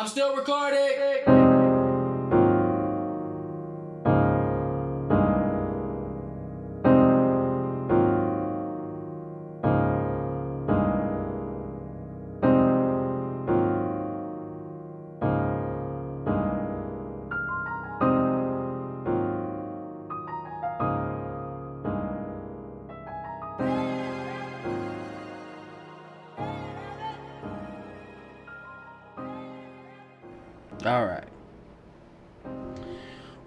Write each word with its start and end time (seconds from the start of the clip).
I'm 0.00 0.06
still 0.06 0.34
recording. 0.34 1.49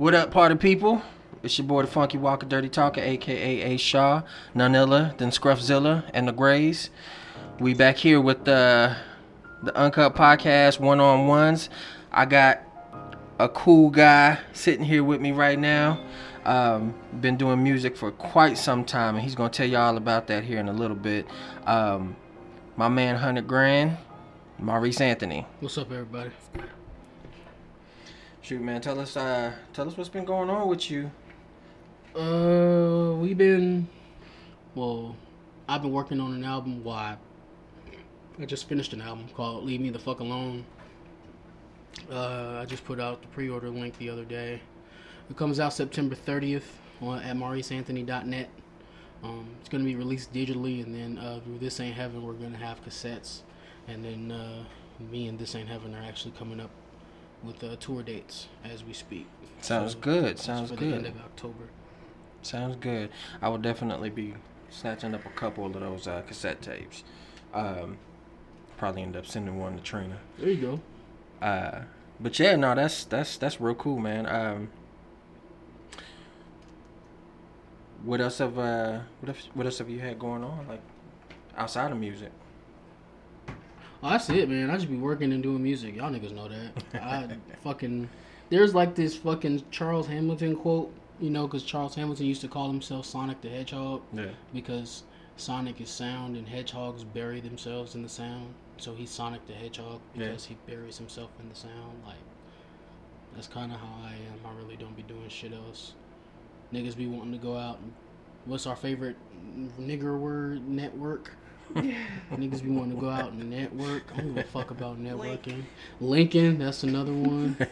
What 0.03 0.13
up, 0.13 0.31
party 0.31 0.55
people? 0.55 1.01
It's 1.43 1.57
your 1.57 1.65
boy, 1.65 1.83
the 1.83 1.87
Funky 1.87 2.17
Walker 2.17 2.45
Dirty 2.45 2.67
Talker, 2.67 2.99
aka 2.99 3.61
A 3.61 3.77
Shaw, 3.77 4.23
other 4.53 5.13
than 5.17 5.29
Scruffzilla 5.29 6.03
and 6.13 6.27
the 6.27 6.33
Grays. 6.33 6.89
We 7.57 7.73
back 7.73 7.95
here 7.95 8.19
with 8.19 8.43
the 8.43 8.97
the 9.63 9.73
Uncut 9.77 10.13
Podcast 10.13 10.77
one 10.81 10.99
on 10.99 11.27
ones. 11.27 11.69
I 12.11 12.25
got 12.25 12.59
a 13.39 13.47
cool 13.47 13.91
guy 13.91 14.39
sitting 14.51 14.83
here 14.83 15.05
with 15.05 15.21
me 15.21 15.31
right 15.31 15.57
now. 15.57 16.03
Um, 16.43 16.95
been 17.21 17.37
doing 17.37 17.63
music 17.63 17.95
for 17.95 18.11
quite 18.11 18.57
some 18.57 18.83
time, 18.83 19.15
and 19.15 19.23
he's 19.23 19.35
gonna 19.35 19.51
tell 19.51 19.69
you 19.69 19.77
all 19.77 19.95
about 19.95 20.27
that 20.27 20.43
here 20.43 20.59
in 20.59 20.67
a 20.67 20.73
little 20.73 20.97
bit. 20.97 21.25
Um, 21.65 22.17
my 22.75 22.89
man, 22.89 23.15
Hundred 23.15 23.47
Grand, 23.47 23.95
Maurice 24.59 24.99
Anthony. 24.99 25.47
What's 25.61 25.77
up, 25.77 25.93
everybody? 25.93 26.31
Shoot, 28.43 28.59
man, 28.59 28.81
tell 28.81 28.99
us, 28.99 29.15
uh, 29.15 29.53
tell 29.71 29.87
us 29.87 29.95
what's 29.95 30.09
been 30.09 30.25
going 30.25 30.49
on 30.49 30.67
with 30.67 30.91
you. 30.91 31.09
Uh, 32.13 33.15
we've 33.15 33.37
been, 33.37 33.87
well, 34.75 35.15
I've 35.69 35.81
been 35.81 35.93
working 35.93 36.19
on 36.19 36.33
an 36.33 36.43
album. 36.43 36.83
Why? 36.83 37.15
I 38.37 38.45
just 38.45 38.67
finished 38.67 38.91
an 38.91 39.01
album 39.01 39.29
called 39.33 39.63
"Leave 39.63 39.79
Me 39.79 39.91
the 39.91 39.97
Fuck 39.97 40.19
Alone." 40.19 40.65
Uh, 42.11 42.59
I 42.61 42.65
just 42.65 42.83
put 42.83 42.99
out 42.99 43.21
the 43.21 43.29
pre-order 43.29 43.69
link 43.69 43.97
the 43.97 44.09
other 44.09 44.25
day. 44.25 44.61
It 45.29 45.37
comes 45.37 45.61
out 45.61 45.71
September 45.71 46.13
30th 46.13 46.63
on 47.01 47.19
at 47.19 47.37
MauriceAnthony.net. 47.37 48.49
Um, 49.23 49.47
it's 49.61 49.69
gonna 49.69 49.85
be 49.85 49.95
released 49.95 50.33
digitally, 50.33 50.83
and 50.83 50.93
then 50.93 51.17
uh, 51.17 51.39
This 51.61 51.79
Ain't 51.79 51.95
Heaven, 51.95 52.21
we're 52.21 52.33
gonna 52.33 52.57
have 52.57 52.83
cassettes, 52.83 53.43
and 53.87 54.03
then 54.03 54.33
uh, 54.33 54.65
me 54.99 55.29
and 55.29 55.39
This 55.39 55.55
Ain't 55.55 55.69
Heaven 55.69 55.95
are 55.95 56.03
actually 56.03 56.31
coming 56.31 56.59
up 56.59 56.71
with 57.43 57.63
uh, 57.63 57.75
tour 57.77 58.03
dates 58.03 58.47
as 58.63 58.83
we 58.83 58.93
speak. 58.93 59.27
Sounds 59.61 59.93
So, 59.93 59.99
good. 59.99 60.39
Sounds 60.39 60.69
for 60.69 60.75
the 60.75 60.85
end 60.93 61.05
of 61.05 61.17
October. 61.17 61.65
Sounds 62.41 62.75
good. 62.77 63.09
I 63.41 63.49
will 63.49 63.57
definitely 63.57 64.09
be 64.09 64.33
snatching 64.69 65.13
up 65.13 65.25
a 65.25 65.29
couple 65.29 65.65
of 65.65 65.73
those 65.73 66.07
uh, 66.07 66.21
cassette 66.27 66.61
tapes. 66.61 67.03
Um, 67.53 67.97
probably 68.77 69.03
end 69.03 69.15
up 69.15 69.25
sending 69.25 69.59
one 69.59 69.77
to 69.77 69.83
Trina. 69.83 70.17
There 70.37 70.49
you 70.49 70.79
go. 71.41 71.45
Uh, 71.45 71.83
but 72.19 72.37
yeah, 72.39 72.55
no, 72.55 72.75
that's 72.75 73.03
that's 73.05 73.37
that's 73.37 73.61
real 73.61 73.75
cool, 73.75 73.99
man. 73.99 74.25
Um, 74.25 74.69
what 78.03 78.19
else 78.19 78.39
have 78.39 78.57
uh, 78.57 78.99
what 79.21 79.29
else, 79.29 79.49
what 79.53 79.65
else 79.65 79.77
have 79.77 79.89
you 79.89 79.99
had 79.99 80.19
going 80.19 80.43
on 80.43 80.67
like 80.67 80.81
outside 81.57 81.91
of 81.91 81.97
music? 81.97 82.31
Oh, 84.03 84.09
that's 84.09 84.29
it, 84.29 84.49
man. 84.49 84.69
I 84.69 84.75
just 84.75 84.89
be 84.89 84.97
working 84.97 85.31
and 85.31 85.41
doing 85.41 85.63
music. 85.63 85.95
Y'all 85.95 86.11
niggas 86.11 86.33
know 86.33 86.49
that. 86.49 87.01
I 87.01 87.37
fucking 87.63 88.09
there's 88.49 88.75
like 88.75 88.95
this 88.95 89.15
fucking 89.15 89.63
Charles 89.71 90.07
Hamilton 90.07 90.55
quote, 90.55 90.93
you 91.19 91.29
know, 91.29 91.47
because 91.47 91.63
Charles 91.63 91.95
Hamilton 91.95 92.25
used 92.25 92.41
to 92.41 92.47
call 92.47 92.67
himself 92.67 93.05
Sonic 93.05 93.39
the 93.41 93.49
Hedgehog 93.49 94.01
Yeah. 94.13 94.27
because 94.53 95.03
Sonic 95.37 95.79
is 95.81 95.89
sound 95.89 96.35
and 96.35 96.47
hedgehogs 96.47 97.03
bury 97.03 97.39
themselves 97.39 97.95
in 97.95 98.03
the 98.03 98.09
sound. 98.09 98.53
So 98.77 98.93
he's 98.93 99.09
Sonic 99.09 99.47
the 99.47 99.53
Hedgehog 99.53 100.01
Yeah. 100.15 100.27
because 100.27 100.45
he 100.45 100.57
buries 100.67 100.97
himself 100.97 101.29
in 101.41 101.47
the 101.49 101.55
sound. 101.55 102.03
Like 102.05 102.17
that's 103.33 103.47
kind 103.47 103.71
of 103.71 103.79
how 103.79 103.95
I 104.03 104.11
am. 104.11 104.45
I 104.45 104.55
really 104.61 104.75
don't 104.75 104.95
be 104.95 105.03
doing 105.03 105.29
shit 105.29 105.53
else. 105.53 105.93
Niggas 106.73 106.97
be 106.97 107.07
wanting 107.07 107.31
to 107.31 107.37
go 107.39 107.55
out. 107.57 107.79
And, 107.79 107.93
what's 108.45 108.67
our 108.67 108.75
favorite 108.75 109.15
nigger 109.79 110.19
word? 110.19 110.67
Network. 110.67 111.31
Niggas 112.31 112.63
be 112.63 112.69
wanting 112.69 112.95
to 112.95 113.01
go 113.01 113.09
out 113.09 113.31
and 113.31 113.49
network. 113.49 114.03
I 114.13 114.17
don't 114.17 114.35
give 114.35 114.45
a 114.45 114.47
fuck 114.47 114.71
about 114.71 115.01
networking. 115.01 115.63
Lincoln, 115.99 116.59
that's 116.59 116.83
another 116.83 117.13
one. 117.13 117.57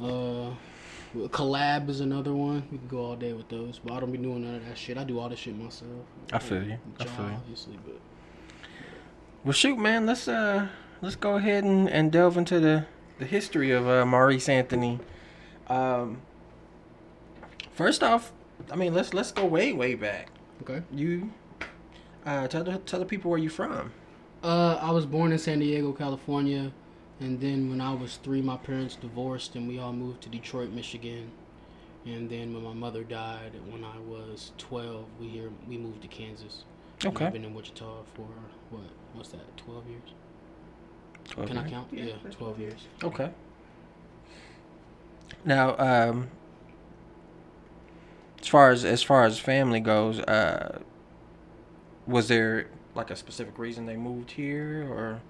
Uh, 0.00 0.50
collab 1.28 1.88
is 1.88 2.00
another 2.00 2.34
one. 2.34 2.64
We 2.72 2.78
can 2.78 2.88
go 2.88 2.98
all 3.04 3.16
day 3.16 3.32
with 3.32 3.48
those, 3.48 3.78
but 3.82 3.92
I 3.94 4.00
don't 4.00 4.10
be 4.10 4.18
doing 4.18 4.42
none 4.44 4.56
of 4.56 4.66
that 4.66 4.76
shit. 4.76 4.98
I 4.98 5.04
do 5.04 5.18
all 5.20 5.28
this 5.28 5.38
shit 5.38 5.56
myself. 5.56 5.90
I 6.32 6.38
feel 6.40 6.62
you. 6.64 6.78
I 6.98 7.04
John, 7.04 7.14
feel 7.16 7.26
you. 7.26 7.32
obviously, 7.34 7.78
but 7.86 7.96
Well, 9.44 9.52
shoot, 9.52 9.78
man. 9.78 10.04
Let's 10.06 10.26
uh, 10.26 10.66
let's 11.00 11.14
go 11.16 11.36
ahead 11.36 11.62
and, 11.64 11.88
and 11.88 12.10
delve 12.10 12.36
into 12.36 12.58
the 12.58 12.86
the 13.18 13.24
history 13.26 13.70
of 13.70 13.86
uh, 13.88 14.04
Maurice 14.04 14.48
Anthony. 14.48 14.98
Um, 15.68 16.20
first 17.72 18.02
off, 18.02 18.32
I 18.72 18.76
mean, 18.76 18.92
let's 18.94 19.14
let's 19.14 19.30
go 19.32 19.44
way 19.46 19.72
way 19.72 19.94
back. 19.94 20.28
okay. 20.62 20.82
You 20.92 21.30
uh, 22.26 22.46
tell 22.48 22.64
the 22.64 22.78
tell 22.78 23.00
the 23.00 23.06
people 23.06 23.30
where 23.30 23.38
you're 23.40 23.50
from. 23.50 23.92
Uh, 24.42 24.78
I 24.80 24.90
was 24.90 25.06
born 25.06 25.32
in 25.32 25.38
San 25.38 25.58
Diego, 25.60 25.92
California, 25.92 26.72
and 27.20 27.40
then 27.40 27.70
when 27.70 27.80
I 27.80 27.94
was 27.94 28.16
three, 28.22 28.42
my 28.42 28.56
parents 28.56 28.96
divorced, 28.96 29.54
and 29.56 29.66
we 29.66 29.78
all 29.78 29.92
moved 29.92 30.22
to 30.22 30.28
Detroit, 30.28 30.70
Michigan. 30.70 31.30
And 32.06 32.28
then 32.28 32.52
when 32.52 32.62
my 32.62 32.74
mother 32.74 33.02
died, 33.02 33.52
when 33.70 33.82
I 33.84 33.98
was 34.00 34.52
twelve, 34.58 35.06
we 35.18 35.28
here 35.28 35.50
we 35.68 35.78
moved 35.78 36.02
to 36.02 36.08
Kansas. 36.08 36.64
And 37.02 37.14
Okay. 37.16 37.26
I've 37.26 37.32
been 37.32 37.44
in 37.44 37.54
Wichita 37.54 38.02
for 38.14 38.28
what? 38.70 38.82
What's 39.14 39.30
that? 39.30 39.56
Twelve 39.56 39.86
years? 39.88 40.02
12 41.30 41.48
Can 41.48 41.58
I 41.58 41.68
count? 41.70 41.88
Yeah, 41.90 42.04
Yeah, 42.04 42.12
twelve 42.30 42.56
12 42.56 42.58
years. 42.60 42.86
Okay. 43.02 43.30
Now, 45.46 45.74
um, 45.78 46.28
as 48.42 48.46
far 48.48 48.70
as 48.70 48.84
as 48.84 49.02
far 49.02 49.24
as 49.24 49.38
family 49.38 49.80
goes, 49.80 50.20
uh, 50.20 50.80
was 52.06 52.28
there 52.28 52.66
like 52.94 53.10
a 53.10 53.16
specific 53.16 53.58
reason 53.58 53.86
they 53.86 53.96
moved 53.96 54.30
here, 54.30 54.86
or 54.90 55.20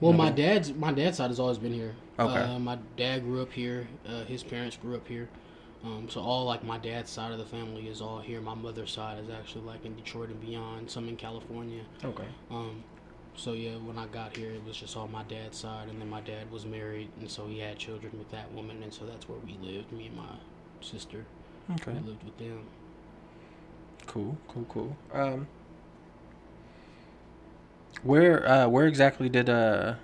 Well, 0.00 0.12
my 0.12 0.30
dad's 0.30 0.72
my 0.72 0.92
dad's 0.92 1.16
side 1.18 1.28
has 1.30 1.40
always 1.40 1.58
been 1.58 1.72
here. 1.72 1.94
Okay. 2.18 2.40
Uh, 2.40 2.58
my 2.58 2.78
dad 2.96 3.20
grew 3.22 3.42
up 3.42 3.52
here. 3.52 3.88
Uh, 4.06 4.24
his 4.24 4.42
parents 4.42 4.76
grew 4.76 4.94
up 4.96 5.06
here. 5.08 5.28
Um, 5.84 6.08
so 6.08 6.20
all 6.20 6.44
like 6.44 6.62
my 6.62 6.78
dad's 6.78 7.10
side 7.10 7.32
of 7.32 7.38
the 7.38 7.44
family 7.44 7.88
is 7.88 8.00
all 8.00 8.20
here. 8.20 8.40
My 8.40 8.54
mother's 8.54 8.92
side 8.92 9.18
is 9.22 9.30
actually 9.30 9.64
like 9.64 9.84
in 9.84 9.96
Detroit 9.96 10.28
and 10.28 10.40
beyond. 10.40 10.88
Some 10.90 11.08
in 11.08 11.16
California. 11.16 11.82
okay, 12.04 12.28
Um, 12.50 12.84
so 13.34 13.52
yeah, 13.54 13.72
when 13.76 13.98
I 13.98 14.06
got 14.06 14.36
here, 14.36 14.52
it 14.52 14.62
was 14.64 14.76
just 14.76 14.96
all 14.96 15.08
my 15.08 15.24
dad's 15.24 15.58
side, 15.58 15.88
and 15.88 16.00
then 16.00 16.08
my 16.08 16.20
dad 16.20 16.50
was 16.52 16.66
married, 16.66 17.08
and 17.18 17.28
so 17.28 17.46
he 17.48 17.58
had 17.58 17.78
children 17.78 18.12
with 18.16 18.30
that 18.30 18.52
woman, 18.52 18.80
and 18.82 18.92
so 18.94 19.06
that's 19.06 19.28
where 19.28 19.38
we 19.38 19.56
lived. 19.60 19.90
Me 19.90 20.06
and 20.06 20.16
my 20.16 20.28
sister, 20.80 21.24
okay, 21.74 21.92
we 21.92 22.10
lived 22.10 22.22
with 22.22 22.38
them. 22.38 22.60
cool, 24.06 24.36
cool, 24.48 24.66
cool. 24.68 24.96
Um, 25.12 25.48
where 28.02 28.48
uh, 28.48 28.68
where 28.68 28.86
exactly 28.86 29.28
did 29.28 29.48
uh 29.48 29.94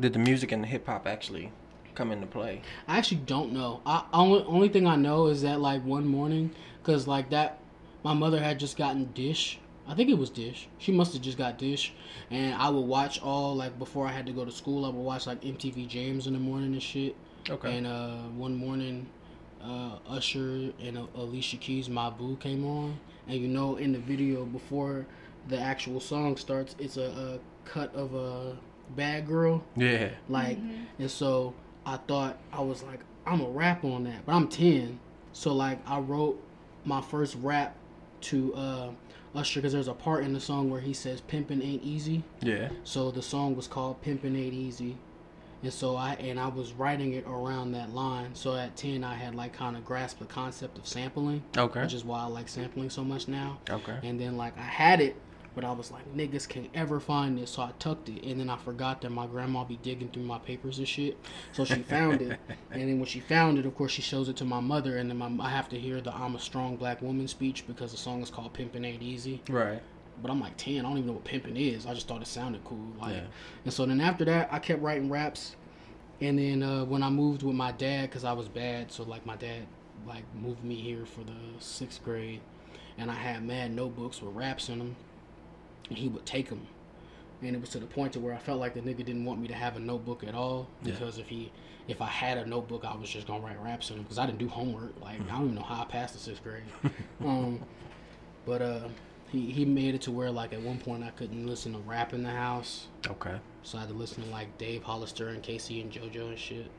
did 0.00 0.12
the 0.12 0.18
music 0.18 0.52
and 0.52 0.62
the 0.62 0.68
hip 0.68 0.86
hop 0.86 1.06
actually 1.06 1.52
come 1.94 2.12
into 2.12 2.26
play? 2.26 2.62
I 2.86 2.98
actually 2.98 3.22
don't 3.26 3.52
know. 3.52 3.80
I 3.84 4.04
only 4.12 4.44
only 4.44 4.68
thing 4.68 4.86
I 4.86 4.96
know 4.96 5.26
is 5.26 5.42
that 5.42 5.60
like 5.60 5.84
one 5.84 6.06
morning, 6.06 6.54
cause 6.82 7.06
like 7.06 7.30
that, 7.30 7.58
my 8.04 8.14
mother 8.14 8.40
had 8.40 8.58
just 8.58 8.76
gotten 8.76 9.12
Dish. 9.12 9.58
I 9.86 9.94
think 9.94 10.10
it 10.10 10.18
was 10.18 10.28
Dish. 10.30 10.68
She 10.78 10.92
must 10.92 11.14
have 11.14 11.22
just 11.22 11.38
got 11.38 11.58
Dish, 11.58 11.94
and 12.30 12.54
I 12.54 12.68
would 12.68 12.82
watch 12.82 13.20
all 13.22 13.54
like 13.56 13.78
before 13.78 14.06
I 14.06 14.12
had 14.12 14.26
to 14.26 14.32
go 14.32 14.44
to 14.44 14.52
school. 14.52 14.84
I 14.84 14.88
would 14.88 15.02
watch 15.02 15.26
like 15.26 15.40
MTV 15.42 15.88
Jams 15.88 16.26
in 16.26 16.34
the 16.34 16.38
morning 16.38 16.72
and 16.72 16.82
shit. 16.82 17.16
Okay, 17.48 17.78
And 17.78 17.86
uh, 17.86 18.16
one 18.36 18.54
morning, 18.54 19.06
uh, 19.62 19.96
Usher 20.06 20.70
and 20.80 20.98
uh, 20.98 21.06
Alicia 21.14 21.56
Keys' 21.56 21.88
"My 21.88 22.10
Boo" 22.10 22.36
came 22.36 22.66
on, 22.66 22.98
and 23.26 23.40
you 23.40 23.48
know, 23.48 23.76
in 23.76 23.92
the 23.92 23.98
video 23.98 24.44
before 24.44 25.06
the 25.48 25.58
actual 25.58 26.00
song 26.00 26.36
starts, 26.36 26.76
it's 26.78 26.96
a, 26.96 27.38
a 27.38 27.68
cut 27.68 27.94
of 27.94 28.14
a 28.14 28.56
bad 28.96 29.26
girl, 29.26 29.64
yeah, 29.76 30.10
like, 30.28 30.58
and 30.98 31.10
so 31.10 31.54
I 31.84 31.96
thought 31.96 32.38
I 32.52 32.60
was 32.60 32.82
like, 32.82 33.00
I'm 33.26 33.40
a 33.40 33.48
rap 33.48 33.84
on 33.84 34.04
that, 34.04 34.24
but 34.26 34.32
I'm 34.34 34.48
ten, 34.48 34.98
so 35.32 35.52
like 35.54 35.78
I 35.86 35.98
wrote 35.98 36.42
my 36.84 37.00
first 37.00 37.34
rap 37.42 37.76
to 38.22 38.54
uh, 38.54 38.90
Usher 39.34 39.60
because 39.60 39.72
there's 39.74 39.88
a 39.88 39.94
part 39.94 40.24
in 40.24 40.32
the 40.32 40.40
song 40.40 40.70
where 40.70 40.80
he 40.80 40.92
says 40.94 41.20
"Pimpin' 41.20 41.62
ain't 41.64 41.82
easy." 41.82 42.24
yeah, 42.40 42.70
So 42.84 43.10
the 43.10 43.22
song 43.22 43.54
was 43.56 43.66
called 43.68 44.02
"Pimpin' 44.02 44.34
Ain't 44.36 44.54
Easy," 44.54 44.96
and 45.62 45.72
so 45.72 45.96
I 45.96 46.14
and 46.14 46.40
I 46.40 46.48
was 46.48 46.72
writing 46.72 47.12
it 47.12 47.24
around 47.26 47.72
that 47.72 47.94
line. 47.94 48.34
So 48.34 48.54
at 48.56 48.74
ten, 48.76 49.04
I 49.04 49.14
had 49.14 49.34
like 49.34 49.52
kind 49.52 49.76
of 49.76 49.84
grasped 49.84 50.20
the 50.20 50.26
concept 50.26 50.78
of 50.78 50.86
sampling, 50.88 51.42
okay, 51.56 51.82
which 51.82 51.92
is 51.94 52.04
why 52.04 52.20
I 52.20 52.26
like 52.26 52.48
sampling 52.48 52.88
so 52.90 53.04
much 53.04 53.28
now. 53.28 53.58
okay, 53.68 53.98
And 54.02 54.18
then 54.18 54.36
like 54.38 54.56
I 54.58 54.62
had 54.62 55.00
it 55.02 55.14
But 55.58 55.64
I 55.64 55.72
was 55.72 55.90
like, 55.90 56.14
niggas 56.14 56.48
can't 56.48 56.70
ever 56.72 57.00
find 57.00 57.36
this, 57.36 57.50
so 57.50 57.62
I 57.62 57.72
tucked 57.80 58.08
it, 58.08 58.22
and 58.22 58.38
then 58.38 58.48
I 58.48 58.56
forgot 58.58 59.00
that 59.00 59.10
my 59.10 59.26
grandma 59.26 59.64
be 59.64 59.76
digging 59.82 60.08
through 60.08 60.22
my 60.22 60.38
papers 60.38 60.78
and 60.78 60.86
shit. 60.86 61.18
So 61.50 61.64
she 61.64 61.82
found 61.82 62.22
it, 62.22 62.38
and 62.70 62.82
then 62.82 63.00
when 63.00 63.06
she 63.06 63.18
found 63.18 63.58
it, 63.58 63.66
of 63.66 63.74
course, 63.74 63.90
she 63.90 64.00
shows 64.00 64.28
it 64.28 64.36
to 64.36 64.44
my 64.44 64.60
mother, 64.60 64.98
and 64.98 65.10
then 65.10 65.16
my, 65.16 65.44
I 65.44 65.50
have 65.50 65.68
to 65.70 65.76
hear 65.76 66.00
the 66.00 66.14
"I'm 66.14 66.36
a 66.36 66.38
strong 66.38 66.76
black 66.76 67.02
woman" 67.02 67.26
speech 67.26 67.66
because 67.66 67.90
the 67.90 67.96
song 67.96 68.22
is 68.22 68.30
called 68.30 68.54
"Pimpin' 68.54 68.86
Ain't 68.86 69.02
Easy." 69.02 69.42
Right. 69.48 69.82
But 70.22 70.30
I'm 70.30 70.40
like 70.40 70.56
ten, 70.56 70.78
I 70.78 70.82
don't 70.82 70.98
even 70.98 71.08
know 71.08 71.14
what 71.14 71.24
pimping 71.24 71.56
is. 71.56 71.86
I 71.86 71.94
just 71.94 72.06
thought 72.06 72.22
it 72.22 72.28
sounded 72.28 72.62
cool, 72.62 72.92
like. 73.00 73.16
Yeah. 73.16 73.22
And 73.64 73.74
so 73.74 73.84
then 73.84 74.00
after 74.00 74.24
that, 74.26 74.50
I 74.52 74.60
kept 74.60 74.80
writing 74.80 75.10
raps, 75.10 75.56
and 76.20 76.38
then 76.38 76.62
uh, 76.62 76.84
when 76.84 77.02
I 77.02 77.10
moved 77.10 77.42
with 77.42 77.56
my 77.56 77.72
dad, 77.72 78.12
cause 78.12 78.22
I 78.22 78.32
was 78.32 78.46
bad, 78.46 78.92
so 78.92 79.02
like 79.02 79.26
my 79.26 79.34
dad 79.34 79.66
like 80.06 80.22
moved 80.40 80.62
me 80.62 80.76
here 80.76 81.04
for 81.04 81.24
the 81.24 81.34
sixth 81.58 82.04
grade, 82.04 82.42
and 82.96 83.10
I 83.10 83.14
had 83.14 83.44
mad 83.44 83.72
notebooks 83.72 84.22
with 84.22 84.36
raps 84.36 84.68
in 84.68 84.78
them, 84.78 84.96
he 85.96 86.08
would 86.08 86.26
take 86.26 86.48
them, 86.48 86.66
and 87.42 87.54
it 87.54 87.60
was 87.60 87.70
to 87.70 87.78
the 87.78 87.86
point 87.86 88.12
to 88.14 88.20
where 88.20 88.34
I 88.34 88.38
felt 88.38 88.60
like 88.60 88.74
the 88.74 88.80
nigga 88.80 89.04
didn't 89.04 89.24
want 89.24 89.40
me 89.40 89.48
to 89.48 89.54
have 89.54 89.76
a 89.76 89.80
notebook 89.80 90.24
at 90.24 90.34
all 90.34 90.68
Yeah. 90.82 90.92
because 90.92 91.18
if 91.18 91.28
he 91.28 91.50
if 91.86 92.02
I 92.02 92.06
had 92.06 92.36
a 92.36 92.44
notebook, 92.44 92.84
I 92.84 92.94
was 92.96 93.08
just 93.08 93.26
gonna 93.26 93.44
write 93.44 93.62
raps 93.62 93.88
in 93.90 93.96
them 93.96 94.02
because 94.04 94.18
I 94.18 94.26
didn't 94.26 94.38
do 94.38 94.48
homework. 94.48 95.00
Like 95.00 95.20
I 95.22 95.32
don't 95.34 95.44
even 95.44 95.54
know 95.54 95.62
how 95.62 95.82
I 95.82 95.84
passed 95.86 96.12
the 96.14 96.20
sixth 96.20 96.42
grade. 96.42 96.62
um, 97.24 97.60
but 98.44 98.60
uh, 98.60 98.88
he 99.30 99.50
he 99.50 99.64
made 99.64 99.94
it 99.94 100.02
to 100.02 100.10
where 100.10 100.30
like 100.30 100.52
at 100.52 100.60
one 100.60 100.78
point 100.78 101.02
I 101.02 101.10
couldn't 101.10 101.46
listen 101.46 101.72
to 101.72 101.78
rap 101.78 102.12
in 102.12 102.22
the 102.22 102.30
house. 102.30 102.88
Okay. 103.06 103.36
So 103.62 103.78
I 103.78 103.82
had 103.82 103.90
to 103.90 103.94
listen 103.94 104.22
to 104.24 104.30
like 104.30 104.56
Dave 104.58 104.82
Hollister 104.82 105.28
and 105.28 105.42
K-Ci 105.42 105.80
and 105.80 105.90
JoJo 105.92 106.28
and 106.28 106.38
shit. 106.38 106.70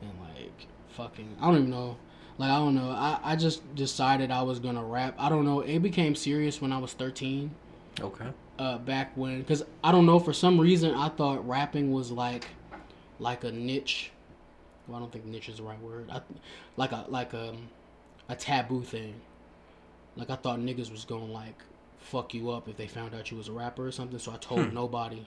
And 0.00 0.12
like 0.20 0.66
fucking 0.90 1.36
I 1.40 1.46
don't 1.46 1.56
even 1.58 1.70
know. 1.70 1.96
Like 2.38 2.50
I 2.50 2.56
don't 2.58 2.74
know. 2.74 2.90
I, 2.90 3.18
I 3.22 3.36
just 3.36 3.74
decided 3.74 4.30
I 4.30 4.42
was 4.42 4.60
gonna 4.60 4.84
rap. 4.84 5.14
I 5.18 5.28
don't 5.28 5.44
know. 5.44 5.60
It 5.60 5.80
became 5.80 6.14
serious 6.14 6.60
when 6.62 6.72
I 6.72 6.78
was 6.78 6.92
thirteen. 6.94 7.50
Okay. 8.00 8.26
Uh, 8.58 8.78
back 8.78 9.16
when, 9.16 9.44
cause 9.44 9.64
I 9.82 9.92
don't 9.92 10.06
know 10.06 10.18
for 10.18 10.32
some 10.32 10.60
reason 10.60 10.94
I 10.94 11.08
thought 11.08 11.46
rapping 11.46 11.92
was 11.92 12.10
like, 12.10 12.48
like 13.18 13.44
a 13.44 13.52
niche. 13.52 14.10
Well, 14.86 14.96
I 14.96 15.00
don't 15.00 15.12
think 15.12 15.24
niche 15.24 15.48
is 15.48 15.58
the 15.58 15.62
right 15.64 15.80
word. 15.80 16.08
I, 16.10 16.20
like 16.76 16.92
a 16.92 17.04
like 17.08 17.34
a, 17.34 17.54
a 18.28 18.36
taboo 18.36 18.82
thing. 18.82 19.14
Like 20.16 20.30
I 20.30 20.36
thought 20.36 20.58
niggas 20.60 20.90
was 20.90 21.04
gonna 21.04 21.24
like 21.24 21.62
fuck 21.98 22.34
you 22.34 22.50
up 22.50 22.68
if 22.68 22.76
they 22.76 22.86
found 22.86 23.14
out 23.14 23.30
you 23.30 23.36
was 23.36 23.48
a 23.48 23.52
rapper 23.52 23.86
or 23.86 23.92
something. 23.92 24.18
So 24.18 24.32
I 24.32 24.36
told 24.36 24.72
nobody, 24.72 25.26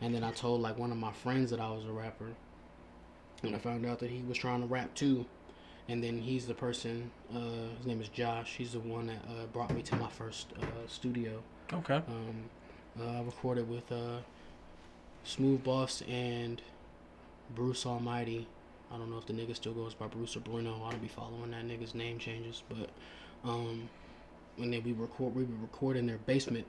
and 0.00 0.14
then 0.14 0.22
I 0.22 0.30
told 0.32 0.60
like 0.60 0.78
one 0.78 0.90
of 0.90 0.98
my 0.98 1.12
friends 1.12 1.50
that 1.50 1.60
I 1.60 1.70
was 1.70 1.84
a 1.84 1.92
rapper, 1.92 2.30
and 3.42 3.54
I 3.54 3.58
found 3.58 3.84
out 3.86 3.98
that 4.00 4.10
he 4.10 4.22
was 4.22 4.38
trying 4.38 4.60
to 4.60 4.66
rap 4.66 4.94
too. 4.94 5.26
And 5.88 6.04
then 6.04 6.20
he's 6.20 6.46
the 6.46 6.54
person. 6.54 7.10
Uh, 7.34 7.74
his 7.76 7.86
name 7.86 8.00
is 8.00 8.08
Josh. 8.08 8.54
He's 8.56 8.72
the 8.72 8.78
one 8.78 9.08
that 9.08 9.24
uh, 9.28 9.46
brought 9.46 9.74
me 9.74 9.82
to 9.82 9.96
my 9.96 10.08
first 10.08 10.52
uh, 10.62 10.86
studio. 10.86 11.42
Okay. 11.72 11.96
Um, 11.96 12.50
uh, 13.00 13.22
recorded 13.22 13.68
with 13.68 13.90
uh, 13.92 14.18
Smooth 15.22 15.62
Boss 15.62 16.02
and 16.08 16.60
Bruce 17.54 17.86
Almighty. 17.86 18.48
I 18.92 18.98
don't 18.98 19.10
know 19.10 19.18
if 19.18 19.26
the 19.26 19.32
nigga 19.32 19.54
still 19.54 19.72
goes 19.72 19.94
by 19.94 20.08
Bruce 20.08 20.36
or 20.36 20.40
Bruno. 20.40 20.82
I 20.84 20.90
don't 20.90 21.00
be 21.00 21.08
following 21.08 21.52
that 21.52 21.64
nigga's 21.64 21.94
name 21.94 22.18
changes, 22.18 22.64
but 22.68 22.90
um, 23.48 23.88
and 24.58 24.72
then 24.72 24.82
we 24.82 24.92
record, 24.92 25.34
we 25.34 25.44
would 25.44 25.62
record 25.62 25.96
in 25.96 26.06
their 26.06 26.18
basement, 26.18 26.66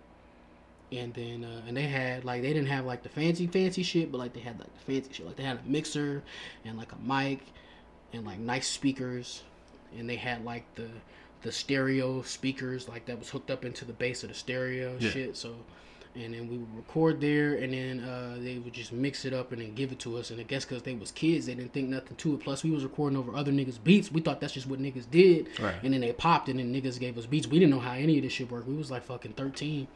and 0.92 1.14
then 1.16 1.44
uh, 1.44 1.62
and 1.68 1.76
they 1.76 1.88
had 1.88 2.24
like 2.24 2.44
they 2.44 2.54
didn't 2.54 2.70
have 2.70 2.86
like 2.86 3.02
the 3.02 3.10
fancy 3.10 3.48
fancy 3.48 3.82
shit, 3.82 4.12
but 4.12 4.20
like 4.20 4.34
they 4.34 4.40
had 4.40 4.60
like 4.60 4.72
the 4.74 4.94
fancy 4.94 5.14
shit. 5.14 5.26
Like 5.26 5.36
they 5.36 5.44
had 5.44 5.58
a 5.58 5.70
mixer 5.70 6.22
and 6.64 6.78
like 6.78 6.92
a 6.92 6.98
mic 6.98 7.42
and 8.14 8.24
like 8.24 8.38
nice 8.38 8.68
speakers, 8.68 9.42
and 9.98 10.08
they 10.08 10.18
had 10.18 10.46
like 10.46 10.64
the 10.76 10.90
the 11.44 11.52
stereo 11.52 12.22
speakers 12.22 12.88
like 12.88 13.06
that 13.06 13.18
was 13.18 13.30
hooked 13.30 13.50
up 13.52 13.66
into 13.66 13.84
the 13.86 13.94
base 13.94 14.24
of 14.24 14.30
the 14.30 14.36
stereo 14.36 14.96
Yeah. 15.00 15.10
shit. 15.10 15.38
So, 15.38 15.56
and 16.14 16.34
then 16.34 16.50
we 16.50 16.58
would 16.58 16.76
record 16.76 17.22
there, 17.22 17.54
and 17.56 17.74
then 17.74 18.00
uh, 18.02 18.36
they 18.42 18.58
would 18.58 18.74
just 18.74 18.92
mix 18.92 19.24
it 19.24 19.34
up 19.34 19.54
and 19.54 19.62
then 19.62 19.74
give 19.76 19.94
it 19.94 20.00
to 20.00 20.18
us. 20.18 20.30
And 20.30 20.40
I 20.42 20.44
guess 20.44 20.66
because 20.66 20.84
they 20.84 20.94
was 20.94 21.10
kids, 21.12 21.46
they 21.46 21.56
didn't 21.56 21.72
think 21.72 21.88
nothing 21.88 22.18
to 22.18 22.34
it. 22.34 22.42
Plus, 22.42 22.64
we 22.66 22.70
was 22.72 22.84
recording 22.84 23.18
over 23.18 23.34
other 23.34 23.52
niggas' 23.52 23.82
beats. 23.82 24.12
We 24.12 24.20
thought 24.20 24.42
that's 24.42 24.52
just 24.54 24.68
what 24.68 24.80
niggas 24.82 25.10
did. 25.10 25.48
Right. 25.58 25.76
And 25.84 25.94
then 25.94 26.02
they 26.02 26.12
popped, 26.12 26.50
and 26.50 26.60
then 26.60 26.74
niggas 26.74 27.00
gave 27.00 27.18
us 27.18 27.26
beats. 27.26 27.48
We 27.48 27.60
didn't 27.60 27.72
know 27.72 27.80
how 27.80 27.94
any 27.94 28.18
of 28.18 28.24
this 28.24 28.34
shit 28.34 28.52
worked. 28.52 28.68
We 28.68 28.76
was 28.76 28.92
like 28.92 29.06
fucking 29.06 29.34
thirteen, 29.34 29.88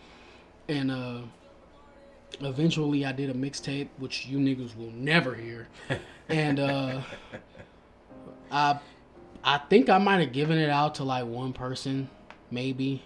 and 0.70 0.90
uh, 0.90 1.18
eventually 2.42 3.06
I 3.06 3.12
did 3.12 3.30
a 3.30 3.34
mixtape, 3.34 3.90
which 3.98 4.26
you 4.26 4.38
niggas 4.38 4.76
will 4.78 4.92
never 4.92 5.36
hear, 5.36 5.68
and 6.30 6.60
uh, 6.62 7.02
I 8.52 8.80
I 9.46 9.60
think 9.60 9.90
I 9.90 10.00
might 10.00 10.20
have 10.22 10.32
given 10.34 10.58
it 10.58 10.70
out 10.70 10.96
to 10.96 11.04
like 11.04 11.26
one 11.26 11.54
person, 11.54 12.10
maybe. 12.52 13.04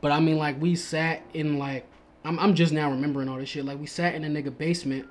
But 0.00 0.12
I 0.12 0.20
mean, 0.20 0.36
like 0.38 0.60
we 0.60 0.76
sat 0.76 1.22
in 1.34 1.58
like 1.58 1.84
I'm 2.24 2.38
I'm 2.38 2.54
just 2.54 2.72
now 2.72 2.90
remembering 2.90 3.28
all 3.28 3.38
this 3.38 3.48
shit. 3.48 3.64
Like 3.64 3.78
we 3.80 3.86
sat 3.86 4.14
in 4.14 4.24
a 4.24 4.28
nigga 4.28 4.56
basement, 4.56 5.08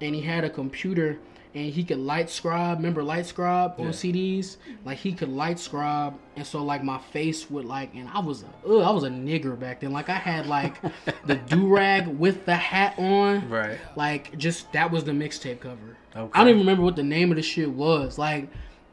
and 0.00 0.14
he 0.14 0.20
had 0.20 0.42
a 0.44 0.50
computer, 0.50 1.18
and 1.54 1.70
he 1.72 1.84
could 1.84 1.98
LightScribe. 1.98 2.76
Remember 2.76 3.02
LightScribe 3.02 3.78
on 3.78 3.86
Yeah. 3.86 3.90
CDs? 3.92 4.56
Like 4.84 4.98
he 4.98 5.12
could 5.12 5.28
LightScribe, 5.28 6.14
and 6.34 6.46
so 6.46 6.62
like 6.64 6.82
my 6.82 6.98
face 6.98 7.48
would 7.50 7.64
like, 7.64 7.94
and 7.94 8.08
I 8.08 8.18
was 8.18 8.42
a, 8.42 8.46
ugh, 8.68 8.82
I 8.82 8.90
was 8.90 9.04
a 9.04 9.10
nigger 9.10 9.58
back 9.58 9.80
then. 9.80 9.92
Like 9.92 10.08
I 10.08 10.16
had 10.16 10.46
like 10.46 10.74
the 11.26 11.34
do 11.48 11.68
rag 11.68 12.08
with 12.08 12.44
the 12.46 12.56
hat 12.56 12.98
on. 12.98 13.48
Right. 13.48 13.78
Like 13.96 14.36
just 14.36 14.72
that 14.72 14.90
was 14.90 15.04
the 15.04 15.12
mixtape 15.12 15.60
cover. 15.60 15.96
Okay. 16.16 16.30
I 16.34 16.40
don't 16.40 16.48
even 16.48 16.60
remember 16.60 16.82
what 16.82 16.96
the 16.96 17.02
name 17.02 17.30
of 17.30 17.36
the 17.36 17.42
shit 17.42 17.70
was. 17.70 18.18
Like, 18.18 18.48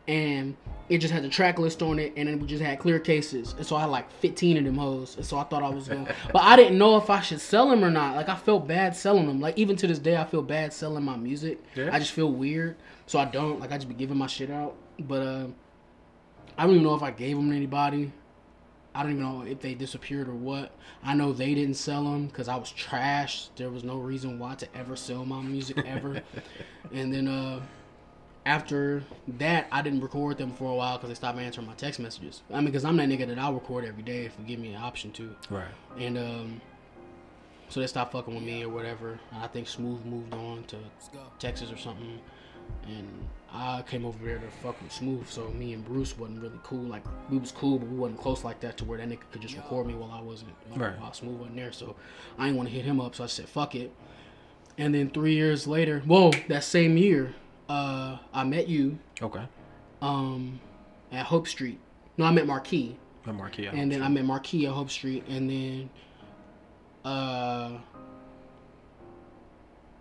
and 0.07 0.55
it 0.89 0.97
just 0.97 1.13
had 1.13 1.23
the 1.23 1.29
track 1.29 1.59
list 1.59 1.81
on 1.81 1.97
it, 1.97 2.13
and 2.17 2.27
then 2.27 2.39
we 2.39 2.47
just 2.47 2.61
had 2.61 2.79
clear 2.79 2.99
cases. 2.99 3.55
And 3.57 3.65
so 3.65 3.75
I 3.75 3.81
had 3.81 3.89
like 3.89 4.11
15 4.19 4.57
of 4.57 4.65
them 4.65 4.77
hoes. 4.77 5.15
And 5.15 5.25
so 5.25 5.37
I 5.37 5.43
thought 5.43 5.63
I 5.63 5.69
was 5.69 5.87
going, 5.87 6.07
but 6.33 6.43
I 6.43 6.55
didn't 6.55 6.77
know 6.77 6.97
if 6.97 7.09
I 7.09 7.21
should 7.21 7.39
sell 7.39 7.69
them 7.69 7.83
or 7.83 7.89
not. 7.89 8.15
Like 8.15 8.29
I 8.29 8.35
felt 8.35 8.67
bad 8.67 8.95
selling 8.95 9.27
them. 9.27 9.39
Like 9.39 9.57
even 9.57 9.75
to 9.77 9.87
this 9.87 9.99
day, 9.99 10.17
I 10.17 10.25
feel 10.25 10.41
bad 10.41 10.73
selling 10.73 11.03
my 11.03 11.15
music. 11.15 11.63
Yeah. 11.75 11.89
I 11.91 11.99
just 11.99 12.11
feel 12.11 12.31
weird, 12.31 12.75
so 13.05 13.19
I 13.19 13.25
don't. 13.25 13.59
Like 13.59 13.71
I 13.71 13.77
just 13.77 13.87
be 13.87 13.95
giving 13.95 14.17
my 14.17 14.27
shit 14.27 14.51
out. 14.51 14.75
But 14.99 15.21
uh, 15.21 15.47
I 16.57 16.63
don't 16.63 16.75
even 16.75 16.83
know 16.83 16.95
if 16.95 17.03
I 17.03 17.11
gave 17.11 17.37
them 17.37 17.49
to 17.49 17.55
anybody. 17.55 18.11
I 18.95 19.01
don't 19.01 19.13
even 19.13 19.23
know 19.23 19.41
if 19.41 19.59
they 19.59 19.73
disappeared 19.73 20.27
or 20.27 20.35
what. 20.35 20.71
I 21.03 21.15
know 21.15 21.33
they 21.33 21.55
didn't 21.55 21.75
sell 21.75 22.03
them 22.03 22.27
because 22.27 22.47
I 22.47 22.55
was 22.55 22.71
trash. 22.71 23.49
There 23.55 23.71
was 23.71 23.83
no 23.83 23.97
reason 23.97 24.37
why 24.37 24.53
to 24.55 24.67
ever 24.77 24.95
sell 24.95 25.25
my 25.25 25.41
music 25.41 25.79
ever. 25.85 26.21
and 26.93 27.11
then 27.11 27.27
uh, 27.27 27.61
after 28.45 29.03
that, 29.39 29.67
I 29.71 29.81
didn't 29.81 30.01
record 30.01 30.37
them 30.37 30.51
for 30.51 30.65
a 30.71 30.75
while 30.75 30.97
because 30.97 31.09
they 31.09 31.15
stopped 31.15 31.37
answering 31.39 31.67
my 31.67 31.73
text 31.73 31.99
messages. 31.99 32.41
I 32.51 32.55
mean, 32.57 32.65
because 32.65 32.83
I'm 32.85 32.97
that 32.97 33.07
nigga 33.09 33.27
that 33.27 33.39
I'll 33.39 33.53
record 33.53 33.85
every 33.85 34.03
day 34.03 34.25
if 34.25 34.33
you 34.39 34.45
give 34.45 34.59
me 34.59 34.73
an 34.73 34.81
option 34.81 35.11
to. 35.13 35.35
Right. 35.49 35.67
And 35.97 36.17
um, 36.17 36.61
so 37.69 37.79
they 37.79 37.87
stopped 37.87 38.11
fucking 38.11 38.33
with 38.33 38.43
me 38.43 38.63
or 38.63 38.69
whatever. 38.69 39.19
And 39.31 39.43
I 39.43 39.47
think 39.47 39.67
Smooth 39.67 40.03
moved 40.05 40.33
on 40.33 40.63
to 40.65 40.77
Texas 41.39 41.71
or 41.71 41.77
something. 41.77 42.19
And 42.87 43.07
I 43.51 43.81
came 43.83 44.05
over 44.05 44.17
there 44.25 44.39
to 44.39 44.47
fuck 44.61 44.81
with 44.81 44.91
Smooth. 44.91 45.27
So 45.29 45.49
me 45.49 45.73
and 45.73 45.83
Bruce 45.85 46.17
wasn't 46.17 46.41
really 46.41 46.59
cool. 46.63 46.83
Like 46.83 47.03
we 47.29 47.37
was 47.37 47.51
cool, 47.51 47.79
but 47.79 47.87
we 47.89 47.95
wasn't 47.97 48.19
close 48.19 48.43
like 48.43 48.59
that 48.61 48.77
to 48.77 48.85
where 48.85 48.97
that 48.97 49.07
nigga 49.09 49.19
could 49.31 49.41
just 49.41 49.55
record 49.55 49.87
me 49.87 49.93
while 49.95 50.11
I 50.11 50.21
wasn't, 50.21 50.51
while, 50.69 50.79
Right. 50.79 50.99
while 50.99 51.13
Smooth 51.13 51.37
wasn't 51.39 51.55
there. 51.57 51.71
So 51.71 51.95
I 52.37 52.45
didn't 52.45 52.57
want 52.57 52.69
to 52.69 52.75
hit 52.75 52.83
him 52.85 52.99
up. 52.99 53.15
So 53.15 53.23
I 53.23 53.27
said 53.27 53.47
fuck 53.47 53.73
it. 53.75 53.93
And 54.77 54.95
then 54.95 55.09
three 55.11 55.35
years 55.35 55.67
later, 55.67 55.99
whoa, 56.05 56.31
that 56.47 56.63
same 56.63 56.97
year, 56.97 57.35
uh, 57.69 58.17
I 58.33 58.43
met 58.43 58.67
you 58.67 58.97
Okay. 59.21 59.43
um, 60.01 60.59
at 61.11 61.25
Hope 61.25 61.47
Street. 61.47 61.79
No, 62.17 62.25
I 62.25 62.31
met 62.31 62.45
Marquis. 62.47 62.97
At 63.25 63.35
marquee. 63.35 63.67
And 63.67 63.91
then 63.91 64.01
I 64.01 64.09
met 64.09 64.25
Marquis 64.25 64.65
at 64.67 64.73
Hope 64.73 64.89
Street, 64.89 65.23
and 65.29 65.49
then 65.49 65.89
uh, 67.05 67.77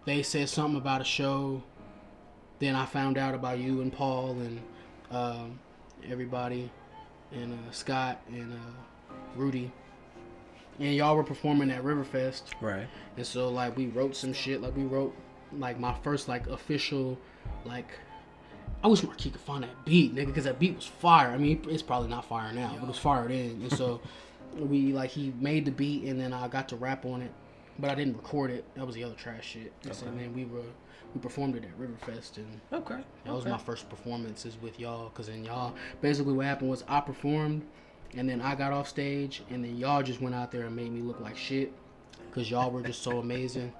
they 0.04 0.23
said 0.23 0.49
something 0.49 0.76
about 0.76 1.00
a 1.00 1.04
show. 1.04 1.62
Then 2.59 2.75
I 2.75 2.85
found 2.87 3.19
out 3.19 3.35
about 3.35 3.59
you 3.59 3.81
and 3.81 3.92
Paul 3.92 4.33
and 4.40 4.61
um, 5.11 5.59
everybody, 6.09 6.71
and 7.33 7.52
uh, 7.54 7.71
Scott 7.71 8.21
and 8.28 8.52
uh, 8.52 9.14
Rudy, 9.37 9.71
and 10.78 10.95
y'all 10.95 11.16
were 11.16 11.25
performing 11.25 11.71
at 11.71 11.83
Riverfest. 11.85 12.42
Right. 12.61 12.87
And 13.16 13.26
so 13.26 13.49
like 13.49 13.76
we 13.76 13.87
wrote 13.87 14.16
some 14.16 14.33
shit. 14.33 14.61
Like 14.61 14.76
we 14.76 14.85
wrote 14.85 15.14
like 15.59 15.78
my 15.78 15.94
first 16.02 16.28
like 16.28 16.47
official 16.47 17.18
like 17.64 17.88
I 18.85 18.88
wish 18.88 19.02
Marquis 19.04 19.30
could 19.30 19.40
find 19.40 19.62
that 19.62 19.85
beat, 19.85 20.12
nigga, 20.14 20.26
because 20.26 20.44
that 20.44 20.59
beat 20.59 20.75
was 20.75 20.85
fire. 20.87 21.28
I 21.28 21.38
mean, 21.38 21.64
it's 21.68 21.85
probably 21.85 22.09
not 22.09 22.25
fire 22.25 22.52
now, 22.52 22.73
but 22.75 22.85
it 22.85 22.88
was 22.88 22.99
fire 22.99 23.28
then. 23.28 23.61
And 23.62 23.73
so 23.73 24.00
we 24.56 24.92
like 24.92 25.11
he 25.11 25.32
made 25.38 25.64
the 25.66 25.71
beat, 25.71 26.04
and 26.04 26.18
then 26.18 26.32
I 26.32 26.49
got 26.49 26.68
to 26.71 26.76
rap 26.76 27.04
on 27.06 27.23
it, 27.23 27.30
but 27.78 27.90
I 27.90 27.94
didn't 27.94 28.16
record 28.16 28.50
it. 28.50 28.64
That 28.75 28.85
was 28.85 28.97
the 28.97 29.04
other 29.04 29.14
trash 29.14 29.47
shit. 29.47 29.73
And 29.85 29.94
so 29.94 30.06
Okay. 30.06 30.16
then 30.18 30.35
we 30.35 30.44
were 30.44 30.64
we 31.14 31.21
performed 31.21 31.54
it 31.54 31.64
at 31.64 31.78
Riverfest, 31.78 32.38
and 32.38 32.61
Okay. 32.73 33.02
that 33.25 33.32
was 33.32 33.44
okay. 33.44 33.50
my 33.50 33.59
first 33.59 33.88
performances 33.88 34.56
with 34.61 34.80
y'all. 34.80 35.11
Cause 35.11 35.28
then 35.28 35.44
y'all 35.44 35.75
basically 36.00 36.32
what 36.32 36.47
happened 36.47 36.71
was 36.71 36.82
I 36.88 37.00
performed, 37.00 37.64
and 38.16 38.28
then 38.28 38.40
I 38.40 38.56
got 38.56 38.73
off 38.73 38.88
stage, 38.88 39.44
and 39.50 39.64
then 39.64 39.76
y'all 39.76 40.02
just 40.02 40.21
went 40.21 40.35
out 40.35 40.50
there 40.50 40.64
and 40.64 40.75
made 40.75 40.90
me 40.90 41.02
look 41.02 41.21
like 41.21 41.37
shit, 41.37 41.73
cause 42.32 42.50
y'all 42.50 42.71
were 42.73 42.82
just 42.82 43.02
so 43.04 43.18
amazing. 43.21 43.73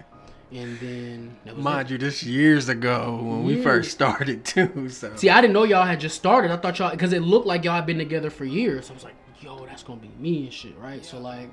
And 0.53 0.79
then 0.81 1.37
that 1.45 1.57
was 1.57 1.65
Mind 1.65 1.89
it. 1.89 1.93
you, 1.93 1.99
this 1.99 2.23
years 2.23 2.69
ago 2.69 3.19
when 3.23 3.45
we 3.45 3.63
first 3.63 3.91
started 3.93 4.45
too. 4.45 4.89
So 4.91 5.15
See, 5.17 5.31
I 5.31 5.41
didn't 5.41 5.55
know 5.55 5.65
y'all 5.65 5.87
had 5.87 5.99
just 6.01 6.15
started. 6.17 6.51
I 6.51 6.57
thought 6.59 6.79
y'all 6.79 6.91
because 6.91 7.13
it 7.15 7.23
looked 7.23 7.47
like 7.47 7.65
y'all 7.65 7.77
had 7.77 7.87
been 7.87 7.99
together 7.99 8.29
for 8.29 8.45
years. 8.45 8.91
I 8.91 8.95
was 8.95 9.05
like, 9.05 9.15
yo, 9.41 9.65
that's 9.65 9.83
gonna 9.83 10.01
be 10.01 10.11
me 10.19 10.45
and 10.45 10.53
shit, 10.53 10.77
right? 10.79 11.05
So 11.05 11.19
like, 11.19 11.49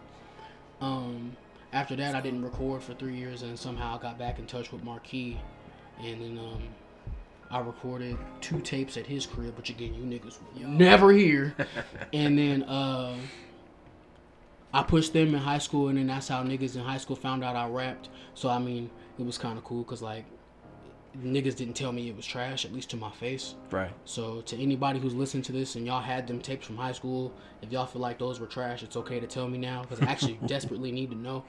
um, 0.82 1.36
after 1.72 1.96
that, 1.96 2.14
I 2.16 2.22
didn't 2.22 2.44
record 2.44 2.84
for 2.84 2.94
three 2.94 3.16
years, 3.16 3.42
and 3.44 3.58
somehow 3.58 3.98
I 3.98 4.02
got 4.02 4.18
back 4.20 4.38
in 4.38 4.46
touch 4.46 4.72
with 4.72 4.84
Marquis, 4.84 5.40
and 6.04 6.22
then 6.22 6.38
um, 6.38 6.62
I 7.52 7.60
recorded 7.60 8.18
two 8.42 8.60
tapes 8.60 8.98
at 8.98 9.06
his 9.06 9.26
crib, 9.26 9.56
which 9.56 9.70
again, 9.70 9.94
you 9.94 10.04
niggas 10.04 10.40
will 10.56 10.68
never 10.70 11.12
hear. 11.14 11.56
and 12.14 12.38
then 12.38 12.64
uh, 12.64 13.16
I 14.74 14.84
pushed 14.84 15.14
them 15.14 15.34
in 15.34 15.42
high 15.42 15.58
school, 15.58 15.88
and 15.88 15.98
then 15.98 16.08
that's 16.08 16.28
how 16.28 16.44
niggas 16.44 16.76
in 16.76 16.82
high 16.82 16.98
school 16.98 17.16
found 17.16 17.44
out 17.44 17.56
I 17.56 17.68
rapped. 17.68 18.10
So 18.34 18.50
I 18.50 18.60
mean, 18.60 18.90
it 19.18 19.26
was 19.26 19.38
kind 19.38 19.58
of 19.58 19.64
cool 19.64 19.84
because 19.84 20.02
like 20.02 20.26
niggas 21.18 21.56
didn't 21.56 21.74
tell 21.74 21.92
me 21.92 22.10
it 22.10 22.16
was 22.16 22.26
trash, 22.26 22.66
at 22.66 22.74
least 22.74 22.90
to 22.92 22.98
my 22.98 23.10
face. 23.12 23.56
Right. 23.72 23.92
So 24.06 24.42
to 24.42 24.62
anybody 24.62 25.00
who's 25.00 25.16
listening 25.16 25.44
to 25.44 25.52
this 25.52 25.76
and 25.76 25.86
y'all 25.86 26.02
had 26.02 26.28
them 26.28 26.40
tapes 26.40 26.68
from 26.68 26.78
high 26.78 26.92
school, 26.92 27.34
if 27.62 27.72
y'all 27.72 27.86
feel 27.86 28.02
like 28.02 28.20
those 28.20 28.40
were 28.40 28.48
trash, 28.48 28.84
it's 28.84 28.96
okay 28.96 29.20
to 29.20 29.28
tell 29.28 29.48
me 29.48 29.58
now 29.58 29.82
because 29.82 30.02
I 30.02 30.06
actually 30.06 30.40
desperately 30.46 30.92
need 30.92 31.10
to 31.12 31.18
know. 31.18 31.44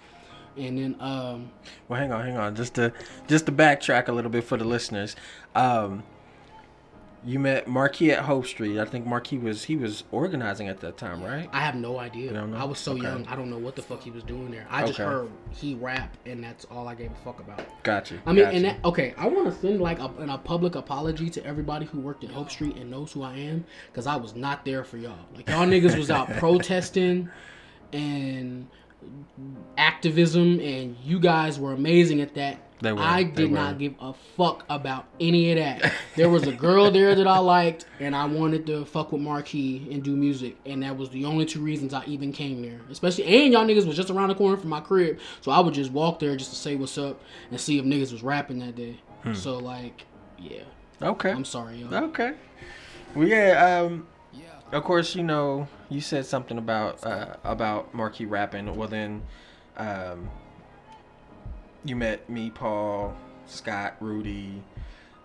And 0.56 0.78
then 0.78 0.96
um, 1.00 1.50
Well, 1.88 2.00
hang 2.00 2.12
on, 2.12 2.24
hang 2.24 2.36
on. 2.36 2.56
Just 2.56 2.74
to 2.74 2.92
just 3.28 3.46
to 3.46 3.52
backtrack 3.52 4.08
a 4.08 4.12
little 4.12 4.30
bit 4.30 4.44
for 4.44 4.56
the 4.56 4.64
listeners. 4.64 5.14
Um, 5.54 6.02
you 7.24 7.38
met 7.38 7.68
Marquis 7.68 8.12
at 8.12 8.20
Hope 8.24 8.46
Street. 8.46 8.78
I 8.78 8.84
think 8.86 9.04
Marquis 9.06 9.36
was 9.38 9.64
he 9.64 9.76
was 9.76 10.04
organizing 10.10 10.68
at 10.68 10.80
that 10.80 10.96
time, 10.96 11.22
right? 11.22 11.48
I 11.52 11.60
have 11.60 11.74
no 11.74 11.98
idea. 11.98 12.32
don't 12.32 12.50
know? 12.52 12.56
I 12.56 12.64
was 12.64 12.78
so 12.78 12.92
Okay. 12.92 13.02
young, 13.02 13.26
I 13.26 13.36
don't 13.36 13.50
know 13.50 13.58
what 13.58 13.76
the 13.76 13.82
fuck 13.82 14.02
he 14.02 14.10
was 14.10 14.22
doing 14.22 14.50
there. 14.50 14.66
I 14.70 14.86
just 14.86 14.98
Okay. 14.98 15.08
heard 15.08 15.28
he 15.50 15.74
rap, 15.74 16.16
and 16.24 16.42
that's 16.42 16.64
all 16.66 16.88
I 16.88 16.94
gave 16.94 17.10
a 17.10 17.14
fuck 17.24 17.38
about. 17.40 17.60
Gotcha. 17.82 18.16
I 18.24 18.32
mean, 18.32 18.44
got 18.44 18.54
and 18.54 18.64
that, 18.64 18.84
okay, 18.84 19.12
I 19.18 19.28
want 19.28 19.52
to 19.52 19.60
send 19.60 19.80
like 19.82 19.98
a, 19.98 20.06
an- 20.18 20.30
a 20.30 20.38
public 20.38 20.74
apology 20.76 21.28
to 21.30 21.44
everybody 21.46 21.84
who 21.86 22.00
worked 22.00 22.24
at 22.24 22.30
Hope 22.30 22.50
Street 22.50 22.76
and 22.76 22.90
knows 22.90 23.12
who 23.12 23.22
I 23.22 23.34
am, 23.36 23.64
because 23.92 24.06
I 24.06 24.16
was 24.16 24.34
not 24.34 24.64
there 24.64 24.82
for 24.82 24.96
y'all. 24.96 25.18
Like 25.36 25.48
y'all 25.48 25.66
niggas 25.66 25.96
was 25.98 26.10
out 26.10 26.28
protesting 26.38 27.28
and 27.92 28.66
activism, 29.76 30.60
and 30.60 30.96
you 31.04 31.18
guys 31.20 31.58
were 31.58 31.72
amazing 31.72 32.20
at 32.20 32.34
that. 32.34 32.58
They 32.80 32.92
were, 32.92 33.00
I 33.00 33.24
they 33.24 33.30
did 33.30 33.50
were. 33.50 33.56
not 33.56 33.78
give 33.78 33.94
a 34.00 34.12
fuck 34.12 34.64
about 34.70 35.06
any 35.20 35.52
of 35.52 35.58
that. 35.58 35.92
There 36.16 36.30
was 36.30 36.46
a 36.46 36.52
girl 36.52 36.90
there 36.90 37.14
that 37.14 37.26
I 37.26 37.38
liked, 37.38 37.84
and 37.98 38.16
I 38.16 38.24
wanted 38.24 38.66
to 38.66 38.84
fuck 38.84 39.12
with 39.12 39.20
Marquis 39.20 39.86
and 39.90 40.02
do 40.02 40.16
music, 40.16 40.56
and 40.64 40.82
that 40.82 40.96
was 40.96 41.10
the 41.10 41.24
only 41.24 41.44
two 41.44 41.60
reasons 41.60 41.92
I 41.92 42.04
even 42.06 42.32
came 42.32 42.62
there. 42.62 42.80
Especially, 42.90 43.24
and 43.24 43.52
y'all 43.52 43.66
niggas 43.66 43.86
was 43.86 43.96
just 43.96 44.10
around 44.10 44.28
the 44.28 44.34
corner 44.34 44.56
from 44.56 44.70
my 44.70 44.80
crib, 44.80 45.18
so 45.40 45.52
I 45.52 45.60
would 45.60 45.74
just 45.74 45.92
walk 45.92 46.18
there 46.20 46.36
just 46.36 46.50
to 46.50 46.56
say 46.56 46.74
what's 46.74 46.96
up 46.96 47.20
and 47.50 47.60
see 47.60 47.78
if 47.78 47.84
niggas 47.84 48.12
was 48.12 48.22
rapping 48.22 48.58
that 48.60 48.76
day. 48.76 48.98
Hmm. 49.22 49.34
So 49.34 49.58
like, 49.58 50.06
yeah, 50.38 50.62
okay. 51.02 51.30
I'm 51.30 51.44
sorry, 51.44 51.78
y'all. 51.78 51.94
Okay. 51.94 52.32
Well, 53.14 53.28
yeah. 53.28 53.82
Um, 53.82 54.06
of 54.72 54.84
course, 54.84 55.14
you 55.14 55.22
know, 55.22 55.68
you 55.88 56.00
said 56.00 56.26
something 56.26 56.56
about 56.56 57.04
uh, 57.04 57.34
about 57.44 57.92
Marquis 57.92 58.26
rapping. 58.26 58.74
Well, 58.76 58.88
then, 58.88 59.22
um, 59.76 60.30
you 61.84 61.96
met 61.96 62.28
me, 62.28 62.50
Paul, 62.50 63.16
Scott, 63.46 63.96
Rudy, 64.00 64.62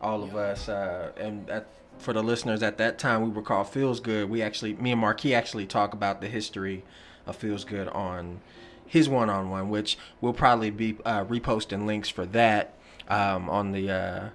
all 0.02 0.24
of 0.24 0.36
us, 0.36 0.70
uh, 0.70 1.12
and 1.18 1.50
at, 1.50 1.68
for 1.98 2.14
the 2.14 2.24
listeners 2.24 2.62
at 2.64 2.78
that 2.78 3.00
time, 3.00 3.24
we 3.24 3.30
were 3.30 3.42
called 3.42 3.70
Feels 3.70 4.00
Good. 4.00 4.30
We 4.30 4.42
actually, 4.42 4.74
me 4.76 4.92
and 4.92 5.02
Marquis 5.02 5.34
actually 5.34 5.66
talk 5.66 5.94
about 5.94 6.22
the 6.22 6.28
history 6.28 6.84
of 7.26 7.36
Feels 7.36 7.64
Good 7.64 7.88
on 7.90 8.42
his 8.86 9.10
one-on-one, 9.10 9.70
which 9.70 9.98
we'll 10.22 10.34
probably 10.34 10.70
be 10.70 10.98
uh, 11.06 11.26
reposting 11.26 11.86
links 11.86 12.10
for 12.10 12.26
that 12.28 12.78
um, 13.08 13.50
on 13.50 13.72
the 13.72 13.90
uh, 13.90 14.30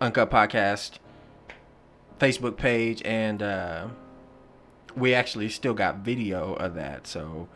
Uncut 0.00 0.30
Podcast 0.30 0.92
Facebook 2.18 2.56
page, 2.56 3.02
and 3.04 3.42
uh, 3.42 3.88
we 4.96 5.14
actually 5.14 5.48
still 5.48 5.74
got 5.74 5.98
video 5.98 6.54
of 6.54 6.74
that, 6.74 7.06
so 7.06 7.48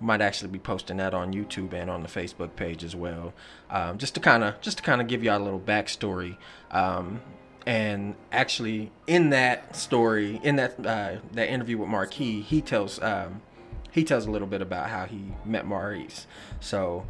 might 0.00 0.20
actually 0.20 0.50
be 0.50 0.58
posting 0.58 0.98
that 0.98 1.14
on 1.14 1.32
YouTube 1.32 1.72
and 1.72 1.90
on 1.90 2.02
the 2.02 2.08
Facebook 2.08 2.54
page 2.56 2.84
as 2.84 2.94
well, 2.94 3.32
um, 3.70 3.98
just 3.98 4.14
to 4.14 4.20
kind 4.20 4.44
of 4.44 4.60
just 4.60 4.78
to 4.78 4.82
kind 4.82 5.00
of 5.00 5.06
give 5.06 5.22
y'all 5.24 5.40
a 5.40 5.44
little 5.44 5.60
backstory. 5.60 6.36
Um, 6.70 7.20
and 7.66 8.14
actually, 8.30 8.92
in 9.06 9.30
that 9.30 9.74
story, 9.74 10.40
in 10.42 10.56
that 10.56 10.78
uh, 10.86 11.16
that 11.32 11.48
interview 11.48 11.78
with 11.78 11.88
Marquis, 11.88 12.40
he 12.40 12.60
tells 12.60 13.02
um, 13.02 13.42
he 13.90 14.04
tells 14.04 14.26
a 14.26 14.30
little 14.30 14.46
bit 14.46 14.62
about 14.62 14.88
how 14.90 15.06
he 15.06 15.32
met 15.44 15.66
Maurice. 15.66 16.26
So 16.60 17.06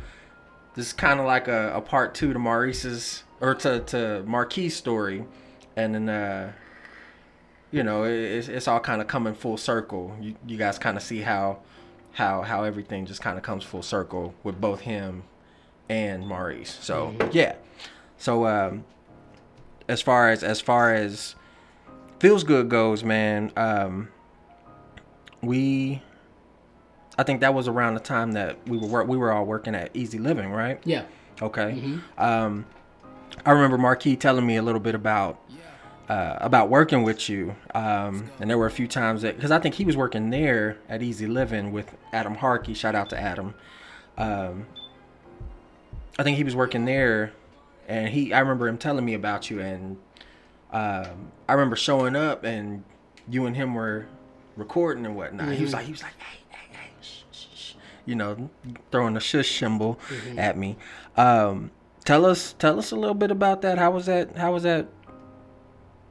this 0.77 0.87
is 0.87 0.93
kind 0.93 1.21
of 1.21 1.27
like 1.27 1.49
a, 1.49 1.75
a 1.75 1.81
part 1.81 2.15
two 2.15 2.33
to 2.33 2.39
Maurice's 2.39 3.25
or 3.41 3.55
to 3.57 3.81
to 3.81 4.23
Marquis' 4.25 4.71
story, 4.71 5.25
and 5.75 5.95
then 5.95 6.09
uh, 6.09 6.53
you 7.71 7.83
know 7.83 8.05
it, 8.05 8.49
it's, 8.49 8.69
all 8.69 8.81
kind 8.81 9.01
of 9.03 9.09
coming 9.09 9.35
full 9.35 9.57
circle. 9.57 10.17
You 10.21 10.37
you 10.47 10.57
guys 10.57 10.79
kind 10.79 10.97
of 10.97 11.03
see 11.03 11.21
how 11.21 11.59
how 12.17 12.41
how 12.41 12.65
everything 12.65 13.05
just 13.05 13.21
kind 13.21 13.37
of 13.37 13.45
comes 13.45 13.63
full 13.63 13.83
circle 13.83 14.35
with 14.43 14.59
both 14.59 14.81
him 14.81 15.23
and 15.89 16.27
Maurice. 16.27 16.79
So 16.81 17.15
yeah, 17.31 17.57
so 18.17 18.47
um, 18.47 18.85
as 19.87 20.01
far 20.01 20.31
as 20.31 20.43
as 20.43 20.61
far 20.61 20.95
as 20.95 21.35
feels 22.19 22.43
good 22.43 22.71
goes, 22.71 23.05
man, 23.05 23.53
um, 23.57 24.09
we. 25.43 26.03
I 27.19 27.23
think 27.23 27.41
that 27.41 27.53
was 27.55 27.67
around 27.69 27.95
the 27.95 28.01
time 28.01 28.33
that 28.33 28.67
we 28.67 28.77
were 28.77 28.89
work, 28.89 29.09
we 29.09 29.17
were 29.17 29.33
all 29.33 29.45
working 29.47 29.75
at 29.75 29.91
Easy 29.95 30.19
Living, 30.19 30.51
right? 30.51 30.79
Yeah, 30.85 31.05
Okay. 31.41 31.99
Um, 32.19 32.67
I 33.45 33.53
remember 33.53 33.79
Marquis 33.79 34.17
telling 34.17 34.47
me 34.47 34.57
a 34.57 34.63
little 34.63 34.81
bit 34.81 34.95
about 34.95 35.39
uh, 36.09 36.37
about 36.41 36.69
working 36.69 37.03
with 37.03 37.29
you, 37.29 37.57
um, 37.75 38.31
and 38.41 38.49
there 38.49 38.59
were 38.59 38.67
a 38.67 38.71
few 38.71 38.87
times 38.87 39.23
that 39.23 39.37
because 39.37 39.51
I 39.51 39.59
think 39.59 39.75
he 39.75 39.85
was 39.85 39.97
working 39.97 40.31
there 40.31 40.79
at 40.89 41.03
Easy 41.03 41.27
Living 41.27 41.73
with 41.73 41.95
Adam 42.13 42.37
Harkey. 42.37 42.75
Shout 42.75 42.95
out 42.95 43.11
to 43.11 43.21
Adam. 43.21 43.55
Um, 44.17 44.67
I 46.19 46.23
think 46.23 46.37
he 46.37 46.45
was 46.45 46.55
working 46.55 46.85
there, 46.85 47.33
and 47.89 48.09
he 48.09 48.33
I 48.33 48.41
remember 48.41 48.69
him 48.69 48.79
telling 48.79 49.05
me 49.05 49.15
about 49.15 49.51
you, 49.51 49.61
and 49.61 49.97
um, 50.73 51.33
I 51.49 51.53
remember 51.53 51.77
showing 51.77 52.17
up, 52.17 52.45
and 52.45 52.85
you 53.29 53.47
and 53.47 53.57
him 53.57 53.75
were 53.75 54.07
recording 54.57 55.05
and 55.07 55.17
whatnot. 55.17 55.53
He 55.55 55.63
was 55.63 55.73
like, 55.73 55.87
he 55.87 55.93
was 55.93 56.03
like, 56.03 56.19
hey, 56.19 56.39
hey, 56.49 56.77
hey, 56.77 56.91
shh, 57.01 57.23
shh, 57.33 57.47
shh. 57.55 57.75
you 58.05 58.15
know, 58.15 58.51
throwing 58.91 59.17
a 59.17 59.21
shush 59.21 59.59
symbol 59.59 59.99
at 60.37 60.57
me. 60.57 60.77
Um, 61.17 61.71
tell 62.05 62.25
us, 62.25 62.55
tell 62.59 62.79
us 62.79 62.91
a 62.91 62.97
little 62.97 63.15
bit 63.15 63.31
about 63.31 63.63
that. 63.63 63.79
How 63.79 63.91
was 63.91 64.07
that? 64.07 64.37
How 64.37 64.53
was 64.53 64.63
that? 64.63 64.87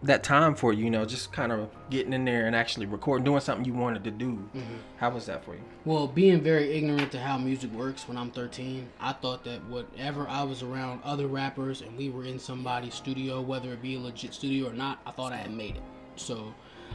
That 0.06 0.24
time 0.24 0.54
for 0.56 0.72
you, 0.72 0.86
you 0.86 0.90
know, 0.92 1.04
just 1.04 1.32
kind 1.32 1.52
of 1.52 1.70
getting 1.90 2.14
in 2.14 2.26
there 2.26 2.46
and 2.46 2.56
actually 2.56 2.86
recording, 2.86 3.26
doing 3.26 3.40
something 3.42 3.66
you 3.66 3.74
wanted 3.74 4.04
to 4.04 4.12
do. 4.12 4.34
Mm-hmm. 4.56 4.62
How 4.98 5.10
was 5.10 5.26
that 5.26 5.44
for 5.44 5.56
you? 5.56 5.62
Well, 5.84 6.08
being 6.08 6.42
very 6.42 6.78
ignorant 6.78 7.12
to 7.14 7.20
how 7.20 7.38
music 7.40 7.72
works 7.74 8.08
when 8.08 8.16
I'm 8.16 8.30
13, 8.30 8.88
I 9.00 9.14
thought 9.14 9.44
that 9.46 9.64
whatever 9.66 10.28
I 10.30 10.44
was 10.44 10.62
around 10.62 11.02
other 11.04 11.26
rappers 11.28 11.82
and 11.82 11.98
we 11.98 12.10
were 12.10 12.24
in 12.24 12.38
somebody's 12.38 12.94
studio, 12.94 13.42
whether 13.42 13.74
it 13.74 13.82
be 13.82 13.96
a 13.96 14.00
legit 14.00 14.34
studio 14.36 14.70
or 14.70 14.74
not, 14.74 15.00
I 15.08 15.12
thought 15.12 15.34
I 15.34 15.38
had 15.38 15.52
made 15.52 15.76
it. 15.76 15.84
So 16.18 16.54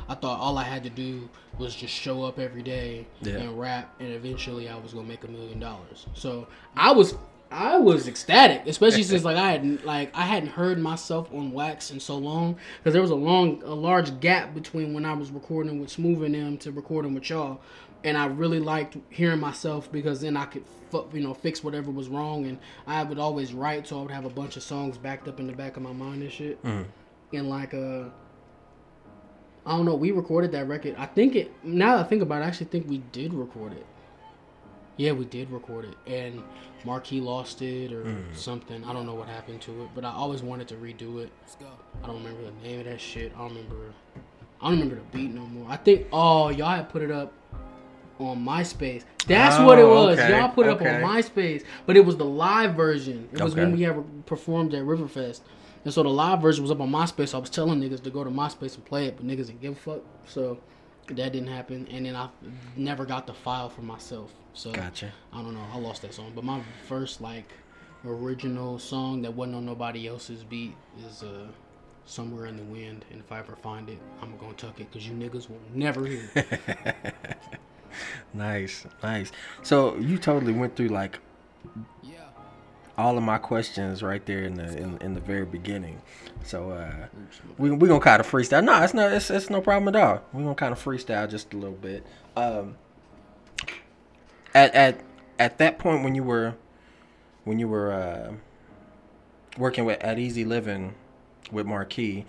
I 0.09 0.15
thought 0.15 0.39
all 0.39 0.57
I 0.57 0.65
had 0.65 0.85
to 0.85 0.91
do 0.91 1.29
was 1.59 1.75
just 1.75 1.93
show 1.93 2.23
up 2.23 2.39
every 2.39 2.63
day 2.63 3.07
Yeah. 3.23 3.39
and 3.39 3.59
rap, 3.59 3.93
and 3.99 4.13
eventually 4.13 4.69
I 4.69 4.77
was 4.79 4.93
gonna 4.93 5.09
make 5.09 5.25
a 5.25 5.29
million 5.29 5.59
dollars. 5.59 6.07
So 6.15 6.47
I 6.77 6.93
was. 6.93 7.17
I 7.51 7.79
was 7.79 8.07
ecstatic, 8.07 8.67
especially 8.67 9.03
since 9.03 9.25
like 9.25 9.37
I 9.37 9.51
hadn't 9.51 9.85
like 9.85 10.15
I 10.15 10.23
hadn't 10.23 10.51
heard 10.51 10.79
myself 10.79 11.33
on 11.33 11.51
wax 11.51 11.91
in 11.91 11.99
so 11.99 12.17
long 12.17 12.57
because 12.79 12.93
there 12.93 13.03
was 13.03 13.11
a 13.11 13.17
long, 13.17 13.63
a 13.65 13.75
large 13.75 14.21
gap 14.21 14.55
between 14.55 14.95
when 14.95 15.05
I 15.05 15.15
was 15.15 15.31
recording 15.31 15.81
with 15.81 15.91
Smooth 15.91 16.23
and 16.23 16.35
them 16.35 16.59
to 16.59 16.71
recording 16.71 17.13
with 17.13 17.29
y'all, 17.29 17.61
and 18.05 18.17
I 18.17 18.27
really 18.27 18.61
liked 18.61 18.97
hearing 19.09 19.41
myself 19.41 19.91
because 19.91 20.21
then 20.21 20.37
I 20.37 20.45
could 20.45 20.65
you 21.13 21.21
know 21.21 21.35
fix 21.35 21.65
whatever 21.65 21.91
was 21.91 22.09
wrong, 22.09 22.47
and 22.47 22.59
I 22.87 23.03
would 23.03 23.19
always 23.19 23.53
write, 23.53 23.89
so 23.89 23.99
I 23.99 24.03
would 24.03 24.13
have 24.13 24.25
a 24.25 24.31
bunch 24.31 24.57
of 24.57 24.63
songs 24.63 24.97
backed 24.97 25.27
up 25.27 25.41
in 25.41 25.49
the 25.49 25.53
back 25.53 25.77
of 25.77 25.83
my 25.83 25.93
mind 25.93 26.23
and 26.23 26.31
shit, 26.33 26.59
and 27.33 27.49
like 27.49 27.75
uh. 27.75 28.05
I 29.67 29.77
don't 29.77 29.85
know. 29.85 29.95
We 29.95 30.11
recorded 30.11 30.53
that 30.53 30.67
record. 30.69 30.95
I 30.97 31.05
think 31.05 31.37
it. 31.37 31.53
Now 31.63 31.97
that 31.97 32.07
I 32.07 32.09
think 32.09 32.23
about 32.23 32.41
it, 32.41 32.47
I 32.47 32.49
actually 32.49 32.69
think 32.69 32.89
we 32.89 32.99
did 33.13 33.35
record 33.35 33.75
it. 33.75 33.85
Yeah, 35.01 35.13
we 35.13 35.25
did 35.25 35.51
record 35.51 35.87
it, 35.87 35.97
and 36.07 36.43
Marquis 36.85 37.23
lost 37.23 37.63
it 37.63 37.91
or 37.91 38.05
mm. 38.05 38.37
something. 38.37 38.85
I 38.85 38.93
don't 38.93 39.07
know 39.07 39.15
what 39.15 39.29
happened 39.29 39.63
to 39.63 39.85
it, 39.85 39.89
but 39.95 40.05
I 40.05 40.11
always 40.11 40.43
wanted 40.43 40.69
to 40.69 40.75
redo 40.75 41.23
it. 41.23 41.33
I 42.05 42.07
don't 42.07 42.23
remember 42.23 42.43
the 42.43 42.69
name 42.69 42.81
of 42.81 42.85
that 42.85 43.01
shit. 43.01 43.33
I 43.35 43.39
don't 43.39 43.49
remember. 43.49 43.95
I 44.61 44.69
don't 44.69 44.79
remember 44.79 44.97
the 44.97 45.17
beat 45.17 45.31
no 45.31 45.47
more. 45.47 45.71
I 45.71 45.79
think. 45.79 46.09
Oh, 46.13 46.51
y'all 46.51 46.77
had 46.77 46.91
put 46.91 47.01
it 47.01 47.11
up 47.11 47.33
on 48.19 48.45
MySpace. 48.45 49.05
That's 49.27 49.59
what 49.59 49.79
it 49.79 49.87
Oh, 49.87 50.05
was. 50.05 50.19
okay, 50.19 50.39
Y'all 50.39 50.51
put 50.51 50.67
it 50.67 50.71
up 50.71 50.83
on 50.83 50.87
MySpace, 50.87 51.65
but 51.87 51.97
it 51.97 52.05
was 52.05 52.19
the 52.19 52.27
live 52.27 52.75
version. 52.75 53.27
It 53.33 53.41
was 53.41 53.55
when 53.55 53.73
we 53.73 53.81
had 53.85 54.27
performed 54.27 54.75
at 54.75 54.85
Riverfest. 54.85 55.41
And 55.87 55.95
so 55.95 56.03
the 56.03 56.11
live 56.11 56.43
version 56.43 56.63
was 56.63 56.71
up 56.71 56.79
on 56.79 56.91
MySpace. 56.91 57.29
So 57.29 57.39
I 57.39 57.41
was 57.41 57.49
telling 57.49 57.81
niggas 57.81 58.03
to 58.03 58.11
go 58.11 58.23
to 58.23 58.29
MySpace 58.29 58.75
and 58.75 58.85
play 58.85 59.07
it, 59.07 59.17
but 59.17 59.27
niggas 59.27 59.47
didn't 59.47 59.63
give 59.63 59.73
a 59.73 59.77
fuck. 59.77 60.01
So 60.27 60.59
that 61.07 61.33
didn't 61.33 61.49
happen. 61.49 61.89
And 61.91 62.05
then 62.05 62.15
I 62.15 62.29
never 62.77 63.07
got 63.07 63.27
the 63.27 63.33
file 63.33 63.71
for 63.71 63.81
myself. 63.81 64.35
So 64.55 64.73
Gotcha. 64.73 65.13
I 65.33 65.43
don't 65.43 65.55
know. 65.55 65.65
I 65.73 65.79
lost 65.79 66.03
that 66.03 66.15
song. 66.15 66.33
But 66.35 66.45
my 66.45 66.61
first 66.87 67.21
like 67.21 67.51
original 68.05 68.79
song 68.79 69.23
that 69.23 69.33
wasn't 69.35 69.57
on 69.57 69.67
nobody 69.67 70.09
else's 70.09 70.43
beat 70.45 70.75
is 71.07 71.23
uh 71.23 71.47
somewhere 72.07 72.47
in 72.47 72.57
the 72.57 72.65
wind. 72.65 73.05
And 73.11 73.21
if 73.21 73.31
I 73.31 73.39
ever 73.39 73.57
find 73.57 73.89
it, 73.89 73.99
I'm 74.21 74.37
gonna 74.39 74.55
tuck 74.55 74.81
it 74.81 74.91
because 74.91 75.07
you 75.07 75.15
niggas 75.15 75.49
will 75.49 75.61
never 75.75 76.07
hear 76.07 76.31
it. 76.35 77.17
Nice, 78.33 78.87
nice. 79.03 79.33
So 79.63 79.97
you 79.97 80.17
totally 80.19 80.53
went 80.53 80.77
through 80.77 80.89
like 80.89 81.19
all 82.97 83.17
of 83.17 83.25
my 83.25 83.39
questions 83.39 84.03
right 84.03 84.25
there 84.27 84.45
in 84.45 84.55
the 84.55 84.77
in, 84.77 84.99
in 84.99 85.15
the 85.15 85.21
very 85.21 85.45
beginning. 85.45 86.01
So 86.45 86.71
uh, 86.71 87.07
we 87.59 87.71
we 87.71 87.89
gonna 87.89 88.01
kind 88.01 88.21
of 88.21 88.31
freestyle. 88.31 88.63
No, 88.63 88.81
it's 88.83 88.95
not. 88.95 89.13
It's, 89.13 89.31
it's 89.31 89.51
no 89.51 89.61
problem 89.61 89.95
at 89.95 90.01
all. 90.01 90.23
We 90.33 90.41
are 90.43 90.45
gonna 90.45 90.55
kind 90.55 90.73
of 90.73 90.83
freestyle 90.83 91.29
just 91.29 91.53
a 91.53 91.57
little 91.57 91.75
bit. 91.75 92.07
Um, 92.37 92.77
at 94.55 94.75
at 94.75 95.01
at 95.39 95.59
that 95.59 95.79
point 95.79 96.05
when 96.05 96.15
you 96.15 96.23
were 96.23 96.55
when 97.45 97.59
you 97.59 97.69
were 97.69 97.93
uh, 97.93 98.33
working 99.59 99.85
with 99.85 100.01
at 100.03 100.19
Easy 100.19 100.45
Living 100.45 100.95
with 101.51 101.67
Marquis, 101.67 102.27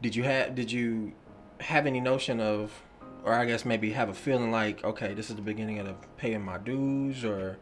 did 0.00 0.16
you 0.16 0.24
have 0.24 0.54
did 0.54 0.72
you 0.72 1.12
have 1.60 1.86
any 1.86 2.00
notion 2.00 2.40
of, 2.40 2.82
or 3.24 3.34
I 3.34 3.44
guess 3.44 3.64
maybe 3.64 3.92
have 3.92 4.08
a 4.08 4.14
feeling 4.14 4.50
like, 4.50 4.82
okay, 4.82 5.14
this 5.14 5.30
is 5.30 5.36
the 5.36 5.42
beginning 5.42 5.78
of 5.78 5.86
the 5.86 5.94
paying 6.16 6.42
my 6.42 6.58
dues 6.58 7.24
or 7.24 7.58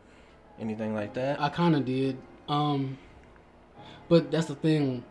anything 0.61 0.95
like 0.95 1.15
that? 1.15 1.41
I 1.41 1.49
kind 1.49 1.75
of 1.75 1.85
did. 1.85 2.17
Um, 2.49 2.99
but 4.09 4.31
that's 4.31 4.47
the 4.47 4.55
thing. 4.55 5.05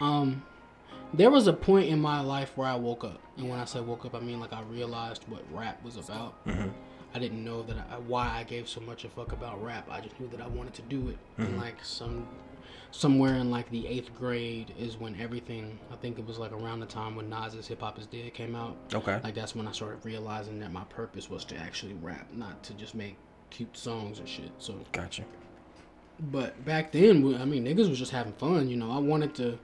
Um, 0.00 0.42
there 1.12 1.30
was 1.30 1.46
a 1.46 1.52
point 1.52 1.88
in 1.88 2.00
my 2.00 2.20
life 2.20 2.52
where 2.56 2.68
I 2.68 2.74
woke 2.74 3.04
up, 3.04 3.20
and 3.36 3.48
when 3.48 3.58
I 3.58 3.64
say 3.64 3.80
woke 3.80 4.04
up, 4.04 4.14
I 4.14 4.20
mean 4.20 4.40
like 4.40 4.52
I 4.52 4.62
realized 4.62 5.24
what 5.28 5.42
rap 5.52 5.82
was 5.84 5.96
about. 5.96 6.34
I 7.14 7.18
didn't 7.20 7.44
know 7.44 7.62
that 7.62 7.76
I, 7.90 7.94
why 7.98 8.28
I 8.28 8.42
gave 8.42 8.68
so 8.68 8.80
much 8.80 9.04
a 9.04 9.08
fuck 9.08 9.32
about 9.32 9.62
rap. 9.62 9.86
I 9.90 10.00
just 10.00 10.18
knew 10.18 10.28
that 10.28 10.40
I 10.40 10.48
wanted 10.48 10.74
to 10.74 10.82
do 10.82 11.08
it. 11.08 11.18
And 11.38 11.56
like 11.56 11.76
some 11.82 12.26
somewhere 12.90 13.34
in 13.36 13.50
like 13.50 13.68
the 13.70 13.86
eighth 13.86 14.14
grade 14.16 14.72
is 14.78 14.96
when 14.96 15.20
everything. 15.20 15.78
I 15.92 15.96
think 15.96 16.18
it 16.18 16.26
was 16.26 16.38
like 16.38 16.52
around 16.52 16.80
the 16.80 16.86
time 16.86 17.14
when 17.16 17.28
Nas's 17.30 17.66
Hip 17.68 17.80
Hop 17.82 17.98
Is 17.98 18.06
Dead 18.06 18.34
came 18.34 18.54
out. 18.56 18.76
Okay. 18.92 19.20
Like 19.22 19.34
that's 19.34 19.54
when 19.54 19.68
I 19.68 19.72
started 19.72 20.04
realizing 20.04 20.58
that 20.60 20.72
my 20.72 20.84
purpose 20.84 21.30
was 21.30 21.44
to 21.46 21.56
actually 21.56 21.94
rap, 21.94 22.26
not 22.32 22.62
to 22.64 22.74
just 22.74 22.94
make 22.96 23.16
cute 23.50 23.76
songs 23.76 24.18
and 24.18 24.28
shit. 24.28 24.50
So 24.58 24.74
Gotcha. 24.90 25.22
but 26.32 26.64
back 26.64 26.90
then, 26.92 27.36
I 27.40 27.44
mean, 27.44 27.64
niggas 27.64 27.88
was 27.88 27.98
just 27.98 28.10
having 28.12 28.32
fun. 28.34 28.68
You 28.68 28.76
know, 28.76 28.90
I 28.90 28.98
wanted 28.98 29.34
to 29.36 29.56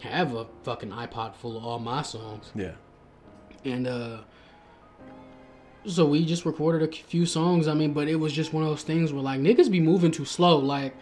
have 0.00 0.34
a 0.34 0.46
fucking 0.62 0.90
iPod 0.90 1.34
full 1.34 1.58
of 1.58 1.64
all 1.64 1.78
my 1.78 2.00
songs, 2.00 2.50
Yeah. 2.54 2.72
and 3.66 3.86
uh, 3.86 4.20
so 5.86 6.06
we 6.06 6.24
just 6.24 6.44
recorded 6.44 6.88
a 6.88 6.92
few 6.92 7.26
songs. 7.26 7.68
I 7.68 7.74
mean, 7.74 7.92
but 7.92 8.08
it 8.08 8.16
was 8.16 8.32
just 8.32 8.52
one 8.52 8.62
of 8.62 8.68
those 8.68 8.82
things 8.82 9.12
where 9.12 9.22
like 9.22 9.40
niggas 9.40 9.70
be 9.70 9.80
moving 9.80 10.10
too 10.10 10.24
slow. 10.24 10.58
Like 10.58 10.94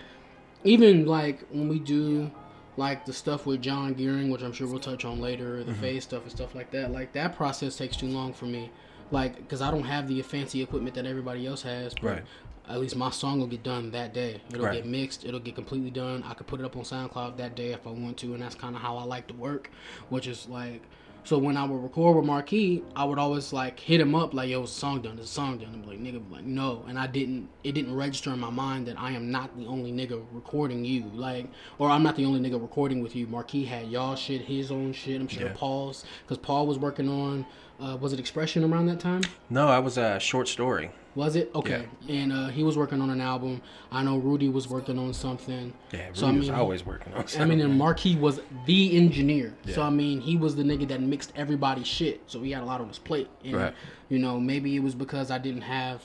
even 0.65 1.07
like 1.07 1.47
when 1.51 1.69
we 1.69 1.79
do 1.79 2.31
like 2.77 3.05
the 3.05 3.13
stuff 3.13 3.45
with 3.45 3.61
John 3.61 3.95
Gearing, 3.95 4.31
which 4.31 4.43
I'm 4.43 4.53
sure 4.53 4.69
we'll 4.69 4.79
touch 4.79 5.05
on 5.05 5.21
later, 5.21 5.65
the 5.65 5.73
mm-hmm. 5.73 5.81
phase 5.81 6.05
stuff 6.05 6.23
and 6.23 6.31
stuff 6.31 6.55
like 6.55 6.71
that. 6.71 6.93
Like 6.93 7.13
that 7.13 7.37
process 7.37 7.77
takes 7.77 7.97
too 7.97 8.07
long 8.07 8.33
for 8.33 8.47
me. 8.47 8.71
Like, 9.11 9.37
because 9.37 9.63
I 9.63 9.71
don't 9.71 9.85
have 9.85 10.07
the 10.07 10.21
fancy 10.23 10.63
equipment 10.63 10.95
that 10.95 11.07
everybody 11.07 11.47
else 11.47 11.63
has. 11.63 11.95
But 11.95 12.03
Right. 12.03 12.25
At 12.69 12.81
least 12.81 12.97
my 12.97 13.09
song 13.09 13.41
will 13.41 13.47
get 13.47 13.63
done 13.63 13.91
that 13.93 14.13
day. 14.13 14.43
It'll 14.51 14.67
Right. 14.67 14.75
get 14.75 14.87
mixed. 14.87 15.25
It'll 15.25 15.41
get 15.41 15.55
completely 15.55 15.91
done. 15.91 16.23
I 16.27 16.35
could 16.35 16.47
put 16.47 16.61
it 16.61 16.67
up 16.67 16.77
on 16.77 16.83
SoundCloud 16.83 17.39
that 17.39 17.57
day 17.57 17.73
if 17.73 17.87
I 17.87 17.91
want 17.91 18.19
to, 18.19 18.35
and 18.35 18.43
that's 18.43 18.55
kind 18.55 18.77
of 18.77 18.83
how 18.83 18.99
I 18.99 19.05
like 19.05 19.27
to 19.29 19.35
work. 19.35 19.71
Which 20.11 20.27
is 20.27 20.47
like, 20.51 20.83
so 21.25 21.37
when 21.39 21.57
I 21.57 21.65
would 21.65 21.83
record 21.83 22.17
with 22.17 22.25
Marquis, 22.25 22.83
I 22.97 23.05
would 23.05 23.19
always 23.19 23.53
like 23.53 23.79
hit 23.79 24.01
him 24.01 24.15
up 24.15 24.33
like, 24.33 24.49
"Yo, 24.49 24.65
song 24.67 25.03
done? 25.03 25.15
Is 25.19 25.21
the 25.21 25.27
song 25.27 25.59
done?" 25.59 25.71
I'm 25.75 25.87
like, 25.87 26.01
"Nigga," 26.01 26.23
like, 26.31 26.45
"No," 26.45 26.85
and 26.89 26.99
I 26.99 27.07
didn't. 27.07 27.49
It 27.65 27.73
didn't 27.73 27.95
register 27.95 28.33
in 28.33 28.39
my 28.41 28.51
mind 28.51 28.87
that 28.87 28.99
I 28.99 29.13
am 29.13 29.31
not 29.31 29.57
the 29.59 29.67
only 29.67 29.93
nigga 29.93 30.25
recording 30.33 30.85
you, 30.85 31.11
like, 31.15 31.49
or 31.79 31.91
I'm 31.91 32.03
not 32.03 32.17
the 32.17 32.25
only 32.25 32.41
nigga 32.41 32.61
recording 32.61 33.03
with 33.03 33.15
you. 33.15 33.27
Marquis 33.27 33.65
had 33.65 33.89
y'all 33.89 34.17
shit, 34.17 34.43
his 34.43 34.71
own 34.71 34.93
shit. 34.93 35.21
I'm 35.21 35.29
sure 35.29 35.47
Yeah. 35.49 35.53
Paul's, 35.55 36.05
because 36.23 36.39
Paul 36.39 36.67
was 36.67 36.79
working 36.79 37.09
on, 37.09 37.45
uh, 37.81 37.97
was 38.01 38.13
it 38.13 38.21
Expression 38.21 38.65
around 38.65 38.87
that 38.87 39.01
time? 39.01 39.23
No, 39.51 39.69
I 39.69 39.79
was 39.79 39.99
a 39.99 40.19
short 40.19 40.49
story. 40.49 40.91
Was 41.15 41.35
it 41.35 41.51
okay? 41.55 41.87
And 42.09 42.33
uh, 42.33 42.49
he 42.49 42.63
was 42.63 42.77
working 42.77 43.01
on 43.01 43.11
an 43.11 43.21
album. 43.21 43.61
I 43.91 44.03
know 44.05 44.19
Rudy 44.19 44.49
was 44.49 44.69
working 44.69 44.99
on 44.99 45.13
something. 45.13 45.73
Yeah, 45.93 46.07
Rudy 46.09 46.19
So, 46.21 46.27
I 46.27 46.31
was 46.33 46.49
mean, 46.49 46.59
always 46.59 46.87
working 46.87 47.13
on 47.13 47.25
I 47.39 47.45
mean, 47.45 47.61
and 47.61 47.77
Marquis 47.77 48.15
was 48.15 48.41
the 48.67 48.97
engineer. 48.97 49.55
Yeah. 49.65 49.75
So 49.75 49.83
I 49.83 49.91
mean, 49.91 50.21
he 50.21 50.37
was 50.37 50.55
the 50.55 50.63
nigga 50.63 50.87
that 50.89 51.01
mixed 51.01 51.33
everybody's 51.35 51.89
shit. 51.89 52.21
So 52.27 52.41
he 52.43 52.53
had 52.53 52.63
a 52.63 52.67
lot 52.67 52.81
on 52.81 52.89
his 52.89 52.99
plate. 52.99 53.29
And, 53.45 53.55
Right. 53.55 53.75
You 54.09 54.19
know, 54.19 54.39
maybe 54.39 54.77
it 54.77 54.81
was 54.81 54.95
because 54.95 55.31
I 55.31 55.39
didn't 55.39 55.63
have, 55.63 56.03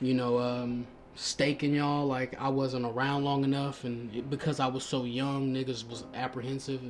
you 0.00 0.14
know, 0.14 0.38
um, 0.38 0.86
stake 1.14 1.64
in 1.64 1.74
y'all. 1.74 2.06
Like 2.06 2.36
I 2.38 2.48
wasn't 2.48 2.84
around 2.84 3.24
long 3.24 3.44
enough, 3.44 3.84
and 3.84 4.14
it, 4.14 4.28
because 4.28 4.60
I 4.60 4.66
was 4.66 4.84
so 4.84 5.04
young, 5.04 5.52
niggas 5.54 5.88
was 5.88 6.04
apprehensive. 6.14 6.80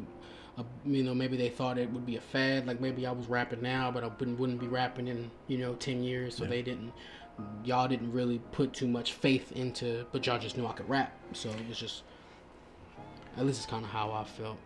Uh, 0.59 0.63
you 0.85 1.05
know, 1.05 1.15
maybe 1.15 1.37
they 1.37 1.49
thought 1.49 1.79
it 1.79 1.91
would 1.93 2.05
be 2.05 2.17
a 2.17 2.21
fad. 2.21 2.67
Like 2.67 2.81
maybe 2.81 3.07
I 3.07 3.13
was 3.13 3.29
rapping 3.29 3.63
now, 3.63 3.91
but 3.91 4.03
I 4.03 4.09
wouldn't, 4.09 4.39
wouldn't 4.39 4.59
be 4.59 4.67
rapping 4.67 5.09
in 5.09 5.31
you 5.47 5.59
know 5.59 5.75
ten 5.75 6.03
years. 6.03 6.37
So 6.37 6.45
they 6.45 6.63
didn't. 6.63 6.93
Y'all 7.65 7.87
didn't 7.87 8.13
really 8.13 8.41
put 8.51 8.73
too 8.73 8.89
much 8.89 9.13
faith 9.13 9.53
into, 9.53 10.05
but 10.11 10.27
y'all 10.27 10.41
just 10.41 10.57
knew 10.57 10.67
I 10.67 10.73
could 10.73 10.89
rap. 10.89 11.13
So 11.33 11.51
it 11.51 11.69
was 11.69 11.79
just. 11.79 12.03
At 13.37 13.47
least 13.47 13.59
it's 13.59 13.71
kind 13.71 13.85
of 13.85 13.91
how 13.91 14.11
I 14.11 14.25
felt. 14.25 14.59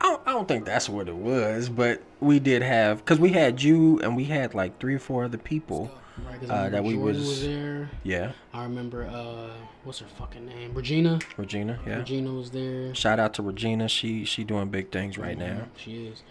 I 0.00 0.08
don't, 0.08 0.22
I 0.26 0.32
don't 0.32 0.48
think 0.48 0.64
that's 0.64 0.88
what 0.88 1.08
it 1.08 1.14
was, 1.14 1.68
but 1.68 2.02
we 2.20 2.38
did 2.38 2.62
have 2.62 2.98
because 2.98 3.18
we 3.18 3.30
had 3.30 3.62
you 3.62 4.00
and 4.00 4.16
we 4.16 4.24
had 4.24 4.54
like 4.54 4.78
three 4.80 4.94
or 4.94 4.98
four 4.98 5.24
other 5.24 5.38
people. 5.38 5.90
Right, 6.24 6.48
Uh, 6.50 6.68
that 6.68 6.84
we 6.84 6.96
was- 6.96 7.18
was 7.18 7.42
there. 7.44 7.90
Yeah, 8.04 8.32
I 8.52 8.62
remember 8.62 9.04
uh, 9.06 9.50
what's 9.82 9.98
her 9.98 10.06
fucking 10.06 10.46
name? 10.46 10.72
Regina. 10.72 11.18
Regina. 11.36 11.78
Yeah. 11.86 11.98
Regina 11.98 12.32
was 12.32 12.50
there. 12.52 12.94
Shout 12.94 13.18
out 13.18 13.34
to 13.34 13.42
Regina. 13.42 13.88
She 13.88 14.24
she 14.24 14.44
doing 14.44 14.68
big 14.68 14.92
things 14.92 15.18
right 15.18 15.36
now. 15.36 15.46
Mhm, 15.62 15.66
She 15.76 16.06
is. 16.06 16.22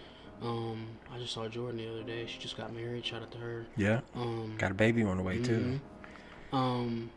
Um, 0.42 0.86
I 1.14 1.18
just 1.18 1.32
saw 1.34 1.46
Jordan 1.48 1.76
the 1.78 1.88
other 1.90 2.02
day. 2.02 2.24
She 2.26 2.38
just 2.38 2.56
got 2.56 2.72
married. 2.74 3.04
Shout 3.04 3.22
out 3.22 3.30
to 3.32 3.38
her. 3.38 3.66
Yeah. 3.76 4.00
Um, 4.14 4.54
Got 4.58 4.70
a 4.70 4.74
baby 4.74 5.02
on 5.02 5.16
the 5.18 5.22
way 5.22 5.38
too. 5.42 5.78
mhm. 6.52 6.56
Um, 6.56 7.10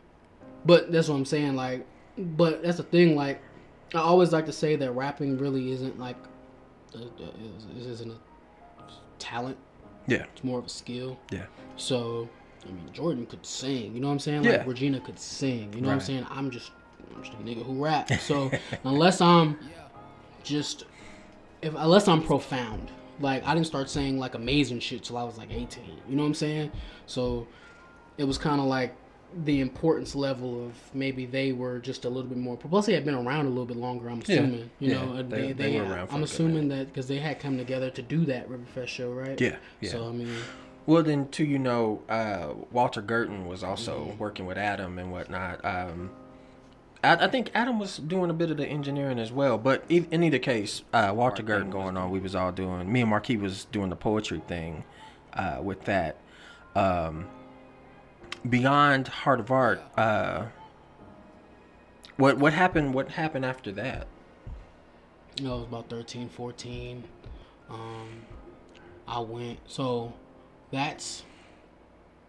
but 0.66 0.92
that's 0.92 1.08
what 1.08 1.16
I'm 1.16 1.24
saying. 1.24 1.56
Like, 1.56 1.86
but 2.18 2.62
that's 2.62 2.76
the 2.78 2.82
thing. 2.82 3.16
Like, 3.16 3.40
I 3.94 3.98
always 4.00 4.32
like 4.32 4.44
to 4.46 4.52
say 4.52 4.76
that 4.76 4.92
rapping 4.92 5.38
really 5.38 5.72
isn't 5.72 5.98
like, 5.98 6.16
is- 6.94 7.86
isn't 7.86 8.10
a 8.10 8.16
talent. 9.18 9.56
Yeah. 10.06 10.24
It's 10.34 10.44
more 10.44 10.58
of 10.58 10.66
a 10.66 10.70
skill. 10.70 11.18
Yeah. 11.30 11.46
So, 11.76 12.28
I 12.66 12.70
mean, 12.72 12.88
Jordan 12.92 13.26
could 13.26 13.44
sing. 13.46 13.94
You 13.94 14.00
know 14.00 14.08
what 14.08 14.14
I'm 14.14 14.18
saying? 14.18 14.44
Yeah. 14.44 14.50
Like 14.58 14.66
Regina 14.66 15.00
could 15.00 15.18
sing. 15.18 15.72
You 15.74 15.80
know 15.80 15.88
what 15.88 15.94
I'm 15.94 16.00
saying? 16.00 16.26
I'm 16.30 16.50
just, 16.50 16.72
I'm 17.14 17.22
just 17.22 17.34
a 17.34 17.42
nigga 17.42 17.64
who 17.64 17.82
rap. 17.82 18.10
So 18.20 18.50
unless 18.84 19.20
I'm 19.20 19.58
just, 20.44 20.84
if 21.62 21.74
unless 21.74 22.08
I'm 22.08 22.22
profound, 22.22 22.90
like 23.20 23.44
I 23.46 23.54
didn't 23.54 23.66
start 23.66 23.90
saying 23.90 24.18
like 24.18 24.34
amazing 24.34 24.80
shit 24.80 25.04
till 25.04 25.16
I 25.16 25.24
was 25.24 25.38
like 25.38 25.50
18. 25.50 25.84
You 26.08 26.16
know 26.16 26.22
what 26.22 26.28
I'm 26.28 26.34
saying? 26.34 26.70
So 27.06 27.46
it 28.16 28.24
was 28.24 28.38
kind 28.38 28.60
of 28.60 28.66
like 28.66 28.94
the 29.44 29.60
importance 29.60 30.14
level 30.14 30.64
of 30.66 30.72
maybe 30.94 31.26
they 31.26 31.52
were 31.52 31.78
just 31.80 32.04
a 32.06 32.08
little 32.08 32.28
bit 32.28 32.38
more. 32.38 32.56
Plus, 32.56 32.86
they 32.86 32.94
had 32.94 33.04
been 33.04 33.14
around 33.14 33.44
a 33.46 33.48
little 33.50 33.66
bit 33.66 33.76
longer. 33.76 34.08
I'm 34.08 34.22
Yeah. 34.26 34.34
assuming. 34.36 34.70
You 34.78 34.94
know, 34.94 35.12
and 35.14 35.30
They- 35.30 35.52
they, 35.52 35.70
they 35.70 35.80
were 35.80 35.84
around 35.86 36.06
for 36.06 36.12
a 36.14 36.16
I'm 36.16 36.22
assuming 36.22 36.68
that 36.68 36.86
because 36.86 37.08
they 37.08 37.18
had 37.18 37.38
come 37.38 37.58
together 37.58 37.90
to 37.90 38.02
do 38.02 38.24
that 38.26 38.48
Riverfest 38.48 38.86
show, 38.88 39.12
right? 39.12 39.38
Yeah. 39.40 39.56
Yeah. 39.80 39.90
So 39.90 40.08
I 40.08 40.12
mean, 40.12 40.32
Well, 40.88 41.02
then, 41.02 41.28
too, 41.28 41.44
you 41.44 41.58
know, 41.58 42.00
uh, 42.08 42.54
Walter 42.72 43.02
Gerton 43.02 43.44
was 43.46 43.62
also 43.62 44.06
Mm-hmm. 44.06 44.18
working 44.18 44.46
with 44.46 44.56
Adam 44.56 44.98
and 44.98 45.12
whatnot. 45.12 45.62
Um, 45.62 46.10
I, 47.04 47.26
I 47.26 47.28
think 47.28 47.50
Adam 47.54 47.78
was 47.78 47.98
doing 47.98 48.30
a 48.30 48.32
bit 48.32 48.50
of 48.50 48.56
the 48.56 48.66
engineering 48.66 49.18
as 49.18 49.30
well. 49.30 49.58
But 49.58 49.84
in 49.90 50.22
either 50.22 50.38
case, 50.38 50.84
uh, 50.94 51.12
Walter 51.14 51.42
Gerton 51.42 51.70
going 51.70 51.98
on, 51.98 52.10
we 52.10 52.20
was 52.20 52.34
all 52.34 52.52
doing. 52.52 52.90
Me 52.90 53.02
and 53.02 53.10
Marquis 53.10 53.36
was 53.36 53.66
doing 53.66 53.90
the 53.90 53.96
poetry 53.96 54.40
thing 54.48 54.82
uh, 55.34 55.58
with 55.62 55.84
that. 55.84 56.16
Um, 56.74 57.26
beyond 58.48 59.08
Heart 59.08 59.40
of 59.40 59.50
Art, 59.50 59.82
uh, 59.98 60.46
what 62.16 62.38
what 62.38 62.54
happened? 62.54 62.94
What 62.94 63.10
happened 63.10 63.44
after 63.44 63.72
that? 63.72 64.06
you 65.36 65.44
know, 65.44 65.54
it 65.54 65.58
was 65.58 65.66
about 65.66 65.90
13, 65.90 66.30
14. 66.30 67.04
Um, 67.68 68.22
I 69.06 69.20
went, 69.20 69.58
so 69.66 70.14
that's 70.70 71.24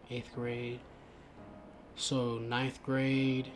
eighth 0.10 0.34
grade. 0.36 0.80
So 1.96 2.38
ninth 2.38 2.82
grade, 2.84 3.52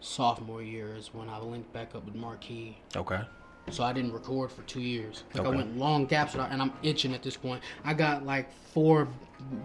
sophomore 0.00 0.62
year 0.62 0.94
is 0.96 1.14
when 1.14 1.28
I 1.28 1.38
linked 1.38 1.72
back 1.72 1.94
up 1.94 2.04
with 2.04 2.14
Marquis. 2.14 2.76
Okay. 2.96 3.20
So 3.70 3.84
I 3.84 3.92
didn't 3.92 4.12
record 4.12 4.50
for 4.50 4.62
two 4.62 4.80
years. 4.80 5.22
Like 5.34 5.46
Okay. 5.46 5.52
I 5.52 5.56
went 5.56 5.76
long 5.76 6.06
gaps, 6.06 6.32
without- 6.32 6.50
and 6.50 6.60
I'm 6.60 6.72
itching 6.82 7.14
at 7.14 7.22
this 7.22 7.36
point. 7.36 7.62
I 7.84 7.94
got 7.94 8.26
like 8.26 8.50
four 8.72 9.06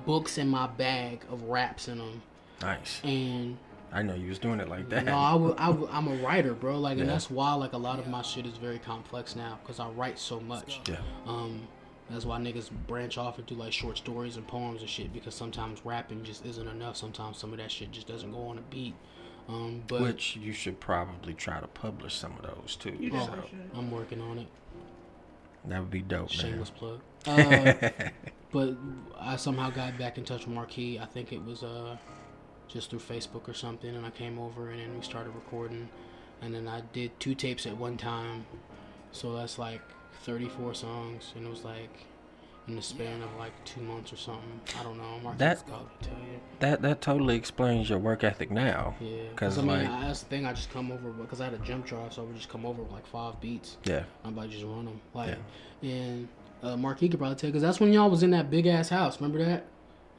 books 0.06 0.38
in 0.38 0.48
my 0.48 0.68
bag 0.68 1.24
of 1.32 1.42
raps 1.44 1.88
in 1.88 1.98
them, 1.98 2.22
Nice. 2.62 3.02
and 3.04 3.58
I 3.92 4.04
know 4.04 4.14
you 4.14 4.30
was 4.30 4.38
doing 4.38 4.60
it 4.60 4.68
like 4.70 4.88
that. 4.90 5.06
no, 5.06 5.18
I 5.18 5.32
w- 5.32 5.56
I 5.58 5.68
w- 5.68 5.90
I'm 5.92 6.08
a 6.08 6.16
writer, 6.24 6.54
bro. 6.54 6.80
Like, 6.80 7.00
and 7.00 7.10
that's 7.10 7.32
why 7.32 7.54
like 7.54 7.74
a 7.74 7.78
lot 7.78 7.98
of 7.98 8.08
my 8.08 8.22
shit 8.22 8.46
is 8.46 8.58
very 8.58 8.78
complex 8.80 9.36
now 9.36 9.58
because 9.64 9.80
I 9.80 9.88
write 9.90 10.20
so 10.20 10.40
much. 10.40 10.82
Yeah. 10.88 10.98
Um, 11.26 11.68
that's 12.10 12.26
why 12.26 12.40
niggas 12.40 12.70
branch 12.88 13.18
off 13.18 13.38
and 13.38 13.46
do 13.48 13.56
like 13.56 13.74
short 13.74 13.98
stories 13.98 14.38
and 14.38 14.48
poems 14.48 14.82
and 14.82 14.90
shit 14.90 15.12
because 15.12 15.36
sometimes 15.36 15.82
rapping 15.84 16.24
just 16.24 16.46
isn't 16.46 16.68
enough. 16.68 16.96
Sometimes 16.98 17.38
some 17.38 17.52
of 17.52 17.60
that 17.60 17.72
shit 17.72 17.92
just 17.92 18.08
doesn't 18.08 18.32
go 18.32 18.48
on 18.48 18.58
a 18.58 18.62
beat. 18.62 18.96
Um, 19.50 19.84
but 19.88 20.02
Which 20.02 20.36
you 20.36 20.52
should 20.52 20.80
probably 20.80 21.34
try 21.34 21.60
to 21.62 21.68
publish 21.68 22.14
some 22.16 22.34
of 22.38 22.44
those 22.44 22.76
too. 22.76 22.98
oh, 23.14 23.26
so 23.26 23.44
I'm 23.74 23.92
working 23.92 24.20
on 24.22 24.40
it. 24.40 24.48
that 25.66 25.80
would 25.80 25.92
be 25.92 26.02
dope, 26.02 26.30
man. 26.32 26.40
Shameless 26.40 26.70
plug. 26.70 27.00
Uh, 27.28 27.90
but 28.54 28.78
I 29.20 29.36
somehow 29.36 29.70
got 29.70 29.98
back 29.98 30.18
in 30.18 30.24
touch 30.24 30.46
with 30.46 30.56
Marquis. 30.56 30.98
I 30.98 31.06
think 31.06 31.34
it 31.34 31.44
was 31.44 31.62
uh 31.64 31.98
just 32.70 32.90
through 32.90 33.00
Facebook 33.00 33.50
or 33.50 33.54
something, 33.54 33.94
and 33.94 34.06
I 34.06 34.10
came 34.12 34.40
over 34.40 34.70
and 34.70 34.80
then 34.80 34.96
we 34.96 35.02
started 35.04 35.32
recording, 35.36 35.90
and 36.42 36.54
then 36.56 36.68
I 36.70 36.82
did 36.94 37.18
two 37.20 37.36
tapes 37.36 37.66
at 37.66 37.76
one 37.76 37.98
time, 37.98 38.46
so 39.12 39.34
that's 39.36 39.58
like 39.60 39.82
34 40.24 40.74
songs, 40.74 41.32
and 41.36 41.46
it 41.46 41.50
was 41.50 41.64
like 41.64 42.06
in 42.68 42.76
the 42.76 42.82
span 42.82 43.22
of 43.22 43.34
like 43.38 43.54
two 43.64 43.82
months 43.82 44.12
or 44.12 44.18
something. 44.18 44.60
I 44.80 44.84
don't 44.84 44.98
know. 44.98 45.20
Mark 45.24 45.38
That- 45.38 45.60
Scott 45.60 45.84
would 45.84 46.02
tell 46.08 46.20
you. 46.20 46.40
That 46.60 46.82
that 46.82 47.02
totally 47.02 47.36
explains 47.36 47.90
your 47.90 48.00
work 48.00 48.24
ethic 48.24 48.52
now. 48.52 48.96
Yeah, 49.00 49.30
because 49.30 49.58
I 49.58 49.62
mean, 49.62 49.70
like- 49.70 49.90
I, 49.90 50.08
that's 50.08 50.22
the 50.22 50.30
thing. 50.30 50.46
I 50.46 50.54
just 50.54 50.72
come 50.72 50.92
over 50.92 51.12
because 51.12 51.40
I 51.40 51.46
had 51.46 51.54
a 51.54 51.60
jump 51.60 51.86
drive, 51.86 52.14
so 52.14 52.24
I 52.24 52.26
would 52.26 52.36
just 52.36 52.50
come 52.50 52.66
over 52.66 52.82
with 52.84 52.92
like 52.92 53.08
five 53.08 53.40
beats. 53.40 53.78
Yeah. 53.86 54.04
I'm 54.24 54.34
about 54.34 54.44
to 54.46 54.50
just 54.50 54.66
run 54.66 54.86
them. 54.86 55.00
Like, 55.14 55.38
and 55.82 56.28
uh, 56.64 56.76
Mark, 56.76 57.00
he 57.00 57.08
could 57.10 57.20
probably 57.20 57.36
tell 57.36 57.50
because 57.50 57.62
that's 57.62 57.80
when 57.80 57.94
y'all 57.94 58.10
was 58.10 58.24
in 58.24 58.32
that 58.32 58.50
big 58.50 58.66
ass 58.68 58.90
house. 58.90 59.22
Remember 59.22 59.44
that? 59.46 59.66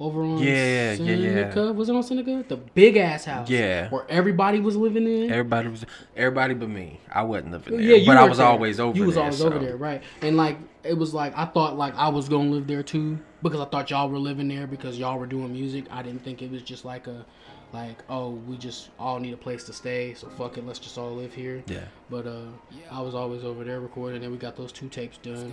Over 0.01 0.23
on 0.23 0.39
Yeah, 0.39 0.93
yeah, 0.93 1.15
yeah. 1.15 1.71
Was 1.73 1.89
it 1.89 1.97
on 1.97 2.05
Seneca? 2.05 2.45
The 2.49 2.57
big 2.57 2.97
ass 2.97 3.25
house. 3.25 3.51
Yeah. 3.51 3.89
Where 3.91 4.07
everybody 4.09 4.61
was 4.61 4.77
living 4.77 5.07
in. 5.07 5.31
Everybody 5.31 5.69
was 5.69 5.85
everybody 6.17 6.55
but 6.55 6.69
me. 6.69 7.01
I 7.11 7.23
wasn't 7.23 7.53
living 7.53 7.79
there, 7.79 7.83
yeah, 7.83 7.97
you 7.97 8.07
but 8.07 8.17
I 8.17 8.21
weren't 8.21 8.29
was 8.31 8.39
there. 8.39 8.47
always 8.47 8.79
over 8.79 8.93
there. 8.93 9.01
You 9.01 9.07
was 9.07 9.15
there. 9.17 9.25
always 9.25 9.39
so- 9.39 9.47
over 9.49 9.59
there, 9.59 9.77
right? 9.77 10.03
And 10.23 10.37
like 10.37 10.59
it 10.85 10.95
was 10.95 11.15
like 11.15 11.37
I 11.37 11.47
thought 11.47 11.77
like 11.77 11.97
I 11.97 12.09
was 12.09 12.29
gonna 12.29 12.49
live 12.51 12.69
there 12.69 12.85
too 12.85 13.19
because 13.43 13.61
I 13.61 13.65
thought 13.65 13.91
y'all 13.91 14.09
were 14.09 14.19
living 14.19 14.47
there 14.47 14.69
because 14.69 14.99
y'all 14.99 15.19
were 15.19 15.27
doing 15.27 15.53
music. 15.53 15.87
I 15.91 16.03
didn't 16.03 16.23
think 16.23 16.43
it 16.43 16.51
was 16.51 16.63
just 16.63 16.85
like 16.85 17.09
a 17.09 17.27
like 17.73 18.03
oh 18.09 18.31
we 18.31 18.57
just 18.57 18.91
all 19.01 19.19
need 19.19 19.35
a 19.35 19.37
place 19.37 19.65
to 19.65 19.73
stay, 19.73 20.15
so 20.15 20.29
fuck 20.29 20.59
it, 20.59 20.65
let's 20.65 20.79
just 20.79 20.97
all 20.97 21.11
live 21.13 21.35
here. 21.35 21.65
Yeah. 21.67 21.81
But 22.09 22.27
uh, 22.29 22.47
I 22.93 23.01
was 23.01 23.17
always 23.17 23.43
over 23.43 23.65
there 23.65 23.81
recording, 23.81 24.23
and 24.23 24.31
we 24.31 24.39
got 24.39 24.57
those 24.57 24.71
two 24.71 24.89
tapes 24.89 25.19
done, 25.19 25.53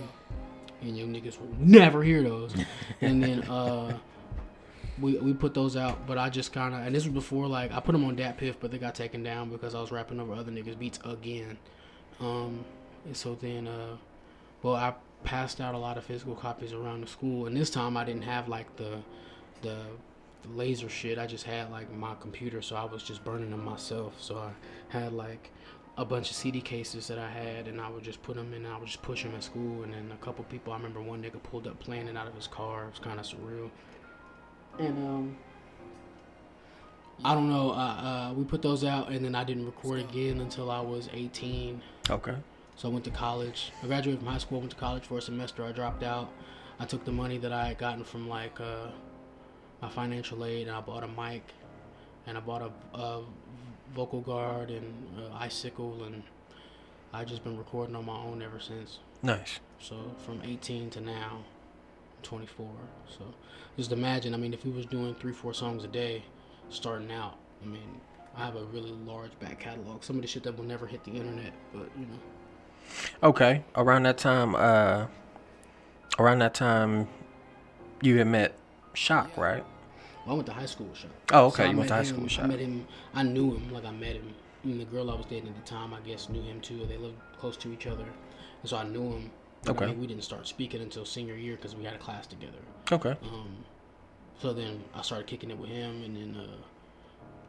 and 0.82 0.96
you 0.96 1.04
niggas 1.04 1.40
will 1.40 1.52
never 1.58 2.04
hear 2.04 2.22
those. 2.22 2.54
and 3.00 3.20
then 3.22 3.42
uh, 3.42 3.98
we 5.00 5.16
we 5.18 5.34
put 5.34 5.54
those 5.54 5.76
out, 5.76 6.06
but 6.06 6.18
I 6.18 6.30
just 6.30 6.52
kind 6.52 6.74
of 6.74 6.80
and 6.80 6.94
this 6.94 7.04
was 7.04 7.12
before 7.12 7.46
like 7.46 7.72
I 7.72 7.80
put 7.80 7.92
them 7.92 8.04
on 8.04 8.16
DatPiff, 8.16 8.56
but 8.60 8.70
they 8.70 8.78
got 8.78 8.94
taken 8.94 9.22
down 9.22 9.50
because 9.50 9.74
I 9.74 9.80
was 9.80 9.92
rapping 9.92 10.20
over 10.20 10.34
other 10.34 10.52
niggas' 10.52 10.78
beats 10.78 10.98
again. 11.04 11.58
Um, 12.20 12.64
and 13.04 13.16
so 13.16 13.34
then 13.34 13.68
uh, 13.68 13.96
well 14.62 14.74
I 14.74 14.94
passed 15.24 15.60
out 15.60 15.74
a 15.74 15.78
lot 15.78 15.98
of 15.98 16.04
physical 16.04 16.34
copies 16.34 16.72
around 16.72 17.02
the 17.02 17.06
school, 17.06 17.46
and 17.46 17.56
this 17.56 17.70
time 17.70 17.96
I 17.96 18.04
didn't 18.04 18.22
have 18.22 18.48
like 18.48 18.74
the 18.76 18.98
the 19.62 19.78
the 20.42 20.48
laser 20.56 20.88
shit. 20.88 21.18
I 21.18 21.26
just 21.26 21.44
had 21.44 21.70
like 21.70 21.92
my 21.92 22.14
computer, 22.14 22.62
so 22.62 22.76
I 22.76 22.84
was 22.84 23.02
just 23.02 23.24
burning 23.24 23.50
them 23.50 23.64
myself. 23.64 24.14
So 24.20 24.38
I 24.38 24.50
had 24.88 25.12
like 25.12 25.50
a 25.98 26.04
bunch 26.04 26.30
of 26.30 26.36
CD 26.36 26.60
cases 26.60 27.06
that 27.08 27.18
I 27.18 27.30
had, 27.30 27.68
and 27.68 27.80
I 27.80 27.88
would 27.88 28.02
just 28.02 28.22
put 28.22 28.36
them 28.36 28.52
in. 28.52 28.64
And 28.64 28.74
I 28.74 28.78
would 28.78 28.86
just 28.86 29.02
push 29.02 29.22
them 29.22 29.34
at 29.34 29.44
school, 29.44 29.82
and 29.82 29.92
then 29.92 30.10
a 30.12 30.24
couple 30.24 30.44
people. 30.44 30.72
I 30.72 30.76
remember 30.76 31.00
one 31.00 31.22
nigga 31.22 31.42
pulled 31.42 31.66
up 31.66 31.78
playing 31.80 32.08
it 32.08 32.16
out 32.16 32.26
of 32.26 32.34
his 32.34 32.46
car. 32.46 32.84
It 32.84 32.90
was 32.90 32.98
kind 32.98 33.20
of 33.20 33.26
surreal. 33.26 33.70
And 34.78 34.98
um, 35.06 35.36
I 37.24 37.34
don't 37.34 37.48
know. 37.48 37.70
Uh, 37.70 37.74
uh, 37.74 38.32
we 38.34 38.44
put 38.44 38.62
those 38.62 38.84
out, 38.84 39.10
and 39.10 39.24
then 39.24 39.34
I 39.34 39.44
didn't 39.44 39.66
record 39.66 40.00
again 40.00 40.40
until 40.40 40.70
I 40.70 40.80
was 40.80 41.08
18. 41.12 41.80
Okay. 42.10 42.34
So 42.76 42.88
I 42.88 42.92
went 42.92 43.04
to 43.06 43.10
college. 43.10 43.72
I 43.82 43.86
graduated 43.86 44.20
from 44.20 44.28
high 44.28 44.38
school. 44.38 44.60
Went 44.60 44.70
to 44.72 44.76
college 44.76 45.04
for 45.04 45.18
a 45.18 45.22
semester. 45.22 45.64
I 45.64 45.72
dropped 45.72 46.02
out. 46.02 46.30
I 46.78 46.84
took 46.84 47.04
the 47.04 47.12
money 47.12 47.38
that 47.38 47.52
I 47.52 47.68
had 47.68 47.78
gotten 47.78 48.04
from 48.04 48.28
like 48.28 48.60
uh, 48.60 48.88
my 49.80 49.88
financial 49.88 50.44
aid, 50.44 50.66
and 50.66 50.76
I 50.76 50.80
bought 50.80 51.04
a 51.04 51.08
mic, 51.08 51.42
and 52.26 52.36
I 52.36 52.40
bought 52.40 52.62
a, 52.62 52.98
a 52.98 53.22
vocal 53.94 54.20
guard 54.20 54.70
and 54.70 54.92
uh, 55.18 55.34
icicle, 55.36 56.04
and 56.04 56.22
I 57.14 57.24
just 57.24 57.42
been 57.44 57.56
recording 57.56 57.96
on 57.96 58.04
my 58.04 58.16
own 58.16 58.42
ever 58.42 58.60
since. 58.60 58.98
Nice. 59.22 59.58
So 59.80 59.96
from 60.18 60.42
18 60.44 60.90
to 60.90 61.00
now, 61.00 61.38
I'm 61.38 61.44
24. 62.26 62.66
So 63.08 63.24
just 63.76 63.92
imagine. 63.92 64.34
I 64.34 64.36
mean, 64.36 64.52
if 64.52 64.64
we 64.64 64.70
was 64.70 64.86
doing 64.86 65.14
three, 65.14 65.32
four 65.32 65.54
songs 65.54 65.84
a 65.84 65.88
day, 65.88 66.22
starting 66.68 67.10
out. 67.12 67.36
I 67.62 67.66
mean, 67.66 68.00
I 68.36 68.44
have 68.44 68.56
a 68.56 68.64
really 68.64 68.90
large 68.90 69.38
back 69.40 69.60
catalog. 69.60 70.02
Some 70.02 70.16
of 70.16 70.22
the 70.22 70.28
shit 70.28 70.42
that 70.42 70.56
will 70.56 70.64
never 70.64 70.86
hit 70.86 71.04
the 71.04 71.12
internet, 71.12 71.52
but 71.72 71.88
you 71.98 72.06
know. 72.06 72.18
Okay. 73.22 73.64
Around 73.76 74.02
that 74.04 74.18
time, 74.18 74.54
uh, 74.54 75.06
around 76.18 76.40
that 76.40 76.54
time, 76.54 77.08
you 78.02 78.18
had 78.18 78.26
met 78.26 78.54
Shock, 78.94 79.36
right? 79.36 79.64
Well, 80.24 80.32
I 80.32 80.36
went 80.36 80.46
to 80.46 80.52
high 80.52 80.66
school 80.66 80.86
with 80.86 80.98
Sean. 80.98 81.10
Oh, 81.32 81.46
okay. 81.46 81.64
I 81.64 81.70
you 81.70 81.76
went 81.76 81.88
to 81.88 81.94
high 81.94 82.00
him- 82.00 82.06
school 82.06 82.22
with 82.24 82.32
Shock. 82.32 82.44
I 82.44 82.48
Shock. 82.48 82.58
met 82.58 82.60
him. 82.60 82.86
I 83.14 83.22
knew 83.22 83.54
him. 83.54 83.72
Like 83.72 83.84
I 83.84 83.90
met 83.92 84.14
him. 84.16 84.34
And 84.64 84.80
the 84.80 84.84
girl 84.84 85.10
I 85.10 85.14
was 85.14 85.26
dating 85.26 85.48
at 85.48 85.54
the 85.56 85.62
time, 85.70 85.94
I 85.94 86.00
guess, 86.00 86.28
knew 86.28 86.42
him 86.42 86.60
too. 86.60 86.84
They 86.86 86.96
lived 86.96 87.14
close 87.38 87.56
to 87.58 87.72
each 87.72 87.86
other, 87.86 88.02
and 88.62 88.68
so 88.70 88.76
I 88.76 88.84
knew 88.84 89.10
him. 89.12 89.30
I 89.66 89.70
Okay. 89.70 89.86
mean, 89.86 90.00
we 90.00 90.06
didn't 90.06 90.24
start 90.24 90.46
speaking 90.46 90.80
until 90.80 91.04
senior 91.04 91.34
year 91.34 91.56
because 91.56 91.74
we 91.74 91.84
had 91.84 91.94
a 91.94 91.98
class 91.98 92.26
together. 92.26 92.58
Okay. 92.92 93.16
Um, 93.22 93.64
so 94.40 94.52
then 94.52 94.84
I 94.94 95.02
started 95.02 95.26
kicking 95.26 95.50
it 95.50 95.58
with 95.58 95.70
him, 95.70 96.02
and 96.04 96.16
then 96.16 96.36
uh, 96.40 96.56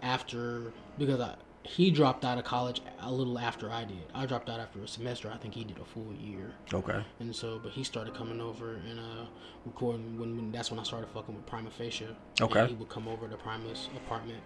after 0.01 0.73
because 0.97 1.19
I 1.19 1.35
he 1.63 1.91
dropped 1.91 2.23
out 2.23 2.37
of 2.37 2.45
college 2.45 2.81
a 3.01 3.11
little 3.11 3.37
after 3.37 3.69
I 3.69 3.83
did. 3.83 3.97
I 4.15 4.25
dropped 4.25 4.49
out 4.49 4.57
after 4.61 4.79
a 4.81 4.87
semester. 4.87 5.29
I 5.29 5.35
think 5.37 5.53
he 5.53 5.65
did 5.65 5.77
a 5.79 5.83
full 5.83 6.13
year. 6.17 6.53
Okay. 6.73 7.03
And 7.19 7.35
so, 7.35 7.59
but 7.61 7.73
he 7.73 7.83
started 7.83 8.13
coming 8.13 8.39
over 8.39 8.75
and 8.89 8.97
uh, 8.97 9.25
recording. 9.65 10.17
When, 10.17 10.37
when 10.37 10.51
that's 10.53 10.71
when 10.71 10.79
I 10.79 10.83
started 10.83 11.09
fucking 11.09 11.35
with 11.35 11.45
Prima 11.45 11.69
Facie. 11.69 12.07
Okay. 12.39 12.61
And 12.61 12.69
he 12.69 12.75
would 12.75 12.87
come 12.87 13.09
over 13.09 13.27
to 13.27 13.35
Prima's 13.35 13.89
apartment, 13.97 14.39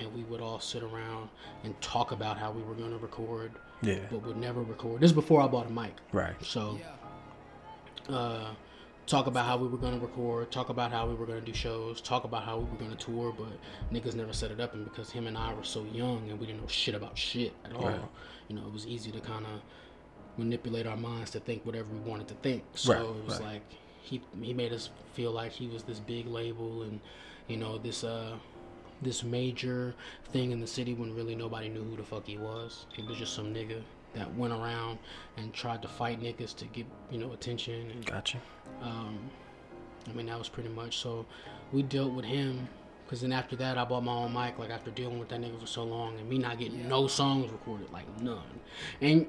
and 0.00 0.12
we 0.12 0.24
would 0.24 0.40
all 0.40 0.58
sit 0.58 0.82
around 0.82 1.28
and 1.62 1.80
talk 1.80 2.10
about 2.10 2.36
how 2.36 2.50
we 2.50 2.62
were 2.62 2.74
going 2.74 2.90
to 2.90 2.98
record, 2.98 3.52
Yeah. 3.82 3.98
but 4.10 4.24
would 4.26 4.36
never 4.36 4.62
record. 4.62 5.00
This 5.00 5.10
is 5.10 5.14
before 5.14 5.40
I 5.42 5.46
bought 5.46 5.66
a 5.66 5.72
mic. 5.72 5.92
Right. 6.12 6.34
So, 6.44 6.78
uh, 8.08 8.50
talk 9.06 9.26
about 9.26 9.46
how 9.46 9.56
we 9.56 9.68
were 9.68 9.78
going 9.78 9.94
to 9.98 10.04
record, 10.04 10.50
talk 10.50 10.68
about 10.68 10.90
how 10.90 11.06
we 11.06 11.14
were 11.14 11.26
going 11.26 11.38
to 11.40 11.44
do 11.44 11.52
shows, 11.54 12.00
talk 12.00 12.24
about 12.24 12.42
how 12.44 12.58
we 12.58 12.64
were 12.64 12.76
going 12.76 12.90
to 12.90 12.96
tour, 12.96 13.32
but 13.36 13.48
niggas 13.92 14.14
never 14.14 14.32
set 14.32 14.50
it 14.50 14.60
up. 14.60 14.74
And 14.74 14.84
because 14.84 15.10
him 15.10 15.26
and 15.26 15.36
I 15.36 15.52
were 15.54 15.64
so 15.64 15.84
young 15.92 16.28
and 16.30 16.40
we 16.40 16.46
didn't 16.46 16.62
know 16.62 16.68
shit 16.68 16.94
about 16.94 17.16
shit 17.16 17.52
at 17.64 17.72
all, 17.74 17.86
Right. 17.86 18.00
you 18.48 18.56
know, 18.56 18.62
it 18.66 18.72
was 18.72 18.86
easy 18.86 19.10
to 19.12 19.20
kind 19.20 19.44
of 19.44 19.60
manipulate 20.38 20.86
our 20.86 20.96
minds 20.96 21.30
to 21.32 21.40
think 21.40 21.64
whatever 21.64 21.86
we 21.92 21.98
wanted 22.10 22.28
to 22.28 22.34
think. 22.34 22.62
So 22.74 22.92
Right, 22.92 23.02
it 23.02 23.24
was 23.24 23.40
right. 23.40 23.52
like 23.54 23.62
he 24.02 24.20
he 24.40 24.52
made 24.52 24.72
us 24.72 24.90
feel 25.14 25.32
like 25.32 25.50
he 25.52 25.66
was 25.66 25.82
this 25.82 25.98
big 25.98 26.26
label 26.26 26.82
and 26.82 27.00
you 27.48 27.56
know 27.56 27.78
this 27.78 28.04
uh 28.04 28.36
this 29.02 29.22
major 29.22 29.94
thing 30.32 30.50
in 30.52 30.60
the 30.60 30.66
city 30.66 30.94
when 30.94 31.14
really 31.14 31.34
nobody 31.34 31.68
knew 31.68 31.82
who 31.82 31.96
the 31.96 32.02
fuck 32.02 32.26
he 32.26 32.38
was. 32.38 32.86
He 32.94 33.02
was 33.02 33.16
just 33.18 33.34
some 33.34 33.52
nigga 33.52 33.82
that 34.14 34.34
went 34.34 34.52
around 34.52 34.98
and 35.36 35.52
tried 35.52 35.82
to 35.82 35.88
fight 35.88 36.20
niggas 36.22 36.54
to 36.56 36.64
get 36.66 36.86
you 37.10 37.18
know 37.18 37.32
attention 37.32 37.90
and 37.90 38.06
Gotcha. 38.06 38.38
um, 38.82 39.18
I 40.08 40.12
mean, 40.12 40.26
that 40.26 40.38
was 40.38 40.48
pretty 40.48 40.68
much. 40.70 40.98
So 40.98 41.26
we 41.72 41.82
dealt 41.82 42.12
with 42.12 42.24
him. 42.24 42.68
Cause 43.08 43.20
then 43.20 43.30
after 43.32 43.54
that, 43.56 43.78
I 43.78 43.84
bought 43.84 44.02
my 44.02 44.12
own 44.12 44.32
mic. 44.32 44.58
Like 44.58 44.70
after 44.70 44.90
dealing 44.90 45.20
with 45.20 45.28
that 45.28 45.40
nigga 45.40 45.60
for 45.60 45.66
so 45.66 45.84
long, 45.84 46.18
and 46.18 46.28
me 46.28 46.38
not 46.38 46.58
getting 46.58 46.88
no 46.88 47.06
songs 47.06 47.52
recorded, 47.52 47.92
like 47.92 48.04
none. 48.20 48.42
And 49.00 49.26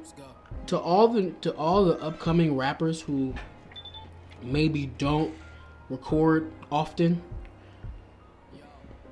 to 0.65 0.79
all 0.79 1.07
the 1.07 1.29
to 1.41 1.51
all 1.51 1.85
the 1.85 1.99
upcoming 2.01 2.55
rappers 2.57 3.01
who 3.01 3.35
maybe 4.41 4.87
don't 4.97 5.31
record 5.91 6.51
often, 6.71 7.21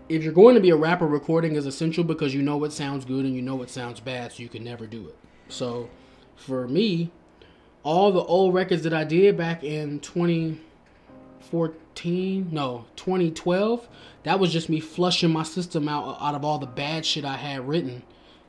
if 0.08 0.24
you're 0.24 0.34
going 0.34 0.54
to 0.56 0.62
be 0.62 0.70
a 0.70 0.76
rapper, 0.76 1.08
recording 1.08 1.56
is 1.56 1.65
essential 1.65 2.04
because 2.04 2.34
you 2.34 2.41
know 2.41 2.58
what 2.58 2.74
sounds 2.74 3.06
good 3.06 3.26
and 3.26 3.36
you 3.36 3.41
know 3.41 3.56
what 3.56 3.70
sounds 3.70 4.00
bad, 4.00 4.32
so 4.32 4.44
you 4.44 4.50
can 4.50 4.63
never 4.63 4.86
do 4.86 5.08
it. 5.08 5.18
So 5.50 5.89
for 6.36 6.68
me, 6.68 7.12
all 7.84 8.12
the 8.12 8.24
old 8.24 8.54
records 8.54 8.84
that 8.84 8.94
I 8.94 9.04
did 9.04 9.36
back 9.38 9.63
in 9.63 10.00
2014, 10.02 12.50
no, 12.52 12.86
2012, 12.96 13.89
that 14.24 14.39
was 14.39 14.54
just 14.54 14.70
me 14.70 14.80
flushing 14.80 15.32
my 15.32 15.44
system 15.44 15.89
out 15.89 16.18
out 16.20 16.36
of 16.36 16.46
all 16.46 16.60
the 16.60 16.68
bad 16.68 17.06
shit 17.06 17.26
I 17.26 17.38
had 17.38 17.68
written. 17.68 18.04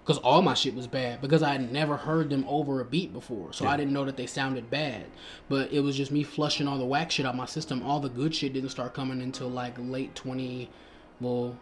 Because 0.04 0.18
all 0.18 0.40
my 0.40 0.54
shit 0.54 0.76
was 0.76 0.86
bad. 0.86 1.20
Because 1.20 1.42
I 1.42 1.50
had 1.50 1.72
never 1.72 1.96
heard 1.96 2.30
them 2.30 2.44
over 2.46 2.80
a 2.80 2.84
beat 2.84 3.12
before. 3.12 3.52
So 3.52 3.66
I 3.66 3.76
didn't 3.76 3.92
know 3.92 4.04
that 4.04 4.16
they 4.16 4.26
sounded 4.26 4.70
bad. 4.70 5.06
But 5.48 5.72
it 5.72 5.80
was 5.80 5.96
just 5.96 6.12
me 6.12 6.22
flushing 6.22 6.68
all 6.68 6.78
the 6.78 6.86
whack 6.86 7.10
shit 7.10 7.26
out 7.26 7.34
my 7.34 7.46
system. 7.46 7.82
All 7.82 7.98
the 7.98 8.08
good 8.08 8.32
shit 8.32 8.52
didn't 8.52 8.68
start 8.68 8.94
coming 8.94 9.20
until 9.20 9.48
like 9.48 9.74
late 9.80 10.14
20. 10.14 10.70
Well, 11.20 11.56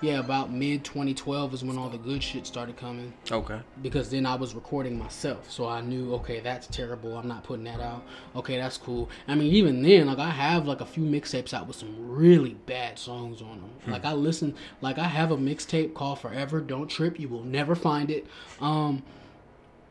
yeah, 0.00 0.18
about 0.18 0.52
mid 0.52 0.82
2012 0.84 1.54
is 1.54 1.62
when 1.64 1.78
all 1.78 1.88
the 1.88 1.96
good 1.96 2.24
shit 2.24 2.44
started 2.44 2.76
coming 2.76 3.12
Okay. 3.30 3.60
because 3.82 4.10
then 4.10 4.26
I 4.26 4.34
was 4.34 4.52
recording 4.52 4.98
myself, 4.98 5.48
so 5.48 5.68
I 5.68 5.80
knew 5.80 6.12
okay 6.14 6.40
that's 6.40 6.66
terrible. 6.66 7.16
I'm 7.16 7.28
not 7.28 7.44
putting 7.44 7.62
that 7.66 7.78
out. 7.80 8.02
Okay, 8.34 8.56
that's 8.56 8.76
cool. 8.78 9.08
I 9.28 9.36
mean, 9.36 9.52
even 9.54 9.80
then, 9.80 10.08
like 10.08 10.18
I 10.18 10.30
have 10.30 10.66
like 10.66 10.80
a 10.80 10.86
few 10.86 11.04
mixtapes 11.04 11.54
out 11.54 11.68
with 11.68 11.76
some 11.76 11.94
really 12.10 12.54
bad 12.66 12.98
songs 12.98 13.40
on 13.42 13.60
them. 13.60 13.70
Like 13.86 14.04
I 14.04 14.12
listen, 14.12 14.56
like 14.80 14.98
I 14.98 15.06
have 15.06 15.30
a 15.30 15.36
mixtape 15.36 15.94
called 15.94 16.18
Forever. 16.18 16.60
Don't 16.60 16.88
trip, 16.88 17.20
you 17.20 17.28
will 17.28 17.44
never 17.44 17.76
find 17.76 18.10
it. 18.10 18.26
Um, 18.60 19.04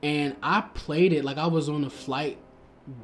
and 0.04 0.36
I 0.44 0.60
played 0.74 1.14
it 1.14 1.24
like 1.24 1.38
I 1.38 1.48
was 1.48 1.70
on 1.70 1.86
a 1.86 1.90
flight 1.90 2.38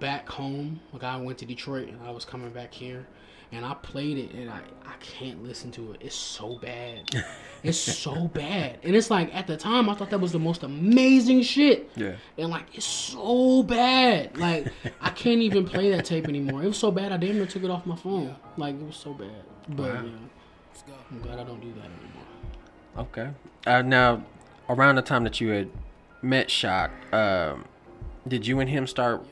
back 0.02 0.28
home. 0.28 0.82
Like 0.92 1.04
I 1.06 1.16
went 1.16 1.38
to 1.38 1.46
Detroit 1.46 1.88
and 1.88 2.02
I 2.06 2.12
was 2.12 2.26
coming 2.26 2.50
back 2.50 2.74
here. 2.74 3.08
And 3.52 3.66
I 3.66 3.74
played 3.76 4.18
it 4.18 4.32
and 4.34 4.50
I, 4.50 4.60
I 4.86 4.94
can't 5.00 5.42
listen 5.44 5.72
to 5.72 5.94
it. 5.94 6.02
It's 6.02 6.16
so 6.16 6.58
bad. 6.60 7.10
It's 7.64 7.80
so 7.80 8.28
bad. 8.28 8.78
And 8.84 8.96
it's 8.96 9.10
like 9.10 9.34
at 9.34 9.48
the 9.48 9.58
time 9.58 9.90
I 9.90 9.96
thought 9.96 10.12
that 10.12 10.20
was 10.22 10.32
the 10.32 10.38
most 10.40 10.62
amazing 10.62 11.42
shit. 11.42 11.90
Yeah. 11.96 12.14
And 12.38 12.50
like 12.52 12.66
it's 12.76 12.86
so 12.86 13.64
bad. 13.64 14.38
Like 14.38 14.68
I 15.02 15.10
can't 15.10 15.42
even 15.42 15.66
play 15.66 15.90
that 15.90 16.06
tape 16.06 16.28
anymore. 16.30 16.62
It 16.64 16.68
was 16.68 16.78
so 16.78 16.92
bad 16.92 17.12
I 17.12 17.18
damn 17.18 17.36
near 17.36 17.48
took 17.48 17.64
it 17.64 17.72
off 17.72 17.86
my 17.88 17.96
phone. 17.96 18.36
Like 18.58 18.76
it 18.76 18.86
was 18.86 18.96
so 18.96 19.12
bad. 19.12 19.44
But 19.70 19.92
Wow. 19.96 20.04
yeah. 20.04 20.94
I'm 21.12 21.20
glad 21.22 21.40
I 21.40 21.44
don't 21.44 21.60
do 21.60 21.74
that 21.74 21.86
anymore. 21.86 23.08
Okay. 23.12 23.30
Uh, 23.66 23.82
now, 23.82 24.24
around 24.70 24.96
the 24.96 25.02
time 25.02 25.24
that 25.24 25.42
you 25.42 25.50
had 25.50 25.70
met 26.22 26.52
Shock, 26.52 26.92
um, 27.12 27.66
did 28.28 28.46
you 28.46 28.60
and 28.60 28.70
him 28.70 28.86
start 28.86 29.26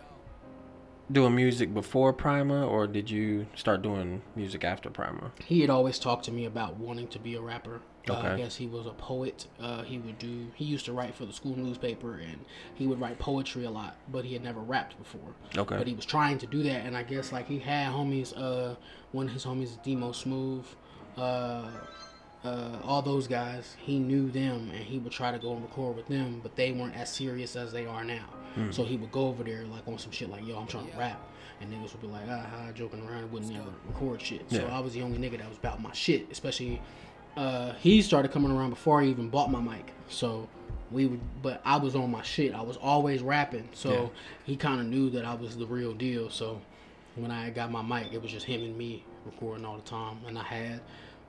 doing 1.12 1.36
music 1.36 1.74
before 1.74 2.14
Prima, 2.14 2.66
or 2.66 2.88
did 2.88 3.10
you 3.10 3.48
start 3.56 3.82
doing 3.82 4.22
music 4.36 4.64
after 4.64 4.90
Prima? 4.90 5.32
He 5.46 5.62
had 5.62 5.70
always 5.70 6.00
talked 6.00 6.26
to 6.26 6.32
me 6.32 6.46
about 6.46 6.78
wanting 6.78 7.08
to 7.10 7.20
be 7.20 7.36
a 7.36 7.42
rapper. 7.42 7.82
Uh, 8.08 8.18
I 8.18 8.38
guess 8.38 8.56
he 8.56 8.68
was 8.68 8.86
a 8.86 8.92
poet. 8.92 9.48
Uh, 9.60 9.82
he 9.82 9.98
would 9.98 10.20
do. 10.20 10.52
He 10.54 10.66
used 10.66 10.86
to 10.86 10.94
write 10.94 11.16
for 11.16 11.26
the 11.26 11.34
school 11.34 11.56
newspaper, 11.58 12.14
and 12.14 12.46
he 12.76 12.86
would 12.86 13.02
write 13.02 13.18
poetry 13.18 13.66
a 13.66 13.72
lot. 13.72 13.96
But 14.12 14.26
he 14.26 14.34
had 14.34 14.44
never 14.44 14.60
rapped 14.60 14.98
before. 15.00 15.34
Okay. 15.58 15.78
But 15.78 15.88
he 15.88 15.96
was 15.96 16.06
trying 16.06 16.38
to 16.40 16.46
do 16.46 16.62
that, 16.64 16.86
and 16.86 16.96
I 16.96 17.02
guess 17.02 17.32
like 17.32 17.48
he 17.48 17.58
had 17.58 17.92
homies. 17.92 18.32
Uh, 18.38 18.76
one 19.12 19.28
of 19.28 19.34
his 19.34 19.46
homies 19.46 19.82
Demo 19.84 20.12
Smooth. 20.12 20.66
Uh, 21.18 21.72
uh, 22.46 22.78
all 22.84 23.02
those 23.02 23.28
guys, 23.28 23.76
he 23.80 23.98
knew 24.00 24.30
them, 24.30 24.70
and 24.74 24.84
he 24.84 25.00
would 25.00 25.12
try 25.12 25.32
to 25.32 25.40
go 25.40 25.54
and 25.54 25.62
record 25.64 25.96
with 25.96 26.08
them, 26.08 26.40
but 26.44 26.56
they 26.56 26.72
weren't 26.72 26.96
as 26.96 27.12
serious 27.12 27.56
as 27.56 27.72
they 27.72 27.86
are 27.86 28.04
now. 28.04 28.26
So 28.72 28.86
he 28.86 28.96
would 28.96 29.12
go 29.12 29.28
over 29.28 29.44
there 29.44 29.66
like 29.66 29.86
on 29.86 29.98
some 30.00 30.12
shit 30.12 30.30
like, 30.30 30.48
"Yo, 30.48 30.58
I'm 30.58 30.66
trying 30.66 30.90
to 30.90 30.98
rap," 30.98 31.22
and 31.60 31.70
niggas 31.74 31.92
would 31.92 32.00
be 32.02 32.08
like, 32.08 32.24
"Ah, 32.30 32.46
ha," 32.50 32.72
joking 32.74 33.02
around, 33.06 33.24
and 33.24 33.32
wouldn't 33.34 33.54
ever 33.54 33.70
record 33.90 34.22
shit. 34.22 34.50
So 34.50 34.62
Yeah. 34.66 34.74
I 34.78 34.80
was 34.80 34.94
the 34.94 35.02
only 35.02 35.18
nigga 35.18 35.40
that 35.40 35.50
was 35.50 35.58
about 35.58 35.82
my 35.82 35.92
shit, 35.92 36.28
especially. 36.32 36.82
Uh, 37.36 37.74
he 37.74 38.02
started 38.02 38.32
coming 38.32 38.50
around 38.52 38.70
before 38.70 39.02
I 39.02 39.08
even 39.08 39.28
bought 39.30 39.52
my 39.52 39.60
mic, 39.60 39.92
so 40.08 40.48
we 40.90 41.06
would. 41.06 41.20
But 41.42 41.62
I 41.66 41.76
was 41.76 41.98
on 41.98 42.10
my 42.12 42.22
shit. 42.22 42.54
I 42.56 42.62
was 42.62 42.78
always 42.78 43.22
rapping, 43.22 43.68
so 43.74 43.92
Yeah. 43.92 44.08
he 44.46 44.56
kind 44.56 44.80
of 44.80 44.88
knew 44.88 45.10
that 45.10 45.26
I 45.26 45.34
was 45.36 45.58
the 45.58 45.66
real 45.66 45.94
deal. 45.94 46.30
So 46.30 46.62
when 47.16 47.32
I 47.32 47.50
got 47.50 47.72
my 47.72 47.82
mic, 47.82 48.14
it 48.14 48.22
was 48.22 48.32
just 48.32 48.46
him 48.46 48.62
and 48.62 48.78
me 48.78 49.04
recording 49.26 49.66
all 49.66 49.76
the 49.76 49.82
time. 49.90 50.20
And 50.28 50.40
I 50.40 50.44
had, 50.44 50.80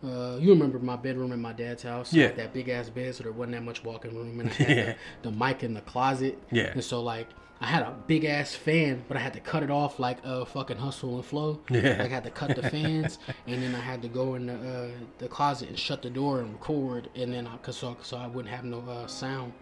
uh, 0.04 0.36
you 0.40 0.50
remember 0.50 0.78
my 0.78 0.96
bedroom 0.96 1.32
in 1.32 1.40
my 1.40 1.52
dad's 1.52 1.82
house? 1.82 2.12
Yeah. 2.12 2.32
That 2.32 2.52
big 2.52 2.68
ass 2.68 2.88
bed, 2.90 3.14
so 3.14 3.22
there 3.24 3.32
wasn't 3.32 3.52
that 3.56 3.62
much 3.62 3.82
walking 3.84 4.14
room. 4.14 4.40
And 4.40 4.50
I 4.50 4.52
had 4.54 4.68
Yeah. 4.76 4.94
the, 5.22 5.30
the 5.30 5.36
mic 5.36 5.62
in 5.62 5.74
the 5.74 5.80
closet. 5.80 6.38
Yeah. 6.50 6.70
And 6.72 6.84
so, 6.84 7.02
like, 7.02 7.28
I 7.60 7.66
had 7.66 7.82
a 7.82 7.94
big 8.06 8.24
ass 8.26 8.54
fan, 8.54 9.04
but 9.08 9.16
I 9.16 9.20
had 9.20 9.32
to 9.32 9.40
cut 9.40 9.62
it 9.62 9.70
off 9.70 9.98
like 9.98 10.18
a 10.24 10.42
uh, 10.42 10.44
fucking 10.44 10.76
hustle 10.76 11.16
and 11.16 11.24
flow. 11.24 11.60
Yeah. 11.70 11.96
Like, 11.98 12.00
I 12.00 12.14
had 12.14 12.24
to 12.24 12.30
cut 12.30 12.54
the 12.54 12.68
fans, 12.68 13.18
and 13.46 13.62
then 13.62 13.74
I 13.74 13.80
had 13.80 14.02
to 14.02 14.08
go 14.08 14.34
in 14.34 14.46
the, 14.46 14.54
uh, 14.54 14.88
the 15.18 15.28
closet 15.28 15.68
and 15.70 15.78
shut 15.78 16.02
the 16.02 16.10
door 16.10 16.40
and 16.40 16.52
record. 16.52 17.08
And 17.14 17.32
then, 17.32 17.46
I, 17.46 17.56
cause 17.58 17.76
so, 17.78 17.96
so 18.02 18.18
I 18.18 18.26
wouldn't 18.26 18.54
have 18.54 18.64
no 18.64 18.80
uh, 18.80 19.06
sound 19.06 19.54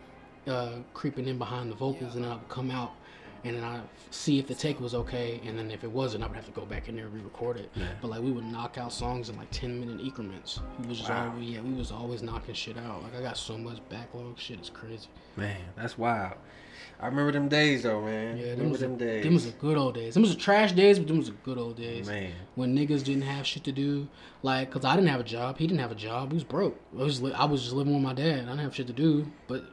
uh, 0.49 0.73
creeping 0.92 1.29
in 1.29 1.38
behind 1.38 1.70
the 1.70 1.77
vocals, 1.77 2.16
and 2.16 2.25
then 2.25 2.33
I 2.33 2.35
would 2.35 2.49
come 2.49 2.70
out 2.73 2.92
and 3.44 3.57
then 3.57 3.64
I 3.64 3.80
see 4.11 4.38
if 4.38 4.46
the 4.46 4.54
take 4.54 4.80
was 4.80 4.94
okay, 4.94 5.40
and 5.46 5.59
then 5.59 5.70
if 5.70 5.85
it 5.85 5.90
wasn't, 5.90 6.24
I 6.24 6.26
would 6.26 6.37
have 6.37 6.46
to 6.46 6.52
go 6.52 6.64
back 6.64 6.88
in 6.88 6.96
there 6.96 7.04
and 7.07 7.14
re-record 7.14 7.59
it. 7.59 7.70
But 8.00 8.09
like 8.11 8.22
we 8.22 8.30
would 8.33 8.44
knock 8.44 8.78
out 8.78 8.92
songs 8.92 9.28
in 9.28 9.37
like 9.37 9.50
ten 9.50 9.78
minute 9.78 10.00
increments. 10.00 10.61
We 10.80 10.88
was 10.88 10.98
just 10.98 11.11
Wow. 11.11 11.30
always, 11.33 11.48
yeah, 11.50 11.61
we 11.61 11.72
was 11.74 11.92
always 11.92 12.22
knocking 12.22 12.54
shit 12.54 12.78
out. 12.78 13.02
Like 13.02 13.14
I 13.16 13.22
got 13.22 13.37
so 13.37 13.57
much 13.59 13.78
backlog, 13.88 14.38
shit 14.38 14.61
is 14.61 14.70
crazy. 14.70 15.09
Man, 15.37 15.57
that's 15.76 15.98
wild. 15.98 16.35
I 17.00 17.07
remember 17.07 17.33
them 17.33 17.48
days 17.48 17.83
though, 17.83 18.00
man. 18.02 18.37
Yeah, 18.37 18.42
them 18.42 18.50
remember 18.52 18.70
was, 18.72 18.80
them 18.80 18.94
a, 18.94 18.96
days. 18.96 19.24
them 19.24 19.35
was 19.35 19.44
the 19.46 19.52
good 19.59 19.76
old 19.76 19.94
days. 19.94 20.14
Them 20.14 20.22
was 20.22 20.35
the 20.35 20.40
trash 20.40 20.72
days, 20.72 20.98
but 20.98 21.09
them 21.09 21.18
was 21.18 21.26
the 21.26 21.33
good 21.44 21.59
old 21.59 21.76
days. 21.76 22.07
Man. 22.07 22.33
when 22.54 22.74
niggas 22.76 23.02
didn't 23.04 23.22
have 23.22 23.46
shit 23.46 23.64
to 23.64 23.72
do, 23.72 24.09
like, 24.42 24.70
cause 24.70 24.85
I 24.85 24.94
didn't 24.94 25.09
have 25.09 25.20
a 25.20 25.24
job, 25.24 25.59
he 25.59 25.66
didn't 25.66 25.80
have 25.80 25.90
a 25.92 25.96
job, 25.96 26.30
he 26.30 26.35
was 26.35 26.44
broke. 26.44 26.78
I 26.98 27.02
was 27.02 27.20
li- 27.20 27.33
I 27.35 27.44
was 27.46 27.62
just 27.62 27.74
living 27.74 27.92
with 27.94 28.02
my 28.02 28.14
dad. 28.14 28.38
I 28.44 28.50
didn't 28.50 28.59
have 28.61 28.74
shit 28.74 28.87
to 28.87 28.92
do, 28.92 29.30
but 29.48 29.64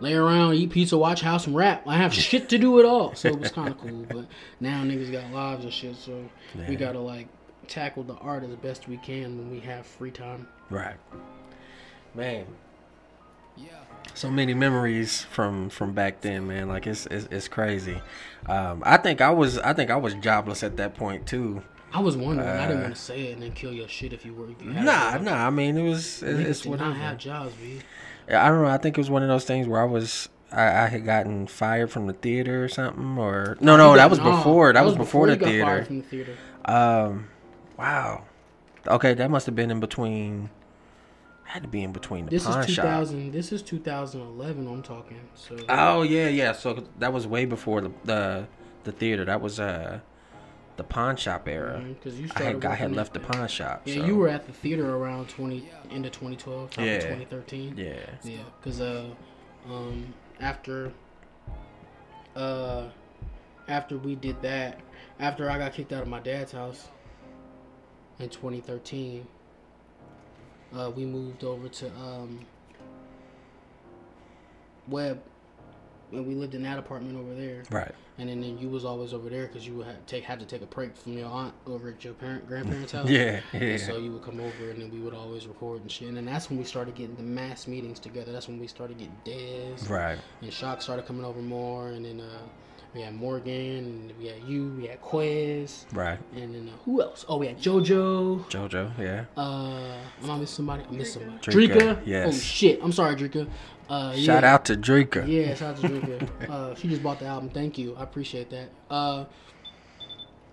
lay 0.00 0.14
around, 0.14 0.54
eat 0.54 0.70
pizza, 0.70 0.96
watch 0.98 1.20
house, 1.20 1.46
and 1.46 1.54
rap. 1.56 1.86
I 1.86 1.96
have 1.96 2.12
shit 2.14 2.48
to 2.50 2.58
do 2.58 2.78
at 2.80 2.84
all, 2.84 3.14
so 3.14 3.28
it 3.28 3.38
was 3.38 3.50
kind 3.52 3.68
of 3.68 3.78
cool. 3.80 4.04
But 4.08 4.26
now 4.60 4.82
niggas 4.84 5.10
got 5.12 5.30
lives 5.32 5.64
and 5.64 5.72
shit, 5.72 5.96
so 5.96 6.28
we 6.68 6.76
gotta 6.76 6.98
like 7.00 7.28
tackle 7.68 8.02
the 8.02 8.14
art 8.14 8.42
as 8.44 8.54
best 8.56 8.88
we 8.88 8.96
can 8.98 9.38
when 9.38 9.50
we 9.50 9.60
have 9.60 9.86
free 9.86 10.10
time. 10.10 10.46
Right. 10.70 10.96
Man. 12.14 12.46
Yeah. 13.56 13.66
So 14.14 14.30
many 14.30 14.52
memories 14.54 15.22
from 15.22 15.70
from 15.70 15.92
back 15.92 16.20
then, 16.20 16.46
man. 16.46 16.68
Like 16.68 16.86
it's 16.86 17.06
it's, 17.06 17.26
it's 17.30 17.48
crazy. 17.48 18.00
Um, 18.46 18.82
I 18.84 18.96
think 18.96 19.20
I 19.20 19.30
was 19.30 19.58
I 19.58 19.72
think 19.72 19.90
I 19.90 19.96
was 19.96 20.14
jobless 20.14 20.62
at 20.62 20.76
that 20.76 20.94
point 20.94 21.26
too. 21.26 21.62
I 21.92 22.00
was 22.00 22.16
wondering. 22.16 22.48
I 22.48 22.66
didn't 22.66 22.78
Uh, 22.78 22.82
want 22.82 22.96
to 22.96 23.00
say 23.00 23.28
it 23.28 23.34
and 23.34 23.42
then 23.42 23.52
kill 23.52 23.72
your 23.72 23.86
shit 23.86 24.12
if 24.12 24.26
you 24.26 24.34
were. 24.34 24.50
If 24.50 24.60
you 24.62 24.72
had 24.72 24.84
Nah, 24.84 25.16
nah. 25.18 25.46
I 25.46 25.50
mean, 25.50 25.78
it 25.78 25.88
was 25.88 26.22
it, 26.24 26.40
it's 26.40 26.62
did 26.62 26.70
what 26.70 26.80
not 26.80 26.96
have 26.96 27.18
jobs, 27.18 27.54
B. 27.54 27.80
I 28.28 28.48
don't 28.48 28.62
know. 28.62 28.68
I 28.68 28.78
think 28.78 28.96
it 28.96 29.00
was 29.00 29.10
one 29.10 29.22
of 29.22 29.28
those 29.28 29.44
things 29.44 29.68
where 29.68 29.80
I 29.80 29.84
was 29.84 30.28
I, 30.54 30.84
I 30.84 30.86
had 30.86 31.04
gotten 31.04 31.46
fired 31.46 31.90
from 31.90 32.06
the 32.06 32.12
theater 32.12 32.64
or 32.64 32.68
something, 32.68 33.18
or 33.18 33.56
no, 33.60 33.76
no, 33.76 33.96
that 33.96 34.08
was 34.08 34.18
before. 34.18 34.72
That, 34.72 34.84
was, 34.84 34.96
before, 34.96 35.28
you 35.28 35.36
the 35.36 35.44
theater. 35.44 35.86
the 35.88 36.00
theater. 36.00 36.36
Um, 36.64 37.28
wow. 37.76 38.24
Okay, 38.86 39.14
that 39.14 39.30
must 39.30 39.46
have 39.46 39.54
been 39.54 39.70
in 39.70 39.80
between. 39.80 40.50
Had 41.44 41.62
to 41.62 41.68
be 41.68 41.82
in 41.82 41.92
between 41.92 42.24
the 42.24 42.30
This 42.30 42.44
pawn 42.44 42.64
is 42.64 42.70
shop. 42.70 42.84
2000. 42.84 43.32
This 43.32 43.52
is 43.52 43.62
2011. 43.62 44.66
I'm 44.66 44.82
talking. 44.82 45.20
So 45.34 45.56
Oh 45.68 46.02
yeah, 46.02 46.28
yeah. 46.28 46.52
So 46.52 46.84
that 46.98 47.12
was 47.12 47.26
way 47.26 47.44
before 47.44 47.80
the 47.80 47.92
the, 48.04 48.46
the 48.84 48.92
theater. 48.92 49.24
That 49.24 49.40
was 49.40 49.60
uh 49.60 50.00
the 50.76 50.84
pawn 50.84 51.16
shop 51.16 51.46
era. 51.48 51.82
because 51.86 52.18
you 52.18 52.26
I 52.26 52.28
started. 52.40 52.62
had 52.64 52.72
I 52.72 52.74
had 52.74 52.92
left 52.92 53.14
the 53.14 53.20
pawn 53.20 53.46
shop. 53.48 53.82
Yeah, 53.84 53.96
so- 53.96 54.06
you 54.06 54.16
were 54.16 54.28
at 54.28 54.46
the 54.46 54.52
theater 54.52 54.96
around 54.96 55.28
20 55.28 55.68
into 55.90 56.10
2012, 56.10 56.76
Yeah. 56.78 56.84
of 56.94 57.02
2013. 57.02 57.74
Yeah. 57.76 57.94
Yeah, 58.24 58.38
because 58.60 58.80
uh, 58.80 59.06
um, 59.68 60.12
after 60.40 60.92
uh, 62.36 62.88
after 63.68 63.96
we 63.98 64.14
did 64.16 64.40
that, 64.42 64.80
after 65.20 65.48
I 65.48 65.58
got 65.58 65.72
kicked 65.72 65.92
out 65.92 66.02
of 66.02 66.08
my 66.08 66.20
dad's 66.20 66.50
house 66.52 66.88
in 68.18 68.28
2013, 68.28 69.26
uh, 70.76 70.90
we 70.94 71.04
moved 71.06 71.44
over 71.44 71.68
to 71.68 71.86
um, 71.96 72.40
Webb, 74.88 75.22
and 76.12 76.26
we 76.26 76.34
lived 76.34 76.54
in 76.54 76.62
that 76.64 76.78
apartment 76.78 77.16
over 77.16 77.34
there. 77.34 77.62
Right. 77.70 77.94
And 78.16 78.28
then, 78.28 78.40
then 78.40 78.58
you 78.58 78.68
was 78.68 78.84
always 78.84 79.12
over 79.12 79.28
there 79.28 79.48
because 79.48 79.66
you 79.66 79.80
had 79.80 80.06
take 80.06 80.22
had 80.22 80.38
to 80.38 80.46
take 80.46 80.62
a 80.62 80.66
break 80.66 80.96
from 80.96 81.14
your 81.14 81.26
aunt 81.26 81.52
over 81.66 81.88
at 81.88 82.04
your 82.04 82.14
parent 82.14 82.46
grandparents' 82.46 82.92
house. 82.96 83.08
Yeah. 83.08 83.40
And 83.52 83.62
Yeah. 83.62 83.76
so 83.76 83.96
you 83.98 84.12
would 84.12 84.22
come 84.22 84.38
over 84.38 84.70
and 84.70 84.80
then 84.80 84.90
we 84.92 85.00
would 85.00 85.14
always 85.14 85.46
record 85.48 85.82
and 85.82 85.90
shit. 85.90 86.06
And 86.08 86.16
then 86.16 86.24
that's 86.26 86.48
when 86.48 86.58
we 86.58 86.64
started 86.64 86.94
getting 86.94 87.16
the 87.16 87.22
mass 87.24 87.66
meetings 87.66 87.98
together. 87.98 88.30
That's 88.30 88.46
when 88.46 88.60
we 88.60 88.68
started 88.68 88.98
getting 88.98 89.16
Dez. 89.24 89.88
Right. 89.90 90.18
And 90.42 90.52
Shock 90.52 90.80
started 90.80 91.06
coming 91.06 91.24
over 91.24 91.40
more. 91.40 91.88
And 91.88 92.04
then 92.04 92.20
uh, 92.20 92.38
we 92.94 93.00
had 93.00 93.14
Morgan. 93.16 93.52
And 93.52 94.12
we 94.20 94.26
had 94.28 94.44
you. 94.44 94.68
We 94.78 94.86
had 94.86 95.02
Quez. 95.02 95.84
Right. 95.92 96.20
And 96.36 96.54
then 96.54 96.68
uh, 96.72 96.76
who 96.84 97.02
else? 97.02 97.24
Oh, 97.28 97.38
we 97.38 97.48
had 97.48 97.58
JoJo. 97.58 98.44
JoJo. 98.48 98.92
Yeah. 98.96 99.24
Uh, 99.36 99.96
am 100.22 100.30
I 100.30 100.38
missing 100.38 100.46
somebody? 100.46 100.84
I 100.88 100.92
missed 100.92 101.14
somebody. 101.14 101.36
Drika, 101.38 101.74
Drika. 101.74 102.00
yes. 102.06 102.28
Oh 102.28 102.38
shit. 102.38 102.78
I'm 102.80 102.92
sorry, 102.92 103.16
Drika. 103.16 103.48
Uh, 103.88 104.12
Shout 104.14 104.42
yeah. 104.44 104.54
out 104.54 104.64
to 104.66 104.76
Drika. 104.76 105.26
Yeah, 105.28 105.54
shout 105.54 105.76
out 105.76 105.80
to 105.82 105.88
Drika. 105.88 106.48
uh, 106.50 106.74
she 106.74 106.88
just 106.88 107.02
bought 107.02 107.18
the 107.18 107.26
album. 107.26 107.50
Thank 107.50 107.76
you. 107.76 107.94
I 107.96 108.02
appreciate 108.02 108.48
that. 108.50 108.70
Uh, 108.90 109.24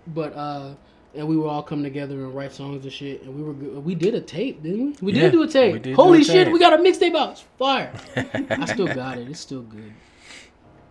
but 0.08 0.34
uh, 0.34 0.74
and 1.14 1.26
we 1.28 1.36
would 1.36 1.48
all 1.48 1.62
come 1.62 1.82
together 1.82 2.14
and 2.24 2.34
write 2.34 2.52
songs 2.52 2.84
and 2.84 2.92
shit. 2.92 3.22
And 3.22 3.34
we 3.34 3.42
were 3.42 3.52
good. 3.54 3.84
we 3.84 3.94
did 3.94 4.14
a 4.14 4.20
tape, 4.20 4.62
didn't 4.62 5.00
we? 5.00 5.12
We 5.12 5.18
Yeah, 5.18 5.22
did 5.24 5.32
do 5.32 5.42
a 5.42 5.48
tape. 5.48 5.72
we 5.74 5.78
did 5.78 5.90
do 5.90 5.94
Holy 5.96 6.20
a 6.20 6.24
shit, 6.24 6.44
tape. 6.46 6.52
we 6.52 6.58
got 6.58 6.72
a 6.72 6.76
mixtape 6.82 7.14
out. 7.14 7.32
It's 7.32 7.44
fire. 7.58 7.92
I 8.50 8.66
still 8.66 8.86
got 8.86 9.18
it. 9.18 9.28
It's 9.28 9.40
still 9.40 9.62
good. 9.62 9.92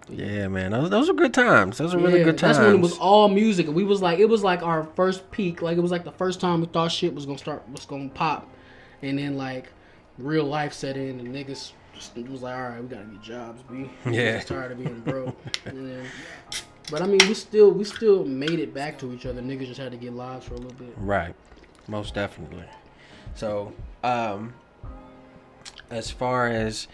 Yeah, 0.09 0.47
man. 0.47 0.71
Those 0.71 0.89
those 0.89 1.07
were 1.07 1.13
good 1.13 1.33
times. 1.33 1.77
Those 1.77 1.95
were 1.95 2.01
really 2.01 2.23
good 2.23 2.37
times. 2.37 2.57
That's 2.57 2.65
when 2.67 2.75
it 2.75 2.81
was 2.81 2.97
all 2.97 3.29
music. 3.29 3.67
We 3.67 3.83
was 3.83 4.01
like, 4.01 4.19
it 4.19 4.25
was 4.27 4.43
like 4.43 4.61
our 4.63 4.83
first 4.95 5.29
peak. 5.31 5.61
Like 5.61 5.77
it 5.77 5.81
was 5.81 5.91
like 5.91 6.03
the 6.03 6.11
first 6.11 6.41
time 6.41 6.59
we 6.61 6.67
thought 6.67 6.91
shit 6.91 7.13
was 7.13 7.25
gonna 7.25 7.37
start, 7.37 7.63
was 7.69 7.85
gonna 7.85 8.09
pop, 8.09 8.49
and 9.01 9.17
then 9.19 9.37
like 9.37 9.67
real 10.17 10.45
life 10.45 10.73
set 10.73 10.97
in, 10.97 11.19
and 11.19 11.33
niggas 11.33 11.71
just 12.01 12.17
it 12.17 12.27
was 12.29 12.41
like, 12.41 12.55
all 12.55 12.61
right, 12.69 12.81
we 12.81 12.87
gotta 12.87 13.05
get 13.05 13.21
jobs. 13.21 13.61
We 13.69 13.89
Yeah. 14.11 14.37
just 14.37 14.47
tired 14.47 14.71
of 14.71 14.79
being 14.79 14.99
broke. 15.01 15.35
then, 15.63 16.05
but 16.89 17.01
I 17.01 17.07
mean, 17.07 17.19
we 17.27 17.33
still 17.33 17.71
we 17.71 17.83
still 17.83 18.25
made 18.25 18.59
it 18.59 18.73
back 18.73 18.97
to 18.99 19.13
each 19.13 19.25
other. 19.25 19.41
Niggas 19.41 19.67
just 19.67 19.79
had 19.79 19.91
to 19.91 19.97
get 19.97 20.13
lives 20.13 20.45
for 20.45 20.55
a 20.55 20.57
little 20.57 20.73
bit. 20.73 20.93
Right. 20.97 21.35
Most 21.87 22.13
definitely. 22.15 22.65
So, 23.35 23.73
um 24.03 24.53
as 25.89 26.09
far 26.09 26.47
as 26.47 26.87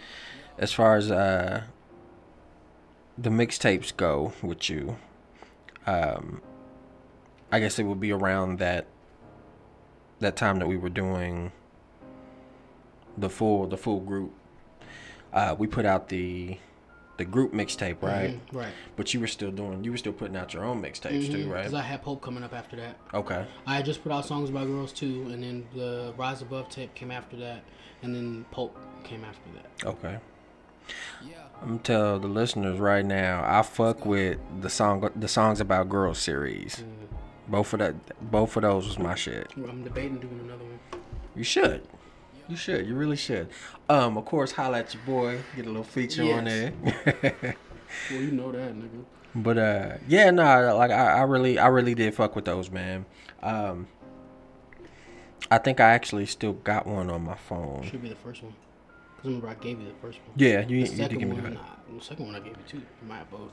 as 0.58 0.72
far 0.72 0.96
as 0.96 1.10
uh 1.10 1.62
the 3.16 3.30
mixtapes 3.30 3.96
go 3.96 4.32
with 4.42 4.68
you, 4.68 4.96
um 5.86 6.42
I 7.50 7.60
guess 7.60 7.78
it 7.78 7.84
would 7.84 8.00
be 8.00 8.12
around 8.12 8.58
that 8.58 8.86
that 10.20 10.36
time 10.36 10.58
that 10.58 10.66
we 10.68 10.76
were 10.76 10.88
doing 10.90 11.52
the 13.16 13.30
full 13.30 13.66
the 13.66 13.76
full 13.78 14.00
group. 14.00 14.32
Uh 15.32 15.54
we 15.58 15.66
put 15.66 15.84
out 15.84 16.08
the 16.08 16.56
the 17.18 17.24
group 17.24 17.52
mixtape, 17.52 18.00
right? 18.00 18.30
Mhm, 18.30 18.40
right. 18.56 18.72
But 18.96 19.12
you 19.12 19.18
were 19.20 19.26
still 19.26 19.50
doing 19.50 19.82
you 19.82 19.90
were 19.90 19.96
still 19.96 20.12
putting 20.12 20.36
out 20.36 20.54
your 20.54 20.64
own 20.64 20.80
mixtapes 20.82 21.30
too, 21.30 21.50
right? 21.50 21.62
Because 21.64 21.74
I 21.74 21.82
had 21.82 22.02
Pope 22.02 22.22
coming 22.22 22.44
up 22.44 22.54
after 22.54 22.76
that. 22.76 22.96
Okay. 23.12 23.44
I 23.66 23.76
had 23.76 23.84
just 23.84 24.02
put 24.02 24.12
out 24.12 24.24
songs 24.24 24.50
by 24.50 24.64
girls 24.64 24.92
too, 24.92 25.28
and 25.32 25.42
then 25.42 25.66
the 25.74 26.14
Rise 26.16 26.42
Above 26.42 26.68
tape 26.68 26.94
came 26.94 27.10
after 27.10 27.36
that, 27.38 27.64
and 28.02 28.14
then 28.14 28.44
Pope 28.52 28.76
came 29.04 29.24
after 29.24 29.48
that. 29.56 29.86
Okay. 29.86 30.18
Yeah. 31.28 31.34
I'm 31.60 31.68
gonna 31.68 31.78
tell 31.80 32.18
the 32.20 32.28
listeners 32.28 32.78
right 32.78 33.04
now. 33.04 33.42
I 33.44 33.62
fuck 33.62 34.06
with 34.06 34.38
the 34.60 34.70
song, 34.70 35.10
the 35.16 35.28
songs 35.28 35.60
about 35.60 35.88
girls 35.88 36.18
series. 36.20 36.84
Both 37.48 37.72
of 37.72 37.80
that, 37.80 37.94
both 38.30 38.56
of 38.56 38.62
those 38.62 38.86
was 38.86 38.98
my 38.98 39.14
shit. 39.16 39.50
I'm 39.56 39.82
debating 39.82 40.18
doing 40.18 40.38
another 40.44 40.64
one. 40.64 40.78
You 41.34 41.42
should. 41.44 41.82
You 42.48 42.56
should. 42.56 42.86
You 42.86 42.94
really 42.94 43.16
should. 43.16 43.48
Um, 43.88 44.16
of 44.16 44.24
course, 44.24 44.52
holla 44.52 44.78
at 44.78 44.94
your 44.94 45.02
boy. 45.04 45.40
Get 45.54 45.66
a 45.66 45.68
little 45.68 45.84
feature 45.84 46.24
on 46.34 46.44
there. 46.44 46.72
Well, 48.10 48.20
you 48.20 48.32
know 48.32 48.52
that, 48.52 48.74
nigga. 48.74 49.04
But 49.34 49.58
uh, 49.58 49.96
yeah, 50.06 50.30
no, 50.30 50.76
like 50.76 50.90
I, 50.90 51.18
I 51.18 51.22
really, 51.22 51.58
I 51.58 51.68
really 51.68 51.94
did 51.94 52.14
fuck 52.14 52.36
with 52.36 52.44
those, 52.44 52.70
man. 52.70 53.06
Um, 53.42 53.86
I 55.50 55.58
think 55.58 55.80
I 55.80 55.90
actually 55.90 56.26
still 56.26 56.52
got 56.52 56.86
one 56.86 57.10
on 57.10 57.22
my 57.22 57.36
phone. 57.36 57.82
Should 57.84 58.02
be 58.02 58.08
the 58.08 58.16
first 58.16 58.42
one. 58.42 58.52
Cause 59.16 59.24
remember 59.24 59.48
I 59.48 59.54
gave 59.54 59.80
you 59.80 59.86
the 59.86 59.94
first 60.00 60.18
one. 60.18 60.32
Yeah, 60.36 60.60
you, 60.66 60.86
The 60.86 60.90
you 60.92 61.08
did 61.08 61.18
give 61.18 61.28
me 61.28 61.36
nah, 61.36 61.60
the 61.92 62.04
second 62.04 62.26
one 62.26 62.34
I 62.36 62.40
gave 62.40 62.48
you 62.48 62.62
two. 62.66 62.78
You 62.78 63.08
might 63.08 63.18
have 63.18 63.30
both. 63.30 63.50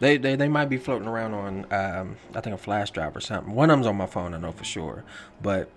They, 0.00 0.16
they, 0.16 0.36
they 0.36 0.48
might 0.48 0.66
be 0.66 0.76
floating 0.76 1.08
around 1.08 1.34
on, 1.34 1.72
um, 1.72 2.16
I 2.34 2.40
think 2.40 2.54
a 2.54 2.58
flash 2.58 2.92
drive 2.92 3.16
or 3.16 3.20
something. 3.20 3.52
One 3.52 3.68
of 3.70 3.76
them's 3.76 3.86
on 3.88 3.96
my 3.96 4.06
phone, 4.06 4.32
I 4.32 4.38
know 4.38 4.52
for 4.52 4.62
sure. 4.62 5.04
But 5.42 5.70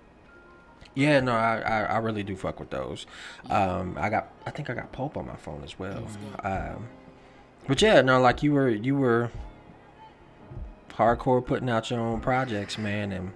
yeah, 0.95 1.19
no, 1.19 1.34
I, 1.34 1.60
I, 1.60 1.82
I 1.84 1.97
really 1.97 2.23
do 2.23 2.36
fuck 2.36 2.60
with 2.60 2.69
those. 2.69 3.06
Um, 3.49 3.97
I 3.99 4.10
got, 4.10 4.32
I 4.45 4.51
think 4.51 4.69
I 4.69 4.73
got 4.73 4.91
Pope 4.91 5.17
on 5.17 5.27
my 5.27 5.36
phone 5.36 5.63
as 5.63 5.77
well. 5.80 6.08
Um, 6.43 6.88
but 7.67 7.82
yeah, 7.82 8.01
no, 8.01 8.19
like 8.19 8.43
you 8.43 8.54
were, 8.54 8.69
you 8.69 8.95
were 8.95 9.32
hardcore 10.89 11.45
putting 11.45 11.69
out 11.69 11.89
your 11.89 11.99
own 11.99 12.19
projects, 12.19 12.77
man, 12.77 13.12
and 13.12 13.32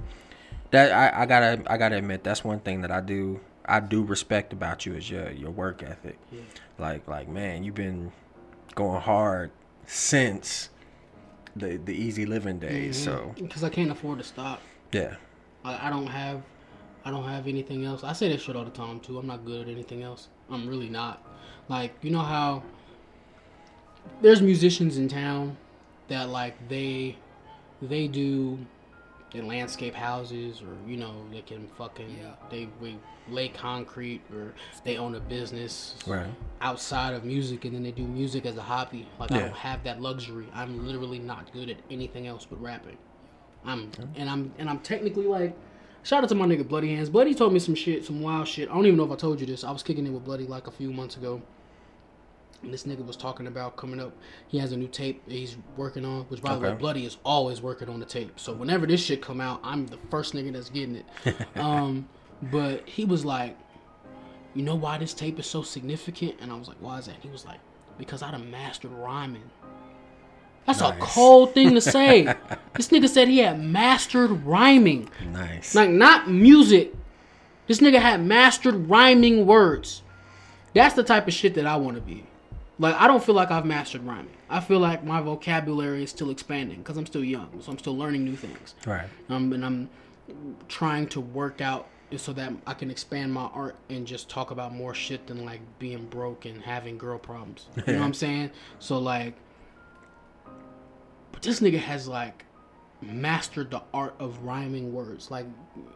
that 0.71 0.91
I, 0.91 1.21
I 1.23 1.25
gotta, 1.25 1.63
I 1.71 1.77
gotta 1.77 1.97
admit, 1.97 2.23
that's 2.23 2.43
one 2.43 2.59
thing 2.59 2.81
that 2.81 2.91
I 2.91 3.01
do, 3.01 3.39
I 3.65 3.79
do 3.79 4.03
respect 4.03 4.53
about 4.53 4.85
you 4.85 4.93
is 4.95 5.09
your, 5.09 5.31
your 5.31 5.51
work 5.51 5.81
ethic. 5.83 6.17
Yeah. 6.31 6.41
Like, 6.77 7.07
like 7.07 7.27
man, 7.27 7.63
you've 7.63 7.75
been 7.75 8.11
going 8.75 9.01
hard 9.01 9.51
since 9.87 10.69
the 11.55 11.77
the 11.77 11.93
easy 11.93 12.25
living 12.25 12.59
days. 12.59 13.01
So 13.01 13.33
because 13.37 13.63
I 13.63 13.69
can't 13.69 13.89
afford 13.89 14.17
to 14.17 14.25
stop. 14.25 14.61
yeah, 14.91 15.15
I, 15.63 15.87
I 15.87 15.89
don't 15.89 16.07
have, 16.07 16.41
I 17.05 17.11
don't 17.11 17.23
have 17.23 17.47
anything 17.47 17.85
else. 17.85 18.03
I 18.03 18.13
say 18.13 18.29
that 18.29 18.41
shit 18.41 18.55
all 18.55 18.65
the 18.65 18.71
time 18.71 18.99
too. 18.99 19.19
I'm 19.19 19.27
not 19.27 19.45
good 19.45 19.61
at 19.61 19.67
anything 19.71 20.01
else. 20.01 20.27
I'm 20.49 20.67
really 20.67 20.89
not. 20.89 21.23
Like 21.69 21.93
you 22.01 22.11
know 22.11 22.21
how 22.21 22.63
there's 24.21 24.41
musicians 24.41 24.97
in 24.97 25.07
town 25.07 25.57
that 26.07 26.29
like 26.29 26.67
they 26.67 27.15
they 27.81 28.07
do 28.07 28.57
they 29.31 29.41
landscape 29.41 29.93
houses 29.93 30.61
or 30.61 30.89
you 30.89 30.97
know 30.97 31.13
they 31.31 31.41
can 31.41 31.67
fucking 31.77 32.17
they, 32.49 32.67
they 32.81 32.95
lay 33.29 33.49
concrete 33.49 34.21
or 34.33 34.53
they 34.83 34.97
own 34.97 35.15
a 35.15 35.19
business 35.19 35.95
right. 36.07 36.27
outside 36.61 37.13
of 37.13 37.23
music 37.23 37.65
and 37.65 37.75
then 37.75 37.83
they 37.83 37.91
do 37.91 38.03
music 38.03 38.45
as 38.45 38.57
a 38.57 38.61
hobby. 38.61 39.07
Like 39.19 39.31
I 39.31 39.39
don't 39.39 39.55
have 39.55 39.83
that 39.83 40.01
luxury. 40.01 40.47
I'm 40.53 40.85
literally 40.85 41.19
not 41.19 41.51
good 41.53 41.69
at 41.69 41.77
anything 41.89 42.27
else 42.27 42.45
but 42.49 42.61
rapping. 42.61 42.97
I'm 43.65 43.91
and 44.15 44.29
I'm 44.29 44.53
and 44.57 44.69
I'm 44.69 44.79
technically 44.79 45.25
like 45.25 45.55
shout 46.05 46.23
out 46.23 46.29
to 46.29 46.35
my 46.35 46.45
nigga 46.45 46.65
Bloody 46.65 46.95
Hands. 46.95 47.09
Bloody 47.09 47.33
told 47.33 47.51
me 47.51 47.59
some 47.59 47.75
shit, 47.75 48.05
some 48.05 48.21
wild 48.21 48.47
shit. 48.47 48.69
I 48.69 48.73
don't 48.73 48.85
even 48.85 48.97
know 48.97 49.05
if 49.05 49.11
I 49.11 49.15
told 49.15 49.41
you 49.41 49.45
this. 49.45 49.63
I 49.63 49.71
was 49.71 49.83
kicking 49.83 50.05
it 50.05 50.11
with 50.11 50.23
Bloody 50.23 50.45
like 50.45 50.67
a 50.67 50.71
few 50.71 50.93
months 50.93 51.17
ago. 51.17 51.41
And 52.61 52.73
this 52.73 52.83
nigga 52.83 53.05
was 53.05 53.17
talking 53.17 53.47
about 53.47 53.75
coming 53.75 53.99
up. 53.99 54.15
He 54.47 54.57
has 54.59 54.71
a 54.71 54.77
new 54.77 54.87
tape 54.87 55.21
he's 55.27 55.57
working 55.77 56.05
on, 56.05 56.21
which 56.25 56.41
by 56.41 56.55
the 56.55 56.61
way, 56.61 56.73
Bloody 56.73 57.05
is 57.05 57.17
always 57.25 57.61
working 57.61 57.89
on 57.89 57.99
the 57.99 58.05
tape. 58.05 58.39
So 58.39 58.53
whenever 58.53 58.85
this 58.85 59.03
shit 59.03 59.21
come 59.21 59.41
out, 59.41 59.59
I'm 59.63 59.87
the 59.87 59.97
first 60.09 60.33
nigga 60.33 60.53
that's 60.53 60.69
getting 60.69 60.95
it. 60.95 61.05
um, 61.55 62.07
but 62.51 62.87
he 62.87 63.03
was 63.03 63.25
like, 63.25 63.57
you 64.53 64.63
know 64.63 64.75
why 64.75 64.97
this 64.97 65.13
tape 65.13 65.39
is 65.39 65.47
so 65.47 65.63
significant? 65.63 66.35
And 66.39 66.51
I 66.51 66.55
was 66.55 66.67
like, 66.67 66.77
why 66.79 66.99
is 66.99 67.07
that? 67.07 67.17
He 67.21 67.29
was 67.29 67.45
like, 67.45 67.59
because 67.97 68.21
I 68.21 68.31
done 68.31 68.49
mastered 68.49 68.91
rhyming. 68.91 69.49
That's 70.65 70.81
a 70.81 70.95
cold 70.99 71.53
thing 71.53 71.75
to 71.75 71.81
say. 71.81 72.23
this 72.73 72.89
nigga 72.89 73.07
said 73.07 73.27
he 73.27 73.39
had 73.39 73.61
mastered 73.61 74.45
rhyming. 74.45 75.09
Nice. 75.31 75.75
Like, 75.75 75.89
not 75.89 76.29
music. 76.29 76.93
This 77.67 77.79
nigga 77.79 77.99
had 77.99 78.23
mastered 78.23 78.89
rhyming 78.89 79.45
words. 79.45 80.01
That's 80.73 80.95
the 80.95 81.03
type 81.03 81.27
of 81.27 81.33
shit 81.33 81.53
that 81.55 81.65
I 81.65 81.75
want 81.77 81.95
to 81.95 82.01
be. 82.01 82.25
Like, 82.79 82.95
I 82.95 83.07
don't 83.07 83.23
feel 83.23 83.35
like 83.35 83.51
I've 83.51 83.65
mastered 83.65 84.03
rhyming. 84.03 84.35
I 84.49 84.59
feel 84.59 84.79
like 84.79 85.03
my 85.03 85.21
vocabulary 85.21 86.03
is 86.03 86.09
still 86.09 86.29
expanding 86.29 86.79
because 86.79 86.97
I'm 86.97 87.05
still 87.05 87.23
young. 87.23 87.49
So 87.61 87.71
I'm 87.71 87.79
still 87.79 87.97
learning 87.97 88.25
new 88.25 88.35
things 88.35 88.75
right. 88.85 89.07
um, 89.29 89.53
and 89.53 89.65
I'm 89.65 89.89
trying 90.67 91.07
to 91.07 91.21
work 91.21 91.61
out 91.61 91.87
so 92.17 92.33
that 92.33 92.53
I 92.67 92.73
can 92.73 92.91
expand 92.91 93.33
my 93.33 93.45
art 93.53 93.75
and 93.89 94.05
just 94.05 94.29
talk 94.29 94.51
about 94.51 94.73
more 94.73 94.93
shit 94.93 95.27
than 95.27 95.43
like 95.43 95.61
being 95.79 96.05
broke 96.05 96.45
and 96.45 96.61
having 96.61 96.97
girl 96.97 97.17
problems. 97.17 97.67
You 97.75 97.93
know 97.93 97.99
what 97.99 98.05
I'm 98.05 98.13
saying? 98.13 98.51
So 98.79 98.99
like, 98.99 99.33
this 101.45 101.59
nigga 101.59 101.79
has 101.79 102.07
like 102.07 102.45
mastered 103.01 103.71
the 103.71 103.81
art 103.93 104.15
of 104.19 104.43
rhyming 104.43 104.93
words. 104.93 105.31
Like 105.31 105.45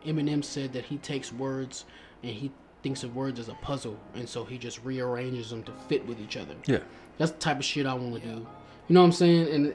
Eminem 0.05 0.43
said 0.43 0.73
that 0.73 0.85
he 0.85 0.97
takes 0.97 1.33
words 1.33 1.85
and 2.23 2.31
he 2.33 2.51
thinks 2.83 3.03
of 3.03 3.15
words 3.15 3.39
as 3.39 3.49
a 3.49 3.53
puzzle, 3.55 3.97
and 4.15 4.27
so 4.27 4.45
he 4.45 4.57
just 4.57 4.83
rearranges 4.83 5.49
them 5.49 5.63
to 5.63 5.71
fit 5.87 6.05
with 6.07 6.19
each 6.19 6.37
other. 6.37 6.55
Yeah. 6.65 6.79
That's 7.17 7.31
the 7.31 7.37
type 7.39 7.57
of 7.57 7.65
shit 7.65 7.85
I 7.85 7.93
want 7.93 8.15
to 8.15 8.21
do. 8.21 8.47
You 8.87 8.93
know 8.93 9.01
what 9.01 9.07
I'm 9.07 9.11
saying? 9.11 9.53
And 9.53 9.73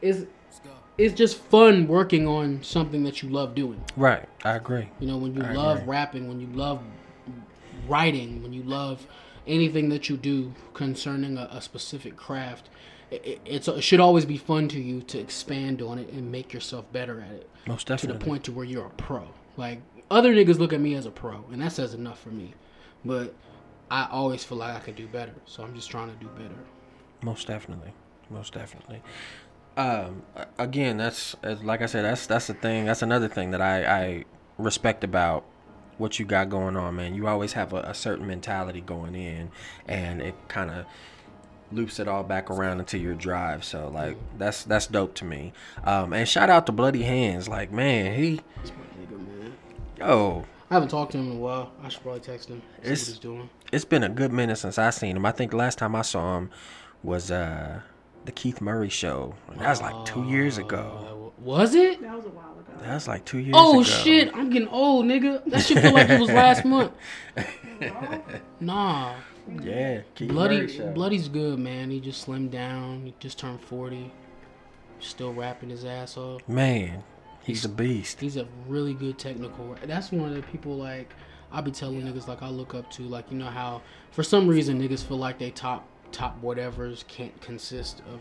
it's 0.00 0.26
it's 0.96 1.14
just 1.14 1.38
fun 1.38 1.88
working 1.88 2.28
on 2.28 2.62
something 2.62 3.02
that 3.02 3.22
you 3.22 3.28
love 3.28 3.54
doing. 3.54 3.82
Right. 3.96 4.28
I 4.44 4.54
agree. 4.54 4.88
You 5.00 5.08
know, 5.08 5.16
when 5.16 5.34
you 5.34 5.42
I 5.42 5.52
love 5.52 5.78
agree. 5.78 5.90
rapping, 5.90 6.28
when 6.28 6.40
you 6.40 6.46
love 6.48 6.80
writing, 7.88 8.42
when 8.42 8.52
you 8.52 8.62
love 8.62 9.06
anything 9.46 9.88
that 9.88 10.08
you 10.08 10.16
do 10.16 10.54
concerning 10.72 11.36
a, 11.36 11.48
a 11.50 11.60
specific 11.60 12.16
craft, 12.16 12.68
it, 13.22 13.66
it, 13.68 13.82
should 13.82 14.00
always 14.00 14.24
be 14.24 14.36
fun 14.36 14.68
to 14.68 14.80
you 14.80 15.02
to 15.02 15.18
expand 15.18 15.82
on 15.82 15.98
it 15.98 16.10
and 16.10 16.30
make 16.30 16.52
yourself 16.52 16.90
better 16.92 17.20
at 17.20 17.30
it 17.32 17.50
Most 17.66 17.86
definitely. 17.86 18.18
to 18.18 18.24
the 18.24 18.30
point 18.30 18.44
to 18.44 18.52
where 18.52 18.64
you're 18.64 18.86
a 18.86 18.90
pro. 18.90 19.26
Like 19.56 19.80
other 20.10 20.34
niggas 20.34 20.58
look 20.58 20.72
at 20.72 20.80
me 20.80 20.94
as 20.94 21.06
a 21.06 21.10
pro, 21.10 21.44
and 21.52 21.60
that 21.62 21.72
says 21.72 21.94
enough 21.94 22.20
for 22.20 22.30
me. 22.30 22.54
But 23.04 23.34
I 23.90 24.08
always 24.10 24.44
feel 24.44 24.58
like 24.58 24.74
I 24.74 24.80
could 24.80 24.96
do 24.96 25.06
better, 25.06 25.34
so 25.46 25.62
I'm 25.62 25.74
just 25.74 25.90
trying 25.90 26.10
to 26.10 26.16
do 26.16 26.28
better. 26.36 26.54
Most 27.22 27.46
definitely. 27.46 27.92
Most 28.30 28.54
definitely. 28.54 29.02
Um, 29.76 30.22
again, 30.58 30.96
that's 30.96 31.36
like 31.42 31.82
I 31.82 31.86
said. 31.86 32.04
That's 32.04 32.26
that's 32.26 32.46
the 32.46 32.54
thing. 32.54 32.84
That's 32.84 33.02
another 33.02 33.28
thing 33.28 33.50
that 33.50 33.60
I 33.60 33.84
I 33.84 34.24
respect 34.56 35.04
about 35.04 35.44
what 35.98 36.18
you 36.18 36.24
got 36.24 36.48
going 36.48 36.76
on, 36.76 36.96
man. 36.96 37.14
You 37.14 37.26
always 37.26 37.52
have 37.52 37.72
a, 37.72 37.78
a 37.78 37.94
certain 37.94 38.26
mentality 38.26 38.80
going 38.80 39.14
in, 39.14 39.50
and 39.86 40.22
it 40.22 40.34
kind 40.48 40.70
of 40.70 40.86
loops 41.74 41.98
it 41.98 42.08
all 42.08 42.22
back 42.22 42.50
around 42.50 42.80
into 42.80 42.98
your 42.98 43.14
drive. 43.14 43.64
So 43.64 43.88
like 43.88 44.16
that's 44.38 44.64
that's 44.64 44.86
dope 44.86 45.14
to 45.16 45.24
me. 45.24 45.52
Um, 45.84 46.12
and 46.12 46.28
shout 46.28 46.50
out 46.50 46.66
to 46.66 46.72
Bloody 46.72 47.02
Hands. 47.02 47.46
Like 47.48 47.72
man, 47.72 48.14
he 48.14 48.40
That's 48.56 48.70
my 48.70 49.04
nigga, 49.04 49.18
man. 49.40 49.52
yo. 49.98 50.44
I 50.70 50.74
haven't 50.74 50.88
talked 50.88 51.12
to 51.12 51.18
him 51.18 51.30
in 51.32 51.36
a 51.36 51.40
while. 51.40 51.72
I 51.82 51.88
should 51.88 52.02
probably 52.02 52.20
text 52.20 52.48
him. 52.48 52.60
See 52.82 52.82
It's- 52.82 53.00
what 53.02 53.08
he's 53.08 53.18
doing. 53.18 53.50
It's 53.72 53.84
been 53.84 54.02
a 54.04 54.08
good 54.08 54.32
minute 54.32 54.56
since 54.56 54.78
I 54.78 54.90
seen 54.90 55.16
him. 55.16 55.26
I 55.26 55.32
think 55.32 55.52
last 55.52 55.78
time 55.78 55.96
I 55.96 56.02
saw 56.02 56.36
him 56.38 56.50
was 57.02 57.30
uh 57.30 57.80
the 58.24 58.32
Keith 58.32 58.60
Murray 58.60 58.88
show. 58.88 59.34
That 59.58 59.68
was 59.68 59.82
like 59.82 60.04
two 60.06 60.24
years 60.24 60.58
ago. 60.58 61.32
Uh, 61.38 61.42
was 61.42 61.74
it? 61.74 62.00
That 62.00 62.14
was 62.16 62.24
a 62.24 62.28
while 62.30 62.52
ago. 62.52 62.72
That 62.82 62.94
was 62.94 63.06
like 63.08 63.24
two 63.24 63.38
years 63.38 63.48
ago. 63.50 63.58
Oh 63.60 63.72
ago. 63.80 63.82
shit! 63.82 64.34
I'm 64.34 64.48
getting 64.50 64.68
old, 64.68 65.04
nigga. 65.06 65.44
That 65.46 65.60
shit 65.60 65.78
feel 65.82 65.92
like 65.92 66.08
it 66.08 66.20
was 66.20 66.30
last 66.30 66.64
month. 66.74 66.92
Nah, 68.60 69.14
Yeah, 69.62 70.00
Keith 70.14 70.28
bloody, 70.28 70.80
bloody's 70.92 71.28
good, 71.28 71.58
man. 71.58 71.90
He 71.90 72.00
just 72.00 72.26
slimmed 72.26 72.50
down. 72.50 73.04
He 73.04 73.14
just 73.20 73.38
turned 73.38 73.60
forty. 73.60 74.12
Still 75.00 75.34
rapping 75.34 75.70
his 75.70 75.84
ass 75.84 76.16
off. 76.16 76.48
Man, 76.48 77.02
he's 77.42 77.64
a 77.64 77.68
beast. 77.68 78.20
He's 78.20 78.36
a 78.36 78.46
really 78.68 78.94
good 78.94 79.18
technical. 79.18 79.76
That's 79.84 80.12
one 80.12 80.30
of 80.30 80.34
the 80.34 80.42
people 80.42 80.76
like 80.76 81.12
I 81.52 81.60
be 81.60 81.70
telling 81.70 82.02
niggas 82.02 82.26
like 82.26 82.42
I 82.42 82.48
look 82.48 82.74
up 82.74 82.90
to. 82.92 83.02
Like 83.02 83.30
you 83.30 83.36
know 83.36 83.50
how 83.50 83.82
for 84.12 84.22
some 84.22 84.48
reason 84.48 84.80
niggas 84.80 85.04
feel 85.04 85.18
like 85.18 85.38
they 85.38 85.50
top 85.50 85.86
top 86.10 86.40
whatevers 86.42 87.06
can't 87.06 87.38
consist 87.40 88.00
of 88.12 88.20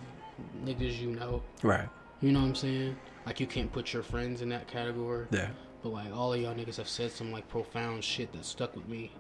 niggas 0.66 1.00
you 1.00 1.12
know. 1.12 1.42
Right. 1.62 1.88
You 2.22 2.32
know 2.32 2.42
what 2.42 2.48
I'm 2.48 2.56
saying? 2.56 2.98
Like 3.26 3.40
you 3.40 3.48
can't 3.48 3.72
put 3.72 3.94
your 3.94 4.04
friends 4.04 4.42
in 4.42 4.50
that 4.50 4.68
category. 4.68 5.28
Yeah. 5.32 5.50
But 5.82 5.90
like 5.90 6.14
all 6.14 6.34
of 6.34 6.42
y'all 6.42 6.56
niggas 6.56 6.78
have 6.78 6.90
said 6.90 7.12
some 7.12 7.32
like 7.32 7.48
profound 7.48 8.04
shit 8.04 8.32
that 8.34 8.46
stuck 8.46 8.76
with 8.76 8.88
me. 8.88 9.12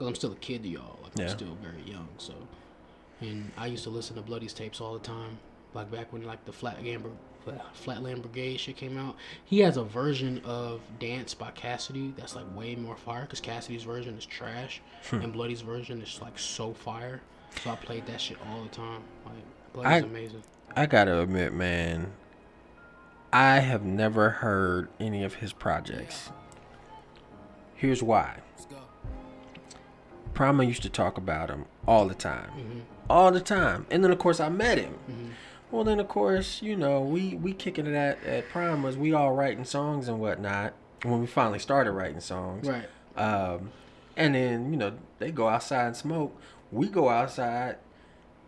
Cause 0.00 0.08
I'm 0.08 0.14
still 0.14 0.32
a 0.32 0.36
kid 0.36 0.62
to 0.62 0.68
y'all. 0.70 0.98
Like 1.02 1.12
Yeah. 1.14 1.24
I'm 1.24 1.28
still 1.30 1.56
very 1.62 1.82
young. 1.84 2.08
So, 2.16 2.32
and 3.20 3.52
I 3.58 3.66
used 3.66 3.84
to 3.84 3.90
listen 3.90 4.16
to 4.16 4.22
Bloody's 4.22 4.54
tapes 4.54 4.80
all 4.80 4.94
the 4.94 4.98
time. 5.00 5.38
Like 5.74 5.90
back 5.90 6.10
when 6.10 6.22
like 6.22 6.42
the 6.46 6.52
Flat 6.52 6.82
Gamber, 6.82 7.10
Flatland 7.74 8.22
Brigade 8.22 8.56
shit 8.58 8.76
came 8.78 8.96
out. 8.96 9.14
He 9.44 9.58
has 9.60 9.76
a 9.76 9.84
version 9.84 10.40
of 10.46 10.80
Dance 10.98 11.34
by 11.34 11.50
Cassidy 11.50 12.14
that's 12.16 12.34
like 12.34 12.46
way 12.56 12.74
more 12.76 12.96
fire. 12.96 13.26
Cause 13.26 13.40
Cassidy's 13.40 13.82
version 13.82 14.16
is 14.16 14.24
trash, 14.24 14.80
Hmm. 15.10 15.16
and 15.20 15.32
Bloody's 15.34 15.60
version 15.60 16.00
is 16.00 16.18
like 16.22 16.38
so 16.38 16.72
fire. 16.72 17.20
So 17.62 17.70
I 17.70 17.76
played 17.76 18.06
that 18.06 18.22
shit 18.22 18.38
all 18.48 18.62
the 18.62 18.70
time. 18.70 19.02
Like 19.26 19.34
Bloody's 19.74 19.92
I- 19.92 19.96
amazing. 20.06 20.42
I 20.74 20.86
gotta 20.86 21.20
admit, 21.20 21.52
man, 21.52 22.10
I 23.34 23.58
have 23.58 23.84
never 23.84 24.30
heard 24.30 24.88
any 24.98 25.24
of 25.24 25.34
his 25.34 25.52
projects. 25.52 26.30
Here's 27.74 28.02
why. 28.02 28.38
Prima 30.34 30.64
used 30.64 30.82
to 30.82 30.88
talk 30.90 31.18
about 31.18 31.50
him 31.50 31.64
all 31.86 32.06
the 32.06 32.14
time. 32.14 32.50
Mm-hmm. 32.50 32.80
All 33.08 33.30
the 33.32 33.40
time. 33.40 33.86
And 33.90 34.04
then 34.04 34.10
of 34.10 34.18
course 34.18 34.40
I 34.40 34.48
met 34.48 34.78
him. 34.78 35.34
Well 35.70 35.84
then 35.84 36.00
of 36.00 36.08
course, 36.08 36.62
you 36.62 36.76
know, 36.76 37.00
we 37.00 37.34
we 37.34 37.52
kicking 37.52 37.86
it 37.86 37.94
at, 37.94 38.24
at 38.24 38.48
Prima's, 38.48 38.96
we 38.96 39.12
all 39.12 39.32
writing 39.32 39.64
songs 39.64 40.08
and 40.08 40.18
whatnot. 40.20 40.74
When 41.02 41.20
we 41.20 41.26
finally 41.26 41.58
started 41.58 41.92
writing 41.92 42.20
songs. 42.20 42.68
Right. 42.68 42.88
Um, 43.16 43.70
And 44.16 44.34
then, 44.34 44.72
you 44.72 44.78
know, 44.78 44.92
they 45.18 45.30
go 45.30 45.48
outside 45.48 45.86
and 45.86 45.96
smoke. 45.96 46.38
We 46.70 46.88
go 46.88 47.08
outside 47.08 47.76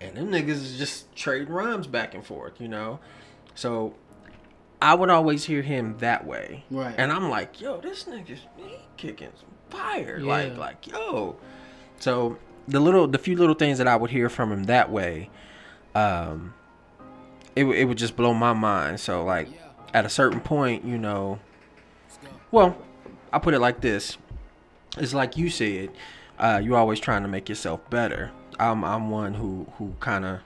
and 0.00 0.16
them 0.16 0.30
niggas 0.30 0.48
is 0.48 0.78
just 0.78 1.14
trading 1.16 1.48
rhymes 1.48 1.86
back 1.86 2.14
and 2.14 2.24
forth, 2.26 2.60
you 2.60 2.68
know? 2.68 2.98
So 3.54 3.94
I 4.82 4.94
would 4.94 5.10
always 5.10 5.44
hear 5.44 5.62
him 5.62 5.96
that 5.98 6.26
way. 6.26 6.64
Right. 6.70 6.94
And 6.98 7.10
I'm 7.12 7.30
like, 7.30 7.60
yo, 7.60 7.80
this 7.80 8.04
nigga's 8.04 8.40
he 8.56 8.76
kicking 8.96 9.30
some 9.38 9.50
fire. 9.70 10.18
Yeah. 10.18 10.26
Like, 10.26 10.56
like, 10.56 10.86
yo. 10.88 11.36
So 12.02 12.36
the 12.66 12.80
little, 12.80 13.06
the 13.06 13.16
few 13.16 13.36
little 13.36 13.54
things 13.54 13.78
that 13.78 13.86
I 13.86 13.94
would 13.94 14.10
hear 14.10 14.28
from 14.28 14.50
him 14.50 14.64
that 14.64 14.90
way, 14.90 15.30
um, 15.94 16.52
it, 17.54 17.64
it 17.64 17.84
would 17.84 17.96
just 17.96 18.16
blow 18.16 18.34
my 18.34 18.52
mind. 18.52 18.98
So 18.98 19.24
like, 19.24 19.46
at 19.94 20.04
a 20.04 20.08
certain 20.08 20.40
point, 20.40 20.84
you 20.84 20.98
know, 20.98 21.38
well, 22.50 22.76
I 23.32 23.38
put 23.38 23.54
it 23.54 23.60
like 23.60 23.82
this: 23.82 24.18
it's 24.98 25.14
like 25.14 25.36
you 25.36 25.48
said, 25.48 25.90
uh, 26.40 26.60
you're 26.64 26.76
always 26.76 26.98
trying 26.98 27.22
to 27.22 27.28
make 27.28 27.48
yourself 27.48 27.88
better. 27.88 28.32
I'm 28.58 28.84
I'm 28.84 29.08
one 29.08 29.34
who 29.34 29.68
who 29.78 29.94
kind 30.00 30.24
of 30.24 30.40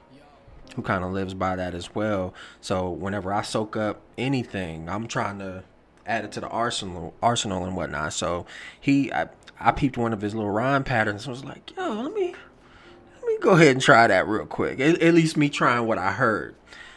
who 0.75 0.83
kind 0.83 1.05
of 1.05 1.13
lives 1.13 1.33
by 1.33 1.57
that 1.57 1.75
as 1.75 1.95
well. 1.95 2.35
So 2.61 2.91
whenever 2.91 3.33
I 3.33 3.41
soak 3.41 3.79
up 3.79 4.03
anything, 4.19 4.91
I'm 4.91 5.09
trying 5.09 5.39
to 5.39 5.65
add 6.05 6.27
it 6.27 6.33
to 6.33 6.41
the 6.41 6.49
arsenal 6.49 7.15
arsenal 7.23 7.65
and 7.65 7.75
whatnot. 7.75 8.13
So 8.13 8.45
he 8.79 9.11
I, 9.11 9.29
I 9.59 9.73
peeped 9.73 9.97
one 9.97 10.13
of 10.13 10.21
his 10.21 10.35
little 10.35 10.51
rhyme 10.51 10.85
patterns 10.85 11.27
and 11.27 11.35
was 11.35 11.45
like, 11.45 11.75
yo, 11.77 12.03
let 12.03 12.13
me 12.13 12.35
let 13.15 13.27
me 13.27 13.39
go 13.41 13.51
ahead 13.51 13.69
and 13.69 13.81
try 13.81 14.07
that 14.07 14.27
real 14.27 14.47
quick. 14.47 14.81
At, 14.81 15.01
at 15.03 15.15
least 15.15 15.37
me 15.37 15.49
trying 15.49 15.87
what 15.87 15.99
I 15.99 16.13
heard. 16.13 16.55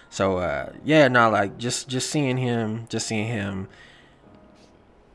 So 0.09 0.37
uh 0.37 0.73
yeah, 0.83 1.07
no, 1.07 1.29
like 1.29 1.57
just 1.57 1.87
just 1.87 2.09
seeing 2.09 2.37
him, 2.37 2.87
just 2.89 3.07
seeing 3.07 3.27
him 3.27 3.67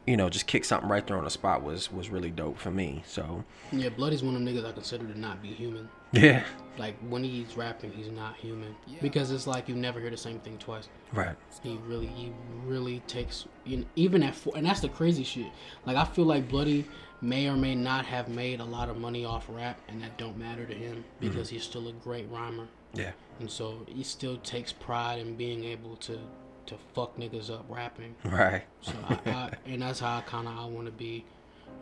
you 0.06 0.16
know, 0.16 0.28
just 0.28 0.46
kick 0.46 0.64
something 0.64 0.88
right 0.88 1.06
there 1.06 1.16
on 1.16 1.24
the 1.24 1.30
spot 1.30 1.62
was 1.62 1.90
was 1.92 2.10
really 2.10 2.30
dope 2.30 2.58
for 2.58 2.70
me. 2.70 3.02
So 3.06 3.44
Yeah, 3.72 3.88
Bloody's 3.88 4.22
one 4.22 4.34
of 4.36 4.44
them 4.44 4.54
niggas 4.54 4.66
I 4.66 4.72
consider 4.72 5.06
to 5.06 5.18
not 5.18 5.42
be 5.42 5.48
human. 5.48 5.88
Yeah, 6.14 6.44
Like 6.78 6.96
when 7.08 7.22
he's 7.24 7.56
rapping, 7.56 7.92
he's 7.92 8.10
not 8.10 8.36
human 8.36 8.74
because 9.00 9.30
it's 9.30 9.46
like 9.46 9.68
you 9.68 9.74
never 9.74 10.00
hear 10.00 10.10
the 10.10 10.16
same 10.16 10.40
thing 10.40 10.58
twice. 10.58 10.88
right, 11.12 11.36
He 11.62 11.78
really, 11.86 12.06
he 12.06 12.32
really 12.66 13.00
takes 13.00 13.46
you 13.64 13.78
know, 13.78 13.84
even 13.96 14.22
at 14.22 14.34
four, 14.34 14.52
and 14.56 14.66
that's 14.66 14.80
the 14.80 14.88
crazy 14.88 15.24
shit. 15.24 15.50
Like 15.86 15.96
I 15.96 16.04
feel 16.04 16.24
like 16.24 16.48
Bloody 16.48 16.84
may 17.20 17.48
or 17.48 17.56
may 17.56 17.74
not 17.74 18.04
have 18.06 18.28
made 18.28 18.60
a 18.60 18.64
lot 18.64 18.88
of 18.88 18.96
money 18.96 19.24
off 19.24 19.46
rap, 19.48 19.78
and 19.88 20.02
that 20.02 20.16
don't 20.18 20.36
matter 20.36 20.66
to 20.66 20.74
him 20.74 20.96
mm-hmm. 20.96 21.28
because 21.28 21.48
he's 21.48 21.62
still 21.62 21.88
a 21.88 21.92
great 21.92 22.28
rhymer, 22.30 22.66
yeah, 22.92 23.12
and 23.40 23.50
so 23.50 23.86
he 23.86 24.02
still 24.02 24.36
takes 24.38 24.72
pride 24.72 25.18
in 25.18 25.36
being 25.36 25.64
able 25.64 25.96
to 25.96 26.18
to 26.66 26.76
fuck 26.94 27.16
niggas 27.16 27.50
up 27.50 27.64
rapping. 27.68 28.14
right, 28.24 28.64
So 28.80 28.92
I, 29.08 29.30
I 29.30 29.50
and 29.66 29.82
that's 29.82 30.00
how 30.00 30.16
I 30.18 30.20
kind 30.22 30.48
of 30.48 30.58
I 30.58 30.64
want 30.66 30.86
to 30.86 30.92
be. 30.92 31.24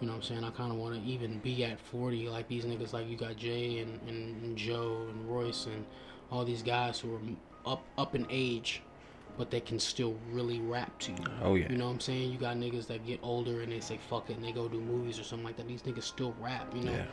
You 0.03 0.09
know 0.09 0.15
what 0.15 0.25
I'm 0.25 0.29
saying? 0.29 0.43
I 0.43 0.51
kind 0.51 0.73
of 0.73 0.79
want 0.79 0.97
to 0.97 1.01
even 1.09 1.39
be 1.39 1.65
at 1.65 1.79
40 1.79 2.29
like 2.29 2.49
these 2.49 2.65
niggas 2.65 2.93
like 2.93 3.09
you 3.09 3.17
got 3.17 3.37
Jay 3.37 3.79
and, 3.79 4.01
and, 4.09 4.43
and 4.43 4.57
Joe 4.57 5.07
and 5.09 5.31
Royce 5.31 5.67
and 5.67 5.85
all 6.29 6.45
these 6.45 6.61
guys 6.61 6.99
who 6.99 7.15
are 7.15 7.21
up 7.65 7.85
up 7.97 8.17
in 8.17 8.27
age, 8.29 8.83
but 9.39 9.53
they 9.53 9.61
can 9.61 9.79
still 9.79 10.17
really 10.33 10.59
rap 10.59 10.99
to 10.99 11.13
you. 11.13 11.19
Oh, 11.41 11.55
yeah. 11.55 11.71
You 11.71 11.79
know 11.79 11.87
what 11.87 11.93
I'm 11.93 12.01
saying? 12.01 12.33
You 12.33 12.37
got 12.39 12.57
niggas 12.57 12.89
that 12.89 13.07
get 13.07 13.21
older 13.23 13.61
and 13.61 13.71
they 13.71 13.79
say 13.79 13.97
fuck 14.11 14.29
it 14.29 14.35
and 14.35 14.45
they 14.45 14.51
go 14.51 14.67
do 14.67 14.81
movies 14.81 15.21
or 15.21 15.23
something 15.23 15.47
like 15.47 15.57
that. 15.59 15.69
These 15.69 15.83
niggas 15.83 16.03
still 16.03 16.35
rap. 16.41 16.67
You 16.75 16.83
know, 16.83 16.91
Yeah. 16.93 17.05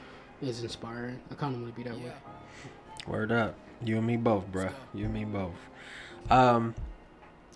it's 0.42 0.64
inspiring. 0.64 1.20
I 1.30 1.36
kind 1.36 1.54
of 1.54 1.62
want 1.62 1.76
to 1.76 1.84
be 1.84 1.88
that 1.88 1.96
way. 2.00 2.12
Word 3.06 3.32
up. 3.32 3.54
You 3.86 3.98
and 4.00 4.08
me 4.08 4.18
both, 4.18 4.52
bruh. 4.52 4.74
You 4.96 5.06
and 5.06 5.14
me 5.14 5.26
both. 5.26 5.54
Um, 6.32 6.74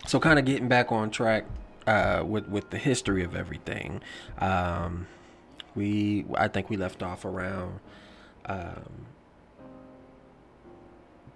so 0.06 0.20
kind 0.20 0.38
of 0.38 0.44
getting 0.44 0.68
back 0.68 0.92
on 0.92 1.10
track 1.10 1.44
uh, 1.88 2.22
with 2.24 2.46
with 2.48 2.70
the 2.70 2.78
history 2.78 3.24
of 3.24 3.34
everything. 3.34 4.00
Um, 4.38 5.08
we 5.74 6.24
I 6.34 6.48
think 6.48 6.70
we 6.70 6.76
left 6.76 7.02
off 7.02 7.24
around 7.24 7.80
um, 8.46 9.06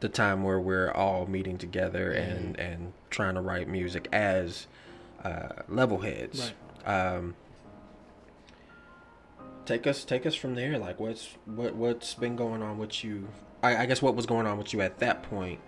the 0.01 0.09
time 0.09 0.43
where 0.43 0.61
we're 0.61 0.91
all 0.93 1.27
meeting 1.27 1.59
together 1.59 2.11
and 2.13 2.59
and 2.59 2.93
trying 3.11 3.35
to 3.35 3.41
write 3.41 3.69
music 3.69 4.09
as 4.13 4.67
uh, 5.25 5.49
level 5.69 5.99
heads. 5.99 6.53
Um, 6.87 7.35
take 9.67 9.87
us 9.87 10.05
take 10.05 10.27
us 10.27 10.35
from 10.35 10.55
there. 10.55 10.79
Like 10.79 10.99
what's 10.99 11.37
what 11.45 11.75
what's 11.75 12.15
been 12.15 12.37
going 12.37 12.63
on 12.63 12.79
with 12.79 13.05
you? 13.05 13.29
I, 13.63 13.77
I 13.77 13.87
guess 13.87 14.01
what 14.01 14.15
was 14.15 14.27
going 14.27 14.47
on 14.47 14.57
with 14.57 14.73
you 14.73 14.81
at 14.81 14.99
that 14.99 15.23
point 15.25 15.61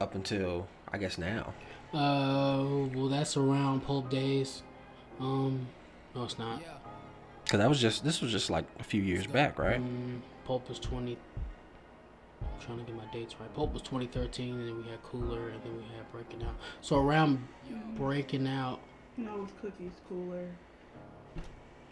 up 0.00 0.14
until 0.14 0.68
I 0.92 0.98
guess 0.98 1.18
now. 1.18 1.54
Uh, 1.92 2.86
well, 2.94 3.08
that's 3.08 3.36
around 3.36 3.80
Pulp 3.80 4.10
days. 4.10 4.62
Um, 5.18 5.66
no, 6.14 6.24
it's 6.24 6.38
not. 6.38 6.62
Because 7.48 7.60
that 7.60 7.68
was 7.70 7.80
just 7.80 8.04
this 8.04 8.20
was 8.20 8.30
just 8.30 8.50
like 8.50 8.66
a 8.78 8.82
few 8.84 9.00
years 9.00 9.26
back, 9.26 9.58
right? 9.58 9.80
Mm, 9.80 10.20
Pulp 10.44 10.68
was 10.68 10.78
20. 10.78 11.16
I'm 12.42 12.48
trying 12.60 12.78
to 12.78 12.84
get 12.84 12.94
my 12.94 13.10
dates 13.10 13.36
right. 13.40 13.52
Pulp 13.54 13.72
was 13.72 13.80
2013, 13.80 14.50
and 14.54 14.68
then 14.68 14.76
we 14.84 14.90
had 14.90 15.02
Cooler, 15.02 15.48
and 15.48 15.62
then 15.64 15.74
we 15.74 15.82
had 15.96 16.12
Breaking 16.12 16.42
Out. 16.46 16.54
So 16.82 16.98
around 16.98 17.42
Breaking 17.96 18.46
Out, 18.46 18.80
No, 19.16 19.44
it's 19.44 19.52
cookies 19.62 19.92
cooler. 20.10 20.44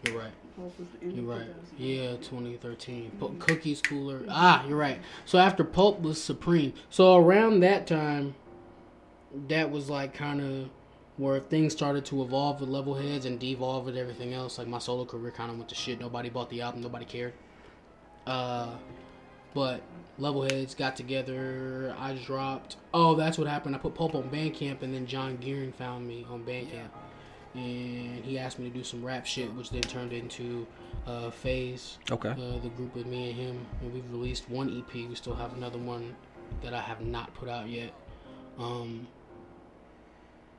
you're 0.05 0.19
right. 0.19 0.31
Hope 0.59 0.77
was 0.77 0.87
the 0.99 1.07
end 1.07 1.15
You're 1.17 1.25
right. 1.25 1.47
2000. 1.47 1.79
Yeah, 1.79 2.11
2013. 2.17 3.11
Pulp, 3.19 3.39
Cookies 3.39 3.81
Cooler. 3.81 4.23
Ah, 4.29 4.63
you're 4.67 4.77
right. 4.77 4.99
So 5.25 5.39
after 5.39 5.63
Pulp 5.63 5.99
was 6.01 6.21
Supreme. 6.21 6.73
So 6.91 7.15
around 7.15 7.61
that 7.61 7.87
time, 7.87 8.35
that 9.47 9.71
was 9.71 9.89
like 9.89 10.13
kind 10.13 10.39
of 10.39 10.69
where 11.17 11.39
things 11.39 11.73
started 11.73 12.05
to 12.05 12.21
evolve 12.21 12.61
with 12.61 12.69
level 12.69 12.93
heads 12.93 13.25
and 13.25 13.39
devolve 13.39 13.85
with 13.85 13.97
everything 13.97 14.33
else. 14.33 14.57
Like 14.57 14.67
my 14.67 14.79
solo 14.79 15.03
career 15.05 15.31
kind 15.31 15.51
of 15.51 15.57
went 15.57 15.69
to 15.69 15.75
shit. 15.75 15.99
Nobody 15.99 16.29
bought 16.29 16.49
the 16.49 16.61
album. 16.61 16.81
Nobody 16.81 17.05
cared. 17.05 17.33
Uh, 18.27 18.69
but 19.53 19.81
level 20.19 20.43
heads 20.43 20.75
got 20.75 20.95
together. 20.95 21.95
I 21.97 22.13
dropped. 22.13 22.77
Oh, 22.93 23.15
that's 23.15 23.37
what 23.37 23.47
happened. 23.47 23.75
I 23.75 23.79
put 23.79 23.95
Pulp 23.95 24.13
on 24.13 24.29
Bandcamp, 24.29 24.83
and 24.83 24.93
then 24.93 25.07
John 25.07 25.37
Gearing 25.37 25.71
found 25.71 26.07
me 26.07 26.25
on 26.29 26.43
Bandcamp, 26.43 26.89
and 27.55 28.23
he 28.23 28.37
asked 28.37 28.59
me 28.59 28.69
to 28.69 28.75
do 28.75 28.83
some 28.83 29.03
rap 29.03 29.25
shit, 29.25 29.51
which 29.55 29.71
then 29.71 29.81
turned 29.81 30.13
into 30.13 30.67
uh, 31.07 31.31
Phase. 31.31 31.97
Okay. 32.11 32.29
Uh, 32.29 32.59
the 32.61 32.69
group 32.75 32.93
with 32.93 33.07
me 33.07 33.31
and 33.31 33.39
him, 33.39 33.65
and 33.81 33.91
we've 33.91 34.11
released 34.11 34.47
one 34.49 34.69
EP. 34.77 34.93
We 34.93 35.15
still 35.15 35.35
have 35.35 35.53
another 35.53 35.79
one 35.79 36.15
that 36.61 36.73
I 36.75 36.81
have 36.81 37.01
not 37.01 37.33
put 37.33 37.49
out 37.49 37.67
yet. 37.67 37.91
Um, 38.59 39.07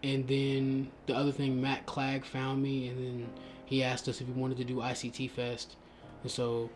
and 0.03 0.27
then 0.29 0.91
the 1.07 1.15
other 1.15 1.33
thing, 1.33 1.61
Matt 1.61 1.87
Clegg 1.87 2.25
found 2.25 2.63
me, 2.63 2.89
and 2.89 2.99
then 2.99 3.29
he 3.65 3.83
asked 3.83 4.09
us 4.09 4.21
if 4.21 4.29
we 4.29 4.35
wanted 4.35 4.59
to 4.59 4.65
do 4.65 4.77
ICT 4.77 5.31
Fest, 5.31 5.77
and 6.23 6.31
so 6.31 6.71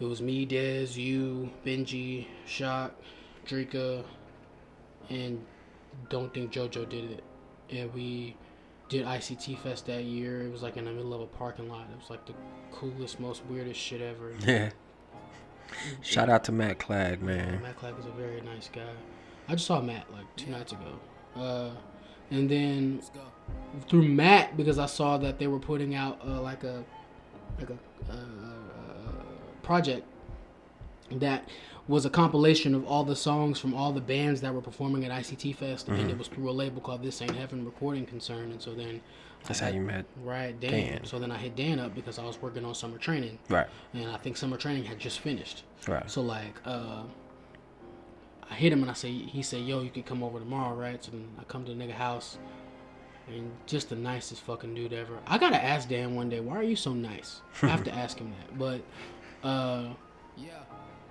it 0.00 0.04
was 0.04 0.20
me, 0.20 0.46
Dez, 0.46 0.96
you, 0.96 1.50
Benji, 1.64 2.26
Shock, 2.46 2.92
Drika, 3.46 4.04
and 5.08 5.44
don't 6.08 6.32
think 6.34 6.52
JoJo 6.52 6.88
did 6.88 7.10
it. 7.10 7.24
And 7.70 7.92
we 7.94 8.36
did 8.88 9.06
ICT 9.06 9.58
Fest 9.58 9.86
that 9.86 10.04
year. 10.04 10.42
It 10.42 10.52
was 10.52 10.62
like 10.62 10.76
in 10.76 10.84
the 10.86 10.92
middle 10.92 11.14
of 11.14 11.20
a 11.20 11.26
parking 11.26 11.68
lot. 11.68 11.86
It 11.92 11.98
was 11.98 12.10
like 12.10 12.26
the 12.26 12.34
coolest, 12.72 13.20
most 13.20 13.44
weirdest 13.46 13.78
shit 13.78 14.00
ever. 14.00 14.34
Yeah. 14.46 14.70
Shout 16.02 16.28
out 16.28 16.44
to 16.44 16.52
Matt 16.52 16.78
Clegg, 16.78 17.22
man. 17.22 17.62
Matt 17.62 17.76
Clark 17.76 17.98
is 17.98 18.06
a 18.06 18.10
very 18.10 18.40
nice 18.40 18.68
guy. 18.72 18.82
I 19.48 19.52
just 19.52 19.66
saw 19.66 19.80
Matt 19.80 20.12
like 20.12 20.26
two 20.36 20.50
nights 20.50 20.72
ago. 20.72 20.98
Uh, 21.36 21.70
and 22.34 22.50
then 22.50 23.00
through 23.88 24.02
Matt, 24.08 24.56
because 24.56 24.78
I 24.78 24.86
saw 24.86 25.16
that 25.18 25.38
they 25.38 25.46
were 25.46 25.58
putting 25.58 25.94
out 25.94 26.20
uh, 26.26 26.40
like 26.40 26.64
a 26.64 26.84
like 27.58 27.70
a 27.70 28.12
uh, 28.12 28.16
project 29.62 30.04
that 31.12 31.48
was 31.86 32.06
a 32.06 32.10
compilation 32.10 32.74
of 32.74 32.84
all 32.86 33.04
the 33.04 33.14
songs 33.16 33.58
from 33.58 33.74
all 33.74 33.92
the 33.92 34.00
bands 34.00 34.40
that 34.40 34.52
were 34.52 34.60
performing 34.62 35.04
at 35.04 35.10
ICT 35.10 35.54
Fest, 35.56 35.88
and 35.88 36.10
it 36.10 36.16
was 36.18 36.28
through 36.28 36.48
a 36.48 36.52
label 36.52 36.80
called 36.80 37.02
This 37.02 37.20
Ain't 37.20 37.36
Heaven 37.36 37.64
Recording 37.64 38.06
Concern. 38.06 38.50
And 38.52 38.60
so 38.60 38.74
then, 38.74 39.02
That's 39.46 39.60
I 39.60 39.66
how 39.66 39.72
had- 39.72 39.74
you 39.80 39.86
met. 39.86 40.04
right 40.24 40.58
Dan. 40.58 40.70
Dan. 40.70 41.04
So 41.04 41.18
then 41.18 41.30
I 41.30 41.36
hit 41.36 41.54
Dan 41.56 41.78
up 41.78 41.94
because 41.94 42.18
I 42.18 42.24
was 42.24 42.40
working 42.40 42.64
on 42.64 42.74
summer 42.74 42.96
training, 42.98 43.38
Right. 43.50 43.66
and 43.92 44.10
I 44.10 44.16
think 44.16 44.36
summer 44.38 44.56
training 44.56 44.84
had 44.84 44.98
just 44.98 45.20
finished. 45.20 45.64
Right. 45.86 46.10
So 46.10 46.22
like, 46.22 46.54
uh, 46.64 47.02
I 48.50 48.54
hit 48.54 48.72
him 48.72 48.82
and 48.82 48.90
I 48.90 48.94
say, 48.94 49.10
he 49.10 49.42
said, 49.42 49.62
"Yo, 49.62 49.82
you 49.82 49.90
can 49.90 50.02
come 50.02 50.22
over 50.22 50.38
tomorrow, 50.38 50.74
right?" 50.74 51.02
So 51.02 51.10
then 51.10 51.28
I 51.38 51.44
come 51.44 51.64
to 51.64 51.74
the 51.74 51.82
nigga 51.82 51.92
house, 51.92 52.38
and 53.28 53.50
just 53.66 53.88
the 53.88 53.96
nicest 53.96 54.42
fucking 54.42 54.74
dude 54.74 54.92
ever. 54.92 55.18
I 55.26 55.38
gotta 55.38 55.62
ask 55.62 55.88
Dan 55.88 56.14
one 56.14 56.28
day, 56.28 56.40
why 56.40 56.56
are 56.56 56.62
you 56.62 56.76
so 56.76 56.92
nice? 56.92 57.40
I 57.62 57.68
have 57.68 57.84
to 57.84 57.94
ask 57.94 58.18
him 58.18 58.32
that. 58.38 58.58
But, 58.58 58.82
uh, 59.46 59.94
yeah, 60.36 60.50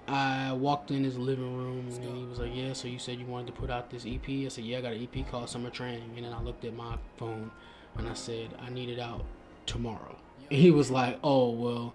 I 0.07 0.53
walked 0.53 0.91
in 0.91 1.03
his 1.03 1.17
living 1.17 1.57
room 1.57 1.87
and 1.89 2.03
he 2.03 2.25
was 2.25 2.39
like, 2.39 2.51
"Yeah, 2.53 2.73
so 2.73 2.87
you 2.87 2.99
said 2.99 3.19
you 3.19 3.25
wanted 3.25 3.47
to 3.47 3.53
put 3.53 3.69
out 3.69 3.89
this 3.89 4.05
EP?" 4.05 4.27
I 4.27 4.47
said, 4.49 4.65
"Yeah, 4.65 4.79
I 4.79 4.81
got 4.81 4.93
an 4.93 5.07
EP 5.11 5.29
called 5.29 5.49
Summer 5.49 5.69
Training." 5.69 6.11
And 6.15 6.25
then 6.25 6.33
I 6.33 6.41
looked 6.41 6.65
at 6.65 6.75
my 6.75 6.97
phone 7.17 7.49
and 7.97 8.07
I 8.07 8.13
said, 8.13 8.49
"I 8.61 8.69
need 8.69 8.89
it 8.89 8.99
out 8.99 9.25
tomorrow." 9.65 10.17
And 10.51 10.59
he 10.59 10.71
was 10.71 10.91
like, 10.91 11.19
"Oh 11.23 11.49
well." 11.51 11.93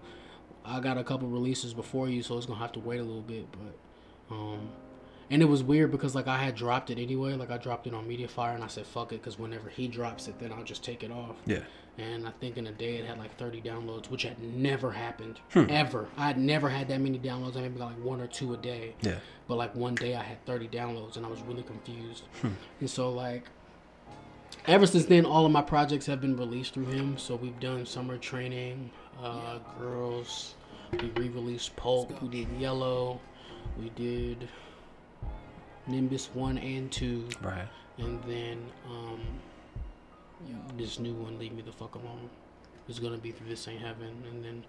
I 0.65 0.79
got 0.81 0.97
a 0.99 1.03
couple 1.03 1.27
releases 1.29 1.73
before 1.73 2.09
you, 2.09 2.21
so 2.21 2.37
it's 2.37 2.45
gonna 2.45 2.59
have 2.59 2.73
to 2.73 2.79
wait 2.79 2.99
a 2.99 3.03
little 3.03 3.21
bit. 3.23 3.47
But, 3.51 4.35
um, 4.35 4.69
And 5.31 5.41
it 5.41 5.45
was 5.45 5.63
weird 5.63 5.91
because 5.91 6.15
like 6.15 6.27
I 6.27 6.37
had 6.37 6.55
dropped 6.55 6.89
it 6.89 6.97
anyway. 6.99 7.33
Like 7.33 7.51
I 7.51 7.57
dropped 7.57 7.85
it 7.87 7.93
on 7.93 8.05
MediaFire, 8.07 8.55
and 8.55 8.63
I 8.63 8.67
said 8.67 8.85
fuck 8.85 9.11
it, 9.11 9.21
because 9.21 9.37
whenever 9.37 9.69
he 9.69 9.87
drops 9.87 10.27
it, 10.27 10.39
then 10.39 10.51
I'll 10.51 10.63
just 10.63 10.83
take 10.83 11.03
it 11.03 11.11
off. 11.11 11.35
Yeah. 11.45 11.59
And 11.97 12.25
I 12.25 12.31
think 12.39 12.57
in 12.57 12.65
a 12.67 12.71
day 12.71 12.95
it 12.95 13.05
had 13.05 13.19
like 13.19 13.35
30 13.37 13.61
downloads, 13.61 14.09
which 14.09 14.23
had 14.23 14.41
never 14.41 14.91
happened 14.91 15.39
Hmm. 15.51 15.65
ever. 15.69 16.07
I 16.17 16.27
had 16.27 16.37
never 16.37 16.69
had 16.69 16.87
that 16.87 17.01
many 17.01 17.19
downloads. 17.19 17.57
I 17.57 17.61
maybe 17.61 17.77
got 17.77 17.87
like 17.89 18.03
one 18.03 18.21
or 18.21 18.27
two 18.27 18.53
a 18.53 18.57
day. 18.57 18.95
Yeah. 19.01 19.17
But 19.47 19.55
like 19.57 19.75
one 19.75 19.95
day 19.95 20.15
I 20.15 20.23
had 20.23 20.43
30 20.45 20.67
downloads, 20.69 21.17
and 21.17 21.25
I 21.25 21.29
was 21.29 21.41
really 21.41 21.63
confused. 21.63 22.23
Hmm. 22.41 22.49
And 22.79 22.89
so 22.89 23.09
like. 23.11 23.43
Ever 24.67 24.85
since 24.87 25.05
then, 25.05 25.25
all 25.25 25.45
of 25.45 25.51
my 25.51 25.61
projects 25.61 26.05
have 26.07 26.21
been 26.21 26.35
released 26.35 26.73
through 26.73 26.85
him. 26.87 27.17
So 27.17 27.35
we've 27.35 27.59
done 27.59 27.85
summer 27.85 28.17
training, 28.17 28.89
uh, 29.21 29.59
girls. 29.79 30.55
We 30.91 31.09
re-released 31.15 31.75
Pulp. 31.75 32.19
We 32.21 32.27
did 32.29 32.47
Yellow. 32.59 33.19
We 33.79 33.89
did 33.91 34.49
Nimbus 35.89 36.29
one 36.33 36.57
and 36.57 36.91
two, 36.91 37.27
Right. 37.41 37.67
and 37.97 38.23
then 38.23 38.63
um, 38.87 39.19
this 40.77 40.99
new 40.99 41.13
one, 41.13 41.37
Leave 41.39 41.53
Me 41.53 41.61
the 41.61 41.71
Fuck 41.71 41.95
Alone, 41.95 42.29
is 42.87 42.99
gonna 42.99 43.17
be 43.17 43.31
through 43.31 43.47
This 43.49 43.67
Ain't 43.67 43.81
Heaven, 43.81 44.23
and 44.29 44.43
then 44.43 44.63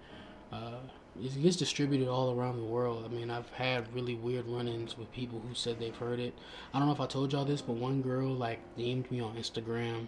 uh, 0.53 0.79
it 1.23 1.41
gets 1.43 1.57
distributed 1.57 2.09
all 2.09 2.33
around 2.39 2.57
the 2.57 2.65
world. 2.65 3.05
I 3.05 3.09
mean, 3.15 3.31
I've 3.31 3.49
had 3.51 3.93
really 3.95 4.15
weird 4.15 4.47
run-ins 4.47 4.97
with 4.99 5.11
people 5.13 5.41
who 5.47 5.55
said 5.55 5.79
they've 5.79 5.97
heard 5.97 6.19
it. 6.19 6.35
I 6.75 6.79
don't 6.79 6.89
know 6.89 6.95
if 6.95 7.01
I 7.01 7.07
told 7.07 7.33
y'all 7.33 7.45
this, 7.45 7.63
but 7.63 7.75
one 7.77 8.03
girl 8.03 8.29
like 8.33 8.59
DM'd 8.77 9.11
me 9.11 9.21
on 9.21 9.37
Instagram. 9.37 10.07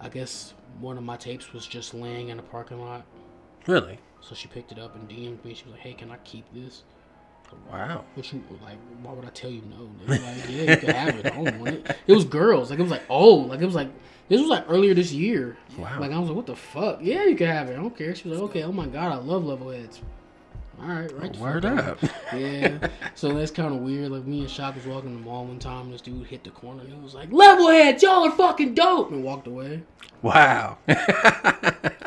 I 0.00 0.08
guess 0.10 0.52
one 0.80 0.98
of 0.98 1.04
my 1.04 1.16
tapes 1.16 1.52
was 1.54 1.66
just 1.66 1.94
laying 1.94 2.28
in 2.28 2.38
a 2.38 2.42
parking 2.42 2.80
lot, 2.80 3.06
Really? 3.66 3.98
so 4.20 4.34
she 4.34 4.46
picked 4.46 4.70
it 4.72 4.78
up 4.78 4.94
and 4.94 5.08
DM'd 5.08 5.42
me. 5.42 5.54
She 5.54 5.64
was 5.64 5.72
like, 5.72 5.80
"Hey, 5.80 5.94
can 5.94 6.10
I 6.10 6.18
keep 6.18 6.44
this?" 6.52 6.82
Wow. 7.70 8.04
You 8.16 8.22
like? 8.64 8.78
Why 9.02 9.12
would 9.12 9.24
I 9.24 9.30
tell 9.30 9.50
you 9.50 9.62
no? 9.68 9.90
Like, 10.06 10.20
yeah, 10.48 10.70
you 10.70 10.76
can 10.76 10.90
have 10.90 11.16
it. 11.16 11.26
I 11.26 11.30
don't 11.30 11.58
want 11.58 11.74
it. 11.74 11.96
It 12.06 12.12
was 12.12 12.24
girls. 12.24 12.70
Like 12.70 12.78
it 12.78 12.82
was 12.82 12.90
like 12.90 13.04
oh, 13.08 13.34
like 13.34 13.60
it 13.60 13.66
was 13.66 13.74
like 13.74 13.88
this 14.28 14.40
was 14.40 14.48
like 14.48 14.64
earlier 14.68 14.94
this 14.94 15.12
year. 15.12 15.56
Wow. 15.78 16.00
Like 16.00 16.12
I 16.12 16.18
was 16.18 16.28
like, 16.28 16.36
what 16.36 16.46
the 16.46 16.56
fuck? 16.56 17.00
Yeah, 17.02 17.24
you 17.24 17.36
can 17.36 17.48
have 17.48 17.68
it. 17.68 17.74
I 17.74 17.76
don't 17.76 17.96
care. 17.96 18.14
She 18.14 18.28
was 18.28 18.38
like, 18.38 18.50
okay. 18.50 18.62
Oh 18.62 18.72
my 18.72 18.86
god, 18.86 19.12
I 19.12 19.16
love 19.16 19.44
level 19.44 19.70
heads. 19.70 20.00
All 20.80 20.88
right, 20.88 21.12
right. 21.12 21.36
Word 21.36 21.64
up. 21.64 21.98
Yeah. 22.34 22.88
So 23.14 23.32
that's 23.32 23.50
kind 23.50 23.74
of 23.74 23.80
weird. 23.80 24.10
Like 24.10 24.26
me 24.26 24.40
and 24.40 24.50
Shock 24.50 24.74
was 24.74 24.84
walking 24.86 25.14
the 25.14 25.20
mall 25.20 25.46
one 25.46 25.58
time. 25.58 25.86
And 25.86 25.94
this 25.94 26.02
dude 26.02 26.26
hit 26.26 26.44
the 26.44 26.50
corner. 26.50 26.82
and 26.82 26.92
He 26.92 26.98
was 27.00 27.14
like, 27.14 27.32
level 27.32 27.68
heads, 27.68 28.02
y'all 28.02 28.24
are 28.24 28.30
fucking 28.30 28.74
dope, 28.74 29.10
and 29.10 29.24
walked 29.24 29.46
away. 29.46 29.82
Wow. 30.22 30.78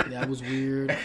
That 0.10 0.28
was 0.28 0.42
weird. 0.42 0.98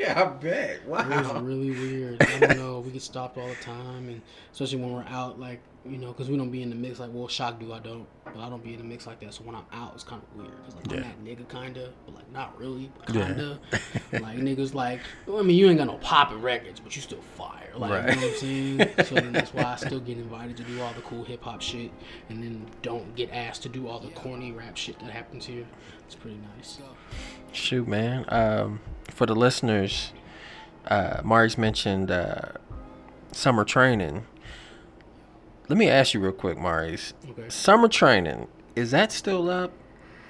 yeah, 0.00 0.22
I 0.22 0.24
bet. 0.24 0.86
Wow. 0.86 1.00
It 1.00 1.34
was 1.34 1.42
really 1.42 1.70
weird. 1.70 2.22
I 2.22 2.38
don't 2.38 2.56
know. 2.56 2.80
We 2.80 2.90
get 2.92 3.02
stopped 3.02 3.36
all 3.36 3.46
the 3.46 3.54
time, 3.56 4.08
and 4.08 4.22
especially 4.52 4.78
when 4.78 4.92
we're 4.92 5.04
out, 5.04 5.38
like 5.38 5.60
you 5.84 5.98
know, 5.98 6.08
because 6.08 6.28
we 6.30 6.36
don't 6.36 6.50
be 6.50 6.62
in 6.62 6.70
the 6.70 6.76
mix. 6.76 6.98
Like, 6.98 7.10
well, 7.12 7.28
shock 7.28 7.60
do 7.60 7.72
I 7.72 7.78
don't, 7.78 8.06
but 8.34 8.40
I 8.42 8.48
don't 8.48 8.62
be 8.62 8.72
in 8.74 8.78
the 8.78 8.84
mix 8.84 9.06
like 9.06 9.20
that. 9.20 9.32
So 9.34 9.42
when 9.44 9.54
I'm 9.54 9.66
out, 9.72 9.92
it's 9.94 10.04
kind 10.04 10.22
of 10.22 10.36
weird. 10.40 10.52
Cause 10.64 10.74
like 10.76 10.90
I'm 10.92 11.02
that 11.02 11.24
nigga 11.24 11.48
kinda, 11.48 11.90
but 12.06 12.14
like 12.14 12.30
not 12.32 12.58
really, 12.58 12.90
but 12.98 13.06
kinda. 13.14 13.58
like 14.12 14.38
niggas 14.38 14.74
like, 14.74 15.00
well, 15.26 15.38
I 15.38 15.42
mean, 15.42 15.56
you 15.56 15.68
ain't 15.68 15.78
got 15.78 15.86
no 15.86 15.98
popping 15.98 16.40
records, 16.42 16.80
but 16.80 16.94
you 16.96 17.02
still 17.02 17.20
fire. 17.36 17.54
Like, 17.76 17.90
Right. 17.90 18.08
you 18.14 18.20
know 18.20 18.26
what 18.26 18.32
I'm 18.32 18.38
saying? 18.38 18.90
so 19.06 19.14
then 19.14 19.32
that's 19.32 19.54
why 19.54 19.62
I 19.64 19.76
still 19.86 20.00
get 20.00 20.18
invited 20.18 20.56
to 20.58 20.62
do 20.64 20.80
all 20.80 20.92
the 20.94 21.02
cool 21.02 21.24
hip 21.24 21.42
hop 21.42 21.60
shit, 21.62 21.90
and 22.28 22.42
then 22.42 22.66
don't 22.82 23.14
get 23.14 23.30
asked 23.32 23.62
to 23.64 23.68
do 23.68 23.86
all 23.88 24.00
the 24.00 24.10
corny 24.10 24.50
rap 24.52 24.76
shit 24.76 24.98
that 25.00 25.10
happens 25.10 25.46
here. 25.46 25.64
It's 26.06 26.14
pretty 26.14 26.38
nice. 26.56 26.78
Shoot, 27.52 27.86
man. 27.86 28.24
Um, 28.28 28.80
for 29.10 29.26
the 29.26 29.34
listeners, 29.34 30.12
uh, 30.86 31.20
Maurice 31.24 31.56
mentioned 31.58 32.10
uh, 32.10 32.52
summer 33.32 33.64
training. 33.64 34.26
Let 35.68 35.76
me 35.76 35.88
ask 35.88 36.14
you 36.14 36.20
real 36.20 36.32
quick, 36.32 36.56
Maurice. 36.58 37.12
Okay. 37.30 37.48
Summer 37.48 37.88
training, 37.88 38.48
is 38.74 38.90
that 38.92 39.12
still 39.12 39.50
up? 39.50 39.72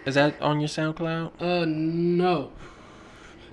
Is 0.04 0.14
that 0.16 0.40
on 0.40 0.58
your 0.60 0.68
SoundCloud? 0.68 1.40
Uh, 1.40 1.64
no. 1.66 2.50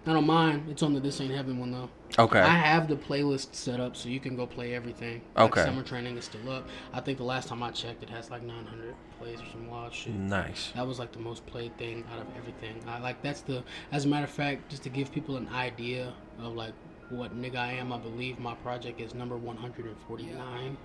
Not 0.05 0.15
on 0.17 0.25
mine. 0.27 0.65
It's 0.69 0.83
on 0.83 0.93
the 0.93 0.99
This 0.99 1.19
Ain't 1.19 1.33
Heaven 1.33 1.59
one 1.59 1.71
though. 1.71 1.89
Okay. 2.17 2.39
I 2.39 2.55
have 2.55 2.87
the 2.87 2.95
playlist 2.95 3.53
set 3.55 3.79
up 3.79 3.95
so 3.95 4.07
you 4.07 4.19
can 4.19 4.35
go 4.35 4.45
play 4.45 4.73
everything. 4.75 5.21
Like, 5.35 5.51
Okay. 5.51 5.65
summer 5.65 5.81
training 5.83 6.15
is 6.17 6.25
still 6.25 6.49
up. 6.49 6.67
I 6.93 7.01
think 7.01 7.17
the 7.17 7.23
last 7.23 7.49
time 7.49 7.61
I 7.63 7.71
checked, 7.71 8.03
it 8.03 8.09
has 8.09 8.29
like 8.29 8.43
900 8.43 8.95
plays 9.19 9.41
or 9.41 9.45
some 9.51 9.67
wild 9.67 9.93
shit. 9.93 10.13
Nice. 10.13 10.71
That 10.75 10.87
was 10.87 10.97
like 10.99 11.11
the 11.11 11.19
most 11.19 11.45
played 11.47 11.75
thing 11.77 12.03
out 12.13 12.19
of 12.19 12.27
everything. 12.37 12.75
I 12.87 12.99
like 12.99 13.21
that's 13.21 13.41
the. 13.41 13.63
As 13.91 14.05
a 14.05 14.07
matter 14.07 14.25
of 14.25 14.29
fact, 14.31 14.69
just 14.69 14.83
to 14.83 14.89
give 14.89 15.11
people 15.11 15.37
an 15.37 15.49
idea 15.49 16.13
of 16.39 16.53
like 16.53 16.73
what 17.09 17.35
nigga 17.39 17.57
I 17.57 17.73
am, 17.73 17.91
I 17.91 17.97
believe 17.97 18.39
my 18.39 18.53
project 18.55 19.01
is 19.01 19.13
number 19.13 19.37
149. 19.37 20.77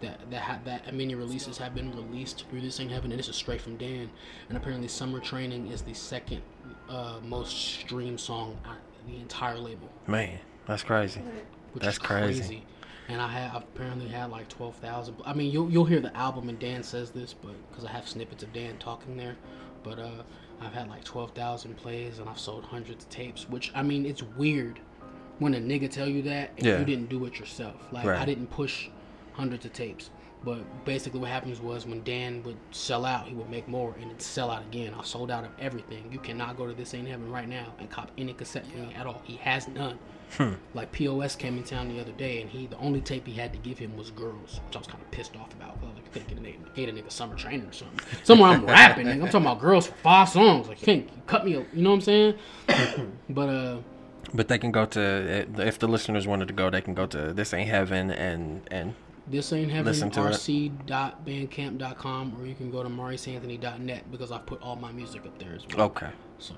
That 0.00 0.30
that 0.30 0.40
ha- 0.42 0.58
that 0.64 0.94
many 0.94 1.14
releases 1.14 1.58
have 1.58 1.74
been 1.74 1.90
released 1.94 2.46
through 2.48 2.62
this 2.62 2.80
ain't 2.80 2.90
heaven, 2.90 3.10
and 3.12 3.18
this 3.18 3.28
is 3.28 3.36
straight 3.36 3.60
from 3.60 3.76
Dan. 3.76 4.08
And 4.48 4.56
apparently, 4.56 4.88
Summer 4.88 5.20
Training 5.20 5.66
is 5.68 5.82
the 5.82 5.92
second 5.94 6.40
uh, 6.88 7.18
most 7.22 7.50
streamed 7.56 8.18
song 8.20 8.58
on 8.64 8.76
the 9.06 9.16
entire 9.20 9.58
label 9.58 9.88
Man, 10.06 10.38
that's 10.66 10.82
crazy. 10.82 11.20
which 11.72 11.84
That's 11.84 11.96
is 11.96 11.98
crazy. 11.98 12.40
crazy. 12.40 12.62
And 13.08 13.20
I 13.20 13.28
have 13.28 13.56
I've 13.56 13.62
apparently 13.64 14.08
had 14.08 14.30
like 14.30 14.48
twelve 14.48 14.76
thousand. 14.76 15.16
I 15.26 15.34
mean, 15.34 15.50
you'll 15.52 15.70
you'll 15.70 15.84
hear 15.84 16.00
the 16.00 16.16
album 16.16 16.48
and 16.48 16.58
Dan 16.58 16.82
says 16.82 17.10
this, 17.10 17.34
but 17.34 17.52
because 17.70 17.84
I 17.84 17.90
have 17.90 18.08
snippets 18.08 18.42
of 18.42 18.52
Dan 18.54 18.78
talking 18.78 19.16
there, 19.18 19.36
but 19.82 19.98
uh, 19.98 20.22
I've 20.62 20.72
had 20.72 20.88
like 20.88 21.04
twelve 21.04 21.32
thousand 21.32 21.76
plays 21.76 22.20
and 22.20 22.28
I've 22.28 22.38
sold 22.38 22.64
hundreds 22.64 23.04
of 23.04 23.10
tapes. 23.10 23.48
Which 23.50 23.70
I 23.74 23.82
mean, 23.82 24.06
it's 24.06 24.22
weird 24.22 24.80
when 25.40 25.52
a 25.54 25.58
nigga 25.58 25.90
tell 25.90 26.08
you 26.08 26.22
that 26.22 26.52
and 26.56 26.66
Yeah. 26.66 26.78
you 26.78 26.84
didn't 26.86 27.08
do 27.10 27.24
it 27.26 27.38
yourself. 27.38 27.74
Like 27.92 28.06
Right. 28.06 28.18
I 28.18 28.24
didn't 28.24 28.46
push 28.48 28.88
hundreds 29.40 29.64
of 29.64 29.72
tapes. 29.72 30.10
But 30.42 30.58
basically, 30.86 31.20
what 31.20 31.28
happens 31.30 31.60
was 31.60 31.84
when 31.86 32.02
Dan 32.02 32.42
would 32.44 32.56
sell 32.70 33.04
out, 33.04 33.26
he 33.26 33.34
would 33.34 33.50
make 33.50 33.68
more 33.68 33.94
and 34.00 34.06
it'd 34.10 34.22
sell 34.22 34.50
out 34.50 34.62
again. 34.62 34.94
I 34.98 35.02
sold 35.04 35.30
out 35.30 35.44
of 35.44 35.50
everything. 35.58 36.08
You 36.10 36.18
cannot 36.18 36.56
go 36.56 36.66
to 36.66 36.72
This 36.72 36.94
Ain't 36.94 37.08
Heaven 37.08 37.30
right 37.30 37.46
now 37.48 37.74
and 37.78 37.90
cop 37.90 38.10
any 38.16 38.32
cassette 38.32 38.66
from 38.66 38.88
me 38.88 38.94
at 38.94 39.06
all. 39.06 39.20
He 39.24 39.36
has 39.36 39.68
none. 39.68 39.98
Like 40.74 40.92
POS 40.92 41.34
came 41.36 41.58
in 41.58 41.64
town 41.64 41.88
the 41.88 42.00
other 42.00 42.12
day, 42.12 42.40
and 42.40 42.48
he 42.48 42.66
the 42.68 42.78
only 42.78 43.00
tape 43.00 43.26
he 43.26 43.34
had 43.34 43.52
to 43.52 43.58
give 43.58 43.78
him 43.78 43.96
was 43.96 44.10
"Girls," 44.12 44.60
which 44.64 44.76
I 44.76 44.78
was 44.78 44.86
kind 44.86 45.02
of 45.02 45.10
pissed 45.10 45.34
off 45.36 45.52
about. 45.54 45.74
'cause 45.74 45.82
I 45.82 45.86
was 45.88 45.94
like, 45.96 46.04
you 46.06 46.10
can't 46.14 46.28
get 46.28 46.38
a 46.38 46.40
name, 46.40 46.64
hate 46.74 46.88
a 46.88 46.92
nigga 46.92 47.10
summer 47.10 47.34
training 47.34 47.66
or 47.66 47.72
something. 47.72 47.98
Somewhere 48.22 48.50
I'm 48.50 48.64
rapping, 48.64 49.06
nigga. 49.08 49.14
I'm 49.24 49.26
talking 49.26 49.40
about 49.42 49.60
girls 49.60 49.88
for 49.88 49.94
five 49.96 50.28
songs. 50.28 50.68
Like, 50.68 50.80
you 50.80 50.84
can't 50.86 51.26
cut 51.26 51.44
me, 51.44 51.54
a, 51.54 51.58
you 51.74 51.82
know 51.82 51.90
what 51.90 51.96
I'm 51.96 52.00
saying? 52.02 52.34
but 53.28 53.48
uh, 53.48 53.76
But 54.32 54.46
they 54.46 54.56
can 54.58 54.70
go 54.70 54.86
to 54.86 55.46
if 55.58 55.80
the 55.80 55.88
listeners 55.88 56.26
wanted 56.28 56.46
to 56.48 56.54
go, 56.54 56.70
they 56.70 56.80
can 56.80 56.94
go 56.94 57.06
to 57.06 57.32
this 57.34 57.52
ain't 57.52 57.68
heaven 57.68 58.10
and 58.12 58.62
and 58.70 58.94
this 59.30 59.52
ain't 59.52 59.70
heaven 59.70 59.92
rc.bandcamp.com, 59.94 62.36
or 62.38 62.46
you 62.46 62.54
can 62.54 62.70
go 62.70 62.82
to 62.82 62.88
mauriceanthony.net 62.88 64.10
because 64.10 64.32
I've 64.32 64.46
put 64.46 64.62
all 64.62 64.76
my 64.76 64.92
music 64.92 65.26
up 65.26 65.38
there 65.38 65.54
as 65.54 65.66
well. 65.68 65.82
okay. 65.86 66.10
So 66.38 66.54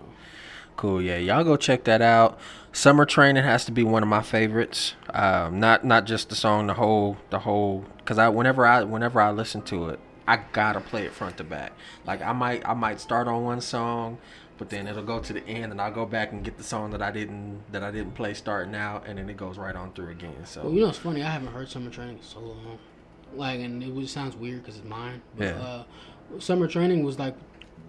Cool, 0.77 1.03
yeah, 1.03 1.19
y'all 1.19 1.45
go 1.45 1.57
check 1.57 1.85
that 1.85 2.01
out. 2.01 2.39
Summer 2.73 3.05
Training 3.05 3.45
has 3.45 3.65
to 3.67 3.73
be 3.73 3.85
one 3.85 4.03
of 4.03 4.09
my 4.09 4.23
favorites. 4.23 4.95
Um, 5.11 5.61
not 5.61 5.85
not 5.85 6.07
just 6.07 6.31
the 6.31 6.35
song, 6.35 6.67
the 6.67 6.75
whole 6.75 7.19
the 7.31 7.41
whole. 7.41 7.85
Cause 8.05 8.19
I 8.19 8.29
whenever 8.29 8.67
I 8.67 8.83
whenever 8.83 9.21
I 9.21 9.31
listen 9.31 9.63
to 9.63 9.91
it, 9.91 10.01
I 10.27 10.41
gotta 10.53 10.81
play 10.81 11.05
it 11.05 11.13
front 11.13 11.37
to 11.37 11.45
back. 11.45 11.73
Like 12.07 12.23
I 12.23 12.33
might 12.33 12.67
I 12.67 12.75
might 12.75 13.01
start 13.01 13.29
on 13.29 13.45
one 13.45 13.61
song, 13.61 14.19
but 14.59 14.71
then 14.71 14.87
it'll 14.87 15.03
go 15.03 15.19
to 15.21 15.33
the 15.33 15.47
end, 15.47 15.73
and 15.73 15.81
I'll 15.81 15.93
go 15.93 16.07
back 16.07 16.33
and 16.33 16.45
get 16.45 16.57
the 16.59 16.65
song 16.65 16.91
that 16.93 17.03
I 17.03 17.11
didn't 17.11 17.61
that 17.73 17.83
I 17.83 17.91
didn't 17.91 18.15
play 18.15 18.35
starting 18.35 18.75
out, 18.75 19.07
and 19.07 19.19
then 19.19 19.29
it 19.29 19.37
goes 19.37 19.59
right 19.59 19.75
on 19.75 19.93
through 19.93 20.11
again. 20.11 20.45
So 20.45 20.63
Well, 20.65 20.73
you 20.73 20.81
know, 20.83 20.89
it's 20.89 20.99
funny. 20.99 21.23
I 21.23 21.31
haven't 21.31 21.53
heard 21.53 21.69
Summer 21.69 21.91
Training 21.91 22.19
in 22.19 22.23
so 22.23 22.41
long. 22.41 22.79
Like, 23.35 23.61
and 23.61 23.83
it 23.83 23.95
just 24.01 24.13
sounds 24.15 24.37
weird 24.37 24.63
because 24.63 24.77
it's 24.79 24.87
mine. 24.87 25.23
But, 25.37 25.45
Yeah. 25.45 25.53
Uh, 25.61 25.85
Summer 26.39 26.67
Training 26.69 27.03
was 27.03 27.19
like, 27.19 27.35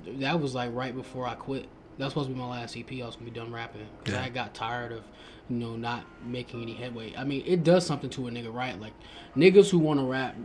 that 0.05 0.39
was 0.39 0.53
like 0.55 0.73
right 0.73 0.95
before 0.95 1.27
I 1.27 1.35
quit. 1.35 1.67
That 1.97 2.05
was 2.05 2.13
supposed 2.13 2.29
to 2.29 2.33
be 2.33 2.39
my 2.39 2.47
last 2.49 2.75
EP. 2.77 2.91
I 3.01 3.05
was 3.05 3.15
gonna 3.15 3.29
be 3.29 3.37
done 3.39 3.51
rapping 3.51 3.85
because 3.99 4.15
Yeah. 4.19 4.23
I 4.23 4.29
got 4.29 4.53
tired 4.53 4.91
of, 4.91 5.03
you 5.49 5.57
know, 5.57 5.75
not 5.75 6.03
making 6.25 6.61
any 6.61 6.73
headway. 6.73 7.13
I 7.15 7.23
mean, 7.23 7.43
it 7.45 7.63
does 7.63 7.85
something 7.85 8.09
to 8.11 8.27
a 8.27 8.31
nigga, 8.31 8.53
right? 8.53 8.79
Like, 8.79 8.93
niggas 9.35 9.69
who 9.69 9.79
want 9.79 9.99
to 9.99 10.05
rap 10.05 10.35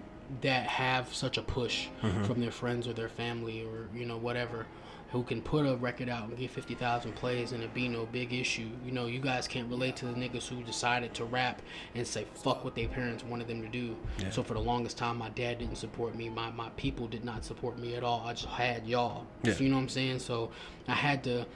that 0.43 0.67
have 0.67 1.13
such 1.15 1.39
a 1.39 1.43
push 1.43 1.89
Mm-hmm. 2.03 2.25
from 2.25 2.41
their 2.41 2.51
friends 2.51 2.87
or 2.87 2.93
their 2.93 3.09
family 3.09 3.65
or 3.65 3.89
you 3.99 4.05
know 4.07 4.17
whatever 4.17 4.67
who 5.11 5.23
can 5.23 5.41
put 5.41 5.65
a 5.65 5.75
record 5.77 6.11
out 6.11 6.29
and 6.29 6.37
get 6.37 6.51
50,000 6.51 7.15
plays 7.15 7.53
and 7.53 7.63
it 7.63 7.73
be 7.73 7.89
no 7.89 8.05
big 8.13 8.31
issue. 8.35 8.69
You 8.85 8.93
know, 8.93 9.07
you 9.07 9.21
guys 9.21 9.49
can't 9.49 9.67
relate 9.71 9.97
to 9.97 10.05
the 10.05 10.13
niggas 10.13 10.47
who 10.47 10.63
decided 10.63 11.15
to 11.15 11.25
rap 11.25 11.63
and 11.95 12.07
say 12.07 12.27
fuck 12.35 12.63
what 12.63 12.75
their 12.75 12.89
parents 12.89 13.25
wanted 13.25 13.49
them 13.49 13.63
to 13.63 13.69
do. 13.69 13.97
Yeah. 14.19 14.29
So 14.29 14.43
for 14.43 14.53
the 14.53 14.61
longest 14.61 14.99
time, 14.99 15.17
my 15.17 15.31
dad 15.31 15.61
didn't 15.61 15.77
support 15.77 16.15
me. 16.15 16.29
My, 16.29 16.51
my 16.51 16.69
people 16.77 17.07
did 17.07 17.25
not 17.25 17.43
support 17.43 17.79
me 17.79 17.95
at 17.95 18.05
all. 18.05 18.23
I 18.27 18.35
just 18.35 18.49
had 18.49 18.87
y'all. 18.87 19.25
Yeah. 19.45 19.55
So 19.55 19.65
you 19.65 19.71
know 19.71 19.77
what 19.77 19.83
I'm 19.85 19.89
saying? 19.89 20.19
So 20.19 20.51
I 20.87 20.93
had 20.93 21.25
to 21.25 21.47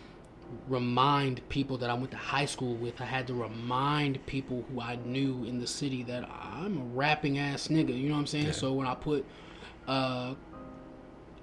remind 0.68 1.46
people 1.48 1.78
that 1.78 1.90
I 1.90 1.94
went 1.94 2.11
to 2.12 2.16
high 2.16 2.46
school 2.46 2.74
with. 2.74 3.00
I 3.00 3.05
had 3.05 3.26
to 3.28 3.34
remind 3.34 4.24
people 4.26 4.64
who 4.70 4.80
I 4.80 4.96
knew 5.05 5.44
in 5.44 5.59
the 5.59 5.66
city 5.66 6.03
that 6.05 6.28
I'm 6.30 6.78
a 6.78 6.84
rapping 6.84 7.38
ass 7.38 7.68
nigga. 7.68 7.96
You 7.96 8.09
know 8.09 8.14
what 8.14 8.20
I'm 8.20 8.26
saying? 8.26 8.46
Yeah. 8.46 8.53
So 8.53 8.72
when 8.72 8.86
I 8.86 8.94
put, 8.94 9.24
uh, 9.86 10.34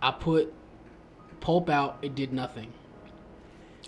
I 0.01 0.11
put 0.11 0.53
Pulp 1.41 1.69
out, 1.69 1.99
it 2.01 2.15
did 2.15 2.33
nothing. 2.33 2.73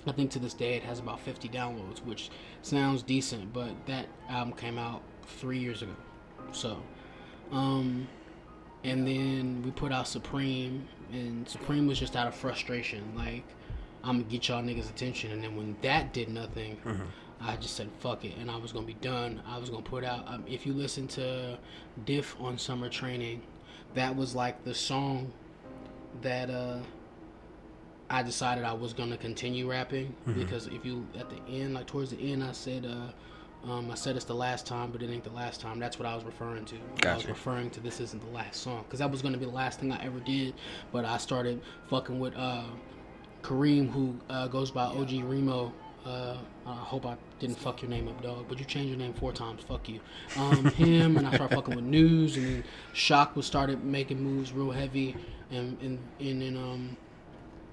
I 0.08 0.12
think 0.12 0.32
to 0.32 0.40
this 0.40 0.54
day 0.54 0.76
it 0.76 0.84
has 0.84 1.00
about 1.00 1.20
50 1.20 1.50
downloads, 1.50 2.00
which 2.00 2.30
sounds 2.62 3.04
decent, 3.04 3.54
but 3.54 3.70
that 3.86 4.08
album 4.30 4.54
came 4.54 4.78
out 4.78 5.02
three 5.24 5.60
years 5.60 5.82
ago. 5.82 5.96
So, 6.52 6.82
um, 7.52 8.08
and 8.84 9.08
then 9.08 9.62
we 9.64 9.72
put 9.72 9.92
out 9.92 10.08
Supreme, 10.08 10.88
and 11.12 11.48
Supreme 11.48 11.86
was 11.86 12.00
just 12.00 12.16
out 12.16 12.28
of 12.28 12.34
frustration, 12.34 13.04
like 13.16 13.46
I'm 14.04 14.18
gonna 14.20 14.30
get 14.30 14.48
y'all 14.48 14.64
niggas 14.64 14.90
attention. 14.90 15.32
And 15.32 15.44
then 15.44 15.56
when 15.56 15.76
that 15.82 16.14
did 16.14 16.30
nothing, 16.30 16.78
I 17.40 17.56
just 17.58 17.76
said 17.76 17.90
fuck 18.00 18.24
it, 18.26 18.34
and 18.40 18.50
I 18.52 18.58
was 18.58 18.72
gonna 18.72 18.86
be 18.86 18.94
done. 18.96 19.42
I 19.48 19.58
was 19.58 19.70
gonna 19.70 19.82
put 19.84 20.04
out. 20.04 20.28
Um, 20.28 20.44
if 20.48 20.66
you 20.66 20.74
listen 20.74 21.08
to 21.10 21.58
Diff 22.06 22.36
on 22.40 22.58
Summer 22.58 22.90
Training, 22.90 23.42
that 23.96 24.16
was 24.16 24.36
like 24.36 24.64
the 24.64 24.74
song 24.76 25.32
that 26.22 26.50
uh 26.50 26.80
I 28.10 28.24
decided 28.24 28.64
I 28.66 28.74
was 28.74 28.94
gonna 28.94 29.18
continue 29.18 29.70
rapping 29.70 30.14
because 30.34 30.68
if 30.68 30.86
you 30.86 31.08
at 31.18 31.30
the 31.30 31.38
end, 31.52 31.74
like 31.74 31.88
towards 31.88 32.12
the 32.12 32.18
end, 32.32 32.44
I 32.44 32.52
said, 32.52 32.86
uh, 32.86 33.72
um, 33.72 33.90
I 33.90 33.96
said 33.96 34.16
it's 34.18 34.26
the 34.26 34.36
last 34.36 34.66
time, 34.68 34.92
but 34.92 35.02
it 35.02 35.10
ain't 35.10 35.24
the 35.24 35.30
last 35.32 35.62
time. 35.62 35.80
That's 35.80 35.98
what 35.98 36.06
I 36.08 36.14
was 36.16 36.26
referring 36.26 36.66
to. 36.66 36.76
I 36.76 37.16
was 37.16 37.26
referring 37.30 37.70
to 37.70 37.80
this 37.80 38.02
isn't 38.02 38.22
the 38.22 38.32
last 38.32 38.62
song 38.62 38.84
because 38.84 39.00
that 39.00 39.10
was 39.10 39.22
gonna 39.22 39.38
be 39.38 39.46
the 39.46 39.52
last 39.52 39.80
thing 39.80 39.92
I 39.94 40.04
ever 40.04 40.20
did. 40.20 40.56
But 40.92 41.06
I 41.06 41.18
started 41.18 41.62
fucking 41.90 42.20
with 42.20 42.36
uh, 42.36 42.66
Kareem, 43.42 43.90
who 43.90 44.16
uh, 44.30 44.48
goes 44.48 44.72
by 44.72 44.84
OG 44.86 45.12
Remo. 45.24 45.74
Uh, 46.06 46.36
I 46.66 46.74
hope 46.74 47.06
I 47.06 47.16
didn't 47.40 47.58
fuck 47.60 47.82
your 47.82 47.90
name 47.90 48.08
up, 48.08 48.22
dog. 48.24 48.46
But 48.50 48.58
you 48.60 48.66
changed 48.66 48.90
your 48.90 48.98
name 48.98 49.14
four 49.14 49.32
times. 49.32 49.62
Fuck 49.64 49.88
you. 49.88 50.00
Um, 50.36 50.66
him 50.72 51.18
and 51.18 51.28
I 51.28 51.36
started 51.36 51.56
fucking 51.56 51.76
with 51.76 51.86
News, 51.86 52.38
and 52.38 52.46
then 52.46 52.64
Shock 52.94 53.36
was 53.36 53.46
started 53.46 53.84
making 53.84 54.20
moves 54.24 54.52
real 54.52 54.72
heavy, 54.72 55.16
and 55.52 55.78
and 55.82 56.00
and 56.20 56.42
then 56.42 56.58
um, 56.58 56.98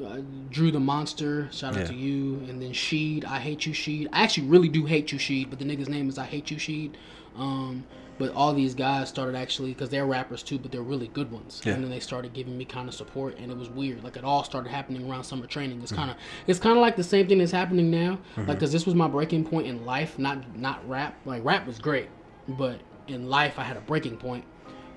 uh, 0.05 0.21
Drew 0.51 0.71
the 0.71 0.81
Monster. 0.81 1.49
Shout 1.53 1.75
out 1.75 1.81
Yeah. 1.81 1.87
to 1.87 1.95
you. 1.95 2.37
And 2.49 2.61
then 2.61 2.73
Sheed. 2.73 3.25
I 3.25 3.39
hate 3.39 3.65
you, 3.67 3.73
Sheed. 3.73 4.09
I 4.13 4.23
actually 4.25 4.47
really 4.47 4.69
do 4.69 4.85
hate 4.85 5.11
you, 5.13 5.19
Sheed. 5.19 5.49
But 5.51 5.59
the 5.59 5.65
nigga's 5.65 5.89
name 5.89 6.09
is 6.09 6.19
I 6.19 6.25
hate 6.27 6.51
you, 6.51 6.59
Sheed. 6.59 6.95
Um, 7.37 7.85
but 8.19 8.33
all 8.35 8.53
these 8.53 8.75
guys 8.75 9.09
started 9.09 9.37
actually 9.37 9.73
because 9.73 9.89
they're 9.89 10.07
rappers 10.07 10.43
too, 10.43 10.59
but 10.59 10.73
they're 10.73 10.83
really 10.83 11.09
good 11.09 11.31
ones. 11.31 11.61
Yeah. 11.65 11.75
And 11.75 11.85
then 11.85 11.91
they 11.91 12.01
started 12.01 12.33
giving 12.33 12.59
me 12.59 12.65
kind 12.65 12.89
of 12.89 12.95
support, 12.95 13.39
and 13.39 13.51
it 13.51 13.57
was 13.57 13.71
weird. 13.71 14.03
Like 14.03 14.17
it 14.17 14.25
all 14.25 14.43
started 14.45 14.71
happening 14.71 15.09
around 15.09 15.25
summer 15.25 15.47
training. 15.47 15.77
Mm-hmm. 15.77 15.85
It's 15.85 15.93
kind 15.93 16.11
of 16.11 16.17
it's 16.47 16.59
kind 16.59 16.77
of 16.77 16.83
like 16.83 16.97
the 16.97 17.05
same 17.05 17.29
thing 17.29 17.39
that's 17.39 17.53
happening 17.53 17.91
now. 17.91 18.19
Like 18.37 18.47
because 18.59 18.73
this 18.73 18.87
was 18.87 18.95
my 18.95 19.09
breaking 19.09 19.45
point 19.45 19.67
in 19.67 19.87
life, 19.87 20.19
not 20.19 20.57
not 20.57 20.87
rap. 20.89 21.17
Like 21.25 21.45
rap 21.45 21.67
was 21.67 21.79
great, 21.79 22.09
but 22.49 22.81
in 23.07 23.29
life 23.29 23.59
I 23.59 23.63
had 23.63 23.77
a 23.77 23.83
breaking 23.83 24.17
point, 24.17 24.45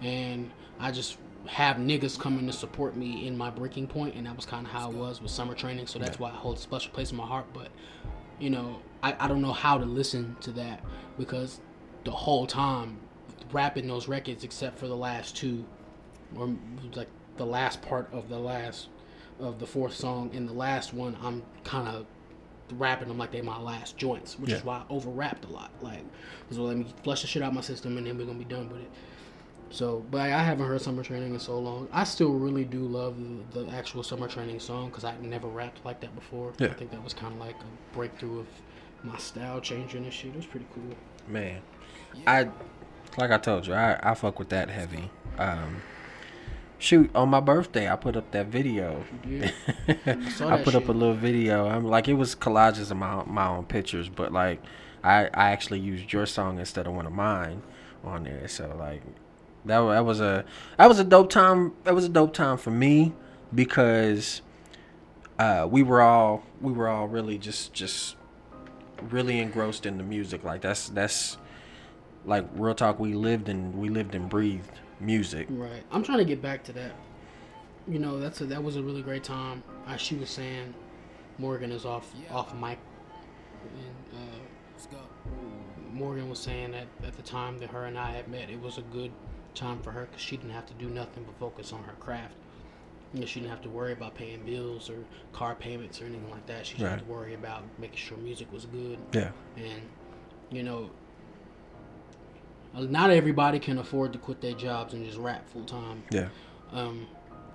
and 0.02 0.52
I 0.80 0.92
just 0.92 1.18
have 1.48 1.78
niggas 1.78 2.20
coming 2.20 2.46
to 2.46 2.54
support 2.54 2.96
me 2.96 3.28
in 3.28 3.38
my 3.38 3.50
breaking 3.50 3.88
point, 3.88 4.16
and 4.16 4.26
that 4.26 4.36
was 4.36 4.46
kind 4.46 4.66
of 4.66 4.72
how 4.72 4.92
it 4.92 4.96
was 4.98 5.22
with 5.22 5.32
summer 5.32 5.54
training. 5.54 5.88
So 5.88 6.00
that's 6.00 6.20
why 6.20 6.30
I 6.30 6.34
hold 6.34 6.58
a 6.58 6.62
special 6.62 6.92
place 6.92 7.12
in 7.12 7.18
my 7.18 7.26
heart. 7.26 7.46
But 7.54 7.70
you 8.40 8.50
know, 8.50 8.80
I, 9.04 9.16
I 9.20 9.28
don't 9.28 9.42
know 9.42 9.54
how 9.54 9.78
to 9.78 9.86
listen 9.86 10.36
to 10.42 10.52
that 10.54 10.84
because 11.18 11.60
the 12.04 12.12
whole 12.12 12.48
time 12.48 13.00
rapping 13.54 13.88
those 13.88 14.08
records, 14.08 14.44
except 14.44 14.78
for 14.78 14.88
the 14.88 14.96
last 14.96 15.36
two, 15.36 15.66
or 16.36 16.56
like 16.96 17.10
the 17.38 17.46
last 17.46 17.82
part 17.82 18.08
of 18.12 18.30
the 18.30 18.40
last 18.40 18.90
of 19.40 19.60
the 19.60 19.66
fourth 19.66 19.96
song 19.96 20.32
and 20.34 20.48
the 20.48 20.54
last 20.54 20.94
one, 20.94 21.18
I'm 21.22 21.44
kind 21.64 21.88
of 21.88 22.06
rapping 22.74 23.08
them 23.08 23.18
like 23.18 23.32
they 23.32 23.42
my 23.42 23.60
last 23.60 23.98
joints, 23.98 24.40
which 24.40 24.52
is 24.52 24.64
why 24.64 24.78
I 24.78 24.84
over 24.90 25.10
rapped 25.10 25.46
a 25.46 25.50
lot. 25.50 25.72
Like, 25.82 26.04
so 26.52 26.64
let 26.64 26.78
me 26.78 26.86
flush 27.04 27.22
the 27.22 27.28
shit 27.28 27.42
out 27.42 27.54
my 27.54 27.62
system 27.62 27.98
and 27.98 28.08
then 28.08 28.18
we're 28.18 28.26
gonna 28.26 28.38
be 28.40 28.46
done 28.46 28.70
with 28.70 28.82
it. 28.82 28.90
So, 29.72 30.06
but 30.12 30.22
I 30.22 30.44
haven't 30.44 30.68
heard 30.68 30.82
summer 30.82 31.02
training 31.02 31.34
in 31.34 31.40
so 31.40 31.58
long. 31.58 31.88
I 31.94 32.04
still 32.04 32.34
really 32.34 32.66
do 32.66 32.80
love 32.80 33.16
the, 33.54 33.64
the 33.64 33.72
actual 33.72 34.04
summer 34.04 34.28
training 34.28 34.60
song 34.60 34.90
because 34.90 35.06
I 35.06 35.16
never 35.22 35.48
rapped 35.48 35.84
like 35.86 36.02
that 36.02 36.14
before. 36.14 36.54
Yeah. 36.60 36.68
I 36.68 36.74
think 36.74 36.92
that 36.92 37.02
was 37.04 37.14
kind 37.14 37.34
of 37.34 37.40
like 37.40 37.56
a 37.56 37.96
breakthrough 37.96 38.42
of 38.42 38.48
my 39.04 39.18
style 39.18 39.62
changing 39.62 40.04
and 40.04 40.14
shit. 40.14 40.32
It 40.32 40.36
was 40.36 40.46
pretty 40.46 40.68
cool. 40.74 40.96
Man, 41.28 41.62
I 42.28 42.50
like 43.18 43.32
I 43.32 43.38
told 43.38 43.68
you, 43.68 43.74
I 43.74 44.00
I 44.02 44.14
fuck 44.14 44.40
with 44.40 44.50
that 44.50 44.70
heavy. 44.70 45.10
Um, 45.38 45.82
shoot, 46.80 47.10
on 47.16 47.30
my 47.30 47.40
birthday, 47.40 47.90
I 47.90 47.96
put 47.96 48.16
up 48.16 48.32
that 48.32 48.48
video. 48.48 49.04
Yeah. 49.28 49.52
I 49.88 49.94
that 49.96 50.62
put 50.64 50.76
up 50.76 50.90
a 50.90 50.92
little 50.92 51.16
video. 51.16 51.68
I'm 51.68 51.86
like 51.86 52.08
it 52.08 52.16
was 52.16 52.36
collages 52.36 52.92
of 52.92 52.98
my 52.98 53.24
my 53.26 53.48
own 53.48 53.66
pictures, 53.66 54.10
but 54.10 54.32
like 54.32 54.62
I 55.04 55.26
I 55.34 55.52
actually 55.52 55.80
used 55.80 56.12
your 56.12 56.26
song 56.26 56.60
instead 56.60 56.88
of 56.88 56.94
one 56.94 57.06
of 57.06 57.14
mine 57.14 57.62
on 58.04 58.24
there. 58.24 58.48
So 58.48 58.76
like 58.78 59.04
that 59.66 59.80
that 59.80 60.06
was 60.06 60.20
a 60.20 60.46
that 60.78 60.88
was 60.88 61.00
a 61.00 61.04
dope 61.04 61.30
time. 61.30 61.74
That 61.84 61.96
was 61.96 62.06
a 62.06 62.10
dope 62.10 62.34
time 62.34 62.58
for 62.58 62.72
me 62.72 63.14
because 63.54 64.42
uh, 65.40 65.68
we 65.70 65.84
were 65.84 66.02
all 66.02 66.44
we 66.60 66.72
were 66.72 66.88
all 66.88 67.08
really 67.08 67.38
just 67.38 67.74
just 67.74 68.16
really 69.10 69.40
engrossed 69.40 69.86
in 69.86 69.98
the 69.98 70.04
music. 70.04 70.44
Like 70.44 70.62
that's 70.62 70.90
that's 70.90 71.38
like 72.26 72.46
real 72.56 72.74
talk. 72.76 73.00
We 73.00 73.14
lived 73.14 73.50
and 73.50 73.74
we 73.76 73.90
lived 73.90 74.16
and 74.16 74.30
breathed 74.30 74.80
music. 75.00 75.48
Right. 75.50 75.84
I'm 75.92 76.04
trying 76.04 76.20
to 76.20 76.26
get 76.26 76.42
back 76.42 76.64
to 76.66 76.74
that. 76.74 76.92
You 77.88 78.00
know, 78.00 78.20
that's 78.20 78.42
a, 78.42 78.46
that 78.46 78.64
was 78.64 78.76
a 78.76 78.84
really 78.84 79.02
great 79.02 79.24
time. 79.24 79.64
As 79.88 80.00
she 80.00 80.16
was 80.16 80.30
saying, 80.30 80.74
Morgan 81.38 81.72
is 81.72 81.86
off 81.86 82.14
off 82.30 82.54
mic. 82.56 82.78
And, 83.64 84.20
uh, 84.20 84.96
Morgan 85.94 86.30
was 86.30 86.40
saying 86.40 86.72
that 86.72 86.88
at 87.06 87.16
the 87.16 87.22
time 87.22 87.60
that 87.60 87.70
her 87.70 87.86
and 87.86 87.98
I 87.98 88.12
had 88.12 88.28
met, 88.28 88.50
it 88.50 88.60
was 88.62 88.78
a 88.78 88.82
good 88.82 89.12
time 89.54 89.80
for 89.82 89.92
her 89.92 90.06
because 90.06 90.22
she 90.22 90.38
didn't 90.38 90.52
have 90.54 90.66
to 90.68 90.74
do 90.76 90.88
nothing 90.90 91.24
but 91.26 91.38
focus 91.40 91.74
on 91.74 91.84
her 91.84 91.94
craft. 92.00 92.34
You 93.14 93.20
know, 93.20 93.26
she 93.26 93.42
didn't 93.42 93.52
have 93.52 93.62
to 93.64 93.70
worry 93.70 93.92
about 93.92 94.16
paying 94.16 94.42
bills 94.46 94.90
or 94.90 94.96
car 95.34 95.54
payments 95.54 96.02
or 96.02 96.06
anything 96.06 96.30
like 96.32 96.46
that. 96.48 96.66
She 96.66 96.74
just 96.78 96.84
had 96.84 96.92
Right. 96.92 97.00
to 97.06 97.12
worry 97.12 97.34
about 97.34 97.64
making 97.78 97.98
sure 97.98 98.18
music 98.18 98.52
was 98.54 98.66
good 98.66 98.98
Yeah. 99.14 99.32
and 99.58 99.82
you 100.50 100.64
know 100.64 100.90
not 102.74 103.10
everybody 103.10 103.60
can 103.60 103.78
afford 103.78 104.14
to 104.14 104.20
quit 104.20 104.42
their 104.42 104.54
jobs 104.54 104.94
and 104.94 105.06
just 105.06 105.18
rap 105.18 105.48
full 105.50 105.64
time 105.66 106.04
Yeah. 106.12 106.30
um 106.72 107.08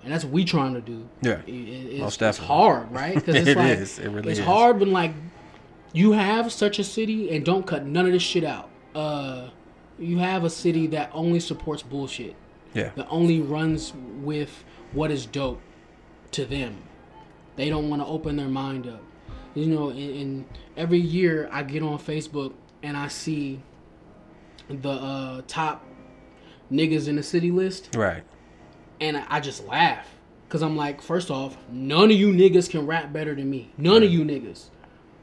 and 0.05 0.13
that's 0.13 0.25
what 0.25 0.33
we 0.33 0.45
trying 0.45 0.75
to 0.75 0.81
do 0.81 1.09
Yeah. 1.23 1.41
It- 1.47 1.51
it- 1.55 2.01
it's, 2.03 2.21
it's 2.21 2.39
hard 2.39 2.91
right 2.93 3.15
because 3.15 3.35
it's 3.41 3.49
It 3.49 3.57
like 3.57 3.79
is. 3.79 3.99
It 3.99 4.09
really 4.09 4.31
it's 4.31 4.41
is. 4.41 4.47
hard 4.47 4.79
when 4.81 4.93
like 4.93 5.13
you 5.93 6.13
have 6.13 6.53
such 6.53 6.79
a 6.79 6.85
city 6.85 7.31
and 7.35 7.45
don't 7.45 7.67
cut 7.67 7.87
none 7.87 8.07
of 8.07 8.13
this 8.13 8.23
shit 8.23 8.45
out 8.45 8.69
uh 8.95 9.49
you 9.99 10.19
have 10.19 10.45
a 10.45 10.51
city 10.51 10.87
that 10.89 11.11
only 11.15 11.41
supports 11.41 11.83
bullshit 11.83 12.35
Yeah. 12.75 12.91
that 12.97 13.07
only 13.09 13.41
runs 13.41 13.95
with 14.21 14.65
what 14.93 15.11
is 15.11 15.25
dope 15.27 15.61
to 16.33 16.45
them. 16.45 16.77
They 17.57 17.71
don't 17.71 17.89
want 17.89 18.03
to 18.03 18.07
open 18.07 18.37
their 18.37 18.49
mind 18.49 18.87
up. 18.87 19.03
You 19.55 19.67
know, 19.67 19.89
and, 19.89 19.99
and 20.21 20.45
every 20.77 20.99
year 20.99 21.49
I 21.51 21.63
get 21.63 21.83
on 21.83 21.99
Facebook 21.99 22.53
and 22.83 22.95
I 22.95 23.09
see 23.09 23.63
the 24.69 24.91
uh, 24.91 25.43
top 25.47 25.85
niggas 26.73 27.09
in 27.09 27.17
the 27.17 27.23
city 27.23 27.51
list, 27.51 27.95
Right. 27.97 28.23
and 29.01 29.17
I, 29.17 29.25
I 29.29 29.41
just 29.41 29.65
laugh 29.67 30.07
because 30.49 30.63
I'm 30.63 30.77
like, 30.77 31.01
first 31.03 31.31
off, 31.31 31.57
none 31.71 32.05
of 32.11 32.17
you 32.17 32.33
niggas 32.33 32.69
can 32.71 32.87
rap 32.87 33.13
better 33.13 33.35
than 33.35 33.49
me. 33.51 33.71
None 33.79 34.03
of 34.03 34.11
you 34.11 34.25
niggas. 34.25 34.67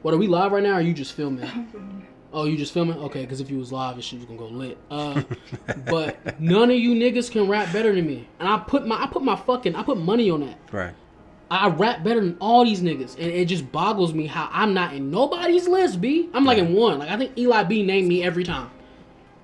What 0.02 0.12
are 0.14 0.18
we 0.18 0.26
live 0.26 0.52
right 0.52 0.62
now? 0.62 0.72
Or 0.72 0.74
are 0.74 0.80
you 0.82 0.92
just 0.94 1.12
filming? 1.14 1.48
Oh, 2.32 2.44
you 2.46 2.56
just 2.56 2.74
filming? 2.74 2.98
Okay, 2.98 3.20
because 3.22 3.40
if 3.40 3.48
you 3.48 3.58
was 3.58 3.70
live, 3.72 3.96
this 3.96 4.04
shit 4.04 4.18
was 4.18 4.26
gonna 4.26 4.38
go 4.38 4.46
lit. 4.48 4.76
Uh, 4.90 5.22
but 5.86 6.40
none 6.40 6.70
of 6.70 6.76
you 6.76 6.94
niggas 6.94 7.30
can 7.30 7.46
rap 7.48 7.72
better 7.72 7.94
than 7.94 8.06
me, 8.06 8.28
and 8.40 8.48
I 8.48 8.58
put 8.58 8.86
my 8.86 9.02
I 9.02 9.06
put 9.06 9.22
my 9.22 9.36
fucking 9.36 9.76
I 9.76 9.82
put 9.82 9.98
money 9.98 10.30
on 10.30 10.40
that. 10.40 10.58
Right. 10.72 10.94
I 11.50 11.68
rap 11.68 12.02
better 12.02 12.20
than 12.20 12.36
all 12.40 12.64
these 12.64 12.80
niggas, 12.80 13.14
and 13.14 13.26
it 13.30 13.44
just 13.44 13.70
boggles 13.70 14.12
me 14.14 14.26
how 14.26 14.48
I'm 14.50 14.74
not 14.74 14.94
in 14.94 15.10
nobody's 15.10 15.68
list. 15.68 16.00
B, 16.00 16.28
I'm 16.34 16.44
like 16.44 16.58
in 16.58 16.74
one. 16.74 16.98
Like 16.98 17.10
I 17.10 17.16
think 17.16 17.38
Eli 17.38 17.62
B 17.64 17.82
named 17.84 18.08
me 18.08 18.24
every 18.24 18.42
time, 18.44 18.70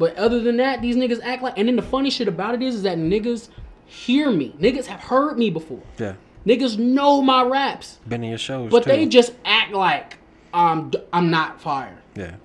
but 0.01 0.17
other 0.17 0.41
than 0.41 0.57
that, 0.57 0.83
these 0.83 0.97
niggas 0.97 1.21
act 1.23 1.43
like. 1.45 1.57
And 1.57 1.69
then 1.69 1.77
the 1.77 1.83
funny 1.83 2.11
shit 2.11 2.27
about 2.27 2.55
it 2.57 2.63
is, 2.63 2.75
is 2.77 2.83
that 2.83 2.99
niggas 2.99 3.51
hear 3.87 4.31
me. 4.33 4.55
Niggas 4.59 4.87
have 4.87 4.99
heard 5.01 5.39
me 5.39 5.51
before. 5.51 5.83
Yeah. 5.99 6.15
Niggas 6.47 6.79
know 6.79 7.21
my 7.23 7.43
raps, 7.45 7.99
Been 8.09 8.25
in 8.25 8.31
your 8.31 8.39
shows 8.39 8.71
but 8.71 8.83
too. 8.85 8.91
they 8.91 9.07
just 9.07 9.35
act 9.45 9.73
like 9.73 10.17
I'm 10.55 10.91
I'm 11.13 11.31
not 11.31 11.61
fire. 11.61 11.99
yeah. 12.17 12.37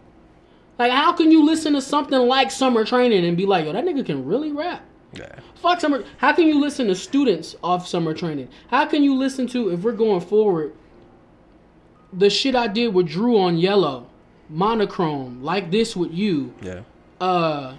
Like, 0.77 0.91
how 0.91 1.13
can 1.13 1.31
you 1.31 1.45
listen 1.45 1.71
to 1.73 1.81
something 1.81 2.19
like 2.19 2.51
Summer 2.51 2.83
Training 2.83 3.23
and 3.25 3.37
be 3.37 3.45
like, 3.45 3.63
yo, 3.63 3.71
that 3.71 3.85
nigga 3.85 4.05
can 4.05 4.25
really 4.25 4.51
rap? 4.51 4.83
Yeah. 5.13 5.33
Fuck 5.55 5.79
Summer. 5.79 6.03
How 6.17 6.33
can 6.33 6.45
you 6.47 6.59
listen 6.59 6.87
to 6.87 6.95
students 6.95 7.55
off 7.63 7.87
Summer 7.87 8.13
Training? 8.13 8.49
How 8.67 8.85
can 8.85 9.01
you 9.01 9.15
listen 9.15 9.47
to, 9.47 9.69
if 9.71 9.79
we're 9.79 9.93
going 9.93 10.19
forward, 10.19 10.73
the 12.11 12.29
shit 12.29 12.55
I 12.55 12.67
did 12.67 12.93
with 12.93 13.07
Drew 13.07 13.39
on 13.39 13.57
Yellow, 13.57 14.07
Monochrome, 14.49 15.41
like 15.41 15.71
this 15.71 15.95
with 15.95 16.11
you? 16.11 16.53
Yeah. 16.61 16.81
Uh, 17.19 17.75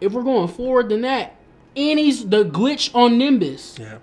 if 0.00 0.12
we're 0.12 0.22
going 0.22 0.48
forward 0.48 0.88
than 0.88 1.02
that, 1.02 1.36
any's 1.76 2.28
the 2.28 2.44
glitch 2.44 2.94
on 2.94 3.18
Nimbus. 3.18 3.78
Yeah. 3.78 3.98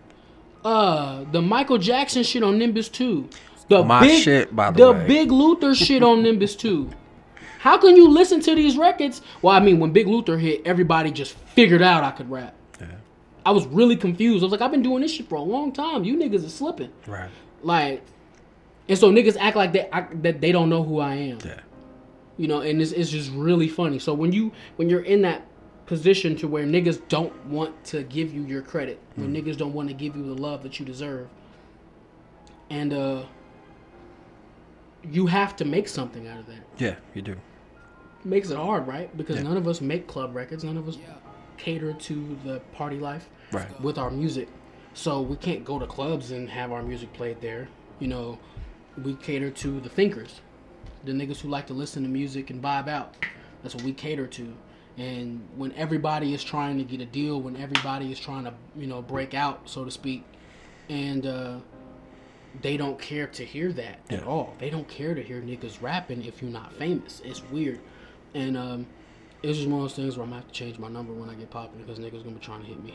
Uh, 0.63 1.25
the 1.31 1.41
Michael 1.41 1.77
Jackson 1.77 2.23
shit 2.23 2.43
on 2.43 2.57
Nimbus 2.57 2.89
2. 2.89 3.29
The 3.69 3.83
My 3.83 4.01
big, 4.01 4.23
shit, 4.23 4.55
by 4.55 4.71
the 4.71 4.91
way. 4.91 5.07
Big 5.07 5.31
Luther 5.31 5.75
shit 5.75 6.03
on 6.03 6.23
Nimbus 6.23 6.55
2. 6.55 6.89
How 7.59 7.77
can 7.77 7.95
you 7.95 8.09
listen 8.09 8.39
to 8.41 8.55
these 8.55 8.77
records? 8.77 9.21
Well, 9.41 9.55
I 9.55 9.59
mean, 9.59 9.79
when 9.79 9.91
Big 9.91 10.07
Luther 10.07 10.37
hit, 10.37 10.61
everybody 10.65 11.11
just 11.11 11.33
figured 11.33 11.81
out 11.81 12.03
I 12.03 12.11
could 12.11 12.29
rap. 12.29 12.55
Yeah. 12.79 12.87
I 13.45 13.51
was 13.51 13.67
really 13.67 13.95
confused. 13.95 14.43
I 14.43 14.45
was 14.45 14.51
like, 14.51 14.61
I've 14.61 14.71
been 14.71 14.81
doing 14.81 15.01
this 15.01 15.13
shit 15.13 15.27
for 15.27 15.35
a 15.35 15.41
long 15.41 15.71
time. 15.71 16.03
You 16.03 16.17
niggas 16.17 16.45
are 16.45 16.49
slipping. 16.49 16.91
Right. 17.05 17.29
Like, 17.61 18.01
and 18.87 18.97
so 18.97 19.11
niggas 19.11 19.37
act 19.39 19.55
like 19.55 19.73
they 19.73 19.89
I, 19.91 20.07
that 20.21 20.41
they 20.41 20.51
don't 20.51 20.69
know 20.69 20.83
who 20.83 20.99
I 20.99 21.15
am. 21.15 21.39
Yeah. 21.45 21.59
You 22.39 22.47
know, 22.47 22.61
and 22.61 22.81
it's, 22.81 22.91
it's 22.93 23.09
just 23.11 23.31
really 23.33 23.67
funny. 23.67 23.99
So 23.99 24.13
when 24.15 24.31
you 24.31 24.51
when 24.77 24.89
you're 24.89 25.03
in 25.03 25.21
that 25.23 25.45
position 25.85 26.35
to 26.37 26.47
where 26.47 26.65
niggas 26.65 27.01
don't 27.09 27.33
want 27.47 27.83
to 27.83 28.03
give 28.03 28.33
you 28.33 28.43
your 28.43 28.61
credit. 28.61 28.99
When 29.15 29.33
niggas 29.33 29.57
don't 29.57 29.73
want 29.73 29.89
to 29.89 29.93
give 29.93 30.15
you 30.15 30.23
the 30.23 30.41
love 30.41 30.63
that 30.63 30.79
you 30.79 30.85
deserve. 30.85 31.27
And 32.69 32.93
uh 32.93 33.23
you 35.03 35.27
have 35.27 35.55
to 35.57 35.65
make 35.65 35.87
something 35.87 36.27
out 36.27 36.39
of 36.39 36.47
that. 36.47 36.59
Yeah, 36.77 36.95
you 37.13 37.21
do. 37.21 37.35
Makes 38.23 38.49
it 38.51 38.57
hard, 38.57 38.85
right? 38.87 39.15
Because 39.17 39.37
Yeah. 39.37 39.43
none 39.43 39.57
of 39.57 39.67
us 39.67 39.81
make 39.81 40.07
club 40.07 40.35
records. 40.35 40.63
None 40.63 40.77
of 40.77 40.87
us 40.87 40.97
cater 41.57 41.93
to 41.93 42.37
the 42.45 42.59
party 42.73 42.99
life 42.99 43.29
Right. 43.51 43.81
with 43.81 43.97
our 43.97 44.11
music. 44.11 44.47
So 44.93 45.21
we 45.21 45.35
can't 45.37 45.63
go 45.65 45.79
to 45.79 45.85
clubs 45.87 46.31
and 46.31 46.49
have 46.49 46.71
our 46.71 46.83
music 46.83 47.11
played 47.13 47.41
there. 47.41 47.67
You 47.99 48.07
know, 48.07 48.37
we 49.01 49.15
cater 49.15 49.49
to 49.51 49.79
the 49.79 49.89
thinkers, 49.89 50.41
the 51.05 51.11
niggas 51.11 51.39
who 51.39 51.49
like 51.49 51.67
to 51.67 51.73
listen 51.73 52.03
to 52.03 52.09
music 52.09 52.49
and 52.49 52.61
vibe 52.61 52.87
out. 52.87 53.15
That's 53.63 53.75
what 53.75 53.83
we 53.83 53.93
cater 53.93 54.27
to. 54.27 54.53
And 54.97 55.47
when 55.55 55.71
everybody 55.73 56.33
is 56.33 56.43
trying 56.43 56.77
to 56.77 56.83
get 56.83 56.99
a 56.99 57.05
deal, 57.05 57.41
when 57.41 57.55
everybody 57.55 58.11
is 58.11 58.19
trying 58.19 58.43
to, 58.43 58.53
you 58.75 58.87
know, 58.87 59.01
break 59.01 59.33
out, 59.33 59.69
so 59.69 59.85
to 59.85 59.91
speak, 59.91 60.23
and 60.89 61.25
uh, 61.25 61.57
they 62.61 62.75
don't 62.77 62.99
care 62.99 63.27
to 63.27 63.45
hear 63.45 63.71
that 63.73 63.99
at 64.09 64.23
all. 64.23 64.55
They 64.59 64.69
don't 64.69 64.87
care 64.87 65.15
to 65.15 65.23
hear 65.23 65.41
niggas 65.41 65.81
rapping 65.81 66.25
if 66.25 66.41
you're 66.41 66.51
not 66.51 66.73
famous. 66.73 67.21
It's 67.23 67.43
weird. 67.43 67.79
And 68.33 68.57
um, 68.57 68.87
it's 69.41 69.57
just 69.57 69.69
one 69.69 69.81
of 69.81 69.83
those 69.85 69.95
things 69.95 70.17
where 70.17 70.23
I'm 70.23 70.31
gonna 70.31 70.41
have 70.41 70.51
to 70.51 70.53
change 70.53 70.77
my 70.79 70.89
number 70.89 71.13
when 71.13 71.29
I 71.29 71.35
get 71.35 71.49
popping 71.49 71.81
because 71.81 71.99
niggas 71.99 72.23
gonna 72.23 72.35
be 72.35 72.45
trying 72.45 72.61
to 72.61 72.67
hit 72.67 72.83
me. 72.83 72.93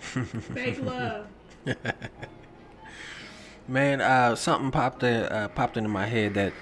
Fake 0.00 0.82
love. 0.82 1.26
Man, 3.68 4.00
uh, 4.00 4.34
something 4.34 4.70
popped 4.70 5.02
uh, 5.04 5.48
popped 5.48 5.76
into 5.76 5.88
my 5.88 6.06
head 6.06 6.34
that 6.34 6.52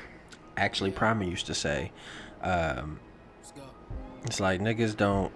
actually 0.56 0.90
Primer 0.90 1.24
used 1.24 1.46
to 1.46 1.54
say. 1.54 1.92
Um, 2.42 3.00
it's 4.24 4.40
like 4.40 4.60
niggas 4.60 4.96
don't 4.96 5.32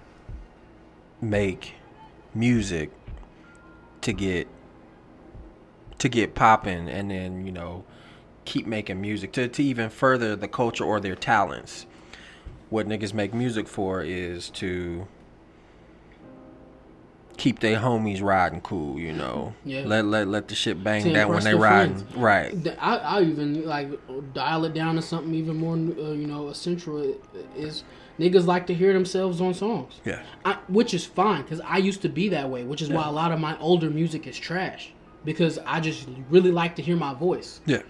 make 1.20 1.74
music 2.34 2.90
to 4.00 4.12
get 4.12 4.48
to 5.98 6.08
get 6.08 6.34
popping 6.34 6.88
and 6.88 7.10
then 7.10 7.46
you 7.46 7.52
know 7.52 7.84
keep 8.44 8.66
making 8.66 9.00
music 9.00 9.32
to, 9.32 9.48
to 9.48 9.62
even 9.62 9.90
further 9.90 10.34
the 10.34 10.48
culture 10.48 10.84
or 10.84 10.98
their 10.98 11.14
talents. 11.14 11.86
What 12.70 12.86
niggas 12.86 13.12
make 13.12 13.34
music 13.34 13.68
for 13.68 14.02
is 14.02 14.48
to 14.50 15.06
keep 17.40 17.60
their 17.60 17.78
homies 17.78 18.22
riding 18.22 18.60
cool, 18.60 18.98
you 18.98 19.12
know. 19.12 19.54
Yeah. 19.64 19.84
Let 19.86 20.04
let 20.04 20.28
let 20.28 20.48
the 20.48 20.54
shit 20.54 20.84
bang 20.84 21.02
To 21.04 21.12
down 21.12 21.30
when 21.30 21.42
they 21.42 21.54
riding. 21.54 21.96
friends. 21.96 22.16
Right. 22.16 22.76
I, 22.78 22.96
I 22.98 23.22
even 23.22 23.64
like 23.66 23.88
dial 24.34 24.66
it 24.66 24.74
down 24.74 24.96
to 24.96 25.02
something 25.02 25.34
even 25.34 25.56
more, 25.56 25.74
uh, 25.74 26.12
you 26.12 26.26
know, 26.26 26.48
essential 26.48 27.16
is 27.56 27.82
niggas 28.18 28.46
like 28.46 28.66
to 28.66 28.74
hear 28.74 28.92
themselves 28.92 29.40
on 29.40 29.54
songs. 29.54 30.00
Yeah. 30.04 30.22
I, 30.44 30.58
which 30.68 30.92
is 30.92 31.06
fine 31.06 31.42
because 31.42 31.62
I 31.62 31.78
used 31.78 32.02
to 32.02 32.10
be 32.10 32.28
that 32.28 32.50
way, 32.50 32.64
which 32.64 32.82
is 32.82 32.90
why 32.90 33.06
a 33.08 33.10
lot 33.12 33.32
of 33.32 33.40
my 33.40 33.58
older 33.58 33.88
music 33.88 34.26
is 34.26 34.38
trash 34.38 34.92
because 35.24 35.58
I 35.66 35.80
just 35.80 36.06
really 36.28 36.52
like 36.52 36.76
to 36.76 36.82
hear 36.82 36.96
my 36.96 37.14
voice. 37.14 37.60
Yeah. 37.64 37.82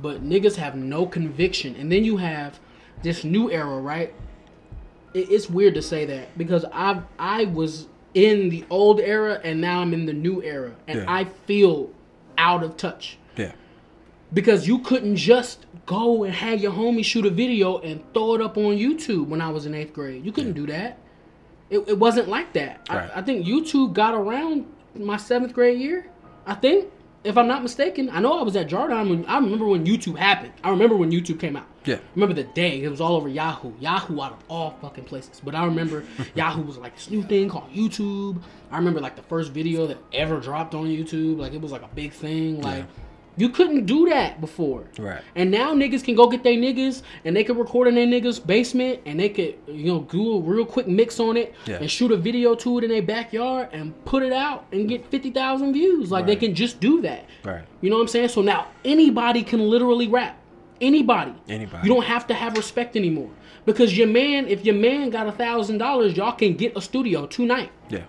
But 0.00 0.24
niggas 0.24 0.56
have 0.56 0.74
no 0.74 1.06
conviction, 1.06 1.76
and 1.76 1.92
then 1.92 2.04
you 2.04 2.16
have 2.16 2.58
this 3.02 3.22
new 3.22 3.50
era, 3.50 3.78
right? 3.80 4.12
It, 5.12 5.30
it's 5.30 5.48
weird 5.50 5.74
to 5.74 5.82
say 5.82 6.06
that 6.06 6.36
because 6.38 6.64
I 6.72 7.02
I 7.18 7.44
was 7.44 7.86
in 8.14 8.48
the 8.48 8.64
old 8.70 9.00
era 9.00 9.40
and 9.42 9.60
now 9.60 9.80
I'm 9.80 9.92
in 9.92 10.06
the 10.06 10.12
new 10.12 10.42
era, 10.42 10.72
and 10.86 11.00
Yeah. 11.00 11.04
I 11.08 11.24
feel 11.24 11.90
out 12.38 12.62
of 12.62 12.76
touch 12.76 13.18
Yeah. 13.36 13.52
because 14.32 14.66
you 14.68 14.78
couldn't 14.78 15.16
just 15.16 15.66
go 15.86 16.24
and 16.24 16.32
have 16.34 16.60
your 16.60 16.72
homie 16.72 17.04
shoot 17.04 17.26
a 17.26 17.30
video 17.30 17.78
and 17.78 18.00
throw 18.14 18.34
it 18.34 18.40
up 18.40 18.56
on 18.56 18.76
YouTube 18.76 19.26
when 19.26 19.40
I 19.40 19.50
was 19.50 19.66
in 19.66 19.74
eighth 19.74 19.92
grade. 19.92 20.24
You 20.24 20.32
couldn't 20.32 20.54
do 20.54 20.66
that. 20.66 20.98
It, 21.70 21.78
it 21.88 21.98
wasn't 21.98 22.28
like 22.28 22.52
that. 22.54 22.86
Right. 22.90 23.10
I, 23.14 23.18
I 23.18 23.22
think 23.22 23.46
YouTube 23.46 23.92
got 23.94 24.14
around 24.14 24.66
my 24.94 25.16
seventh 25.16 25.52
grade 25.52 25.80
year. 25.80 26.06
I 26.46 26.54
think, 26.54 26.90
if 27.24 27.36
I'm 27.38 27.48
not 27.48 27.62
mistaken. 27.62 28.10
I 28.10 28.20
know 28.20 28.38
I 28.38 28.42
was 28.42 28.54
at 28.54 28.68
Jardine 28.68 29.08
when 29.08 29.26
I 29.26 29.38
remember 29.38 29.66
when 29.66 29.84
YouTube 29.84 30.16
happened. 30.18 30.52
I 30.62 30.70
remember 30.70 30.94
when 30.96 31.10
YouTube 31.10 31.40
came 31.40 31.56
out. 31.56 31.66
Yeah. 31.84 31.96
I 31.96 32.00
remember 32.14 32.34
the 32.34 32.44
day 32.44 32.82
it 32.82 32.88
was 32.88 33.00
all 33.00 33.16
over 33.16 33.28
Yahoo. 33.28 33.72
Yahoo 33.80 34.20
out 34.20 34.32
of 34.32 34.38
all 34.48 34.76
fucking 34.80 35.04
places. 35.04 35.40
But 35.42 35.54
I 35.54 35.64
remember 35.64 36.04
Yahoo 36.34 36.62
was 36.62 36.78
like 36.78 36.94
this 36.94 37.10
new 37.10 37.22
thing 37.22 37.48
called 37.48 37.72
YouTube. 37.72 38.40
I 38.70 38.76
remember 38.78 39.00
like 39.00 39.16
the 39.16 39.22
first 39.22 39.52
video 39.52 39.86
that 39.86 39.98
ever 40.12 40.38
dropped 40.38 40.74
on 40.74 40.86
YouTube. 40.86 41.38
Like 41.38 41.52
it 41.54 41.60
was 41.60 41.72
like 41.72 41.82
a 41.82 41.90
big 41.94 42.12
thing. 42.12 42.60
Like 42.60 42.84
Yeah. 42.84 42.86
You 43.36 43.48
couldn't 43.48 43.86
do 43.86 44.08
that 44.08 44.40
before. 44.40 44.84
Right. 44.98 45.20
And 45.34 45.50
now 45.50 45.74
niggas 45.74 46.04
can 46.04 46.14
go 46.14 46.28
get 46.28 46.42
their 46.44 46.54
niggas 46.54 47.02
and 47.24 47.34
they 47.36 47.42
can 47.44 47.56
record 47.58 47.88
in 47.88 47.94
their 47.96 48.06
niggas 48.06 48.44
basement 48.46 49.00
and 49.06 49.18
they 49.18 49.28
could 49.28 49.56
you 49.66 49.86
know 49.92 50.02
do 50.10 50.36
a 50.36 50.40
real 50.40 50.64
quick 50.64 50.86
mix 50.86 51.18
on 51.20 51.36
it 51.36 51.54
Yeah. 51.66 51.76
and 51.76 51.90
shoot 51.90 52.12
a 52.12 52.16
video 52.16 52.54
to 52.54 52.78
it 52.78 52.84
in 52.84 52.90
their 52.90 53.02
backyard 53.02 53.68
and 53.72 53.92
put 54.04 54.22
it 54.22 54.32
out 54.32 54.66
and 54.72 54.88
get 54.88 55.06
fifty 55.10 55.30
thousand 55.30 55.72
views. 55.72 56.10
Like 56.10 56.26
they 56.26 56.36
can 56.36 56.54
just 56.54 56.80
do 56.80 57.00
that. 57.02 57.24
Right. 57.44 57.64
You 57.80 57.90
know 57.90 57.96
what 57.96 58.02
I'm 58.02 58.08
saying? 58.08 58.28
So 58.28 58.42
now 58.42 58.68
anybody 58.84 59.42
can 59.42 59.60
literally 59.60 60.08
rap. 60.08 60.38
Anybody. 60.80 61.32
Anybody. 61.48 61.86
You 61.88 61.94
don't 61.94 62.04
have 62.04 62.26
to 62.28 62.34
have 62.34 62.56
respect 62.56 62.96
anymore. 62.96 63.30
Because 63.64 63.96
your 63.96 64.08
man, 64.08 64.46
if 64.48 64.64
your 64.64 64.74
man 64.74 65.08
got 65.10 65.26
a 65.26 65.32
thousand 65.32 65.78
dollars, 65.78 66.16
y'all 66.16 66.32
can 66.32 66.54
get 66.54 66.76
a 66.76 66.80
studio 66.80 67.26
tonight. 67.26 67.70
Yeah. 67.88 68.02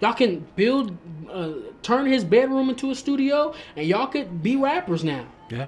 Y'all 0.00 0.14
can 0.14 0.46
build, 0.56 0.96
uh, 1.30 1.52
turn 1.82 2.06
his 2.06 2.24
bedroom 2.24 2.70
into 2.70 2.90
a 2.90 2.94
studio, 2.94 3.54
and 3.76 3.86
y'all 3.86 4.06
could 4.06 4.42
be 4.42 4.56
rappers 4.56 5.04
now. 5.04 5.26
Yeah. 5.50 5.66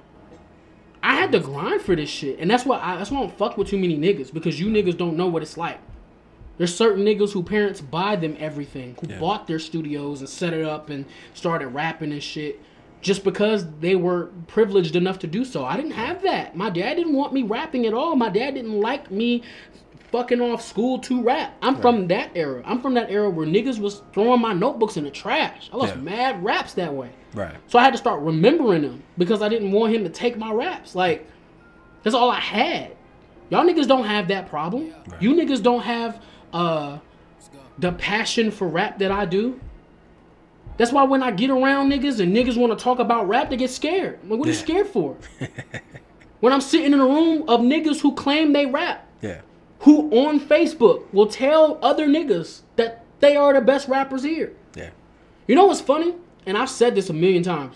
I 1.03 1.15
had 1.15 1.31
to 1.33 1.39
grind 1.39 1.81
for 1.81 1.95
this 1.95 2.09
shit, 2.09 2.39
and 2.39 2.49
that's 2.49 2.65
why 2.65 2.79
I, 2.79 2.95
that's 2.97 3.11
why 3.11 3.17
I 3.19 3.21
don't 3.21 3.37
fuck 3.37 3.57
with 3.57 3.67
too 3.67 3.77
many 3.77 3.97
niggas 3.97 4.33
because 4.33 4.59
you 4.59 4.67
niggas 4.67 4.97
don't 4.97 5.17
know 5.17 5.27
what 5.27 5.41
it's 5.43 5.57
like. 5.57 5.79
There's 6.57 6.73
certain 6.75 7.03
niggas 7.03 7.31
who 7.33 7.43
parents 7.43 7.81
buy 7.81 8.15
them 8.15 8.37
everything, 8.39 8.95
who 9.01 9.07
Yeah. 9.11 9.19
bought 9.19 9.47
their 9.47 9.59
studios 9.59 10.19
and 10.21 10.29
set 10.29 10.53
it 10.53 10.63
up 10.65 10.89
and 10.89 11.05
started 11.33 11.67
rapping 11.69 12.11
and 12.11 12.23
shit, 12.23 12.59
just 13.01 13.23
because 13.23 13.65
they 13.81 13.95
were 13.95 14.29
privileged 14.47 14.95
enough 14.95 15.19
to 15.19 15.27
do 15.27 15.43
so. 15.43 15.65
I 15.65 15.75
didn't 15.75 15.91
have 15.91 16.21
that. 16.23 16.55
My 16.55 16.69
dad 16.69 16.95
didn't 16.95 17.13
want 17.15 17.33
me 17.33 17.43
rapping 17.43 17.85
at 17.85 17.93
all. 17.93 18.15
My 18.15 18.29
dad 18.29 18.53
didn't 18.55 18.79
like 18.79 19.11
me 19.11 19.43
fucking 20.13 20.39
off 20.39 20.61
school 20.61 20.99
to 20.99 21.23
rap. 21.23 21.55
I'm 21.63 21.75
from 21.81 22.07
that 22.09 22.29
era. 22.35 22.61
I'm 22.65 22.79
from 22.81 22.93
that 22.93 23.09
era 23.09 23.29
where 23.31 23.47
niggas 23.47 23.79
was 23.79 24.03
throwing 24.13 24.39
my 24.39 24.53
notebooks 24.53 24.95
in 24.95 25.03
the 25.05 25.09
trash. 25.09 25.71
I 25.73 25.77
lost 25.77 25.95
Yeah. 25.95 26.01
mad 26.01 26.43
raps 26.45 26.75
that 26.75 26.93
way. 26.93 27.09
Right. 27.33 27.55
So 27.67 27.79
I 27.79 27.83
had 27.83 27.93
to 27.93 27.97
start 27.97 28.21
remembering 28.21 28.83
them 28.83 29.01
because 29.17 29.41
I 29.41 29.49
didn't 29.49 29.71
want 29.71 29.91
him 29.93 30.03
to 30.03 30.09
take 30.11 30.37
my 30.37 30.53
raps. 30.53 30.93
Like, 30.93 31.27
that's 32.03 32.15
all 32.15 32.29
I 32.29 32.39
had. 32.39 32.91
Y'all 33.49 33.65
niggas 33.65 33.87
don't 33.87 34.05
have 34.05 34.27
that 34.27 34.47
problem. 34.49 34.93
Right. 35.07 35.19
You 35.21 35.33
niggas 35.33 35.63
don't 35.63 35.81
have 35.81 36.21
uh 36.53 36.99
the 37.79 37.91
passion 37.93 38.51
for 38.51 38.67
rap 38.67 38.99
that 38.99 39.11
I 39.11 39.25
do. 39.25 39.59
That's 40.77 40.91
why 40.91 41.03
when 41.05 41.23
I 41.23 41.31
get 41.31 41.49
around 41.49 41.91
niggas 41.91 42.19
and 42.19 42.35
niggas 42.35 42.55
want 42.55 42.77
to 42.77 42.83
talk 42.83 42.99
about 42.99 43.27
rap, 43.27 43.49
they 43.49 43.57
get 43.57 43.71
scared. 43.71 44.19
Like, 44.29 44.37
what 44.39 44.47
are 44.47 44.51
you 44.51 44.57
scared 44.57 44.87
for? 44.87 45.17
when 46.39 46.53
I'm 46.53 46.61
sitting 46.61 46.93
in 46.93 46.99
a 46.99 47.05
room 47.05 47.43
of 47.49 47.61
niggas 47.61 47.99
who 47.99 48.13
claim 48.13 48.53
they 48.53 48.67
rap, 48.67 49.07
Yeah. 49.23 49.41
Who 49.83 50.09
on 50.11 50.39
Facebook 50.39 51.03
will 51.13 51.27
tell 51.27 51.77
other 51.81 52.07
niggas 52.07 52.61
that 52.75 53.03
they 53.19 53.35
are 53.35 53.53
the 53.53 53.61
best 53.61 53.87
rappers 53.87 54.23
here. 54.23 54.53
Yeah. 54.75 54.89
You 55.47 55.55
know 55.55 55.65
what's 55.65 55.81
funny? 55.81 56.15
And 56.45 56.57
I've 56.57 56.69
said 56.69 56.95
this 56.95 57.09
a 57.09 57.13
million 57.13 57.43
times. 57.43 57.75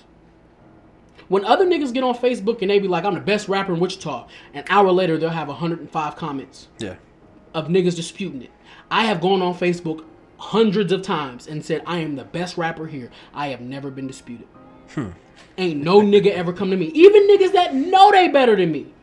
When 1.28 1.44
other 1.44 1.66
niggas 1.66 1.94
get 1.94 2.04
on 2.04 2.16
Facebook 2.16 2.62
and 2.62 2.72
they 2.72 2.80
be 2.80 2.88
like, 2.88 3.04
I'm 3.04 3.14
the 3.14 3.20
best 3.20 3.50
rapper 3.50 3.74
in 3.74 3.80
Wichita, 3.80 4.28
an 4.54 4.64
hour 4.70 4.92
later 4.92 5.18
they'll 5.18 5.30
have 5.30 5.50
105 5.50 6.16
comments 6.16 6.68
Yeah. 6.80 6.96
of 7.54 7.68
niggas 7.68 7.96
disputing 7.96 8.42
it. 8.44 8.52
I 8.90 9.04
have 9.06 9.20
gone 9.20 9.42
on 9.42 9.54
Facebook 9.54 10.06
hundreds 10.38 10.94
of 10.94 11.02
times 11.02 11.48
and 11.48 11.64
said, 11.66 11.84
I 11.86 11.98
am 12.00 12.16
the 12.16 12.24
best 12.24 12.58
rapper 12.58 12.88
here. 12.88 13.10
I 13.34 13.48
have 13.48 13.60
never 13.60 13.92
been 13.92 14.08
disputed. 14.08 14.48
Hmm. 14.94 15.10
Ain't 15.58 15.84
no 15.84 16.00
nigga 16.02 16.28
ever 16.28 16.54
come 16.54 16.70
to 16.72 16.78
me. 16.78 16.86
Even 16.94 17.28
niggas 17.28 17.52
that 17.52 17.76
know 17.76 18.12
they 18.12 18.30
better 18.30 18.56
than 18.56 18.72
me. 18.72 18.94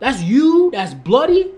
That's 0.00 0.20
you, 0.22 0.70
that's 0.72 0.94
bloody. 0.94 1.52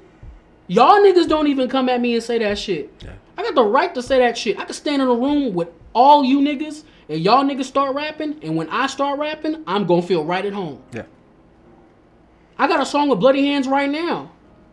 Y'all 0.66 0.98
niggas 1.00 1.28
don't 1.28 1.46
even 1.46 1.68
come 1.68 1.88
at 1.88 2.00
me 2.00 2.14
and 2.14 2.22
say 2.22 2.38
that 2.38 2.58
shit. 2.58 2.92
Yeah. 3.04 3.12
I 3.36 3.42
got 3.42 3.54
the 3.54 3.64
right 3.64 3.94
to 3.94 4.02
say 4.02 4.18
that 4.18 4.38
shit. 4.38 4.58
I 4.58 4.64
can 4.64 4.74
stand 4.74 5.02
in 5.02 5.08
a 5.08 5.14
room 5.14 5.54
with 5.54 5.68
all 5.92 6.24
you 6.24 6.40
niggas 6.40 6.84
and 7.08 7.20
y'all 7.20 7.44
niggas 7.44 7.64
start 7.64 7.94
rapping, 7.94 8.38
and 8.42 8.56
when 8.56 8.68
I 8.70 8.86
start 8.86 9.18
rapping, 9.18 9.62
I'm 9.66 9.86
gonna 9.86 10.02
feel 10.02 10.24
right 10.24 10.44
at 10.44 10.52
home. 10.52 10.82
Yeah. 10.92 11.04
I 12.58 12.66
got 12.66 12.80
a 12.80 12.86
song 12.86 13.08
with 13.08 13.20
Bloody 13.20 13.46
Hands 13.46 13.66
right 13.68 13.90
now. 13.90 14.30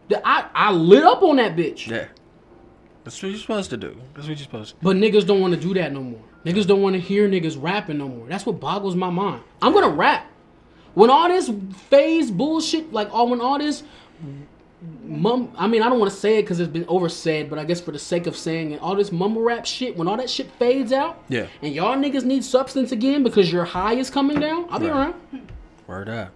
That 0.09 0.21
I, 0.25 0.47
I 0.53 0.71
lit 0.71 1.03
up 1.03 1.23
on 1.23 1.37
that 1.37 1.55
bitch. 1.55 1.87
Yeah. 1.87 2.07
That's 3.03 3.21
what 3.21 3.29
you're 3.29 3.39
supposed 3.39 3.69
to 3.71 3.77
do. 3.77 3.99
That's 4.13 4.27
what 4.27 4.37
you're 4.37 4.45
supposed 4.45 4.71
to 4.71 4.75
But 4.83 4.95
niggas 4.97 5.25
don't 5.25 5.41
want 5.41 5.53
to 5.55 5.59
do 5.59 5.73
that 5.73 5.91
no 5.91 6.01
more. 6.01 6.21
Niggas 6.45 6.67
don't 6.67 6.81
want 6.81 6.93
to 6.95 6.99
hear 6.99 7.27
niggas 7.27 7.61
rapping 7.61 7.97
no 7.97 8.07
more. 8.07 8.27
That's 8.27 8.45
what 8.45 8.59
boggles 8.59 8.95
my 8.95 9.09
mind. 9.09 9.43
I'm 9.61 9.73
gonna 9.73 9.89
rap. 9.89 10.27
When 10.93 11.09
all 11.09 11.27
this 11.27 11.51
phase 11.89 12.31
bullshit, 12.31 12.91
like 12.93 13.11
all 13.13 13.29
when 13.29 13.41
all 13.41 13.57
this 13.57 13.83
mum 15.03 15.51
I 15.57 15.67
mean 15.67 15.83
I 15.83 15.89
don't 15.89 15.99
want 15.99 16.11
to 16.11 16.17
say 16.17 16.39
it 16.39 16.43
because 16.43 16.59
it's 16.59 16.71
been 16.71 16.85
oversaid, 16.87 17.49
but 17.49 17.59
I 17.59 17.65
guess 17.65 17.79
for 17.79 17.91
the 17.91 17.99
sake 17.99 18.25
of 18.27 18.35
saying 18.35 18.71
it, 18.71 18.81
all 18.81 18.95
this 18.95 19.11
mumble 19.11 19.41
rap 19.43 19.65
shit, 19.65 19.95
when 19.95 20.07
all 20.07 20.17
that 20.17 20.29
shit 20.29 20.49
fades 20.51 20.91
out, 20.91 21.23
Yeah. 21.29 21.47
and 21.61 21.73
y'all 21.73 21.95
niggas 21.95 22.23
need 22.23 22.43
substance 22.43 22.91
again 22.91 23.21
because 23.23 23.51
your 23.51 23.63
high 23.65 23.93
is 23.93 24.09
coming 24.09 24.39
down, 24.39 24.65
I'll 24.69 24.79
be 24.79 24.87
Right. 24.87 24.93
around. 25.33 25.51
Word 25.87 26.09
up. 26.09 26.31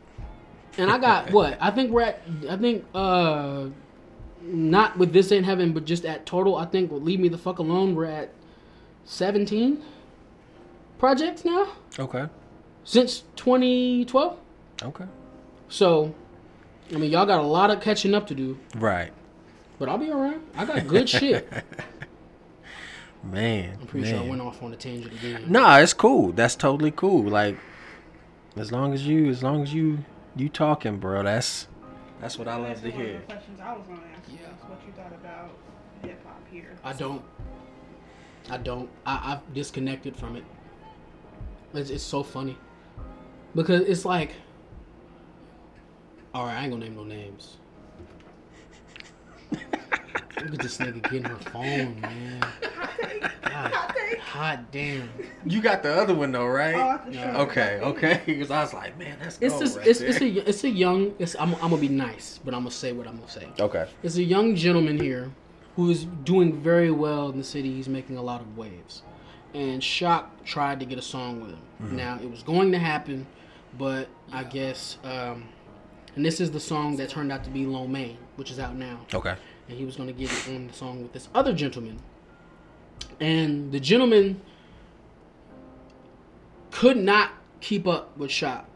And 0.78 0.92
I 0.92 0.98
got 1.00 1.32
what? 1.38 1.58
I 1.60 1.72
think 1.72 1.92
we're 1.92 2.02
at 2.02 2.22
I 2.50 2.58
think 2.58 2.86
uh 2.94 3.66
not 4.42 4.96
with 4.98 5.12
this 5.12 5.32
ain't 5.32 5.46
heaven, 5.46 5.74
but 5.74 5.86
just 5.86 6.06
at 6.06 6.28
total, 6.28 6.56
I 6.56 6.66
think 6.66 6.92
with 6.92 7.02
leave 7.02 7.20
me 7.20 7.30
the 7.30 7.38
fuck 7.38 7.58
alone, 7.58 7.96
we're 7.96 8.06
at 8.06 8.30
seventeen 9.06 9.82
projects 11.00 11.44
now 11.44 11.68
Okay. 11.98 12.26
since 12.84 13.24
2012. 13.36 14.38
Okay. 14.84 15.06
So, 15.68 16.14
I 16.94 16.98
mean, 16.98 17.12
y'all 17.12 17.26
got 17.26 17.40
a 17.40 17.48
lot 17.48 17.72
of 17.72 17.82
catching 17.82 18.14
up 18.14 18.28
to 18.28 18.36
do, 18.36 18.58
Right. 18.76 19.12
but 19.80 19.90
I'll 19.90 19.98
be 19.98 20.12
alright. 20.12 20.40
I 20.56 20.66
got 20.66 20.88
good 20.88 21.10
shit. 21.10 21.52
Man. 23.24 23.78
I'm 23.82 23.88
pretty 23.88 24.06
man. 24.06 24.16
sure 24.20 24.26
I 24.26 24.30
went 24.30 24.42
off 24.42 24.62
on 24.62 24.72
a 24.72 24.76
tangent 24.76 25.14
again. 25.14 25.46
Nah, 25.52 25.78
it's 25.80 25.94
cool. 25.94 26.32
That's 26.32 26.56
totally 26.56 26.92
cool. 26.92 27.24
Like, 27.24 27.58
as 28.56 28.72
long 28.72 28.94
as 28.94 29.08
you, 29.08 29.30
as 29.30 29.42
long 29.42 29.64
as 29.64 29.74
you, 29.74 30.00
you 30.36 30.48
talking, 30.48 30.98
bro. 30.98 31.24
That's 31.24 31.68
that's 32.22 32.38
what 32.38 32.48
I 32.48 32.56
love 32.56 32.82
to 32.84 32.92
hear. 32.92 33.20
questions 33.22 33.60
I 33.60 33.74
was 33.74 33.86
going 33.88 34.00
to 34.00 34.06
ask 34.16 34.30
you. 34.30 34.36
is 34.36 34.64
What 34.70 34.80
you 34.86 34.94
thought 34.94 35.12
about 35.12 35.50
hip 36.04 36.24
hop 36.24 36.42
here? 36.52 36.76
I 36.84 36.94
don't. 36.94 37.24
I 38.50 38.58
don't. 38.58 38.90
I, 39.08 39.34
I've 39.34 39.54
disconnected 39.56 40.16
from 40.16 40.36
it. 40.36 40.44
It's, 41.74 41.90
it's 41.90 42.04
so 42.04 42.22
funny 42.22 42.58
because 43.56 43.82
it's 43.82 44.06
like, 44.06 44.34
all 46.36 46.44
right, 46.46 46.58
I 46.58 46.64
ain't 46.64 46.72
gonna 46.72 46.84
name 46.84 46.96
no 46.98 47.04
names. 47.06 47.56
Look 49.52 50.54
at 50.54 50.60
this 50.62 50.80
nigga 50.80 51.02
getting 51.10 51.24
her 51.30 51.38
phone, 51.38 51.96
man. 52.02 52.42
God, 53.46 53.72
hot 54.20 54.70
damn. 54.70 55.10
You 55.46 55.62
got 55.62 55.82
the 55.82 55.94
other 55.96 56.14
one 56.14 56.34
though, 56.34 56.42
Oh, 56.42 56.48
right? 56.48 56.76
that's 56.76 57.06
the 57.06 57.14
Yeah. 57.14 57.34
show. 57.34 57.40
Okay, 57.44 57.80
okay. 57.82 58.22
Because 58.26 58.52
I 58.52 58.62
was 58.62 58.74
like, 58.74 59.00
man, 59.00 59.18
that's 59.22 59.38
It's 59.40 59.54
gold 59.54 59.62
just 59.64 59.78
right 59.78 59.88
it's 59.88 60.02
it's 60.02 60.22
a 60.22 60.50
it's 60.50 60.64
a 60.66 60.70
young. 60.70 61.14
It's 61.20 61.36
I'm 61.40 61.56
I'm 61.56 61.62
gonna 61.70 61.78
be 61.78 61.88
nice, 61.88 62.38
but 62.44 62.54
I'm 62.54 62.62
gonna 62.62 62.72
say 62.72 62.92
what 62.92 63.08
I'm 63.08 63.16
gonna 63.16 63.30
say. 63.32 63.48
okay. 63.58 63.88
It's 64.04 64.18
a 64.18 64.24
young 64.24 64.56
gentleman 64.58 65.00
here 65.00 65.32
who 65.78 65.90
is 65.90 66.04
doing 66.04 66.62
very 66.62 66.92
well 66.92 67.30
in 67.30 67.38
the 67.38 67.44
city. 67.46 67.74
He's 67.74 67.88
making 67.88 68.18
a 68.18 68.22
lot 68.22 68.42
of 68.42 68.58
waves. 68.58 69.04
And 69.54 69.82
Shock 69.82 70.44
tried 70.44 70.82
to 70.82 70.86
get 70.86 70.98
a 71.00 71.02
song 71.02 71.40
with 71.40 71.52
him. 71.52 71.96
Now, 71.96 72.20
it 72.22 72.30
was 72.30 72.44
going 72.44 72.74
to 72.74 72.78
happen, 72.80 73.26
but 73.78 74.10
I 74.34 74.44
guess, 74.44 74.98
um, 75.06 75.46
and 76.16 76.26
this 76.26 76.40
is 76.40 76.52
the 76.52 76.60
song 76.60 76.96
that 76.98 77.10
turned 77.10 77.32
out 77.32 77.44
to 77.44 77.50
be 77.50 77.66
Lo 77.66 77.88
Mein, 77.88 78.18
which 78.38 78.52
is 78.52 78.60
out 78.60 78.76
now. 78.76 79.00
Okay. 79.14 79.36
And 79.68 79.78
he 79.78 79.86
was 79.86 79.96
going 79.96 80.08
to 80.08 80.14
get 80.14 80.32
it 80.32 80.56
on 80.56 80.68
the 80.68 80.74
song 80.74 81.02
with 81.02 81.14
this 81.14 81.28
other 81.36 81.54
gentleman. 81.54 82.00
And 83.20 83.72
the 83.72 83.80
gentleman 83.80 84.40
could 86.72 86.98
not 86.98 87.32
keep 87.60 87.88
up 87.88 88.18
with 88.18 88.32
Shock. 88.32 88.68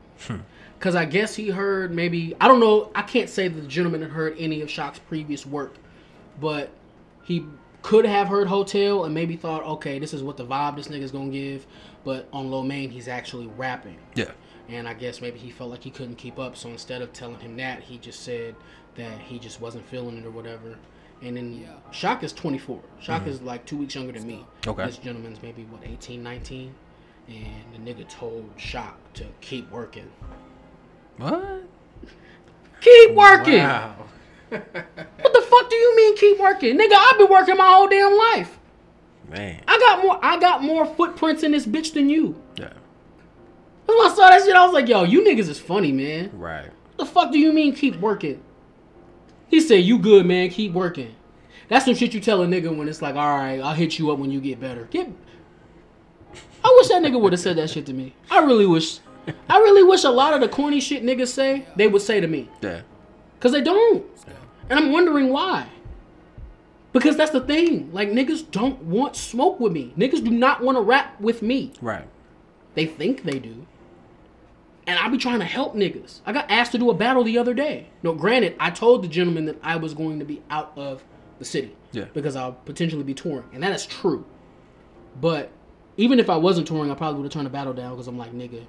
Because 0.78 0.94
hmm. 0.94 1.00
I 1.00 1.06
guess 1.06 1.36
he 1.36 1.50
heard 1.50 1.94
maybe, 1.94 2.36
I 2.42 2.48
don't 2.48 2.60
know, 2.60 2.92
I 2.94 3.04
can't 3.04 3.30
say 3.30 3.48
that 3.48 3.62
the 3.62 3.68
gentleman 3.68 4.02
had 4.02 4.12
heard 4.12 4.36
any 4.38 4.62
of 4.62 4.70
Shock's 4.70 5.00
previous 5.00 5.46
work, 5.46 5.76
but 6.42 6.70
he 7.24 7.46
could 7.82 8.06
have 8.06 8.28
heard 8.28 8.48
Hotel 8.48 9.06
and 9.06 9.14
maybe 9.14 9.38
thought, 9.38 9.64
okay, 9.64 10.00
this 10.00 10.14
is 10.14 10.24
what 10.24 10.36
the 10.36 10.46
vibe 10.46 10.76
this 10.76 10.90
nigga's 10.90 11.12
gonna 11.12 11.30
give. 11.30 11.66
But 12.04 12.28
on 12.34 12.50
Lo 12.50 12.64
Mein, 12.64 12.90
he's 12.90 13.08
actually 13.08 13.48
rapping. 13.48 13.98
Yeah. 14.16 14.32
And 14.70 14.88
I 14.88 14.94
guess 14.94 15.20
maybe 15.20 15.40
he 15.40 15.50
felt 15.50 15.72
like 15.72 15.84
he 15.84 15.90
couldn't 15.90 16.16
keep 16.16 16.38
up, 16.38 16.56
so 16.56 16.70
instead 16.70 17.02
of 17.02 17.12
telling 17.12 17.40
him 17.40 17.58
that, 17.58 17.82
he 17.82 17.98
just 17.98 18.22
said 18.22 18.56
that 18.96 19.20
he 19.20 19.40
just 19.40 19.60
wasn't 19.60 19.86
feeling 19.86 20.18
it 20.18 20.26
or 20.26 20.30
whatever. 20.30 20.78
And 21.22 21.36
then 21.36 21.62
yeah. 21.62 21.92
Shock 21.92 22.24
is 22.24 22.32
24. 22.34 22.80
Shock 23.00 23.22
mm-hmm. 23.22 23.30
is 23.30 23.42
like 23.42 23.66
two 23.66 23.78
weeks 23.78 23.96
younger 23.96 24.12
than 24.12 24.28
me. 24.28 24.46
Okay. 24.68 24.86
This 24.86 24.98
gentleman's 24.98 25.42
maybe, 25.42 25.64
what, 25.64 25.82
18, 25.84 26.22
19? 26.22 26.74
And 27.28 27.86
the 27.86 27.94
nigga 27.94 28.08
told 28.08 28.50
Shock 28.58 28.98
to 29.16 29.26
keep 29.42 29.70
working. 29.72 30.10
What? 31.18 31.64
Keep 32.82 33.16
working! 33.16 33.60
Wow. 33.60 33.96
What 34.50 35.34
the 35.34 35.42
fuck 35.48 35.70
do 35.70 35.76
you 35.76 35.96
mean 35.96 36.18
keep 36.18 36.40
working? 36.40 36.76
Nigga, 36.76 36.94
I've 36.94 37.20
been 37.20 37.30
working 37.30 37.56
my 37.56 37.68
whole 37.68 37.88
damn 37.88 38.18
life. 38.18 38.58
Man. 39.30 39.62
I 39.68 39.78
got 39.78 40.04
more 40.04 40.20
I 40.24 40.40
got 40.40 40.64
more 40.64 40.88
footprints 40.88 41.44
in 41.44 41.52
this 41.52 41.68
bitch 41.68 41.94
than 41.94 42.10
you. 42.10 42.42
Yeah. 42.56 42.74
When 43.90 44.12
I 44.12 44.14
saw 44.16 44.30
that 44.30 44.44
shit, 44.44 44.56
I 44.56 44.64
was 44.66 44.74
like, 44.74 44.88
yo, 44.88 45.04
you 45.04 45.24
niggas 45.24 45.50
is 45.50 45.60
funny, 45.60 45.92
man. 45.92 46.30
Right. 46.34 46.70
The 46.98 47.06
fuck 47.06 47.32
do 47.32 47.40
you 47.40 47.52
mean 47.52 47.74
keep 47.74 47.96
working? 48.00 48.42
He 49.48 49.62
said, 49.62 49.84
you 49.84 49.98
good, 49.98 50.26
man, 50.26 50.50
keep 50.50 50.74
working. 50.74 51.16
That's 51.70 51.86
some 51.86 51.96
shit 51.96 52.14
you 52.14 52.20
tell 52.20 52.44
a 52.44 52.48
nigga 52.48 52.76
when 52.76 52.88
it's 52.88 53.02
like, 53.02 53.16
alright, 53.16 53.60
I'll 53.62 53.74
hit 53.74 53.98
you 53.98 54.12
up 54.12 54.20
when 54.20 54.30
you 54.32 54.42
get 54.42 54.60
better. 54.60 54.86
Get 54.86 55.10
I 56.64 56.78
wish 56.78 56.90
that 56.90 57.02
nigga 57.02 57.20
would 57.20 57.34
have 57.34 57.40
said 57.40 57.58
that 57.58 57.70
shit 57.70 57.86
to 57.88 57.94
me. 57.94 58.14
I 58.30 58.40
really 58.40 58.66
wish 58.66 59.00
I 59.48 59.58
really 59.58 59.84
wish 59.84 60.04
a 60.04 60.10
lot 60.10 60.34
of 60.34 60.42
the 60.42 60.50
corny 60.50 60.80
shit 60.80 61.04
niggas 61.04 61.30
say, 61.30 61.66
they 61.76 61.88
would 61.88 62.02
say 62.02 62.20
to 62.20 62.28
me. 62.28 62.50
Yeah. 62.62 62.82
Cause 63.40 63.54
they 63.54 63.62
don't. 63.62 64.06
Yeah. 64.28 64.34
And 64.70 64.80
I'm 64.80 64.92
wondering 64.92 65.30
why. 65.30 65.68
Because 66.92 67.18
that's 67.18 67.32
the 67.32 67.42
thing. 67.42 67.92
Like 67.92 68.10
niggas 68.10 68.52
don't 68.52 68.82
want 68.84 69.16
smoke 69.16 69.60
with 69.60 69.72
me. 69.72 69.94
Niggas 69.98 70.24
do 70.24 70.32
not 70.32 70.62
want 70.62 70.78
to 70.78 70.82
rap 70.82 71.20
with 71.20 71.42
me. 71.42 71.74
Right. 71.82 72.08
They 72.76 72.86
think 72.86 73.24
they 73.24 73.40
do. 73.40 73.66
And 74.90 74.98
I 74.98 75.08
be 75.08 75.20
trying 75.20 75.38
to 75.38 75.46
help 75.46 75.76
niggas. 75.76 76.22
I 76.26 76.34
got 76.34 76.50
asked 76.50 76.72
to 76.72 76.80
do 76.80 76.90
a 76.90 76.96
battle 76.96 77.24
the 77.24 77.38
other 77.38 77.54
day. 77.54 77.90
No, 78.02 78.16
granted, 78.16 78.56
I 78.60 78.72
told 78.72 79.04
the 79.04 79.08
gentleman 79.08 79.46
that 79.46 79.58
I 79.62 79.76
was 79.76 79.94
going 79.94 80.18
to 80.18 80.26
be 80.26 80.42
out 80.50 80.74
of 80.76 81.04
the 81.38 81.46
city. 81.46 81.76
Yeah. 81.92 82.06
Because 82.12 82.36
I'll 82.36 82.54
potentially 82.54 83.04
be 83.04 83.14
touring. 83.14 83.46
And 83.54 83.62
that 83.62 83.72
is 83.72 83.86
true. 83.86 84.26
But 85.22 85.52
even 85.98 86.20
if 86.20 86.28
I 86.28 86.38
wasn't 86.38 86.68
touring, 86.68 86.90
I 86.90 86.96
probably 86.96 87.20
would 87.20 87.26
have 87.26 87.32
turned 87.34 87.46
the 87.46 87.52
battle 87.52 87.72
down 87.72 87.92
because 87.92 88.08
I'm 88.08 88.18
like, 88.18 88.34
nigga, 88.34 88.66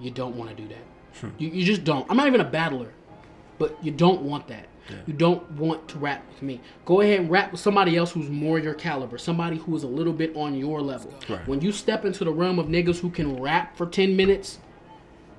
you 0.00 0.10
don't 0.10 0.34
want 0.34 0.50
to 0.50 0.56
do 0.60 0.66
that. 0.68 1.20
Hmm. 1.20 1.28
you, 1.38 1.50
you 1.50 1.64
just 1.64 1.84
don't. 1.84 2.04
I'm 2.10 2.16
not 2.16 2.26
even 2.26 2.40
a 2.40 2.44
battler. 2.44 2.92
But 3.58 3.76
you 3.84 3.92
don't 3.92 4.22
want 4.22 4.48
that. 4.48 4.66
You 5.06 5.12
don't 5.12 5.48
want 5.52 5.86
to 5.90 5.98
rap 5.98 6.26
with 6.28 6.42
me. 6.42 6.60
Go 6.84 7.00
ahead 7.00 7.20
and 7.20 7.30
rap 7.30 7.52
with 7.52 7.60
somebody 7.60 7.96
else 7.96 8.10
who's 8.10 8.28
more 8.28 8.58
your 8.58 8.74
caliber, 8.74 9.18
somebody 9.18 9.56
who 9.58 9.76
is 9.76 9.84
a 9.84 9.86
little 9.86 10.12
bit 10.12 10.34
on 10.34 10.56
your 10.56 10.80
level. 10.80 11.14
Right. 11.28 11.46
When 11.46 11.60
you 11.60 11.70
step 11.70 12.04
into 12.04 12.24
the 12.24 12.32
realm 12.32 12.58
of 12.58 12.66
niggas 12.66 12.98
who 12.98 13.08
can 13.08 13.40
rap 13.40 13.76
for 13.76 13.86
10 13.86 14.16
minutes, 14.16 14.58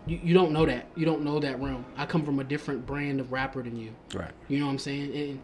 you, 0.08 0.20
you 0.24 0.34
don't 0.34 0.52
know 0.52 0.66
that. 0.66 0.88
You 0.96 1.06
don't 1.06 1.24
know 1.24 1.40
that 1.40 1.60
realm. 1.60 1.86
I 1.98 2.06
come 2.06 2.26
from 2.26 2.40
a 2.40 2.44
different 2.44 2.86
brand 2.86 3.20
of 3.20 3.32
rapper 3.32 3.62
than 3.64 3.76
you. 3.78 3.92
Right. 4.14 4.32
You 4.48 4.60
know 4.60 4.66
what 4.66 4.72
I'm 4.74 4.80
saying? 4.80 5.16
And 5.16 5.42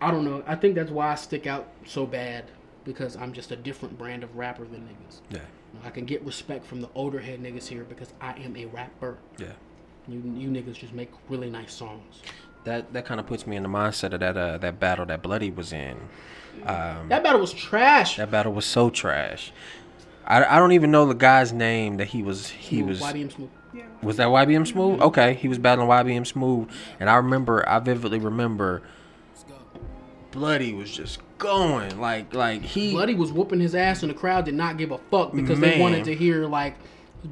I 0.00 0.10
don't 0.10 0.24
know. 0.24 0.42
I 0.46 0.54
think 0.54 0.74
that's 0.74 0.90
why 0.90 1.10
I 1.12 1.14
stick 1.14 1.46
out 1.46 1.68
so 1.86 2.06
bad 2.06 2.44
because 2.84 3.16
I'm 3.16 3.32
just 3.32 3.50
a 3.52 3.56
different 3.56 3.98
brand 3.98 4.22
of 4.24 4.36
rapper 4.36 4.64
than 4.64 4.80
niggas. 4.80 5.20
Yeah. 5.30 5.40
I 5.84 5.90
can 5.90 6.06
get 6.06 6.22
respect 6.24 6.64
from 6.66 6.80
the 6.80 6.88
older 6.94 7.20
head 7.20 7.40
niggas 7.42 7.66
here 7.66 7.84
because 7.84 8.12
I 8.20 8.32
am 8.40 8.56
a 8.56 8.66
rapper. 8.66 9.18
Yeah. 9.38 9.52
You 10.08 10.22
you 10.36 10.48
niggas 10.48 10.74
just 10.74 10.94
make 10.94 11.10
really 11.28 11.50
nice 11.50 11.72
songs. 11.74 12.22
That 12.64 12.92
that 12.94 13.04
kind 13.04 13.20
of 13.20 13.26
puts 13.26 13.46
me 13.46 13.56
in 13.56 13.62
the 13.62 13.68
mindset 13.68 14.12
of 14.14 14.20
that 14.20 14.36
uh, 14.36 14.58
that 14.58 14.80
battle 14.80 15.04
that 15.06 15.22
Bloody 15.22 15.50
was 15.50 15.72
in. 15.72 15.96
Um, 16.64 17.08
That 17.08 17.22
battle 17.22 17.40
was 17.40 17.52
trash. 17.52 18.16
that 18.16 18.30
battle 18.30 18.52
was 18.52 18.64
so 18.64 18.90
trash. 18.90 19.52
I, 20.26 20.44
I 20.44 20.58
don't 20.58 20.72
even 20.72 20.90
know 20.90 21.06
the 21.06 21.14
guy's 21.14 21.52
name 21.52 21.98
that 21.98 22.08
he 22.08 22.22
was 22.22 22.48
he 22.48 22.82
was 22.82 23.00
YBM 23.00 23.32
Smooth. 23.32 23.50
Yeah. 23.74 23.82
was 24.02 24.16
that 24.16 24.28
YBM 24.28 24.66
Smooth? 24.66 24.94
Mm-hmm. 24.94 25.02
Okay, 25.02 25.34
he 25.34 25.48
was 25.48 25.58
battling 25.58 25.88
YBM 25.88 26.26
Smooth, 26.26 26.68
and 26.98 27.10
I 27.10 27.16
remember 27.16 27.68
I 27.68 27.78
vividly 27.78 28.18
remember 28.18 28.82
Bloody 30.30 30.74
was 30.74 30.90
just 30.90 31.20
going 31.38 31.98
like 32.00 32.34
like 32.34 32.62
he 32.62 32.90
Bloody 32.92 33.14
was 33.14 33.32
whooping 33.32 33.60
his 33.60 33.74
ass, 33.74 34.02
and 34.02 34.10
the 34.10 34.14
crowd 34.14 34.44
did 34.44 34.54
not 34.54 34.76
give 34.76 34.90
a 34.90 34.98
fuck 35.10 35.32
because 35.32 35.58
they 35.58 35.80
wanted 35.80 36.04
to 36.04 36.14
hear 36.14 36.46
like 36.46 36.76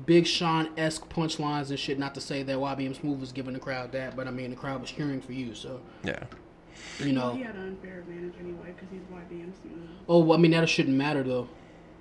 Big 0.06 0.26
Sean 0.26 0.70
esque 0.78 1.08
punchlines 1.10 1.68
and 1.70 1.78
shit. 1.78 1.98
Not 1.98 2.14
to 2.14 2.20
say 2.20 2.42
that 2.42 2.56
YBM 2.56 2.98
Smooth 2.98 3.20
was 3.20 3.32
giving 3.32 3.52
the 3.52 3.60
crowd 3.60 3.92
that, 3.92 4.16
but 4.16 4.26
I 4.26 4.30
mean 4.30 4.50
the 4.50 4.56
crowd 4.56 4.80
was 4.80 4.90
cheering 4.90 5.20
for 5.20 5.32
you, 5.32 5.54
so 5.54 5.80
yeah 6.04 6.22
you 6.98 7.14
Well, 7.14 7.30
know. 7.30 7.36
he 7.36 7.42
had 7.42 7.54
an 7.54 7.68
unfair 7.68 8.00
advantage 8.00 8.34
anyway 8.40 8.74
because 8.74 8.88
he's 8.90 9.00
YBM 9.12 9.52
smooth. 9.62 9.88
Oh, 10.08 10.18
well, 10.20 10.38
I 10.38 10.40
mean 10.40 10.50
that 10.52 10.68
shouldn't 10.68 10.96
matter 10.96 11.22
though. 11.22 11.48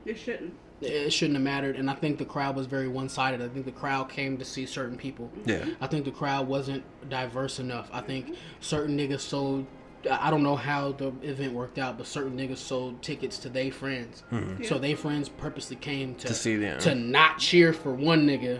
It 0.05 0.17
shouldn't. 0.17 0.53
It 0.81 1.11
shouldn't 1.13 1.35
have 1.37 1.43
mattered, 1.43 1.77
and 1.77 1.89
I 1.89 1.93
think 1.93 2.17
the 2.17 2.25
crowd 2.25 2.55
was 2.55 2.67
very 2.67 2.87
one 2.89 3.07
sided. 3.07 3.41
I 3.41 3.47
think 3.47 3.65
the 3.65 3.71
crowd 3.71 4.09
came 4.09 4.37
to 4.37 4.45
see 4.45 4.65
certain 4.65 4.97
people. 4.97 5.31
yeah 5.45 5.65
I 5.79 5.87
think 5.87 6.03
the 6.05 6.11
crowd 6.11 6.47
wasn't 6.47 6.83
diverse 7.09 7.59
enough. 7.59 7.89
I 7.93 8.01
think 8.01 8.35
certain 8.59 8.97
niggas 8.97 9.21
sold. 9.21 9.65
I 10.11 10.29
don't 10.29 10.43
know 10.43 10.55
how 10.57 10.91
the 10.91 11.07
event 11.23 11.53
worked 11.53 11.79
out, 11.79 11.97
but 11.97 12.05
certain 12.05 12.37
niggas 12.37 12.57
sold 12.57 13.01
tickets 13.01 13.37
to 13.39 13.49
their 13.49 13.71
friends. 13.71 14.21
Hmm. 14.29 14.61
So 14.63 14.77
their 14.77 14.95
friends 14.97 15.29
purposely 15.29 15.77
came 15.77 16.13
to 16.15 16.27
To 16.27 16.33
see 16.33 16.57
them. 16.57 16.79
to 16.81 16.93
not 16.93 17.39
cheer 17.39 17.73
for 17.73 17.91
one 17.93 18.27
nigga 18.27 18.59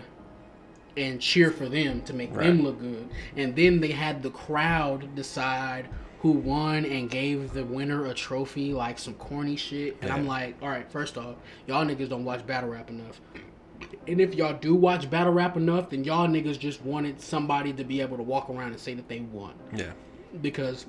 and 0.96 1.20
cheer 1.20 1.50
for 1.50 1.68
them 1.68 2.00
to 2.02 2.14
make 2.14 2.32
them 2.34 2.62
look 2.62 2.80
good. 2.80 3.08
And 3.36 3.54
then 3.54 3.80
they 3.80 3.92
had 3.92 4.22
the 4.22 4.30
crowd 4.30 5.14
decide 5.14 5.86
who 6.22 6.30
won 6.30 6.84
and 6.84 7.10
gave 7.10 7.52
the 7.52 7.64
winner 7.64 8.06
a 8.06 8.14
trophy, 8.14 8.72
like 8.72 8.98
some 8.98 9.14
corny 9.14 9.56
shit. 9.56 9.96
And 10.00 10.10
I'm 10.10 10.26
like, 10.26 10.56
all 10.62 10.68
right, 10.68 10.90
first 10.90 11.16
off, 11.18 11.36
y'all 11.66 11.84
niggas 11.84 12.08
don't 12.08 12.24
watch 12.24 12.46
battle 12.46 12.70
rap 12.70 12.90
enough. 12.90 13.20
And 14.08 14.20
if 14.20 14.34
y'all 14.34 14.56
do 14.58 14.74
watch 14.74 15.10
battle 15.10 15.32
rap 15.32 15.56
enough, 15.56 15.90
then 15.90 16.04
y'all 16.04 16.26
niggas 16.26 16.58
just 16.58 16.82
wanted 16.82 17.20
somebody 17.20 17.72
to 17.74 17.84
be 17.84 18.00
able 18.00 18.16
to 18.16 18.22
walk 18.22 18.48
around 18.48 18.70
and 18.70 18.80
say 18.80 18.94
that 18.94 19.08
they 19.08 19.20
won. 19.20 19.52
yeah 19.74 19.92
Because 20.40 20.86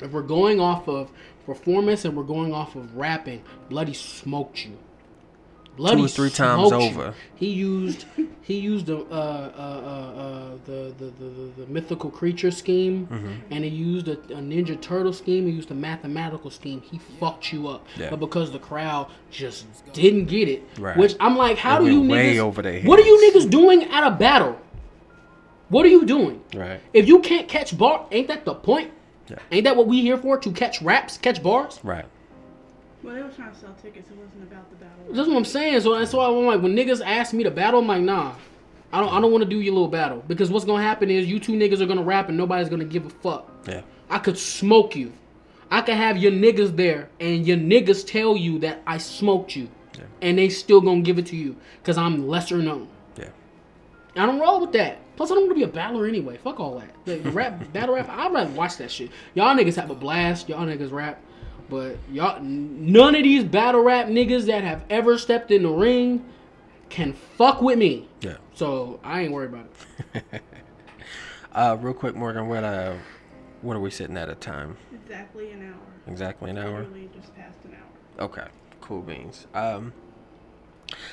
if 0.00 0.12
we're 0.12 0.22
going 0.22 0.60
off 0.60 0.88
of 0.88 1.10
performance 1.46 2.04
and 2.04 2.16
we're 2.16 2.22
going 2.22 2.52
off 2.52 2.76
of 2.76 2.96
rapping, 2.96 3.42
Bloody 3.68 3.94
smoked 3.94 4.64
you. 4.64 4.78
Bloody 5.76 5.96
Two 5.98 6.04
or 6.04 6.08
three 6.08 6.30
times 6.30 6.68
smoked 6.68 6.84
you. 6.84 6.90
over. 6.90 7.14
He 7.36 7.50
used 7.50 8.04
he 8.42 8.58
used 8.58 8.86
the 8.86 8.98
uh, 8.98 9.00
uh, 9.00 9.10
uh, 9.10 10.20
uh, 10.22 10.50
the, 10.64 10.94
the, 10.98 11.04
the, 11.04 11.24
the 11.24 11.52
the 11.62 11.66
mythical 11.66 12.10
creature 12.10 12.50
scheme, 12.50 13.06
Mm-hmm. 13.06 13.32
and 13.52 13.64
he 13.64 13.70
used 13.70 14.08
a, 14.08 14.12
a 14.12 14.40
Ninja 14.40 14.80
Turtle 14.80 15.12
scheme. 15.12 15.46
He 15.46 15.52
used 15.52 15.70
a 15.70 15.74
mathematical 15.74 16.50
scheme. 16.50 16.80
He 16.80 16.98
fucked 17.20 17.52
you 17.52 17.68
up, 17.68 17.86
Yeah. 17.96 18.10
but 18.10 18.20
because 18.20 18.50
the 18.52 18.58
crowd 18.58 19.10
just 19.30 19.66
didn't 19.92 20.24
get 20.26 20.48
it, 20.48 20.62
Right. 20.78 20.96
which 20.96 21.14
I'm 21.20 21.36
like, 21.36 21.58
how 21.58 21.76
It 21.80 21.84
do 21.86 21.92
you 21.92 22.02
way 22.08 22.34
niggas? 22.36 22.38
over 22.40 22.62
their 22.62 22.80
what 22.82 22.98
are 22.98 23.04
you 23.04 23.30
niggas 23.32 23.48
doing 23.50 23.84
at 23.84 24.06
a 24.06 24.10
battle? 24.10 24.58
What 25.68 25.84
are 25.84 25.88
you 25.88 26.04
doing? 26.06 26.42
Right. 26.54 26.80
If 26.92 27.08
you 27.08 27.18
can't 27.20 27.48
catch 27.48 27.76
bar, 27.76 28.06
ain't 28.12 28.28
that 28.28 28.44
the 28.44 28.54
point? 28.54 28.92
Yeah. 29.28 29.38
Ain't 29.50 29.64
that 29.64 29.76
what 29.76 29.88
we 29.88 30.00
here 30.00 30.16
for? 30.16 30.38
To 30.38 30.52
catch 30.52 30.80
raps, 30.80 31.18
catch 31.18 31.42
bars? 31.42 31.80
Right. 31.82 32.04
Well, 33.06 33.14
they 33.14 33.22
were 33.22 33.28
trying 33.28 33.52
to 33.52 33.58
sell 33.58 33.74
tickets. 33.80 34.10
It 34.10 34.16
wasn't 34.16 34.42
about 34.42 34.68
the 34.68 34.76
battle. 34.76 35.04
That's 35.14 35.28
what 35.28 35.36
I'm 35.36 35.44
saying. 35.44 35.80
So 35.80 35.96
that's 35.96 36.12
why 36.12 36.26
I'm 36.26 36.44
like, 36.44 36.60
when 36.60 36.74
niggas 36.74 37.00
ask 37.04 37.32
me 37.32 37.44
to 37.44 37.50
battle, 37.52 37.80
I'm 37.80 37.86
like, 37.86 38.02
nah. 38.02 38.34
I 38.92 39.00
don't, 39.00 39.12
I 39.12 39.20
don't 39.20 39.30
want 39.30 39.42
to 39.44 39.48
do 39.50 39.60
your 39.60 39.74
little 39.74 39.88
battle 39.88 40.24
because 40.26 40.50
what's 40.50 40.64
gonna 40.64 40.82
happen 40.82 41.10
is 41.10 41.26
you 41.26 41.38
two 41.40 41.52
niggas 41.52 41.80
are 41.80 41.86
gonna 41.86 42.02
rap 42.02 42.28
and 42.28 42.36
nobody's 42.36 42.68
gonna 42.68 42.84
give 42.84 43.04
a 43.06 43.10
fuck. 43.10 43.48
Yeah. 43.68 43.82
I 44.10 44.18
could 44.18 44.38
smoke 44.38 44.94
you. 44.96 45.12
I 45.70 45.82
could 45.82 45.96
have 45.96 46.16
your 46.16 46.30
niggas 46.32 46.76
there 46.76 47.08
and 47.20 47.46
your 47.46 47.56
niggas 47.56 48.06
tell 48.06 48.36
you 48.36 48.58
that 48.60 48.82
I 48.86 48.98
smoked 48.98 49.56
you, 49.56 49.68
Yeah. 49.98 50.04
and 50.22 50.38
they 50.38 50.48
still 50.48 50.80
gonna 50.80 51.00
give 51.02 51.18
it 51.18 51.26
to 51.26 51.36
you 51.36 51.56
because 51.82 51.98
I'm 51.98 52.26
lesser 52.28 52.58
known. 52.58 52.88
Yeah. 53.18 53.28
I 54.16 54.26
don't 54.26 54.38
roll 54.38 54.60
with 54.60 54.72
that. 54.72 54.98
Plus, 55.16 55.30
I 55.30 55.34
don't 55.34 55.44
want 55.46 55.58
to 55.58 55.64
be 55.66 55.70
a 55.70 55.72
battler 55.74 56.06
anyway. 56.06 56.36
Fuck 56.36 56.60
all 56.60 56.78
that. 56.78 56.90
The, 57.06 57.16
the 57.16 57.30
rap, 57.32 57.60
battle 57.72 57.94
rap. 57.96 58.08
I'd 58.08 58.32
rather 58.32 58.50
watch 58.52 58.76
that 58.76 58.90
shit. 58.90 59.10
Y'all 59.34 59.56
niggas 59.56 59.74
have 59.76 59.90
a 59.90 59.94
blast. 59.94 60.48
Y'all 60.48 60.64
niggas 60.66 60.92
rap, 60.92 61.20
but 61.68 61.96
y'all 62.10 62.40
none 62.40 63.14
of 63.14 63.22
these 63.22 63.44
battle 63.44 63.82
rap 63.82 64.06
niggas 64.06 64.46
that 64.46 64.64
have 64.64 64.84
ever 64.90 65.18
stepped 65.18 65.50
in 65.50 65.62
the 65.62 65.70
ring 65.70 66.24
can 66.88 67.12
fuck 67.12 67.60
with 67.60 67.78
me. 67.78 68.08
Yeah. 68.20 68.36
So 68.54 69.00
I 69.02 69.22
ain't 69.22 69.32
worried 69.32 69.50
about 69.50 69.68
it. 70.14 70.42
Uh, 71.56 71.74
real 71.80 71.94
quick, 71.94 72.14
Morgan. 72.14 72.48
What 72.48 72.64
uh, 72.64 72.96
what 73.62 73.78
are 73.78 73.80
we 73.80 73.90
sitting 73.90 74.18
at 74.18 74.28
a 74.28 74.34
time? 74.34 74.76
Exactly 74.92 75.52
an 75.52 75.66
hour. 75.66 76.12
Exactly 76.12 76.50
an 76.50 76.58
hour. 76.58 76.80
Literally 76.80 77.08
just 77.18 77.34
past 77.34 77.56
an 77.64 77.74
hour. 77.74 78.26
Okay. 78.26 78.46
Cool 78.82 79.00
beans. 79.00 79.46
Um, 79.54 79.94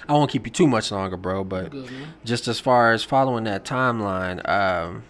I 0.10 0.12
won't 0.12 0.30
keep 0.30 0.46
you 0.46 0.52
too 0.52 0.68
much 0.68 0.92
longer, 0.92 1.16
bro. 1.16 1.46
But 1.46 1.72
Good 1.72 1.90
just 2.26 2.50
as 2.50 2.60
far 2.60 2.92
as 2.92 3.06
following 3.06 3.46
that 3.46 3.64
timeline, 3.64 4.46
um, 4.48 5.04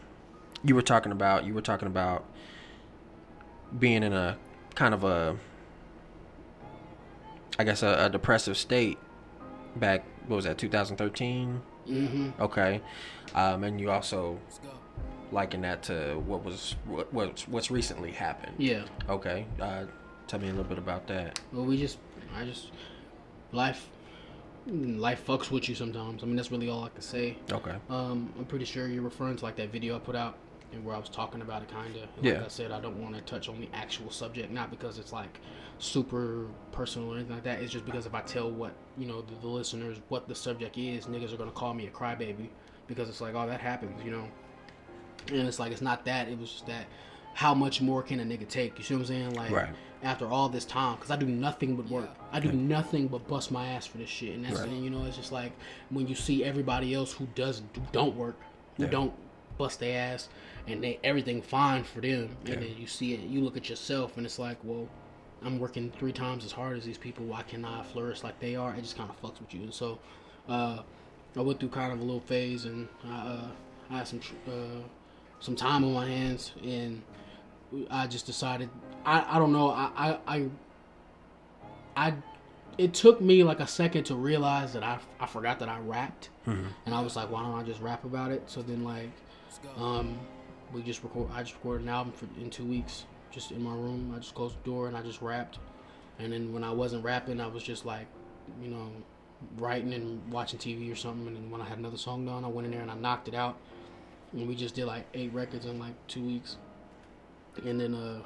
you 0.63 0.75
were 0.75 0.83
talking 0.83 1.11
about 1.11 1.45
you 1.45 1.55
were 1.55 1.61
talking 1.61 1.87
about 1.87 2.25
being 3.79 4.03
in 4.03 4.13
a 4.13 4.37
kind 4.75 4.93
of 4.93 5.03
a, 5.03 5.37
I 7.59 7.63
guess 7.63 7.83
a, 7.83 8.05
a 8.05 8.09
depressive 8.09 8.57
state 8.57 8.97
back. 9.75 10.03
What 10.27 10.37
was 10.37 10.45
that? 10.45 10.57
2013. 10.57 11.61
Mm-hmm. 11.87 12.41
Okay, 12.41 12.81
um, 13.35 13.63
and 13.63 13.79
you 13.79 13.91
also 13.91 14.39
liken 15.33 15.61
that 15.61 15.83
to 15.83 16.21
what 16.25 16.45
was 16.45 16.75
what, 16.85 17.11
what's 17.13 17.47
what's 17.47 17.69
recently 17.69 18.11
happened. 18.11 18.53
Yeah. 18.57 18.83
Okay, 19.09 19.45
uh, 19.59 19.85
tell 20.27 20.39
me 20.39 20.47
a 20.47 20.51
little 20.51 20.63
bit 20.63 20.77
about 20.77 21.07
that. 21.07 21.39
Well, 21.51 21.65
we 21.65 21.77
just, 21.77 21.97
I 22.35 22.45
just, 22.45 22.71
life, 23.51 23.89
life 24.65 25.25
fucks 25.25 25.51
with 25.51 25.67
you 25.67 25.75
sometimes. 25.75 26.23
I 26.23 26.25
mean, 26.25 26.35
that's 26.35 26.51
really 26.51 26.69
all 26.69 26.83
I 26.85 26.89
can 26.89 27.01
say. 27.01 27.37
Okay. 27.51 27.75
Um, 27.89 28.31
I'm 28.37 28.45
pretty 28.45 28.65
sure 28.65 28.87
you're 28.87 29.03
referring 29.03 29.35
to 29.37 29.43
like 29.43 29.55
that 29.57 29.71
video 29.71 29.95
I 29.95 29.99
put 29.99 30.15
out 30.15 30.37
and 30.73 30.83
where 30.83 30.95
I 30.95 30.99
was 30.99 31.09
talking 31.09 31.41
about 31.41 31.61
it, 31.61 31.69
kind 31.69 31.95
of. 31.95 32.01
Like 32.01 32.23
Yeah. 32.23 32.43
I 32.43 32.47
said, 32.47 32.71
I 32.71 32.79
don't 32.79 33.01
want 33.01 33.15
to 33.15 33.21
touch 33.21 33.47
on 33.49 33.59
the 33.59 33.69
actual 33.73 34.09
subject, 34.11 34.51
not 34.51 34.69
because 34.71 34.97
it's 34.99 35.13
like 35.13 35.39
super 35.79 36.45
personal 36.71 37.09
or 37.11 37.15
anything 37.15 37.33
like 37.35 37.43
that. 37.43 37.61
It's 37.61 37.71
just 37.71 37.85
because 37.85 38.05
if 38.05 38.13
I 38.13 38.21
tell 38.21 38.49
what 38.51 38.73
you 38.97 39.05
know 39.07 39.21
the, 39.21 39.35
the 39.41 39.47
listeners 39.47 39.97
what 40.09 40.27
the 40.27 40.35
subject 40.35 40.77
is, 40.77 41.05
niggas 41.05 41.33
are 41.33 41.37
gonna 41.37 41.51
call 41.51 41.73
me 41.73 41.87
a 41.87 41.91
crybaby 41.91 42.47
because 42.87 43.09
it's 43.09 43.21
like, 43.21 43.35
oh, 43.35 43.47
that 43.47 43.61
happens, 43.61 44.03
you 44.03 44.11
know. 44.11 44.27
And 45.31 45.47
it's 45.47 45.59
like 45.59 45.71
it's 45.71 45.81
not 45.81 46.05
that. 46.05 46.27
It 46.27 46.37
was 46.39 46.51
just 46.51 46.67
that. 46.67 46.85
How 47.35 47.53
much 47.55 47.81
more 47.81 48.03
can 48.03 48.19
a 48.19 48.23
nigga 48.23 48.47
take? 48.47 48.77
You 48.77 48.83
see 48.83 48.93
what 48.93 49.01
I'm 49.01 49.05
saying? 49.07 49.33
Like 49.33 49.51
Right. 49.51 49.69
after 50.03 50.27
all 50.27 50.49
this 50.49 50.65
time, 50.65 50.95
because 50.95 51.09
I 51.09 51.15
do 51.15 51.25
nothing 51.25 51.75
but 51.75 51.89
work. 51.89 52.09
I 52.31 52.39
do 52.39 52.51
nothing 52.51 53.07
but 53.07 53.27
bust 53.27 53.51
my 53.51 53.65
ass 53.69 53.87
for 53.87 53.97
this 53.97 54.09
shit, 54.09 54.35
and 54.35 54.45
that's 54.45 54.59
Right. 54.59 54.69
and, 54.69 54.83
you 54.83 54.89
know 54.91 55.03
it's 55.05 55.17
just 55.17 55.31
like 55.31 55.51
when 55.89 56.07
you 56.07 56.13
see 56.15 56.43
everybody 56.43 56.93
else 56.93 57.11
who 57.13 57.25
does 57.33 57.63
who 57.73 57.81
don't 57.91 58.15
work, 58.15 58.39
who 58.77 58.83
Yeah. 58.83 58.89
don't 58.91 59.13
bust 59.57 59.79
their 59.79 59.99
ass, 60.13 60.29
and 60.67 60.83
they 60.83 60.99
everything 61.03 61.41
fine 61.41 61.83
for 61.83 62.01
them, 62.01 62.35
and 62.45 62.47
Yeah. 62.49 62.55
then 62.55 62.75
you 62.77 62.87
see 62.87 63.13
it, 63.13 63.21
you 63.21 63.41
look 63.41 63.57
at 63.57 63.69
yourself, 63.69 64.17
and 64.17 64.25
it's 64.25 64.39
like, 64.39 64.57
well, 64.63 64.87
I'm 65.43 65.59
working 65.59 65.91
three 65.99 66.13
times 66.13 66.45
as 66.45 66.51
hard 66.53 66.77
as 66.77 66.85
these 66.85 66.97
people. 66.97 67.25
Why 67.25 67.43
can't 67.43 67.65
I 67.65 67.83
flourish 67.83 68.23
like 68.23 68.39
they 68.39 68.55
are? 68.55 68.73
It 68.73 68.81
just 68.81 68.95
kind 68.97 69.09
of 69.09 69.21
fucks 69.21 69.39
with 69.41 69.53
you. 69.53 69.61
And 69.63 69.73
so, 69.73 69.99
uh, 70.47 70.79
I 71.35 71.41
went 71.41 71.59
through 71.59 71.69
kind 71.69 71.91
of 71.91 71.99
a 71.99 72.03
little 72.03 72.21
phase, 72.21 72.65
and 72.65 72.87
I, 73.05 73.11
uh, 73.27 73.47
I 73.89 73.97
had 73.97 74.07
some 74.07 74.19
tr- 74.19 74.33
uh, 74.47 74.81
some 75.39 75.55
time 75.55 75.83
on 75.83 75.93
my 75.93 76.07
hands, 76.07 76.51
and 76.63 77.01
I 77.91 78.07
just 78.07 78.25
decided. 78.25 78.69
I, 79.05 79.35
I 79.35 79.39
don't 79.39 79.51
know. 79.51 79.69
I, 79.71 79.89
I 79.97 80.17
I 80.27 80.49
I 81.95 82.13
it 82.77 82.93
took 82.93 83.21
me 83.21 83.43
like 83.43 83.59
a 83.59 83.67
second 83.67 84.05
to 84.05 84.15
realize 84.15 84.73
that 84.73 84.83
I 84.83 84.99
I 85.19 85.25
forgot 85.27 85.59
that 85.59 85.69
I 85.69 85.79
rapped, 85.79 86.29
Mhm. 86.47 86.67
and 86.85 86.95
I 86.95 87.01
was 87.01 87.15
like, 87.15 87.29
why 87.29 87.41
don't 87.43 87.53
I 87.59 87.63
just 87.63 87.81
rap 87.81 88.03
about 88.05 88.31
it? 88.31 88.43
So 88.49 88.61
then 88.61 88.83
like, 88.83 89.09
um, 89.77 90.19
we 90.73 90.81
just 90.81 91.03
record. 91.03 91.29
I 91.33 91.43
just 91.43 91.55
recorded 91.55 91.83
an 91.83 91.89
album 91.89 92.13
for 92.13 92.27
in 92.39 92.49
two 92.49 92.65
weeks, 92.65 93.05
just 93.31 93.51
in 93.51 93.61
my 93.63 93.73
room. 93.73 94.13
I 94.15 94.19
just 94.19 94.35
closed 94.35 94.57
the 94.63 94.69
door 94.69 94.87
and 94.87 94.97
I 94.97 95.01
just 95.01 95.21
rapped, 95.21 95.59
and 96.19 96.31
then 96.33 96.53
when 96.53 96.63
I 96.63 96.71
wasn't 96.71 97.03
rapping, 97.03 97.39
I 97.39 97.47
was 97.47 97.63
just 97.63 97.85
like, 97.85 98.07
you 98.61 98.69
know, 98.69 98.89
writing 99.57 99.93
and 99.93 100.21
watching 100.31 100.59
TV 100.59 100.91
or 100.91 100.95
something. 100.95 101.27
And 101.27 101.35
then 101.35 101.51
when 101.51 101.61
I 101.61 101.65
had 101.65 101.77
another 101.77 101.97
song 101.97 102.25
done, 102.25 102.45
I 102.45 102.47
went 102.47 102.65
in 102.65 102.71
there 102.71 102.81
and 102.81 102.91
I 102.91 102.95
knocked 102.95 103.27
it 103.27 103.35
out, 103.35 103.57
and 104.31 104.47
we 104.47 104.55
just 104.55 104.75
did 104.75 104.85
like 104.85 105.05
eight 105.13 105.33
records 105.33 105.65
in 105.65 105.79
like 105.79 105.93
two 106.07 106.23
weeks, 106.23 106.57
and 107.65 107.79
then 107.79 107.93
uh, 107.93 108.21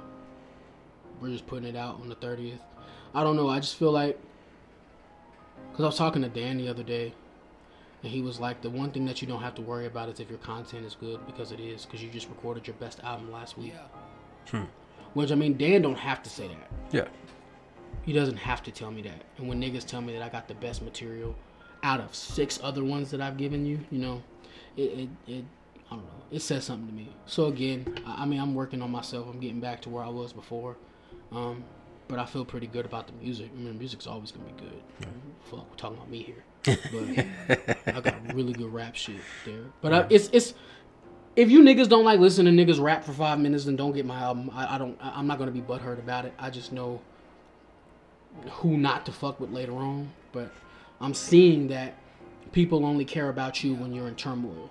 we're 1.21 1.29
just 1.29 1.47
putting 1.47 1.67
it 1.67 1.75
out 1.75 1.99
on 1.99 2.09
the 2.09 2.15
thirtieth. 2.15 2.61
I 3.13 3.23
don't 3.23 3.35
know. 3.35 3.49
I 3.49 3.59
just 3.59 3.75
feel 3.75 3.91
like, 3.91 4.19
cause 5.73 5.81
I 5.81 5.87
was 5.87 5.97
talking 5.97 6.21
to 6.21 6.29
Dan 6.29 6.57
the 6.57 6.69
other 6.69 6.83
day, 6.83 7.13
and 8.07 8.15
he 8.15 8.21
was 8.21 8.39
like, 8.39 8.61
the 8.61 8.69
one 8.69 8.91
thing 8.91 9.05
that 9.07 9.21
you 9.21 9.27
don't 9.27 9.41
have 9.41 9.53
to 9.55 9.61
worry 9.61 9.85
about 9.85 10.07
is 10.07 10.21
if 10.21 10.29
your 10.29 10.39
content 10.39 10.85
is 10.85 10.95
good 10.95 11.19
because 11.25 11.51
it 11.51 11.59
is, 11.59 11.85
because 11.85 12.01
you 12.01 12.09
just 12.09 12.29
recorded 12.29 12.65
your 12.65 12.77
best 12.77 13.01
album 13.01 13.33
last 13.33 13.57
week. 13.57 13.73
Hmm. 14.49 14.63
Which 15.13 15.29
I 15.29 15.35
mean, 15.35 15.57
Dan 15.57 15.81
don't 15.81 15.97
have 15.97 16.23
to 16.23 16.29
say 16.29 16.47
that. 16.47 16.71
Yeah. 16.89 17.07
He 18.05 18.13
doesn't 18.13 18.37
have 18.37 18.63
to 18.63 18.71
tell 18.71 18.91
me 18.91 19.01
that. 19.01 19.23
And 19.37 19.49
when 19.49 19.61
niggas 19.61 19.85
tell 19.85 19.99
me 19.99 20.13
that 20.13 20.21
I 20.21 20.29
got 20.29 20.47
the 20.47 20.53
best 20.53 20.81
material 20.81 21.35
out 21.83 21.99
of 21.99 22.15
six 22.15 22.61
other 22.63 22.81
ones 22.81 23.11
that 23.11 23.19
I've 23.19 23.35
given 23.35 23.65
you, 23.65 23.77
you 23.91 23.99
know, 23.99 24.23
it 24.77 24.83
it, 24.83 25.09
it 25.27 25.45
I 25.91 25.95
don't 25.95 26.05
know. 26.05 26.23
It 26.31 26.41
says 26.41 26.63
something 26.63 26.87
to 26.87 26.93
me. 26.93 27.09
So 27.25 27.47
again, 27.47 27.93
I, 28.05 28.23
I 28.23 28.25
mean, 28.25 28.39
I'm 28.39 28.55
working 28.55 28.81
on 28.81 28.89
myself. 28.89 29.27
I'm 29.29 29.41
getting 29.41 29.59
back 29.59 29.81
to 29.81 29.89
where 29.89 30.05
I 30.05 30.09
was 30.09 30.31
before. 30.31 30.77
Um, 31.33 31.65
but 32.07 32.19
I 32.19 32.25
feel 32.25 32.45
pretty 32.45 32.67
good 32.67 32.85
about 32.85 33.07
the 33.07 33.13
music. 33.21 33.49
I 33.53 33.59
mean, 33.59 33.77
music's 33.77 34.07
always 34.07 34.31
gonna 34.31 34.45
be 34.45 34.63
good. 34.63 34.81
Fuck, 35.51 35.69
we're 35.69 35.75
talking 35.75 35.97
about 35.97 36.09
me 36.09 36.23
here. 36.23 36.45
But 36.67 37.95
I 37.95 38.01
got 38.01 38.15
really 38.33 38.53
good 38.53 38.73
rap 38.73 38.95
shit 38.95 39.15
there. 39.45 39.61
But 39.81 39.93
I, 39.93 40.05
it's 40.09 40.29
it's 40.33 40.53
if 41.35 41.49
you 41.51 41.61
niggas 41.61 41.87
don't 41.89 42.03
like 42.05 42.19
listening 42.19 42.55
to 42.57 42.65
niggas 42.65 42.81
rap 42.81 43.03
for 43.03 43.13
five 43.13 43.39
minutes, 43.39 43.65
then 43.65 43.75
don't 43.75 43.93
get 43.93 44.05
my 44.05 44.19
album. 44.19 44.49
I, 44.53 44.75
I 44.75 44.77
don't. 44.77 44.97
I, 45.01 45.11
I'm 45.15 45.27
not 45.27 45.37
gonna 45.39 45.51
be 45.51 45.61
butthurt 45.61 45.99
about 45.99 46.25
it. 46.25 46.33
I 46.39 46.49
just 46.49 46.71
know 46.71 46.99
who 48.51 48.77
not 48.77 49.05
to 49.05 49.11
fuck 49.11 49.39
with 49.39 49.51
later 49.51 49.73
on. 49.73 50.09
But 50.31 50.51
I'm 51.01 51.13
seeing 51.13 51.67
that 51.69 51.95
people 52.51 52.85
only 52.85 53.05
care 53.05 53.29
about 53.29 53.63
you 53.63 53.73
when 53.75 53.93
you're 53.93 54.07
in 54.07 54.15
turmoil. 54.15 54.69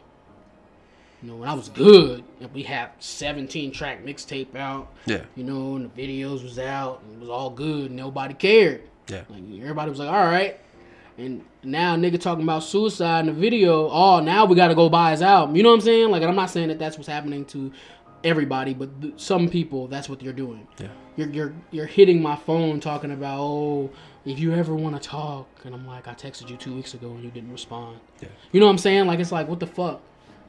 You 1.22 1.30
know, 1.30 1.36
when 1.36 1.48
I 1.48 1.54
was 1.54 1.70
good 1.70 2.22
and 2.40 2.52
we 2.52 2.62
had 2.62 2.90
17 2.98 3.72
track 3.72 4.04
mixtape 4.04 4.54
out, 4.54 4.92
Yeah. 5.06 5.22
you 5.34 5.44
know, 5.44 5.76
and 5.76 5.90
the 5.90 6.02
videos 6.02 6.42
was 6.42 6.58
out 6.58 7.02
and 7.02 7.14
it 7.14 7.20
was 7.20 7.30
all 7.30 7.48
good, 7.50 7.86
and 7.86 7.96
nobody 7.96 8.34
cared. 8.34 8.82
Yeah. 9.08 9.22
Like 9.28 9.42
everybody 9.60 9.90
was 9.90 9.98
like, 9.98 10.08
all 10.10 10.24
right. 10.26 10.60
And 11.18 11.44
now 11.62 11.96
nigga 11.96 12.20
talking 12.20 12.44
about 12.44 12.62
suicide 12.62 13.20
in 13.20 13.26
the 13.26 13.32
video. 13.32 13.88
Oh, 13.88 14.20
now 14.20 14.44
we 14.44 14.54
got 14.54 14.68
to 14.68 14.74
go 14.74 14.88
buy 14.88 15.12
his 15.12 15.22
album. 15.22 15.56
You 15.56 15.62
know 15.62 15.70
what 15.70 15.76
I'm 15.76 15.80
saying? 15.80 16.10
Like, 16.10 16.22
I'm 16.22 16.36
not 16.36 16.50
saying 16.50 16.68
that 16.68 16.78
that's 16.78 16.98
what's 16.98 17.08
happening 17.08 17.46
to 17.46 17.72
everybody, 18.24 18.74
but 18.74 19.00
th- 19.00 19.14
some 19.16 19.48
people 19.48 19.86
that's 19.86 20.08
what 20.08 20.22
you're 20.22 20.32
doing. 20.32 20.66
Yeah. 20.78 20.88
You're 21.16 21.28
you're 21.28 21.54
you're 21.70 21.86
hitting 21.86 22.20
my 22.20 22.36
phone 22.36 22.80
talking 22.80 23.12
about 23.12 23.38
oh 23.40 23.90
if 24.24 24.38
you 24.38 24.52
ever 24.52 24.74
want 24.74 25.00
to 25.00 25.08
talk, 25.08 25.48
and 25.64 25.74
I'm 25.74 25.86
like 25.86 26.08
I 26.08 26.14
texted 26.14 26.50
you 26.50 26.56
two 26.56 26.74
weeks 26.74 26.94
ago 26.94 27.10
and 27.10 27.22
you 27.22 27.30
didn't 27.30 27.52
respond. 27.52 28.00
Yeah. 28.20 28.28
You 28.52 28.60
know 28.60 28.66
what 28.66 28.72
I'm 28.72 28.78
saying? 28.78 29.06
Like 29.06 29.20
it's 29.20 29.32
like 29.32 29.48
what 29.48 29.60
the 29.60 29.66
fuck. 29.66 30.00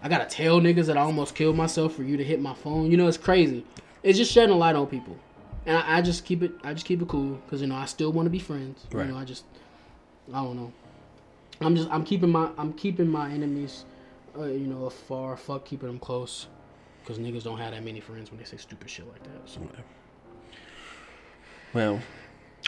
I 0.01 0.09
gotta 0.09 0.26
tell 0.26 0.59
niggas 0.59 0.86
that 0.88 0.97
I 0.97 1.01
almost 1.01 1.36
killed 1.36 1.55
myself 1.55 1.95
for 1.95 2.03
you 2.03 2.18
to 2.18 2.24
hit 2.24 2.41
my 2.41 2.53
phone. 2.53 2.91
You 2.91 2.97
know 2.97 3.07
it's 3.07 3.18
crazy. 3.18 3.65
It's 4.03 4.18
just 4.18 4.32
shedding 4.32 4.53
a 4.53 4.57
light 4.57 4.76
on 4.76 4.88
people, 4.88 5.18
and 5.65 5.78
I, 5.78 5.97
I 5.97 6.01
just 6.01 6.26
keep 6.26 6.43
it. 6.43 6.51
I 6.63 6.74
just 6.74 6.86
keep 6.86 7.01
it 7.01 7.07
cool 7.07 7.39
because 7.45 7.61
you 7.61 7.68
know 7.68 7.76
I 7.76 7.86
still 7.86 8.11
want 8.11 8.26
to 8.26 8.30
be 8.30 8.39
friends. 8.39 8.86
Right. 8.91 9.05
You 9.05 9.13
know 9.13 9.18
I 9.18 9.26
just 9.26 9.43
I 10.34 10.43
don't 10.43 10.55
know. 10.55 10.71
I'm 11.61 11.75
just 11.75 11.89
I'm 11.89 12.03
keeping 12.03 12.30
my 12.30 12.49
I'm 12.57 12.73
keeping 12.73 13.07
my 13.07 13.32
enemies, 13.32 13.86
uh, 14.38 14.45
you 14.45 14.67
know, 14.67 14.86
afar. 14.86 15.38
Fuck 15.38 15.65
keeping 15.65 15.88
them 15.88 15.99
close, 15.99 16.47
because 17.01 17.17
niggas 17.17 17.43
don't 17.43 17.57
have 17.57 17.71
that 17.71 17.84
many 17.84 17.99
friends 17.99 18.30
when 18.32 18.39
they 18.39 18.45
say 18.45 18.57
stupid 18.57 18.89
shit 18.89 19.07
like 19.07 19.23
that. 19.23 19.49
So 19.49 19.61
Well, 21.73 22.01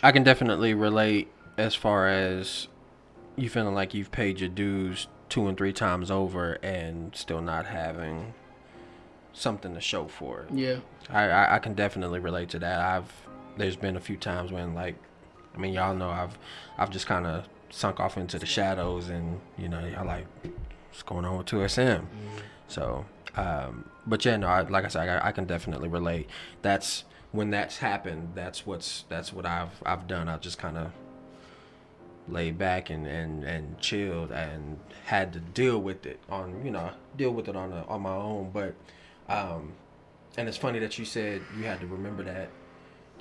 I 0.02 0.12
can 0.12 0.24
definitely 0.24 0.74
relate 0.74 1.30
as 1.58 1.76
far 1.76 2.08
as 2.08 2.68
you 3.36 3.50
feeling 3.50 3.76
like 3.76 3.94
you've 3.94 4.12
paid 4.12 4.40
your 4.40 4.50
dues 4.50 5.08
two 5.30 5.48
and 5.48 5.58
three 5.58 5.74
times 5.74 6.10
over 6.10 6.54
and 6.64 7.16
still 7.16 7.42
not 7.42 7.68
having 7.68 8.34
something 9.34 9.74
to 9.76 9.82
show 9.82 10.08
for 10.08 10.42
it. 10.42 10.54
Yeah. 10.54 10.78
I, 11.10 11.30
I, 11.30 11.56
I 11.56 11.60
can 11.60 11.74
definitely 11.74 12.20
relate 12.20 12.50
to 12.50 12.60
that. 12.60 12.82
I've 12.82 13.12
there's 13.58 13.76
been 13.76 13.96
a 13.96 14.00
few 14.00 14.18
times 14.18 14.52
when 14.52 14.74
like 14.74 14.96
I 15.56 15.58
mean 15.58 15.74
y'all 15.74 15.96
know 15.96 16.10
I've 16.10 16.38
I've 16.78 16.90
just 16.90 17.08
kind 17.08 17.26
of 17.26 17.48
sunk 17.70 18.00
off 18.00 18.18
into 18.18 18.40
the 18.40 18.46
shadows 18.46 19.10
and 19.10 19.40
you 19.58 19.70
know 19.70 19.86
y'all 19.86 20.06
like 20.06 20.26
what's 20.90 21.04
going 21.04 21.26
on 21.26 21.38
with 21.38 21.48
2SM. 21.48 22.06
So 22.68 23.06
um 23.36 23.90
but 24.08 24.24
yeah 24.26 24.38
no 24.38 24.48
I, 24.48 24.62
like 24.62 24.86
I 24.86 24.88
said 24.88 25.08
I, 25.08 25.28
I 25.28 25.32
can 25.32 25.46
definitely 25.46 25.90
relate. 25.90 26.30
That's 26.62 27.04
when 27.32 27.52
that's 27.52 27.78
happened. 27.78 28.30
That's 28.36 28.66
what's 28.66 29.06
that's 29.10 29.32
what 29.34 29.46
I've 29.46 29.82
I've 29.86 30.08
done. 30.08 30.28
I 30.30 30.38
just 30.38 30.58
kind 30.58 30.78
of 30.78 30.92
laid 32.28 32.58
back 32.58 32.90
and, 32.90 33.08
and, 33.08 33.44
and 33.44 33.80
chilled 33.80 34.32
and 34.32 34.80
had 35.06 35.34
to 35.34 35.40
deal 35.40 35.80
with 35.80 36.06
it 36.06 36.20
on 36.30 36.64
you 36.64 36.72
know 36.72 36.92
deal 37.18 37.32
with 37.32 37.48
it 37.48 37.56
on 37.56 37.72
a, 37.72 37.84
on 37.88 38.02
my 38.02 38.14
own 38.14 38.52
but 38.52 38.76
um 39.28 39.74
and 40.38 40.48
it's 40.48 40.58
funny 40.58 40.80
that 40.80 40.98
you 41.00 41.06
said 41.06 41.42
you 41.58 41.64
had 41.64 41.80
to 41.80 41.88
remember 41.88 42.24
that 42.24 42.50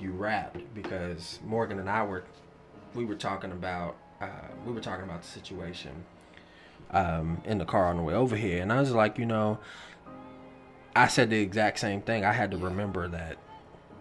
you 0.01 0.11
rapped 0.11 0.61
because 0.73 1.39
Morgan 1.45 1.79
and 1.79 1.89
I 1.89 2.03
were 2.03 2.23
we 2.95 3.05
were 3.05 3.15
talking 3.15 3.51
about 3.51 3.95
uh, 4.21 4.27
we 4.65 4.73
were 4.73 4.81
talking 4.81 5.05
about 5.05 5.21
the 5.21 5.27
situation 5.27 6.03
um, 6.91 7.41
in 7.45 7.57
the 7.57 7.65
car 7.65 7.85
on 7.87 7.97
the 7.97 8.03
way 8.03 8.13
over 8.13 8.35
here, 8.35 8.61
and 8.61 8.71
I 8.73 8.79
was 8.79 8.91
like, 8.91 9.17
you 9.17 9.25
know, 9.25 9.59
I 10.95 11.07
said 11.07 11.29
the 11.29 11.39
exact 11.39 11.79
same 11.79 12.01
thing. 12.01 12.25
I 12.25 12.33
had 12.33 12.51
to 12.51 12.57
remember 12.57 13.07
that 13.07 13.37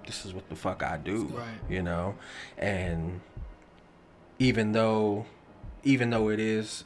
this 0.07 0.25
is 0.25 0.33
what 0.33 0.49
the 0.49 0.57
fuck 0.57 0.83
I 0.83 0.97
do, 0.97 1.25
Right. 1.27 1.47
you 1.69 1.83
know, 1.83 2.15
and 2.57 3.21
even 4.39 4.73
though 4.73 5.27
even 5.85 6.11
though 6.11 6.29
it 6.31 6.41
is 6.41 6.85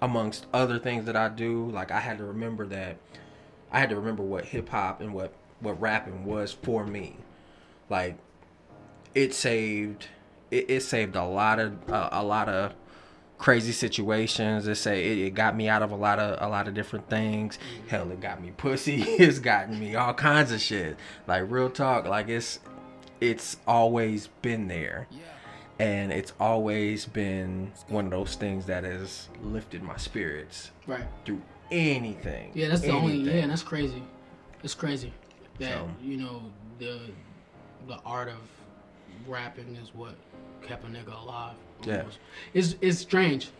amongst 0.00 0.46
other 0.52 0.78
things 0.78 1.04
that 1.06 1.16
I 1.16 1.28
do, 1.28 1.70
like 1.70 1.90
I 1.90 2.00
had 2.00 2.18
to 2.18 2.24
remember 2.24 2.66
that 2.66 2.96
I 3.70 3.80
had 3.80 3.90
to 3.90 3.96
remember 3.96 4.22
what 4.22 4.46
hip 4.46 4.68
hop 4.68 5.00
and 5.00 5.12
what 5.12 5.32
what 5.60 5.80
rapping 5.80 6.24
was 6.24 6.52
for 6.52 6.86
me. 6.86 7.16
Like 7.90 8.16
it 9.14 9.34
saved 9.34 10.08
it, 10.50 10.70
it 10.70 10.80
saved 10.82 11.16
a 11.16 11.24
lot 11.24 11.58
of 11.58 11.90
uh, 11.90 12.08
a 12.12 12.22
lot 12.22 12.48
of 12.48 12.74
crazy 13.38 13.72
situations. 13.72 14.66
It 14.66 14.74
say 14.76 15.04
it, 15.12 15.18
it 15.18 15.34
got 15.34 15.56
me 15.56 15.68
out 15.68 15.82
of 15.82 15.90
a 15.92 15.96
lot 15.96 16.18
of 16.18 16.38
a 16.40 16.48
lot 16.50 16.68
of 16.68 16.74
different 16.74 17.08
things. 17.08 17.58
Hell, 17.88 18.10
it 18.10 18.20
got 18.20 18.42
me 18.42 18.52
pussy. 18.56 19.02
It's 19.18 19.38
gotten 19.38 19.78
me 19.78 19.94
all 19.94 20.14
kinds 20.14 20.52
of 20.52 20.60
shit. 20.60 20.96
Like 21.26 21.44
real 21.50 21.70
talk. 21.70 22.06
Like 22.06 22.28
it's 22.28 22.60
it's 23.20 23.56
always 23.66 24.28
been 24.42 24.68
there. 24.68 25.08
And 25.80 26.10
it's 26.12 26.32
always 26.40 27.06
been 27.06 27.70
one 27.86 28.06
of 28.06 28.10
those 28.10 28.34
things 28.34 28.66
that 28.66 28.82
has 28.82 29.28
lifted 29.44 29.80
my 29.80 29.96
spirits 29.96 30.72
Right. 30.88 31.04
through 31.24 31.40
anything. 31.70 32.50
Yeah, 32.52 32.66
that's 32.68 32.80
the 32.80 32.90
only. 32.90 33.14
Yeah, 33.18 33.46
that's 33.46 33.62
crazy. 33.62 34.02
It's 34.64 34.74
crazy 34.74 35.12
that 35.60 35.74
So- 35.74 35.88
you 36.02 36.16
know 36.16 36.42
the 36.80 37.00
the 37.86 37.98
art 38.04 38.28
of 38.28 38.38
rapping 39.26 39.76
is 39.76 39.94
what 39.94 40.14
kept 40.62 40.84
a 40.84 40.88
nigga 40.88 41.20
alive. 41.22 41.54
Yeah. 41.84 42.04
It's 42.54 42.76
it's 42.80 42.98
strange 42.98 43.50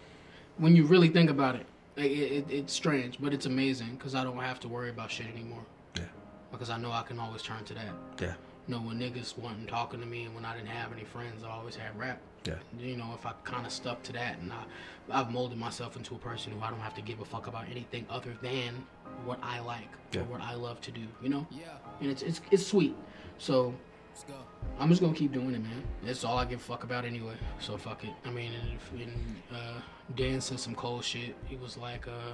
when 0.57 0.75
you 0.75 0.85
really 0.85 1.09
think 1.09 1.31
about 1.31 1.55
it. 1.57 1.67
Like, 1.97 2.11
it, 2.11 2.33
it 2.33 2.47
it's 2.51 2.73
strange, 2.73 3.19
but 3.21 3.33
it's 3.33 3.47
amazing 3.47 3.95
because 3.97 4.15
I 4.15 4.25
don't 4.25 4.39
have 4.39 4.61
to 4.61 4.69
worry 4.69 4.91
about 4.91 5.11
shit 5.11 5.27
anymore. 5.27 5.63
Yeah. 5.97 6.03
Because 6.51 6.71
I 6.71 6.79
know 6.79 6.91
I 6.93 7.03
can 7.03 7.19
always 7.19 7.43
turn 7.43 7.65
to 7.65 7.75
that. 7.75 7.93
Yeah. 8.21 8.35
You 8.67 8.75
know, 8.75 8.81
when 8.81 8.99
niggas 8.99 9.39
wasn't 9.39 9.69
talking 9.69 10.01
to 10.01 10.07
me 10.07 10.25
and 10.25 10.35
when 10.35 10.45
I 10.45 10.55
didn't 10.55 10.69
have 10.69 10.93
any 10.93 11.05
friends, 11.05 11.43
I 11.43 11.51
always 11.51 11.75
had 11.77 11.99
rap. 11.99 12.21
Yeah. 12.45 12.55
You 12.79 12.97
know, 12.97 13.13
if 13.15 13.25
I 13.27 13.33
kind 13.45 13.65
of 13.67 13.73
stuck 13.73 14.03
to 14.05 14.13
that 14.13 14.39
and 14.39 14.53
I, 14.53 14.65
I've 15.11 15.31
molded 15.31 15.59
myself 15.59 15.97
into 15.97 16.15
a 16.15 16.19
person 16.19 16.53
who 16.53 16.61
I 16.63 16.71
don't 16.71 16.81
have 16.81 16.95
to 16.95 17.03
give 17.03 17.21
a 17.21 17.25
fuck 17.25 17.47
about 17.47 17.65
anything 17.71 18.05
other 18.11 18.37
than 18.43 18.85
what 19.25 19.39
I 19.43 19.61
like 19.61 19.89
Yeah. 20.13 20.21
or 20.21 20.25
what 20.25 20.41
I 20.41 20.55
love 20.55 20.81
to 20.83 20.91
do. 20.91 21.03
You 21.23 21.31
know. 21.31 21.47
Yeah. 21.51 21.63
And 22.01 22.11
it's 22.11 22.23
it's 22.23 22.41
it's 22.51 22.67
sweet. 22.67 22.97
So. 23.39 23.75
I'm 24.79 24.89
just 24.89 25.01
gonna 25.01 25.15
keep 25.15 25.33
doing 25.33 25.55
it, 25.55 25.63
man. 25.63 25.83
That's 26.03 26.25
all 26.25 26.39
I 26.39 26.45
give 26.45 26.61
a 26.61 26.63
fuck 26.63 26.85
about 26.85 27.05
anyway. 27.05 27.35
So 27.61 27.77
fuck 27.77 28.05
it. 28.05 28.11
I 28.25 28.31
mean, 28.31 28.53
and 28.53 29.01
and, 29.01 29.37
uh, 29.53 29.81
Dan 30.17 30.41
said 30.41 30.61
some 30.61 30.75
cold 30.75 31.05
shit. 31.05 31.35
He 31.47 31.57
was 31.57 31.77
like, 31.77 32.07
uh, 32.09 32.33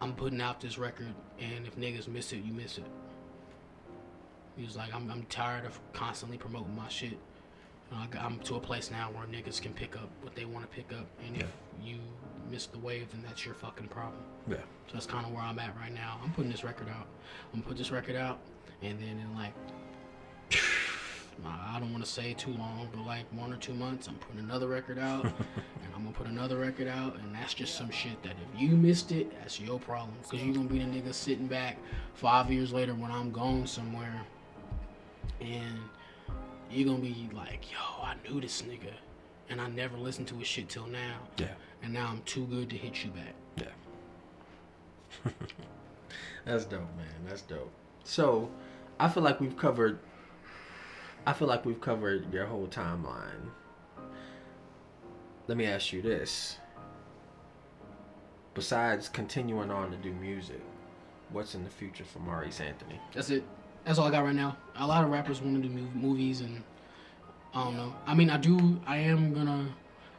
"I'm 0.00 0.14
putting 0.14 0.40
out 0.40 0.60
this 0.60 0.78
record, 0.78 1.14
and 1.38 1.66
if 1.66 1.76
niggas 1.76 2.08
miss 2.08 2.32
it, 2.32 2.38
you 2.44 2.52
miss 2.52 2.78
it." 2.78 2.84
He 4.56 4.64
was 4.64 4.76
like, 4.76 4.94
"I'm 4.94 5.10
I'm 5.10 5.24
tired 5.24 5.64
of 5.66 5.78
constantly 5.92 6.38
promoting 6.38 6.74
my 6.76 6.88
shit. 6.88 7.18
And 7.90 8.00
I 8.00 8.06
got- 8.06 8.24
I'm 8.24 8.40
to 8.40 8.56
a 8.56 8.60
place 8.60 8.90
now 8.90 9.10
where 9.12 9.24
niggas 9.26 9.62
can 9.62 9.72
pick 9.72 9.94
up 9.96 10.08
what 10.22 10.34
they 10.34 10.44
want 10.44 10.68
to 10.68 10.74
pick 10.76 10.92
up, 10.92 11.06
and 11.24 11.36
if 11.36 11.52
you 11.82 11.98
miss 12.50 12.66
the 12.66 12.78
wave, 12.78 13.10
then 13.12 13.22
that's 13.22 13.44
your 13.44 13.54
fucking 13.54 13.88
problem." 13.88 14.22
Yeah. 14.48 14.56
So 14.88 14.94
that's 14.94 15.06
kind 15.06 15.24
of 15.26 15.32
where 15.32 15.42
I'm 15.42 15.58
at 15.58 15.76
right 15.76 15.92
now. 15.92 16.18
I'm 16.22 16.32
putting 16.32 16.50
this 16.50 16.64
record 16.64 16.88
out. 16.88 17.06
I'm 17.52 17.60
gonna 17.60 17.68
put 17.68 17.76
this 17.76 17.90
record 17.92 18.16
out, 18.16 18.38
and 18.82 18.98
then 18.98 19.18
in 19.18 19.34
like, 19.36 19.52
I 21.44 21.78
don't 21.78 21.92
want 21.92 22.04
to 22.04 22.10
say 22.10 22.32
too 22.32 22.52
long, 22.52 22.88
but 22.92 23.04
like 23.04 23.24
one 23.32 23.52
or 23.52 23.56
two 23.56 23.74
months, 23.74 24.08
I'm 24.08 24.14
putting 24.14 24.40
another 24.40 24.66
record 24.68 24.98
out, 24.98 25.24
and 25.24 25.94
I'm 25.94 26.02
gonna 26.04 26.16
put 26.16 26.26
another 26.26 26.56
record 26.56 26.88
out, 26.88 27.16
and 27.16 27.34
that's 27.34 27.52
just 27.52 27.74
some 27.76 27.90
shit 27.90 28.22
that 28.22 28.32
if 28.32 28.60
you 28.60 28.70
missed 28.70 29.12
it, 29.12 29.30
that's 29.38 29.60
your 29.60 29.78
problem. 29.78 30.14
Cause 30.30 30.40
you're 30.40 30.54
gonna 30.54 30.68
be 30.68 30.78
the 30.78 30.84
nigga 30.86 31.12
sitting 31.12 31.46
back 31.46 31.76
five 32.14 32.50
years 32.50 32.72
later 32.72 32.94
when 32.94 33.10
I'm 33.10 33.30
gone 33.30 33.66
somewhere, 33.66 34.22
and 35.40 35.78
you're 36.70 36.86
gonna 36.88 37.00
be 37.00 37.28
like, 37.34 37.70
yo, 37.70 37.78
I 38.02 38.14
knew 38.26 38.40
this 38.40 38.62
nigga, 38.62 38.92
and 39.50 39.60
I 39.60 39.68
never 39.68 39.98
listened 39.98 40.28
to 40.28 40.36
his 40.36 40.48
shit 40.48 40.68
till 40.70 40.86
now, 40.86 41.16
Yeah. 41.36 41.48
and 41.82 41.92
now 41.92 42.08
I'm 42.08 42.22
too 42.22 42.46
good 42.46 42.70
to 42.70 42.76
hit 42.76 43.04
you 43.04 43.10
back. 43.10 43.34
Yeah. 45.24 45.30
That's 46.46 46.64
dope, 46.64 46.80
man. 46.96 47.06
That's 47.28 47.42
dope. 47.42 47.70
So, 48.04 48.48
I 48.98 49.08
feel 49.08 49.22
like 49.22 49.40
we've 49.40 49.56
covered. 49.56 49.98
I 51.26 51.32
feel 51.32 51.48
like 51.48 51.64
we've 51.64 51.80
covered 51.80 52.32
your 52.32 52.46
whole 52.46 52.68
timeline. 52.68 53.50
Let 55.48 55.58
me 55.58 55.66
ask 55.66 55.92
you 55.92 56.00
this. 56.00 56.58
Besides 58.54 59.08
continuing 59.08 59.70
on 59.70 59.90
to 59.90 59.96
do 59.96 60.12
music, 60.12 60.60
what's 61.30 61.54
in 61.54 61.64
the 61.64 61.70
future 61.70 62.04
for 62.04 62.20
Maurice 62.20 62.60
Anthony? 62.60 63.00
That's 63.12 63.30
it. 63.30 63.44
That's 63.84 63.98
all 63.98 64.06
I 64.06 64.10
got 64.10 64.24
right 64.24 64.34
now. 64.34 64.56
A 64.76 64.86
lot 64.86 65.04
of 65.04 65.10
rappers 65.10 65.42
want 65.42 65.62
to 65.62 65.68
do 65.68 65.88
movies, 65.94 66.40
and 66.40 66.62
I 67.54 67.64
don't 67.64 67.76
know. 67.76 67.94
I 68.06 68.14
mean, 68.14 68.30
I 68.30 68.36
do. 68.36 68.80
I 68.86 68.98
am 68.98 69.34
gonna. 69.34 69.68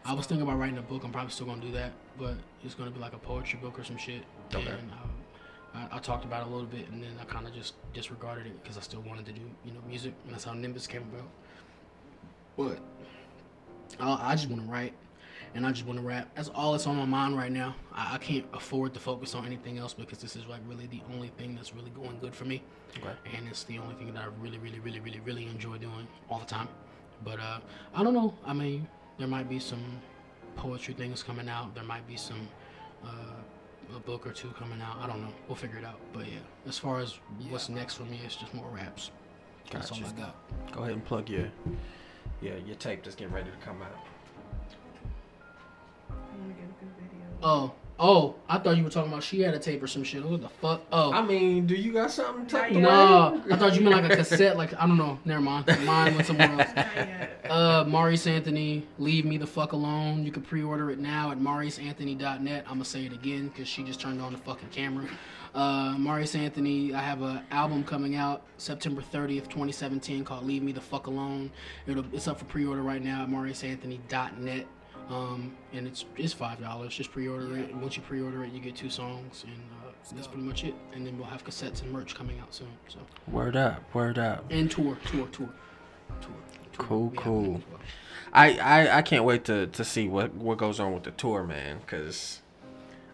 I 0.06 0.14
was 0.14 0.26
thinking 0.26 0.48
about 0.48 0.60
writing 0.60 0.78
a 0.78 0.82
book. 0.82 1.04
I'm 1.04 1.12
probably 1.12 1.32
still 1.32 1.48
gonna 1.48 1.62
do 1.62 1.72
that, 1.72 1.92
but 2.18 2.36
it's 2.64 2.76
gonna 2.76 2.92
be 2.92 3.00
like 3.00 3.14
a 3.14 3.18
poetry 3.18 3.60
book 3.62 3.80
or 3.80 3.84
some 3.84 3.98
shit. 3.98 4.24
Okay. 4.54 4.68
And 4.68 4.92
um, 4.92 5.10
I, 5.78 5.98
I 5.98 6.00
talked 6.00 6.26
about 6.26 6.42
it 6.46 6.48
a 6.50 6.52
little 6.52 6.68
bit, 6.68 6.90
and 6.90 7.02
then 7.02 7.12
I 7.22 7.26
kind 7.26 7.48
of 7.48 7.54
just 7.54 7.76
disregarded 7.94 8.48
it 8.48 8.62
because 8.62 8.78
I 8.78 8.82
still 8.82 9.02
wanted 9.02 9.26
to 9.28 9.32
do 9.32 9.42
you 9.66 9.72
know 9.72 9.80
music, 9.88 10.14
and 10.26 10.34
that's 10.34 10.44
how 10.44 10.54
Nimbus 10.54 10.88
came 10.88 11.04
about. 11.14 11.30
But 12.58 12.80
I, 14.00 14.32
I 14.32 14.36
just 14.36 14.50
want 14.50 14.64
to 14.66 14.72
write, 14.72 14.94
and 15.54 15.66
I 15.66 15.72
just 15.72 15.86
want 15.86 16.00
to 16.00 16.06
rap. 16.06 16.30
That's 16.36 16.50
all 16.50 16.72
that's 16.72 16.88
on 16.88 16.96
my 16.96 17.06
mind 17.06 17.38
right 17.38 17.52
now. 17.52 17.76
I, 17.94 18.16
I 18.16 18.18
can't 18.18 18.46
afford 18.54 18.94
to 18.96 19.00
focus 19.00 19.36
on 19.36 19.46
anything 19.46 19.78
else 19.78 19.94
because 19.94 20.20
this 20.20 20.36
is 20.36 20.46
like 20.48 20.62
really 20.68 20.88
the 20.88 21.02
only 21.14 21.30
thing 21.38 21.56
that's 21.56 21.74
really 21.76 21.92
going 21.92 22.18
good 22.20 22.36
for 22.36 22.46
me 22.46 22.64
Okay. 22.98 23.10
and 23.36 23.48
it's 23.48 23.64
the 23.64 23.78
only 23.80 23.96
thing 23.96 24.14
that 24.14 24.24
I 24.24 24.28
really, 24.42 24.58
really, 24.58 24.80
really, 24.80 25.00
really, 25.00 25.20
really 25.20 25.46
enjoy 25.46 25.78
doing 25.78 26.08
all 26.30 26.40
the 26.40 26.46
time. 26.46 26.68
But 27.24 27.40
uh, 27.40 27.60
I 27.94 28.04
don't 28.04 28.14
know. 28.14 28.34
I 28.46 28.54
mean, 28.54 28.88
there 29.18 29.28
might 29.28 29.50
be 29.50 29.60
some 29.60 29.84
poetry 30.56 30.94
things 30.94 31.24
coming 31.24 31.50
out. 31.50 31.76
There 31.76 31.84
might 31.84 32.08
be 32.08 32.16
some 32.18 32.48
uh, 33.04 33.37
a 33.96 34.00
book 34.00 34.28
or 34.28 34.32
two 34.32 34.50
coming 34.50 34.82
out. 34.82 34.98
I 35.02 35.08
don't 35.08 35.22
know. 35.22 35.32
We'll 35.48 35.56
figure 35.56 35.78
it 35.78 35.86
out. 35.86 36.00
But 36.14 36.26
yeah, 36.26 36.40
as 36.68 36.78
far 36.78 37.00
as 37.00 37.18
what's 37.50 37.70
next 37.70 37.96
for 37.96 38.04
me, 38.04 38.20
it's 38.26 38.36
just 38.36 38.54
more 38.54 38.70
raps. 38.70 39.12
That's 39.72 39.92
all 39.92 39.98
I 39.98 40.12
got. 40.20 40.36
Go 40.72 40.82
ahead 40.82 40.94
and 40.94 41.06
plug 41.06 41.30
your, 41.30 41.50
yeah, 42.42 42.56
your 42.66 42.76
tape 42.76 43.04
that's 43.04 43.16
getting 43.16 43.34
ready 43.34 43.50
to 43.50 43.66
come 43.66 43.82
out. 43.82 43.92
I 46.10 46.14
want 46.40 46.56
to 46.56 46.62
get 46.62 46.70
a 46.70 46.86
good 46.86 46.94
video. 47.02 47.26
Oh, 47.44 47.74
oh! 48.00 48.36
I 48.50 48.58
thought 48.58 48.78
you 48.78 48.84
were 48.84 48.90
talking 48.90 49.12
about 49.12 49.24
she 49.24 49.42
had 49.42 49.54
a 49.54 49.60
tape 49.60 49.82
or 49.82 49.88
some 49.88 50.04
shit. 50.04 50.24
What 50.24 50.42
the 50.42 50.50
fuck? 50.50 50.82
Oh. 50.92 51.12
I 51.12 51.22
mean, 51.22 51.66
do 51.66 51.76
you 51.76 51.94
got 51.94 52.12
something 52.12 52.46
tucked 52.46 52.72
away? 52.72 52.82
no, 52.82 53.42
I 53.52 53.56
thought 53.56 53.76
you 53.76 53.82
meant 53.82 54.04
like 54.04 54.12
a 54.12 54.16
cassette. 54.16 54.58
Like 54.58 54.74
I 54.76 54.88
don't 54.88 54.98
know. 54.98 55.20
Never 55.26 55.42
mind. 55.42 55.68
Mine 55.86 56.16
went 56.16 56.28
somewhere 56.28 56.52
else. 56.52 56.76
Not 56.76 56.88
yet. 56.96 57.46
Uh, 57.50 57.86
Maurice 57.88 58.28
Anthony, 58.28 58.86
Leave 59.00 59.26
Me 59.26 59.38
the 59.38 59.48
Fuck 59.48 59.72
Alone. 59.72 60.24
You 60.24 60.32
can 60.32 60.44
pre 60.44 60.64
order 60.64 60.92
it 60.92 61.00
now 61.00 61.32
at 61.32 61.40
mauriceanthony.net. 61.40 62.66
I'm 62.66 62.74
gonna 62.74 62.86
say 62.86 63.06
it 63.06 63.14
again 63.14 63.48
because 63.48 63.68
she 63.68 63.84
just 63.84 64.02
turned 64.02 64.22
on 64.22 64.34
the 64.34 64.40
fucking 64.40 64.70
camera. 64.70 65.08
Uh, 65.56 65.96
Maurice 65.98 66.36
Anthony, 66.36 66.94
I 66.94 67.02
have 67.02 67.22
an 67.22 67.42
album 67.52 67.84
coming 67.84 68.16
out 68.16 68.44
September 68.58 69.02
30th, 69.02 69.46
2017 69.46 70.24
called 70.24 70.46
Leave 70.46 70.62
Me 70.62 70.72
the 70.72 70.82
Fuck 70.82 71.08
Alone. 71.08 71.50
It'll, 71.88 72.06
it's 72.14 72.28
up 72.28 72.38
for 72.38 72.46
pre 72.46 72.66
order 72.66 72.84
right 72.84 73.04
now 73.04 73.24
at 73.24 73.30
mauriceanthony.net. 73.30 74.68
Um, 75.10 75.56
and 75.74 75.88
it's 75.88 76.06
it's 76.18 76.34
five 76.34 76.60
dollars. 76.60 76.94
Just 76.96 77.12
pre-order 77.12 77.58
it. 77.58 77.70
And 77.72 77.82
once 77.82 77.96
you 77.96 78.04
pre-order 78.04 78.44
it, 78.44 78.52
you 78.52 78.60
get 78.60 78.76
two 78.76 78.90
songs, 78.90 79.46
and 79.48 79.56
uh, 79.86 79.92
that's 80.16 80.28
pretty 80.28 80.44
much 80.44 80.64
it. 80.66 80.74
And 80.94 81.06
then 81.08 81.18
we'll 81.18 81.28
have 81.28 81.46
cassettes 81.46 81.82
and 81.82 81.92
merch 81.92 82.14
coming 82.14 82.40
out 82.40 82.54
soon. 82.54 82.68
So 82.88 83.00
Word 83.32 83.56
up, 83.56 83.84
word 83.96 84.18
up. 84.20 84.44
and 84.50 84.70
tour, 84.70 84.98
tour, 85.06 85.28
tour, 85.32 85.50
tour, 86.20 86.20
tour. 86.74 86.86
Cool, 86.86 87.08
We 87.10 87.18
cool. 87.18 87.62
I, 88.34 88.58
I 88.60 88.98
I 88.98 89.02
can't 89.02 89.24
wait 89.24 89.46
to 89.46 89.68
to 89.68 89.84
see 89.86 90.08
what 90.10 90.34
what 90.36 90.58
goes 90.58 90.80
on 90.80 90.94
with 90.94 91.04
the 91.04 91.12
tour, 91.12 91.44
man. 91.46 91.80
Cause 91.88 92.42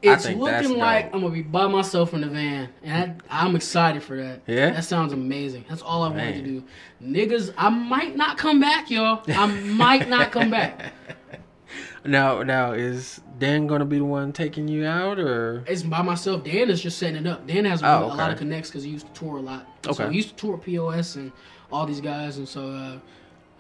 I 0.04 0.14
It's 0.14 0.26
think 0.26 0.44
that's 0.44 0.68
looking 0.68 0.80
like 0.82 1.06
dope. 1.06 1.14
I'm 1.16 1.22
gonna 1.22 1.34
be 1.34 1.44
by 1.44 1.68
myself 1.68 2.14
in 2.16 2.22
the 2.22 2.28
van, 2.28 2.70
and 2.82 3.22
I, 3.30 3.46
I'm 3.46 3.56
excited 3.56 4.02
for 4.04 4.18
that. 4.18 4.42
Yeah? 4.48 4.72
that 4.72 4.84
sounds 4.84 5.14
amazing. 5.14 5.64
That's 5.70 5.84
all 5.84 6.02
I 6.04 6.10
wanted 6.10 6.36
to 6.36 6.42
do. 6.42 6.64
Niggas, 7.02 7.54
I 7.56 7.70
might 7.70 8.16
not 8.18 8.38
come 8.40 8.60
back, 8.60 8.90
y'all. 8.90 9.22
I 9.28 9.46
might 9.46 10.10
not 10.10 10.32
come 10.32 10.50
back. 10.50 10.92
now 12.06 12.44
now 12.44 12.72
is 12.74 13.22
Dan 13.40 13.68
gonna 13.68 13.86
be 13.86 13.98
the 13.98 14.06
one 14.06 14.34
taking 14.34 14.68
you 14.68 14.86
out 14.86 15.20
or 15.20 15.64
It's 15.68 15.84
by 15.84 16.02
myself. 16.02 16.44
Dan 16.44 16.70
is 16.70 16.82
just 16.82 16.98
setting 16.98 17.16
it 17.26 17.28
up. 17.28 17.46
Dan 17.48 17.66
has 17.66 17.82
a, 17.82 17.88
Oh, 17.88 18.06
a 18.06 18.16
lot 18.16 18.32
of 18.32 18.38
connects 18.38 18.70
because 18.70 18.84
he 18.84 18.90
used 18.92 19.08
to 19.14 19.20
tour 19.20 19.38
a 19.38 19.42
lot. 19.42 19.68
So 19.86 19.92
Okay. 19.92 20.10
he 20.10 20.16
used 20.18 20.30
to 20.30 20.36
tour 20.36 20.58
POS 20.58 21.16
and 21.16 21.32
all 21.72 21.86
these 21.86 22.02
guys, 22.02 22.38
and 22.38 22.48
so 22.48 22.70
uh, 22.70 22.98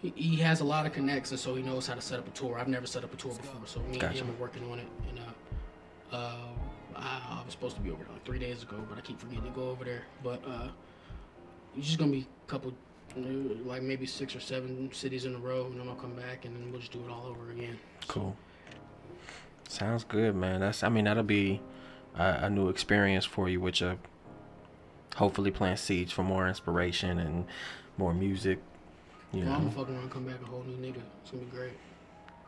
he, 0.02 0.14
he 0.16 0.36
has 0.38 0.60
a 0.62 0.64
lot 0.64 0.86
of 0.86 0.94
connects, 0.94 1.32
and 1.32 1.40
so 1.40 1.56
he 1.56 1.64
knows 1.64 1.88
how 1.88 1.96
to 1.96 2.02
set 2.02 2.20
up 2.20 2.28
a 2.28 2.32
tour. 2.32 2.58
I've 2.60 2.68
never 2.68 2.86
set 2.86 3.04
up 3.04 3.14
a 3.14 3.18
tour 3.18 3.34
before, 3.34 3.62
so 3.66 3.80
me 3.82 3.94
Gotcha. 3.98 4.08
and 4.08 4.16
him 4.18 4.30
are 4.30 4.42
working 4.42 4.70
on 4.72 4.80
it. 4.80 4.88
And 5.10 5.20
uh, 5.20 6.16
uh, 6.16 6.36
I, 6.96 7.40
I 7.40 7.44
was 7.44 7.54
supposed 7.54 7.76
to 7.78 7.82
be 7.82 7.90
over 7.90 8.04
there 8.04 8.14
like 8.14 8.26
three 8.26 8.40
days 8.40 8.62
ago, 8.64 8.78
but 8.90 8.98
I 8.98 9.02
keep 9.02 9.20
forgetting 9.20 9.46
to 9.46 9.50
go 9.50 9.70
over 9.70 9.84
there. 9.84 10.04
But 10.24 10.44
uh, 10.48 10.68
it's 11.78 11.88
just 11.88 11.98
gonna 11.98 12.12
be 12.12 12.28
a 12.46 12.50
couple, 12.50 12.74
like 13.16 13.82
maybe 13.82 14.06
six 14.06 14.36
or 14.36 14.40
seven 14.40 14.90
cities 14.92 15.26
in 15.26 15.36
a 15.36 15.40
row, 15.40 15.66
and 15.66 15.80
then 15.80 15.88
I'll 15.88 15.96
come 15.96 16.14
back, 16.14 16.46
and 16.46 16.56
then 16.56 16.72
we'll 16.72 16.80
just 16.80 16.92
do 16.92 17.00
it 17.00 17.10
all 17.12 17.26
over 17.28 17.52
again. 17.52 17.78
cool? 18.08 18.36
Sounds 19.68 20.04
good, 20.04 20.36
man. 20.36 20.60
That's 20.60 20.84
I 20.84 20.90
mean 20.90 21.06
that'll 21.06 21.24
be 21.24 21.62
a, 22.16 22.40
a 22.44 22.50
new 22.50 22.70
experience 22.70 23.26
for 23.26 23.50
you, 23.50 23.60
which 23.60 23.82
uh 23.82 23.96
hopefully 25.16 25.52
plant 25.52 25.80
seeds 25.80 26.12
for 26.12 26.24
more 26.24 26.48
inspiration 26.48 27.20
and 27.20 27.46
more 27.98 28.14
music. 28.14 28.60
You 29.32 29.40
Yeah, 29.44 29.46
I'm 29.46 29.52
know, 29.66 29.70
gonna 29.70 29.72
fuck 29.72 29.90
around, 29.90 30.12
come 30.12 30.26
back 30.26 30.42
a 30.42 30.46
whole 30.46 30.64
new 30.64 30.76
nigga. 30.76 31.02
It's 31.22 31.32
gonna 31.32 31.44
be 31.44 31.50
great. 31.56 31.74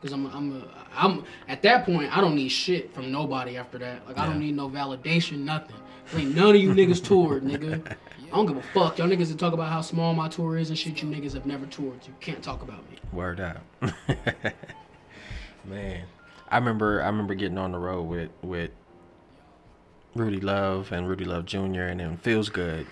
Cause 0.02 0.12
I'm, 0.12 0.26
a, 0.28 0.30
I'm, 0.30 0.62
a, 0.62 0.68
I'm 0.96 1.24
at 1.48 1.64
that 1.64 1.84
point. 1.86 2.16
I 2.16 2.22
don't 2.22 2.36
need 2.36 2.50
shit 2.50 2.94
from 2.94 3.12
nobody 3.12 3.58
after 3.58 3.80
that. 3.80 4.06
Like 4.06 4.20
I 4.20 4.28
don't 4.28 4.40
need 4.40 4.56
no 4.56 4.70
validation, 4.70 5.40
nothing. 5.40 5.78
Ain't 6.14 6.36
none 6.36 6.56
of 6.56 6.62
you 6.62 6.72
niggas 6.72 7.04
toured, 7.04 7.44
nigga. 7.44 7.96
I 8.32 8.36
don't 8.36 8.46
give 8.46 8.58
a 8.58 8.62
fuck. 8.74 8.98
Y'all 8.98 9.08
niggas 9.08 9.30
that 9.30 9.40
talk 9.40 9.54
about 9.54 9.72
how 9.72 9.82
small 9.82 10.14
my 10.14 10.28
tour 10.28 10.58
is 10.58 10.70
and 10.70 10.78
shit. 10.78 11.02
You 11.02 11.08
niggas 11.10 11.34
have 11.34 11.46
never 11.46 11.66
toured. 11.66 12.00
You 12.06 12.14
can't 12.20 12.44
talk 12.44 12.62
about 12.62 12.90
me. 12.92 12.98
Word 13.12 13.40
up, 13.40 13.64
man. 15.66 16.04
I 16.50 16.58
remember 16.58 17.02
I 17.02 17.08
remember 17.08 17.34
getting 17.34 17.58
on 17.58 17.72
the 17.72 17.80
road 17.80 18.04
with 18.04 18.30
with 18.42 18.72
Rudy 20.16 20.40
Love 20.40 20.92
and 20.92 21.08
Rudy 21.08 21.26
Love 21.26 21.46
Jr. 21.46 21.84
and 21.84 22.00
then 22.00 22.18
Feels 22.18 22.50
Good 22.50 22.88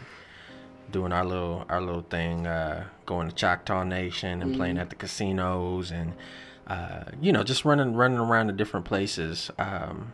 doing 0.92 1.12
our 1.12 1.26
little 1.26 1.66
our 1.68 1.82
little 1.82 2.04
thing, 2.04 2.48
uh, 2.48 2.86
going 3.06 3.28
to 3.30 3.36
Choctaw 3.36 3.84
Nation 3.84 4.42
and 4.42 4.56
playing 4.56 4.78
at 4.78 4.90
the 4.90 4.96
casinos 4.96 5.92
and 5.92 6.14
uh, 6.68 7.04
you 7.22 7.34
know 7.34 7.44
just 7.44 7.66
running 7.66 7.96
running 7.96 8.20
around 8.20 8.48
to 8.48 8.54
different 8.54 8.86
places. 8.86 9.52
Um, 9.60 10.14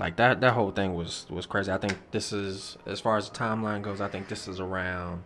like 0.00 0.16
that 0.16 0.40
that 0.40 0.54
whole 0.54 0.70
thing 0.72 0.94
was 0.94 1.26
was 1.30 1.46
crazy. 1.46 1.70
I 1.70 1.78
think 1.78 1.96
this 2.10 2.32
is 2.32 2.76
as 2.86 3.00
far 3.00 3.16
as 3.16 3.28
the 3.30 3.36
timeline 3.38 3.82
goes. 3.82 4.00
I 4.00 4.08
think 4.08 4.28
this 4.28 4.48
is 4.48 4.58
around. 4.58 5.22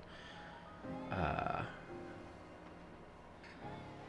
Uh, 1.10 1.62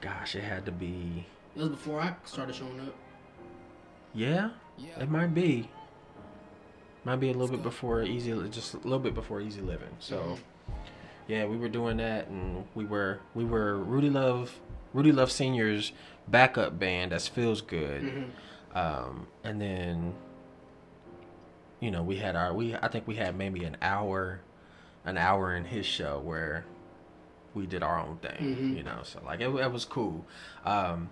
gosh, 0.01 0.35
it 0.35 0.43
had 0.43 0.65
to 0.65 0.71
be. 0.71 1.25
It 1.55 1.59
was 1.59 1.69
before 1.69 2.01
I 2.01 2.15
started 2.25 2.55
showing 2.55 2.79
up. 2.81 2.93
Yeah, 4.13 4.49
Yeah. 4.77 4.99
it 4.99 5.09
might 5.09 5.33
be. 5.33 5.69
Might 7.03 7.17
be 7.17 7.29
a 7.29 7.33
little 7.33 7.55
bit 7.55 7.61
before 7.63 8.01
easy, 8.01 8.31
just 8.49 8.73
a 8.73 8.77
little 8.77 8.99
bit 8.99 9.13
before 9.13 9.39
easy 9.39 9.61
living. 9.61 9.95
So, 9.99 10.37
yeah, 11.27 11.45
we 11.45 11.55
were 11.57 11.69
doing 11.69 11.97
that, 11.97 12.27
and 12.27 12.65
we 12.73 12.85
were 12.85 13.19
we 13.35 13.45
were 13.45 13.77
Rudy 13.77 14.09
Love, 14.09 14.59
Rudy 14.93 15.11
Love 15.11 15.31
Senior's 15.31 15.91
backup 16.27 16.79
band. 16.79 17.11
That 17.11 17.21
feels 17.21 17.61
good. 17.61 18.01
Mm-hmm. 18.01 18.77
Um, 18.77 19.27
and 19.43 19.61
then, 19.61 20.15
you 21.79 21.91
know, 21.91 22.01
we 22.03 22.17
had 22.17 22.35
our 22.35 22.53
we 22.53 22.75
I 22.75 22.87
think 22.87 23.07
we 23.07 23.15
had 23.15 23.35
maybe 23.35 23.63
an 23.63 23.77
hour, 23.81 24.41
an 25.03 25.17
hour 25.17 25.55
in 25.55 25.65
his 25.65 25.85
show 25.85 26.19
where 26.19 26.65
we 27.53 27.65
did 27.65 27.83
our 27.83 27.99
own 27.99 28.17
thing. 28.17 28.55
Mhm. 28.55 28.77
You 28.77 28.83
know, 28.83 28.99
so 29.03 29.21
like 29.25 29.39
it, 29.41 29.49
it 29.49 29.71
was 29.71 29.85
cool. 29.85 30.25
Um, 30.65 31.09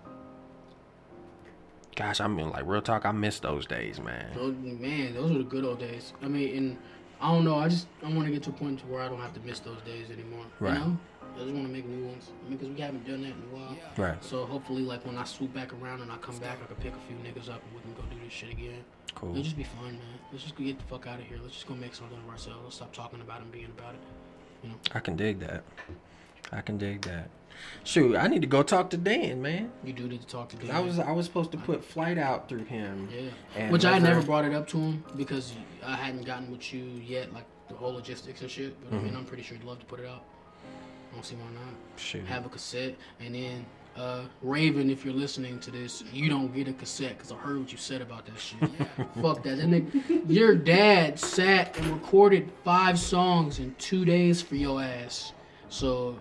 gosh, 1.96 2.20
I 2.20 2.26
mean, 2.26 2.50
like 2.50 2.64
real 2.66 2.82
talk, 2.82 3.04
I 3.06 3.12
miss 3.12 3.40
those 3.40 3.66
days, 3.66 4.00
man. 4.00 4.32
Those, 4.34 4.54
man, 4.56 5.14
those 5.14 5.32
were 5.32 5.38
the 5.38 5.44
good 5.44 5.64
old 5.64 5.78
days. 5.78 6.12
I 6.22 6.28
mean, 6.28 6.56
and 6.56 6.78
I 7.20 7.28
don't 7.32 7.44
know. 7.44 7.56
I 7.56 7.68
just 7.68 7.86
I 8.02 8.12
want 8.12 8.26
to 8.26 8.32
get 8.32 8.42
to 8.44 8.50
a 8.50 8.52
point 8.52 8.80
to 8.80 8.86
where 8.86 9.02
I 9.02 9.08
don't 9.08 9.20
have 9.20 9.34
to 9.34 9.40
miss 9.40 9.60
those 9.60 9.80
days 9.82 10.10
anymore. 10.10 10.44
Right. 10.60 10.74
You 10.74 10.80
know, 10.80 10.98
I 11.22 11.38
just 11.38 11.52
want 11.54 11.66
to 11.66 11.72
make 11.72 11.86
new 11.86 12.06
ones. 12.06 12.30
I 12.44 12.48
mean, 12.48 12.58
because 12.58 12.74
we 12.74 12.80
haven't 12.80 13.06
done 13.06 13.22
that 13.22 13.28
in 13.28 13.42
a 13.52 13.56
while. 13.56 13.76
Right. 13.96 14.22
So 14.22 14.44
hopefully, 14.44 14.82
like 14.82 15.04
when 15.06 15.16
I 15.16 15.24
swoop 15.24 15.54
back 15.54 15.72
around 15.72 16.02
and 16.02 16.10
I 16.12 16.16
come 16.18 16.36
back, 16.38 16.58
I 16.62 16.66
can 16.66 16.76
pick 16.76 16.92
a 16.94 17.00
few 17.08 17.16
niggas 17.16 17.48
up 17.48 17.62
and 17.64 17.74
we 17.74 17.80
can 17.80 17.94
go 17.94 18.02
do 18.10 18.16
this 18.22 18.32
shit 18.32 18.50
again. 18.50 18.84
Cool. 19.14 19.30
It'll 19.30 19.42
just 19.42 19.56
be 19.56 19.62
fun, 19.64 19.92
man. 19.92 20.00
Let's 20.32 20.44
just 20.44 20.56
get 20.56 20.78
the 20.78 20.84
fuck 20.84 21.06
out 21.06 21.18
of 21.20 21.24
here. 21.26 21.38
Let's 21.42 21.54
just 21.54 21.66
go 21.66 21.74
make 21.74 21.94
something 21.94 22.18
of 22.18 22.28
ourselves. 22.28 22.60
Let's 22.64 22.76
stop 22.76 22.92
talking 22.92 23.20
about 23.20 23.38
it 23.40 23.42
and 23.44 23.52
being 23.52 23.72
about 23.78 23.94
it. 23.94 24.70
I 24.94 25.00
can 25.00 25.14
dig 25.16 25.40
that. 25.40 25.62
I 26.52 26.60
can 26.62 26.78
dig 26.78 27.02
that. 27.02 27.28
Shoot, 27.84 28.16
I 28.16 28.26
need 28.26 28.40
to 28.40 28.48
go 28.48 28.62
talk 28.62 28.90
to 28.90 28.96
Dan, 28.96 29.40
man. 29.40 29.70
You 29.84 29.92
do 29.92 30.08
need 30.08 30.20
to 30.22 30.26
talk 30.26 30.48
to 30.48 30.56
Dan. 30.56 30.70
I 30.72 30.80
was 30.80 30.98
I 30.98 31.12
was 31.12 31.26
supposed 31.26 31.52
to 31.52 31.58
put 31.58 31.84
flight 31.84 32.18
out 32.18 32.48
through 32.48 32.64
him. 32.64 33.08
Yeah. 33.56 33.70
Which 33.70 33.84
I 33.84 33.98
never- 33.98 34.22
brought 34.22 34.44
it 34.44 34.52
up 34.54 34.66
to 34.68 34.78
him 34.78 35.04
because 35.16 35.52
I 35.84 35.94
hadn't 35.94 36.24
gotten 36.24 36.50
with 36.50 36.72
you 36.74 36.82
yet, 37.04 37.32
like 37.32 37.44
the 37.68 37.74
whole 37.74 37.92
logistics 37.92 38.40
and 38.40 38.50
shit. 38.50 38.74
But 38.82 38.88
I 38.92 38.96
Mm-hmm. 38.96 39.04
mean, 39.06 39.16
I'm 39.16 39.24
pretty 39.24 39.42
sure 39.44 39.56
you'd 39.56 39.66
love 39.66 39.78
to 39.80 39.86
put 39.86 40.00
it 40.00 40.06
out. 40.06 40.24
I 41.12 41.14
don't 41.14 41.24
see 41.24 41.36
why 41.36 41.44
not. 41.54 41.74
Shoot. 42.00 42.26
Have 42.26 42.44
a 42.44 42.48
cassette, 42.48 42.96
and 43.20 43.34
then 43.34 43.64
uh, 43.96 44.22
Raven, 44.42 44.90
if 44.90 45.04
you're 45.04 45.14
listening 45.14 45.58
to 45.60 45.70
this, 45.70 46.02
you 46.12 46.28
don't 46.28 46.52
get 46.54 46.66
a 46.68 46.72
cassette 46.72 47.16
because 47.16 47.30
I 47.32 47.36
heard 47.36 47.60
what 47.60 47.70
you 47.72 47.78
said 47.78 48.00
about 48.02 48.26
that 48.26 48.38
shit. 48.38 48.58
Fuck 49.22 49.42
that. 49.44 49.56
That 49.58 49.66
nigga, 49.68 50.22
your 50.28 50.54
dad 50.56 51.18
sat 51.18 51.76
and 51.78 51.86
recorded 51.92 52.50
five 52.64 52.98
songs 52.98 53.58
in 53.60 53.74
two 53.78 54.04
days 54.04 54.42
for 54.42 54.56
your 54.56 54.82
ass. 54.82 55.32
So 55.68 56.18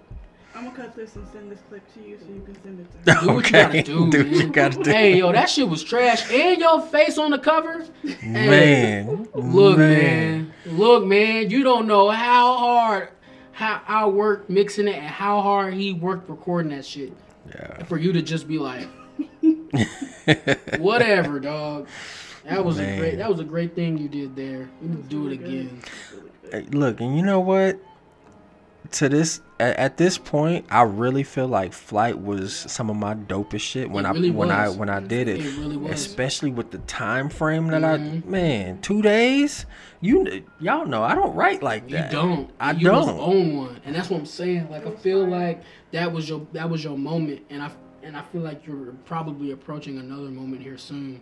I'm 0.55 0.65
gonna 0.65 0.75
cut 0.77 0.95
this 0.95 1.15
and 1.15 1.27
send 1.29 1.51
this 1.51 1.61
clip 1.67 1.81
to 1.95 1.99
you 2.07 2.19
so 2.19 2.25
you 2.31 2.41
can 2.41 2.61
send 2.61 2.79
it 2.79 3.05
to 3.05 3.13
him. 3.19 3.27
do 3.27 3.33
what 3.33 3.45
you 3.45 3.51
gotta 3.51 3.81
do, 3.83 4.11
Do 4.11 4.17
what 4.19 4.27
man. 4.27 4.33
you 4.39 4.49
gotta 4.51 4.83
do. 4.83 4.89
Hey, 4.91 5.17
yo, 5.17 5.31
that 5.31 5.49
shit 5.49 5.67
was 5.67 5.83
trash. 5.83 6.31
And 6.31 6.59
your 6.61 6.79
face 6.81 7.17
on 7.17 7.31
the 7.31 7.39
cover. 7.39 7.85
Man. 8.21 9.27
Look, 9.33 9.79
man. 9.79 10.53
Look, 10.67 11.05
man. 11.05 11.49
You 11.49 11.63
don't 11.63 11.87
know 11.87 12.09
how 12.11 12.55
hard 12.57 13.09
how 13.51 13.81
I 13.87 14.05
worked 14.07 14.49
mixing 14.49 14.87
it 14.87 14.95
and 14.95 15.05
how 15.07 15.41
hard 15.41 15.73
he 15.75 15.93
worked 15.93 16.29
recording 16.29 16.71
that 16.75 16.85
shit. 16.85 17.13
Yeah. 17.47 17.83
For 17.83 17.97
you 17.97 18.13
to 18.13 18.21
just 18.21 18.47
be 18.47 18.57
like, 18.57 18.87
whatever, 20.79 21.39
dog. 21.39 21.87
That 22.45 22.63
was 22.63 22.79
a 22.79 22.97
great. 22.97 23.17
That 23.17 23.29
was 23.29 23.39
a 23.39 23.45
great 23.45 23.73
thing 23.75 23.97
you 23.97 24.09
did 24.09 24.35
there. 24.35 24.69
You 24.81 24.89
do 25.07 25.27
it 25.27 25.33
again. 25.33 25.81
Hey, 26.51 26.61
Look, 26.71 26.99
and 26.99 27.15
you 27.15 27.23
know 27.23 27.39
what? 27.39 27.79
To 28.93 29.09
this 29.09 29.41
at, 29.59 29.75
at 29.77 29.97
this 29.97 30.17
point, 30.19 30.65
I 30.69 30.83
really 30.83 31.23
feel 31.23 31.47
like 31.47 31.73
Flight 31.73 32.19
was 32.19 32.55
some 32.55 32.89
of 32.91 32.95
my 32.95 33.15
dopest 33.15 33.61
shit 33.61 33.89
when 33.89 34.05
It 34.05 34.09
I 34.09 34.11
really 34.11 34.29
when 34.31 34.51
I 34.51 34.69
when 34.69 34.89
I 34.89 34.99
did 34.99 35.27
it. 35.27 35.39
It 35.43 35.57
really 35.57 35.77
was. 35.77 35.91
Especially 35.93 36.51
with 36.51 36.69
the 36.69 36.77
time 36.79 37.29
frame 37.29 37.67
that 37.67 37.81
Mhm. 37.81 38.25
I 38.25 38.29
man, 38.29 38.81
2 38.81 39.01
days? 39.01 39.65
You 40.01 40.43
y'all 40.59 40.85
know 40.85 41.01
I 41.01 41.15
don't 41.15 41.33
write 41.35 41.63
like 41.63 41.89
that. 41.89 42.11
You 42.11 42.17
don't. 42.17 42.49
I 42.59 42.71
you 42.73 42.85
don't. 42.85 43.09
own 43.19 43.57
one, 43.57 43.79
and 43.83 43.95
that's 43.95 44.09
what 44.11 44.19
I'm 44.19 44.25
saying. 44.27 44.69
Like 44.69 44.85
I 44.85 44.91
feel 44.91 45.25
like 45.25 45.63
that 45.91 46.11
was 46.11 46.29
your 46.29 46.45
that 46.53 46.69
was 46.69 46.83
your 46.83 46.97
moment, 46.97 47.41
and 47.49 47.63
I 47.63 47.71
and 48.03 48.15
I 48.15 48.21
feel 48.21 48.41
like 48.41 48.67
you're 48.67 48.93
probably 49.05 49.51
approaching 49.51 49.97
another 49.97 50.29
moment 50.29 50.61
here 50.61 50.77
soon, 50.77 51.21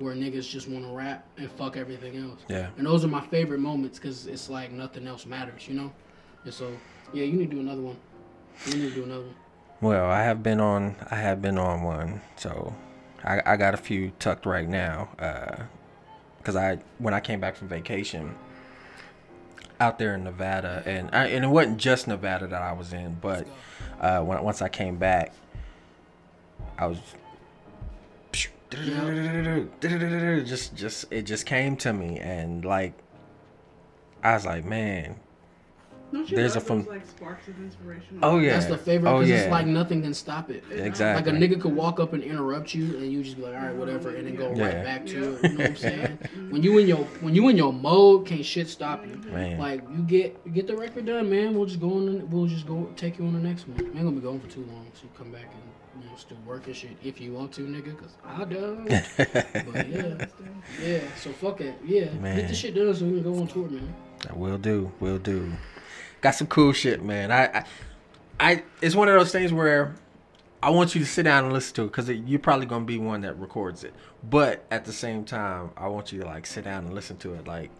where 0.00 0.14
niggas 0.14 0.50
just 0.50 0.68
want 0.68 0.84
to 0.84 0.90
rap 0.90 1.24
and 1.38 1.50
fuck 1.52 1.78
everything 1.78 2.18
else. 2.18 2.40
Yeah. 2.48 2.68
And 2.76 2.86
those 2.86 3.04
are 3.06 3.08
my 3.08 3.22
favorite 3.28 3.60
moments 3.60 3.98
because 3.98 4.26
it's 4.26 4.50
like 4.50 4.70
nothing 4.70 5.06
else 5.06 5.24
matters, 5.24 5.66
you 5.66 5.74
know. 5.74 5.92
And 6.44 6.52
so 6.52 6.72
yeah, 7.16 7.24
you 7.24 7.32
need 7.32 7.50
to 7.50 7.56
do 7.56 7.60
another 7.60 7.80
one. 7.80 7.96
You 8.66 8.74
need 8.74 8.88
to 8.90 8.94
do 8.94 9.04
another 9.04 9.22
one. 9.22 9.34
Well, 9.80 10.04
I 10.04 10.22
have 10.22 10.42
been 10.42 10.60
on 10.60 10.96
I 11.10 11.16
have 11.16 11.40
been 11.40 11.58
on 11.58 11.82
one. 11.82 12.20
So 12.36 12.74
I 13.24 13.40
I 13.46 13.56
got 13.56 13.72
a 13.72 13.78
few 13.78 14.12
tucked 14.18 14.44
right 14.44 14.68
now. 14.68 15.08
Uh 15.18 15.62
cuz 16.42 16.56
I 16.56 16.78
when 16.98 17.14
I 17.14 17.20
came 17.20 17.40
back 17.40 17.56
from 17.56 17.68
vacation 17.68 18.34
out 19.80 19.98
there 19.98 20.14
in 20.14 20.24
Nevada 20.24 20.82
and 20.86 21.10
I, 21.12 21.26
and 21.26 21.44
it 21.44 21.48
wasn't 21.48 21.78
just 21.78 22.06
Nevada 22.06 22.46
that 22.46 22.62
I 22.62 22.72
was 22.72 22.92
in, 22.92 23.14
but 23.20 23.46
uh 24.00 24.20
when 24.20 24.42
once 24.42 24.60
I 24.60 24.68
came 24.68 24.96
back 24.96 25.32
I 26.78 26.86
was 26.86 26.98
just 30.44 30.74
just 30.74 31.06
it 31.10 31.22
just 31.22 31.46
came 31.46 31.76
to 31.78 31.92
me 31.94 32.18
and 32.18 32.64
like 32.64 32.92
I 34.22 34.34
was 34.34 34.44
like, 34.44 34.64
man, 34.64 35.20
There's 36.12 36.54
love 36.54 36.62
a 36.62 36.66
from- 36.66 36.78
those, 36.80 36.88
like 36.88 37.06
sparks 37.06 37.48
of 37.48 37.58
inspiration? 37.58 38.18
Oh 38.22 38.38
yeah. 38.38 38.52
That's 38.54 38.66
the 38.66 38.78
favorite 38.78 39.10
Oh 39.10 39.18
because 39.18 39.30
yeah. 39.30 39.36
it's 39.42 39.50
like 39.50 39.66
nothing 39.66 40.02
can 40.02 40.14
stop 40.14 40.50
it. 40.50 40.62
exactly. 40.70 41.32
Like 41.32 41.34
a 41.34 41.36
nigga 41.38 41.60
could 41.60 41.74
walk 41.74 41.98
up 42.00 42.12
and 42.12 42.22
interrupt 42.22 42.74
you, 42.74 42.96
and 42.96 43.10
you 43.12 43.22
just 43.24 43.36
be 43.36 43.42
like, 43.42 43.54
"All 43.54 43.60
right, 43.66 43.74
whatever," 43.74 44.14
and 44.14 44.26
then 44.26 44.36
go 44.36 44.52
Yeah. 44.54 44.64
right 44.76 44.84
back 44.84 45.06
to 45.06 45.34
it. 45.34 45.42
You 45.42 45.48
know 45.50 45.56
what 45.64 45.70
I'm 45.70 45.76
saying? 45.76 46.18
Mm-hmm. 46.36 46.50
when 46.52 46.62
you 46.62 46.78
in 46.78 46.86
your 46.86 46.98
when 47.20 47.34
you 47.34 47.48
in 47.48 47.56
your 47.56 47.72
mode, 47.72 48.26
can't 48.26 48.44
shit 48.44 48.68
stop 48.68 49.04
you. 49.06 49.16
Man. 49.32 49.58
Like 49.58 49.82
you 49.90 50.02
get 50.04 50.38
you 50.44 50.52
get 50.52 50.66
the 50.66 50.76
record 50.76 51.06
done, 51.06 51.28
man. 51.30 51.54
We'll 51.54 51.66
just 51.66 51.80
go 51.80 51.94
on. 51.94 52.06
The, 52.06 52.26
we'll 52.26 52.46
just 52.46 52.66
go 52.66 52.88
take 52.96 53.18
you 53.18 53.26
on 53.26 53.32
the 53.32 53.40
next 53.40 53.66
one. 53.68 53.76
We 53.78 53.84
ain't 53.86 53.94
gonna 53.96 54.10
be 54.12 54.20
going 54.20 54.40
for 54.40 54.48
too 54.48 54.64
long, 54.72 54.86
so 54.94 55.02
you 55.04 55.10
come 55.18 55.30
back 55.32 55.42
and 55.52 56.02
you 56.04 56.10
know 56.10 56.16
still 56.16 56.36
work 56.46 56.66
and 56.66 56.76
shit 56.76 56.90
if 57.02 57.20
you 57.20 57.32
want 57.32 57.52
to, 57.54 57.62
nigga. 57.62 57.96
Cause 57.98 58.14
I 58.24 58.44
don't. 58.44 58.86
but 59.72 59.88
yeah, 59.88 60.26
yeah. 60.82 61.00
So 61.16 61.30
fuck 61.32 61.60
it. 61.60 61.74
Yeah, 61.84 62.04
get 62.04 62.20
Man. 62.20 62.46
the 62.46 62.54
shit 62.54 62.74
done 62.74 62.94
so 62.94 63.04
we 63.06 63.20
can 63.20 63.32
go 63.32 63.38
on 63.40 63.46
tour, 63.48 63.68
man. 63.68 63.94
I 64.30 64.34
will 64.34 64.58
do. 64.58 64.90
Will 65.00 65.18
do. 65.18 65.50
Got 66.26 66.34
some 66.34 66.48
cool 66.48 66.72
shit, 66.72 67.04
man. 67.04 67.30
I, 67.30 67.44
I, 67.46 67.64
I 68.40 68.62
it's 68.82 68.96
one 68.96 69.08
of 69.08 69.14
those 69.14 69.30
things 69.30 69.52
where 69.52 69.94
I 70.60 70.70
want 70.70 70.92
you 70.96 71.00
to 71.00 71.06
sit 71.06 71.22
down 71.22 71.44
and 71.44 71.52
listen 71.52 71.72
to 71.76 71.82
it 71.82 71.86
because 71.92 72.10
you're 72.10 72.40
probably 72.40 72.66
gonna 72.66 72.84
be 72.84 72.98
one 72.98 73.20
that 73.20 73.38
records 73.38 73.84
it. 73.84 73.94
But 74.28 74.64
at 74.72 74.84
the 74.84 74.92
same 74.92 75.24
time, 75.24 75.70
I 75.76 75.86
want 75.86 76.10
you 76.10 76.22
to 76.22 76.26
like 76.26 76.44
sit 76.44 76.64
down 76.64 76.84
and 76.84 76.92
listen 76.92 77.16
to 77.18 77.34
it. 77.34 77.46
Like, 77.46 77.70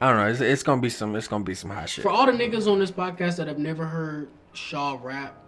I 0.00 0.10
don't 0.10 0.18
know. 0.18 0.28
It's, 0.28 0.40
it's 0.40 0.62
gonna 0.62 0.80
be 0.80 0.88
some. 0.88 1.16
It's 1.16 1.26
gonna 1.26 1.42
be 1.42 1.56
some 1.56 1.70
hot 1.70 1.88
shit. 1.88 2.04
For 2.04 2.12
all 2.12 2.26
the 2.26 2.30
niggas 2.30 2.70
on 2.70 2.78
this 2.78 2.92
podcast 2.92 3.38
that 3.38 3.48
have 3.48 3.58
never 3.58 3.84
heard 3.84 4.28
Shaw 4.52 5.00
rap, 5.02 5.41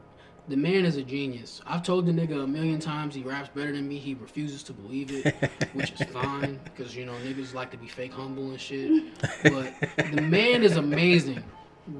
the 0.48 0.56
man 0.56 0.84
is 0.84 0.96
a 0.96 1.02
genius. 1.02 1.60
I've 1.66 1.82
told 1.82 2.06
the 2.06 2.12
nigga 2.12 2.44
a 2.44 2.46
million 2.46 2.78
times 2.78 3.14
he 3.14 3.22
raps 3.22 3.48
better 3.54 3.72
than 3.72 3.88
me. 3.88 3.98
He 3.98 4.14
refuses 4.14 4.62
to 4.64 4.72
believe 4.72 5.10
it, 5.10 5.34
which 5.72 5.92
is 5.92 6.02
fine 6.12 6.60
because 6.64 6.94
you 6.94 7.06
know 7.06 7.14
niggas 7.24 7.54
like 7.54 7.70
to 7.70 7.76
be 7.78 7.88
fake 7.88 8.12
humble 8.12 8.50
and 8.50 8.60
shit. 8.60 9.04
But 9.42 9.72
the 10.12 10.20
man 10.22 10.62
is 10.62 10.76
amazing. 10.76 11.42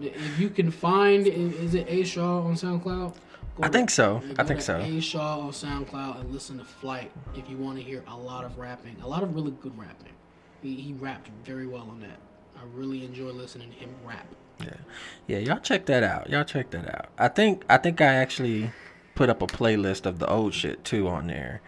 If 0.00 0.38
you 0.38 0.48
can 0.50 0.70
find, 0.70 1.26
is 1.26 1.74
it 1.74 1.86
A 1.88 2.04
Shaw 2.04 2.42
on 2.42 2.54
SoundCloud? 2.54 3.14
Go 3.14 3.62
I 3.62 3.66
to- 3.66 3.72
think 3.72 3.90
so. 3.90 4.22
I 4.38 4.44
think 4.44 4.60
so. 4.62 4.78
A 4.78 5.00
Shaw 5.00 5.40
on 5.40 5.50
SoundCloud 5.52 6.20
and 6.20 6.30
listen 6.32 6.58
to 6.58 6.64
Flight 6.64 7.10
if 7.36 7.48
you 7.48 7.56
want 7.56 7.76
to 7.78 7.82
hear 7.84 8.02
a 8.08 8.16
lot 8.16 8.44
of 8.44 8.58
rapping, 8.58 8.96
a 9.02 9.08
lot 9.08 9.22
of 9.22 9.34
really 9.34 9.52
good 9.62 9.76
rapping. 9.78 10.12
He, 10.62 10.74
he 10.76 10.92
rapped 10.94 11.28
very 11.44 11.66
well 11.66 11.86
on 11.90 12.00
that. 12.00 12.18
I 12.56 12.60
really 12.74 13.04
enjoy 13.04 13.30
listening 13.30 13.70
to 13.70 13.76
him 13.76 13.90
rap. 14.04 14.26
Yeah, 14.60 14.68
yeah. 15.26 15.38
Y'all 15.38 15.58
check 15.60 15.86
that 15.86 16.02
out. 16.02 16.30
Y'all 16.30 16.44
check 16.44 16.70
that 16.70 16.88
out. 16.94 17.08
I 17.18 17.28
think. 17.28 17.64
I 17.68 17.76
think 17.78 18.00
I 18.00 18.06
actually 18.14 18.70
put 19.14 19.28
up 19.28 19.42
a 19.42 19.46
playlist 19.46 20.06
of 20.06 20.18
the 20.18 20.28
old 20.28 20.54
shit 20.54 20.84
too 20.84 21.08
on 21.08 21.26
there. 21.28 21.60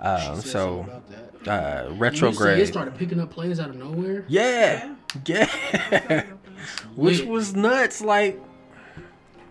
Um, 0.00 0.36
said 0.40 0.44
so 0.50 0.80
about 0.80 1.10
that. 1.10 1.50
uh, 1.50 1.82
You 1.84 1.88
said 1.90 2.00
retrograde. 2.00 2.58
It 2.60 2.66
started 2.68 2.96
picking 2.96 3.20
up 3.20 3.30
plays 3.30 3.60
out 3.60 3.70
of 3.70 3.76
nowhere. 3.76 4.24
Yeah, 4.28 4.94
yeah. 5.26 6.24
Which 6.96 7.22
was 7.22 7.54
nuts. 7.54 8.00
Like, 8.00 8.40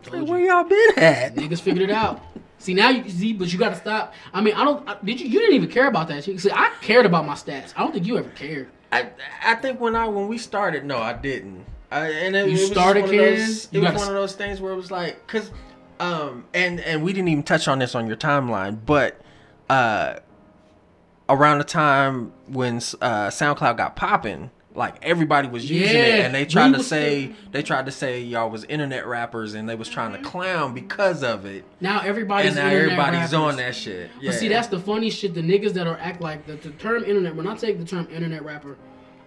Told 0.04 0.30
where 0.30 0.40
you. 0.40 0.48
y'all 0.48 0.64
been 0.64 0.98
at? 0.98 1.36
Niggas 1.36 1.62
figured 1.62 1.90
it 1.90 1.92
out. 1.94 2.22
See 2.62 2.74
now 2.74 2.90
you 2.90 3.10
see, 3.10 3.32
but 3.32 3.52
you 3.54 3.58
got 3.58 3.70
to 3.70 3.76
stop. 3.78 4.14
I 4.34 4.42
mean, 4.42 4.54
I 4.54 4.66
don't. 4.66 4.88
I, 4.88 4.98
did 5.04 5.22
you? 5.22 5.28
You 5.30 5.40
didn't 5.40 5.56
even 5.56 5.70
care 5.70 5.88
about 5.88 6.10
that 6.10 6.26
shit. 6.26 6.40
See, 6.42 6.52
I 6.52 6.74
cared 6.82 7.06
about 7.06 7.26
my 7.26 7.34
stats. 7.36 7.72
I 7.78 7.80
don't 7.82 7.94
think 7.94 8.06
you 8.06 8.18
ever 8.18 8.30
cared. 8.32 8.68
I 8.92 9.12
I 9.42 9.56
think 9.56 9.80
when 9.80 9.96
I 9.96 10.08
when 10.10 10.28
we 10.28 10.38
started, 10.38 10.84
no, 10.84 10.98
I 10.98 11.14
didn't. 11.14 11.64
I, 11.92 12.08
and 12.10 12.36
it, 12.36 12.48
You 12.48 12.52
it 12.56 12.60
was 12.60 12.72
started 12.72 13.04
one 13.06 13.18
those- 13.18 13.68
It 13.72 13.80
was 13.80 13.94
one 13.94 14.08
of 14.08 14.14
those 14.14 14.36
things 14.36 14.62
where 14.62 14.72
it 14.74 14.76
was 14.76 14.92
like, 14.92 15.26
cause, 15.28 15.52
um, 16.00 16.46
and 16.54 16.80
and 16.80 17.04
we 17.04 17.14
didn't 17.14 17.30
even 17.30 17.44
touch 17.44 17.68
on 17.68 17.80
this 17.80 17.96
on 17.96 18.08
your 18.08 18.16
timeline, 18.18 18.80
but 18.86 19.20
uh, 19.70 20.16
around 21.28 21.58
the 21.60 21.64
time 21.64 22.32
when 22.48 22.78
uh 23.02 23.28
SoundCloud 23.30 23.78
got 23.78 23.96
popping. 23.96 24.52
Like 24.76 25.04
everybody 25.04 25.48
was 25.50 25.70
using 25.70 25.98
it, 25.98 26.20
and 26.26 26.34
they 26.34 26.46
tried 26.46 26.74
to 26.74 26.84
say 26.84 27.34
they 27.52 27.64
tried 27.64 27.88
to 27.88 27.92
say 27.92 28.22
y'all 28.22 28.50
was 28.52 28.64
internet 28.66 29.06
rappers, 29.08 29.56
and 29.56 29.68
they 29.68 29.76
was 29.76 29.90
trying 29.90 30.14
to 30.14 30.20
clown 30.20 30.74
because 30.76 31.24
of 31.24 31.44
it. 31.46 31.66
Now 31.82 32.02
everybody's 32.02 32.56
and 32.56 32.56
now 32.56 32.68
everybody's 32.68 33.20
rappers. 33.20 33.34
on 33.34 33.56
that 33.58 33.76
shit. 33.76 34.10
Yeah. 34.22 34.30
But 34.30 34.40
see, 34.40 34.48
that's 34.48 34.68
the 34.68 34.80
funny 34.80 35.10
shit. 35.10 35.34
The 35.34 35.42
niggas 35.42 35.74
that 35.74 35.88
are 35.88 35.98
act 35.98 36.22
like 36.22 36.46
the, 36.46 36.54
the 36.54 36.70
term 36.70 37.04
internet. 37.04 37.36
When 37.36 37.48
I 37.48 37.56
take 37.56 37.80
the 37.80 37.84
term 37.84 38.08
internet 38.14 38.46
rapper, 38.46 38.78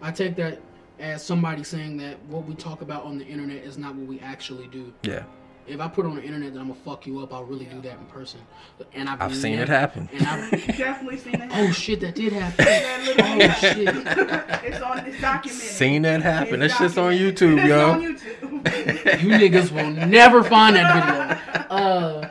I 0.01 0.13
take 0.13 0.37
that 0.37 0.61
as 1.03 1.23
somebody 1.23 1.65
saying 1.65 1.97
that 1.99 2.17
what 2.27 2.47
we 2.47 2.55
talk 2.55 2.81
about 2.81 3.05
on 3.05 3.19
the 3.19 3.27
internet 3.27 3.59
is 3.65 3.77
not 3.77 3.95
what 3.95 4.07
we 4.07 4.21
actually 4.21 4.69
do. 4.69 4.93
yeah. 5.03 5.25
If 5.65 5.79
I 5.81 5.87
put 5.87 6.05
on 6.07 6.17
the 6.17 6.23
internet 6.25 6.55
that 6.55 6.59
I'm 6.59 6.67
gonna 6.69 6.81
fuck 6.81 7.07
you 7.07 7.21
up, 7.21 7.33
I'll 7.33 7.45
really 7.45 7.67
do 7.67 7.81
that 7.83 7.97
in 7.97 8.05
person. 8.07 8.41
And 8.95 9.09
I've, 9.09 9.23
I've 9.23 9.37
seen 9.37 9.61
it 9.61 9.69
happen. 9.69 10.09
And 10.13 10.27
I've, 10.27 10.51
Definitely 10.77 11.19
seen 11.19 11.39
that. 11.39 11.51
oh 11.53 11.71
shit, 11.71 12.01
that 12.01 12.17
did 12.17 12.33
happen. 12.33 12.65
That 12.67 13.61
Oh 13.63 13.69
shit. 13.73 13.89
it's 14.73 14.81
on. 14.83 14.99
It's 15.07 15.21
documented. 15.21 15.53
Seen 15.69 16.03
that 16.03 16.21
happen. 16.23 16.63
It's 16.63 16.77
That 16.79 16.85
shit's 16.85 16.99
on. 16.99 17.13
YouTube, 17.13 17.59
it's 17.61 17.69
yo. 17.69 17.91
on 17.93 18.03
YouTube. 18.03 19.23
You 19.23 19.29
niggas 19.31 19.71
will 19.71 19.91
never 20.07 20.43
find 20.43 20.75
that 20.77 21.39
video. 21.39 21.63
Uh, 21.73 22.29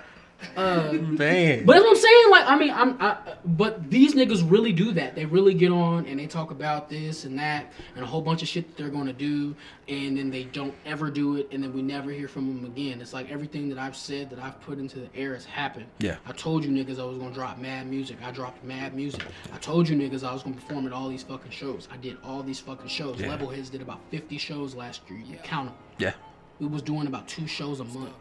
uh, 0.55 0.91
Man. 0.93 1.65
But 1.65 1.73
that's 1.73 1.83
what 1.83 1.89
I'm 1.89 1.95
saying. 1.95 2.31
Like, 2.31 2.45
I 2.47 2.57
mean, 2.57 2.71
I'm. 2.71 2.97
I, 3.01 3.17
but 3.45 3.89
these 3.89 4.13
niggas 4.15 4.49
really 4.49 4.73
do 4.73 4.91
that. 4.93 5.15
They 5.15 5.25
really 5.25 5.53
get 5.53 5.71
on 5.71 6.05
and 6.05 6.19
they 6.19 6.27
talk 6.27 6.51
about 6.51 6.89
this 6.89 7.25
and 7.25 7.37
that 7.39 7.71
and 7.95 8.03
a 8.03 8.07
whole 8.07 8.21
bunch 8.21 8.41
of 8.41 8.47
shit 8.47 8.67
that 8.67 8.77
they're 8.77 8.91
gonna 8.91 9.13
do, 9.13 9.55
and 9.87 10.17
then 10.17 10.29
they 10.29 10.43
don't 10.45 10.73
ever 10.85 11.09
do 11.09 11.35
it, 11.37 11.47
and 11.51 11.63
then 11.63 11.73
we 11.73 11.81
never 11.81 12.11
hear 12.11 12.27
from 12.27 12.47
them 12.47 12.65
again. 12.65 13.01
It's 13.01 13.13
like 13.13 13.31
everything 13.31 13.69
that 13.69 13.77
I've 13.77 13.95
said 13.95 14.29
that 14.29 14.39
I've 14.39 14.59
put 14.61 14.79
into 14.79 14.99
the 14.99 15.09
air 15.15 15.33
has 15.33 15.45
happened. 15.45 15.85
Yeah. 15.99 16.17
I 16.25 16.31
told 16.31 16.63
you 16.63 16.71
niggas 16.71 16.99
I 16.99 17.03
was 17.03 17.17
gonna 17.17 17.33
drop 17.33 17.57
mad 17.57 17.87
music. 17.87 18.17
I 18.23 18.31
dropped 18.31 18.63
mad 18.63 18.95
music. 18.95 19.23
I 19.53 19.57
told 19.57 19.87
you 19.87 19.95
niggas 19.95 20.23
I 20.27 20.33
was 20.33 20.43
gonna 20.43 20.55
perform 20.55 20.87
at 20.87 20.93
all 20.93 21.09
these 21.09 21.23
fucking 21.23 21.51
shows. 21.51 21.87
I 21.91 21.97
did 21.97 22.17
all 22.23 22.43
these 22.43 22.59
fucking 22.59 22.87
shows. 22.87 23.19
Yeah. 23.19 23.37
Levelheads 23.37 23.71
did 23.71 23.81
about 23.81 23.99
50 24.11 24.37
shows 24.37 24.75
last 24.75 25.01
year. 25.09 25.19
You 25.19 25.37
count 25.43 25.69
them. 25.69 25.75
Yeah. 25.97 26.13
We 26.59 26.67
was 26.67 26.81
doing 26.81 27.07
about 27.07 27.27
two 27.27 27.47
shows 27.47 27.79
a 27.79 27.83
month. 27.85 28.13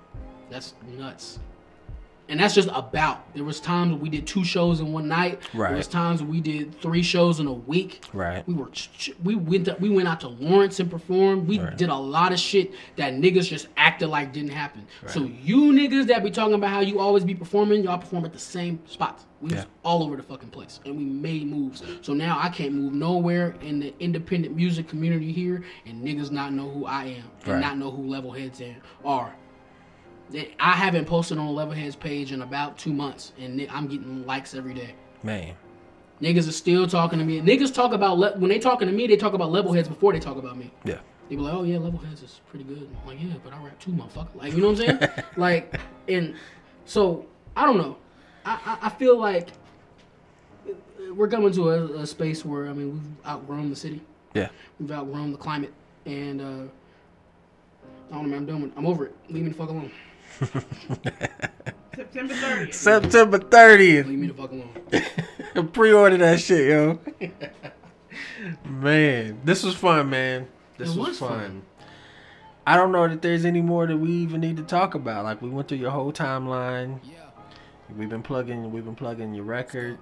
That's 0.51 0.75
nuts. 0.97 1.39
And 2.31 2.39
that's 2.39 2.55
just 2.55 2.69
about. 2.73 3.35
There 3.35 3.43
was 3.43 3.59
times 3.61 4.01
we 4.01 4.09
did 4.09 4.25
two 4.27 4.45
shows 4.45 4.79
in 4.79 4.93
one 4.93 5.09
night. 5.09 5.41
Right. 5.53 5.69
There 5.71 5.77
was 5.77 5.89
times 5.89 6.23
we 6.23 6.41
did 6.41 6.81
three 6.81 7.03
shows 7.03 7.41
in 7.41 7.49
a 7.49 7.53
week. 7.53 8.05
Right. 8.13 8.47
We 8.47 8.55
were 8.55 8.71
we 9.25 9.35
went 9.35 9.65
to, 9.65 9.77
we 9.81 9.91
went 9.91 10.07
out 10.07 10.21
to 10.21 10.29
Lawrence 10.29 10.79
and 10.79 10.89
performed. 10.89 11.49
We 11.49 11.59
Right. 11.59 11.77
did 11.77 11.89
a 11.89 11.95
lot 11.97 12.33
of 12.33 12.39
shit 12.39 12.73
that 12.97 13.15
niggas 13.15 13.49
just 13.49 13.67
acted 13.77 14.09
like 14.09 14.33
didn't 14.33 14.53
happen. 14.53 14.87
Right. 15.03 15.11
So 15.11 15.25
you 15.43 15.73
niggas 15.73 16.07
that 16.07 16.23
be 16.23 16.31
talking 16.31 16.55
about 16.55 16.71
how 16.71 16.81
you 16.81 17.01
always 17.01 17.25
be 17.25 17.35
performing, 17.35 17.83
y'all 17.83 17.99
perform 17.99 18.25
at 18.25 18.33
the 18.33 18.39
same 18.39 18.79
spots. 18.87 19.27
We 19.41 19.55
was 19.55 19.67
all 19.83 20.03
over 20.05 20.17
the 20.17 20.23
fucking 20.23 20.51
place, 20.51 20.81
and 20.85 20.97
we 20.99 21.05
made 21.05 21.47
moves. 21.47 21.83
So 22.03 22.13
now 22.13 22.39
I 22.41 22.51
can't 22.51 22.75
move 22.75 22.93
nowhere 22.93 23.57
in 23.63 23.81
the 23.81 23.95
independent 23.99 24.55
music 24.55 24.87
community 24.87 25.33
here, 25.33 25.65
and 25.87 26.05
niggas 26.07 26.31
not 26.31 26.53
know 26.53 26.69
who 26.69 26.85
I 26.85 27.05
am 27.07 27.25
and 27.45 27.49
Right. 27.55 27.61
not 27.61 27.79
know 27.79 27.91
who 27.91 28.03
Level 28.07 28.31
Heads 28.33 28.61
in- 28.61 28.77
are. 29.03 29.33
They- 30.31 30.55
I 30.61 30.73
haven't 30.73 31.07
posted 31.07 31.39
on 31.39 31.55
Level 31.55 31.75
Heads 31.75 31.97
page 31.97 32.33
in 32.33 32.43
about 32.43 32.79
two 32.79 32.93
months, 32.93 33.33
and 33.39 33.67
I'm 33.71 33.87
getting 33.89 34.25
likes 34.27 34.55
every 34.55 34.75
day. 34.75 34.95
Man. 35.23 35.55
Niggas 36.23 36.49
are 36.49 36.53
still 36.53 36.87
talking 36.87 37.19
to 37.19 37.25
me. 37.25 37.41
Niggas 37.41 37.73
talk 37.75 37.93
about 37.93 38.19
le- 38.19 38.37
when 38.39 38.51
they 38.51 38.59
talking 38.59 38.87
to 38.87 38.93
me, 38.95 39.07
they 39.07 39.17
talk 39.17 39.33
about 39.33 39.51
level 39.51 39.73
heads 39.73 39.89
before 39.89 40.13
they 40.13 40.21
talk 40.21 40.37
about 40.37 40.57
me. 40.59 40.71
Yeah. 40.85 40.99
They 41.29 41.37
be 41.37 41.43
like, 41.43 41.55
"Oh 41.55 41.63
yeah, 41.63 41.79
level 41.79 41.99
heads 42.01 42.23
is 42.23 42.41
pretty 42.51 42.65
good." 42.65 42.89
I'm 43.03 43.07
like, 43.09 43.19
"Yeah, 43.23 43.35
but 43.43 43.53
I 43.55 43.63
rap 43.65 43.79
too, 43.79 43.93
motherfucker." 43.93 44.35
Like, 44.35 44.53
you 44.53 44.61
know 44.61 44.71
what 44.73 44.81
I'm 44.81 44.99
saying? 45.01 45.11
like, 45.37 45.81
and 46.09 46.35
so 46.85 47.25
I 47.57 47.65
don't 47.65 47.79
know. 47.79 47.97
I 48.45 48.59
I, 48.83 48.87
I 48.87 48.89
feel 48.91 49.19
like 49.19 49.49
we're 51.15 51.29
coming 51.29 51.53
to 51.53 51.71
a, 51.71 51.85
a 52.03 52.07
space 52.07 52.45
where 52.45 52.69
I 52.69 52.73
mean 52.73 52.93
we've 52.93 53.27
outgrown 53.27 53.71
the 53.71 53.77
city, 53.77 54.01
Yeah. 54.35 54.49
we've 54.79 54.91
outgrown 54.93 55.33
the 55.33 55.39
climate, 55.39 55.73
and 56.05 56.41
uh, 56.41 56.45
I 58.11 58.15
don't 58.15 58.23
know, 58.25 58.29
man. 58.29 58.35
I'm 58.39 58.47
done. 58.47 58.63
With, 58.63 58.73
I'm 58.77 58.87
over 58.87 59.07
it. 59.07 59.15
Leave 59.29 59.45
me 59.45 59.49
the 59.51 59.55
fuck 59.57 59.71
alone. 59.71 59.91
September 61.95 62.35
30th. 62.35 62.75
September 62.75 63.39
30th. 63.39 64.07
Leave 64.07 64.19
me 64.19 64.27
the 64.29 64.35
fuck 64.35 64.51
alone. 64.53 65.69
Pre-order 65.73 66.17
that 66.19 66.41
shit, 66.41 66.69
yo. 66.71 66.99
man, 68.65 69.41
this 69.45 69.63
was 69.63 69.75
fun, 69.75 70.11
man. 70.11 70.49
This 70.79 70.95
It 70.95 70.99
was, 70.99 71.09
was 71.09 71.19
fun. 71.19 71.29
fun. 71.41 71.63
I 72.67 72.77
don't 72.77 72.93
know 72.93 73.09
that 73.09 73.21
there's 73.23 73.45
any 73.45 73.61
more 73.61 73.87
that 73.87 73.97
we 73.97 74.11
even 74.11 74.41
need 74.41 74.57
to 74.59 74.63
talk 74.63 74.95
about. 74.95 75.25
Like 75.25 75.43
we 75.43 75.49
went 75.51 75.69
through 75.69 75.79
your 75.79 75.91
whole 75.91 76.13
timeline. 76.13 77.01
Yeah. 77.03 77.17
We've 77.97 78.09
been 78.09 78.23
plugging. 78.23 78.71
We've 78.71 78.85
been 78.85 78.95
plugging 78.95 79.35
your 79.35 79.45
record. 79.45 79.99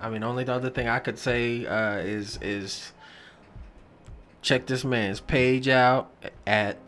I 0.00 0.08
mean, 0.10 0.22
only 0.24 0.44
the 0.44 0.54
other 0.54 0.70
thing 0.70 0.88
I 0.88 0.98
could 0.98 1.18
say 1.18 1.66
uh, 1.66 1.98
is 1.98 2.38
is 2.42 2.92
check 4.42 4.66
this 4.66 4.82
man's 4.84 5.20
page 5.20 5.68
out 5.68 6.10
at 6.46 6.78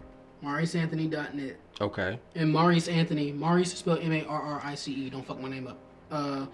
MauriceAnthony.net. 0.43 1.57
okay. 1.83 2.19
And 2.35 2.51
Maurice 2.53 2.89
Anthony. 2.89 3.33
Maurice 3.33 3.73
is 3.73 3.79
spelled 3.81 4.01
M 4.01 4.13
A 4.13 4.25
R 4.25 4.41
R 4.41 4.61
I 4.65 4.75
C 4.75 4.93
E. 4.93 5.11
Don't 5.11 5.27
fuck 5.27 5.41
my 5.41 5.49
name 5.49 5.67
up. 5.67 5.79
Uh, 6.11 6.47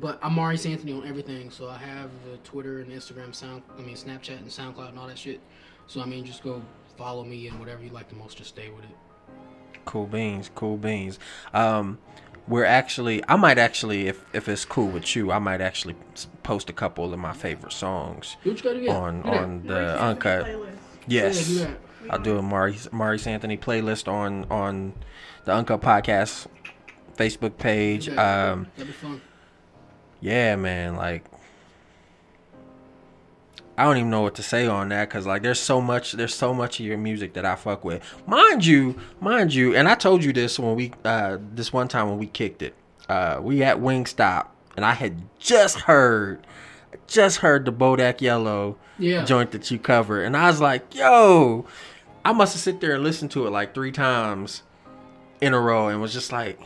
but 0.00 0.18
I'm 0.22 0.34
Maurice 0.34 0.66
Anthony 0.66 0.92
on 0.92 1.06
everything. 1.06 1.50
So 1.50 1.68
I 1.68 1.78
have 1.78 2.10
uh, 2.30 2.36
Twitter 2.44 2.80
and 2.80 2.90
Instagram, 2.92 3.34
Sound. 3.34 3.62
I 3.78 3.80
mean 3.82 3.96
Snapchat 3.96 4.36
and 4.38 4.46
SoundCloud 4.48 4.90
and 4.90 4.98
all 4.98 5.06
that 5.06 5.18
shit. 5.18 5.40
So 5.86 6.02
I 6.02 6.06
mean, 6.06 6.24
just 6.24 6.42
go 6.42 6.62
follow 6.96 7.24
me 7.24 7.48
and 7.48 7.58
whatever 7.58 7.82
you 7.82 7.90
like 7.90 8.08
the 8.08 8.16
most. 8.16 8.36
Just 8.36 8.50
stay 8.50 8.68
with 8.70 8.84
it. 8.84 8.90
Cool 9.84 10.06
beans, 10.06 10.50
cool 10.54 10.76
beans. 10.76 11.18
Um, 11.54 11.98
we're 12.46 12.64
actually, 12.64 13.22
I 13.28 13.36
might 13.36 13.56
actually, 13.58 14.08
if 14.08 14.22
if 14.34 14.48
it's 14.48 14.64
cool 14.66 14.88
with 14.88 15.14
you, 15.16 15.32
I 15.32 15.38
might 15.38 15.60
actually 15.62 15.96
post 16.42 16.68
a 16.68 16.72
couple 16.74 17.12
of 17.12 17.18
my 17.18 17.32
favorite 17.32 17.72
songs 17.72 18.36
Do 18.44 18.50
what 18.50 18.58
you 18.58 18.64
gotta 18.64 18.80
do. 18.80 18.84
Yeah, 18.86 18.96
on 18.96 19.22
on 19.22 19.66
the 19.66 19.76
Anthony 19.78 19.98
uncut. 20.10 20.46
playlist. 20.46 20.66
Yeah, 21.06 21.22
Yes. 21.24 21.46
do 21.48 21.54
that. 21.60 21.68
We 21.68 21.87
I'll 22.10 22.18
do 22.18 22.38
a 22.38 22.42
Maurice 22.42 22.88
Maurice 22.92 23.26
Anthony 23.26 23.56
playlist 23.56 24.08
on 24.08 24.44
on 24.50 24.94
the 25.44 25.52
Uncut 25.52 25.80
Podcast 25.80 26.46
Facebook 27.16 27.58
page. 27.58 28.08
Yeah, 28.08 28.50
Um, 28.52 28.66
that'd 28.76 28.86
be 28.88 28.92
fun. 28.92 29.20
yeah, 30.20 30.56
man, 30.56 30.96
like 30.96 31.24
I 33.76 33.84
don't 33.84 33.96
even 33.98 34.10
know 34.10 34.22
what 34.22 34.34
to 34.36 34.42
say 34.42 34.66
on 34.66 34.88
that 34.88 35.08
because 35.08 35.24
like 35.26 35.42
there's 35.42 35.60
so 35.60 35.80
much 35.80 36.12
there's 36.12 36.34
so 36.34 36.52
much 36.52 36.80
of 36.80 36.86
your 36.86 36.98
music 36.98 37.34
that 37.34 37.44
I 37.44 37.54
fuck 37.54 37.84
with. 37.84 38.02
Mind 38.26 38.66
you, 38.66 38.96
mind 39.20 39.54
you, 39.54 39.76
and 39.76 39.86
I 39.88 39.94
told 39.94 40.24
you 40.24 40.32
this 40.32 40.58
when 40.58 40.74
we 40.74 40.92
uh 41.04 41.38
this 41.54 41.72
one 41.72 41.86
time 41.86 42.08
when 42.08 42.18
we 42.18 42.26
kicked 42.26 42.62
it. 42.62 42.74
Uh 43.08 43.38
we 43.40 43.62
at 43.62 43.78
Wingstop 43.78 44.48
and 44.76 44.84
I 44.84 44.94
had 44.94 45.22
just 45.38 45.80
heard 45.82 46.44
just 47.06 47.38
heard 47.38 47.64
the 47.66 47.72
Bodak 47.72 48.20
Yellow 48.20 48.76
Yeah. 48.98 49.24
joint 49.24 49.52
that 49.52 49.70
you 49.70 49.78
covered 49.78 50.22
and 50.24 50.36
I 50.36 50.48
was 50.48 50.60
like, 50.60 50.94
yo, 50.96 51.64
I 52.24 52.32
must 52.32 52.54
have 52.54 52.60
sit 52.60 52.80
there 52.80 52.94
and 52.94 53.02
listened 53.04 53.30
to 53.32 53.46
it 53.46 53.50
like 53.50 53.74
three 53.74 53.92
times 53.92 54.62
in 55.40 55.54
a 55.54 55.60
row 55.60 55.88
and 55.88 56.00
was 56.00 56.12
just 56.12 56.32
like 56.32 56.58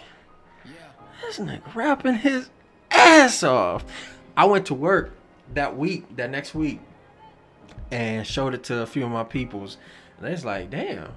this 1.23 1.39
nigga 1.39 1.75
rapping 1.75 2.15
his 2.15 2.49
ass 2.91 3.43
off. 3.43 3.85
I 4.37 4.45
went 4.47 4.67
to 4.67 4.75
work 4.75 5.15
that 5.55 5.77
week, 5.77 6.17
that 6.17 6.31
next 6.31 6.55
week, 6.55 6.81
and 7.91 8.27
showed 8.27 8.55
it 8.55 8.65
to 8.65 8.81
a 8.81 8.87
few 8.87 9.05
of 9.05 9.11
my 9.11 9.25
peoples, 9.25 9.77
and 10.17 10.27
they 10.27 10.31
was 10.33 10.45
like, 10.45 10.71
"Damn, 10.71 11.13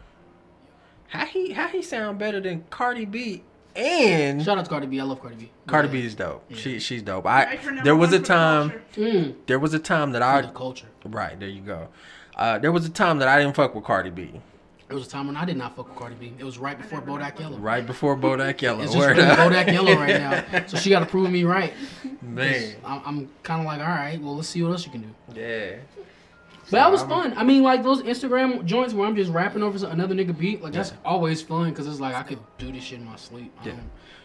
how 1.07 1.25
he 1.25 1.53
how 1.53 1.67
he 1.69 1.81
sound 1.81 2.19
better 2.19 2.39
than 2.39 2.65
Cardi 2.69 3.05
B?" 3.05 3.43
And 3.75 4.41
Shout 4.41 4.57
out 4.57 4.63
to 4.65 4.69
Cardi 4.69 4.87
B. 4.87 4.99
I 5.01 5.03
love 5.03 5.21
Cardi 5.21 5.35
B. 5.35 5.51
Cardi 5.67 5.87
Yeah. 5.89 5.91
B 5.93 6.05
is 6.05 6.15
dope. 6.15 6.43
She 6.53 6.79
she's 6.79 7.01
dope. 7.01 7.25
Right 7.25 7.47
I 7.47 7.57
for 7.57 7.75
there 7.83 7.95
was 7.95 8.13
a 8.13 8.17
for 8.17 8.21
the 8.21 8.25
time. 8.27 8.73
Mm, 8.95 9.35
there 9.47 9.59
was 9.59 9.73
a 9.73 9.79
time 9.79 10.11
that 10.11 10.21
for 10.21 10.41
the 10.43 10.49
I 10.49 10.51
culture. 10.53 10.87
right 11.05 11.37
there 11.39 11.49
you 11.49 11.61
go. 11.61 11.87
Uh, 12.35 12.59
there 12.59 12.71
was 12.71 12.85
a 12.85 12.89
time 12.89 13.19
that 13.19 13.27
I 13.27 13.39
didn't 13.41 13.55
fuck 13.55 13.73
with 13.75 13.83
Cardi 13.85 14.09
B. 14.09 14.41
There 14.87 14.95
was 14.95 15.07
a 15.07 15.09
time 15.09 15.25
when 15.27 15.35
I 15.35 15.45
did 15.45 15.57
not 15.57 15.75
fuck 15.75 15.87
with 15.89 15.97
Cardi 15.97 16.15
B. 16.15 16.33
It 16.37 16.43
was 16.43 16.57
right 16.59 16.77
before 16.77 17.01
Bodak 17.01 17.39
Yellow. 17.39 17.57
Right 17.57 17.85
before 17.85 18.15
Bodak 18.15 18.61
Yellow. 18.61 18.83
It's 18.83 18.93
just 18.93 19.07
Word. 19.07 19.17
Bodak 19.17 19.67
Yellow 19.71 19.95
right 19.95 20.19
now. 20.19 20.63
So 20.67 20.77
she 20.77 20.89
got 20.89 20.99
to 20.99 21.05
prove 21.05 21.31
me 21.31 21.43
right. 21.43 21.73
Man, 22.21 22.75
I'm, 22.85 23.01
I'm 23.05 23.29
kind 23.43 23.61
of 23.61 23.65
like, 23.65 23.79
all 23.79 23.87
right, 23.87 24.21
well, 24.21 24.35
let's 24.35 24.49
see 24.49 24.61
what 24.61 24.71
else 24.71 24.85
you 24.85 24.91
can 24.91 25.01
do. 25.01 25.39
yeah. 25.39 25.77
But 26.65 26.71
that 26.77 26.91
was 26.91 27.01
I'm- 27.01 27.09
fun. 27.09 27.33
I 27.37 27.43
mean, 27.43 27.61
like 27.63 27.83
those 27.83 28.01
Instagram 28.03 28.65
joints 28.65 28.93
where 28.93 29.07
I'm 29.07 29.15
just 29.15 29.31
rapping 29.31 29.61
over 29.63 29.85
another 29.87 30.15
nigga 30.15 30.35
beat, 30.37 30.61
like 30.63 30.73
that's 30.73 30.93
always 31.05 31.41
fun 31.41 31.69
because 31.69 31.87
it's 31.87 31.99
like 31.99 32.15
I 32.15 32.23
could 32.23 32.39
do 32.57 32.71
this 32.71 32.83
shit 32.83 32.99
in 32.99 33.05
my 33.05 33.15
sleep. 33.15 33.53
Yeah. 33.63 33.71
don't- 33.71 33.77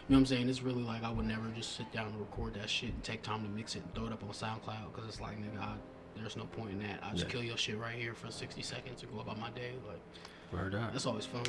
you 0.09 0.15
know 0.17 0.17
what 0.17 0.17
I'm 0.17 0.25
saying? 0.25 0.49
It's 0.49 0.61
really 0.61 0.81
like 0.83 1.03
I 1.03 1.11
would 1.11 1.25
never 1.25 1.47
just 1.55 1.77
sit 1.77 1.89
down 1.93 2.07
and 2.07 2.19
record 2.19 2.55
that 2.55 2.69
shit 2.69 2.89
and 2.91 3.01
take 3.03 3.21
time 3.21 3.43
to 3.43 3.49
mix 3.49 3.75
it 3.75 3.83
and 3.83 3.95
throw 3.95 4.07
it 4.07 4.11
up 4.11 4.21
on 4.23 4.29
SoundCloud 4.31 4.91
because 4.93 5.07
it's 5.07 5.21
like, 5.21 5.37
nigga, 5.37 5.61
I, 5.61 5.75
there's 6.15 6.35
no 6.37 6.45
point 6.45 6.71
in 6.71 6.79
that. 6.79 6.99
I 7.03 7.11
just 7.11 7.25
Yeah. 7.25 7.31
kill 7.31 7.43
your 7.43 7.57
shit 7.57 7.77
right 7.77 7.95
here 7.95 8.13
for 8.13 8.31
60 8.31 8.61
seconds 8.61 9.01
and 9.03 9.11
go 9.11 9.19
about 9.19 9.39
my 9.39 9.49
day. 9.51 9.71
Like 9.87 9.99
Word 10.51 10.75
up. 10.75 10.91
that's 10.91 11.05
always 11.05 11.25
fun. 11.25 11.43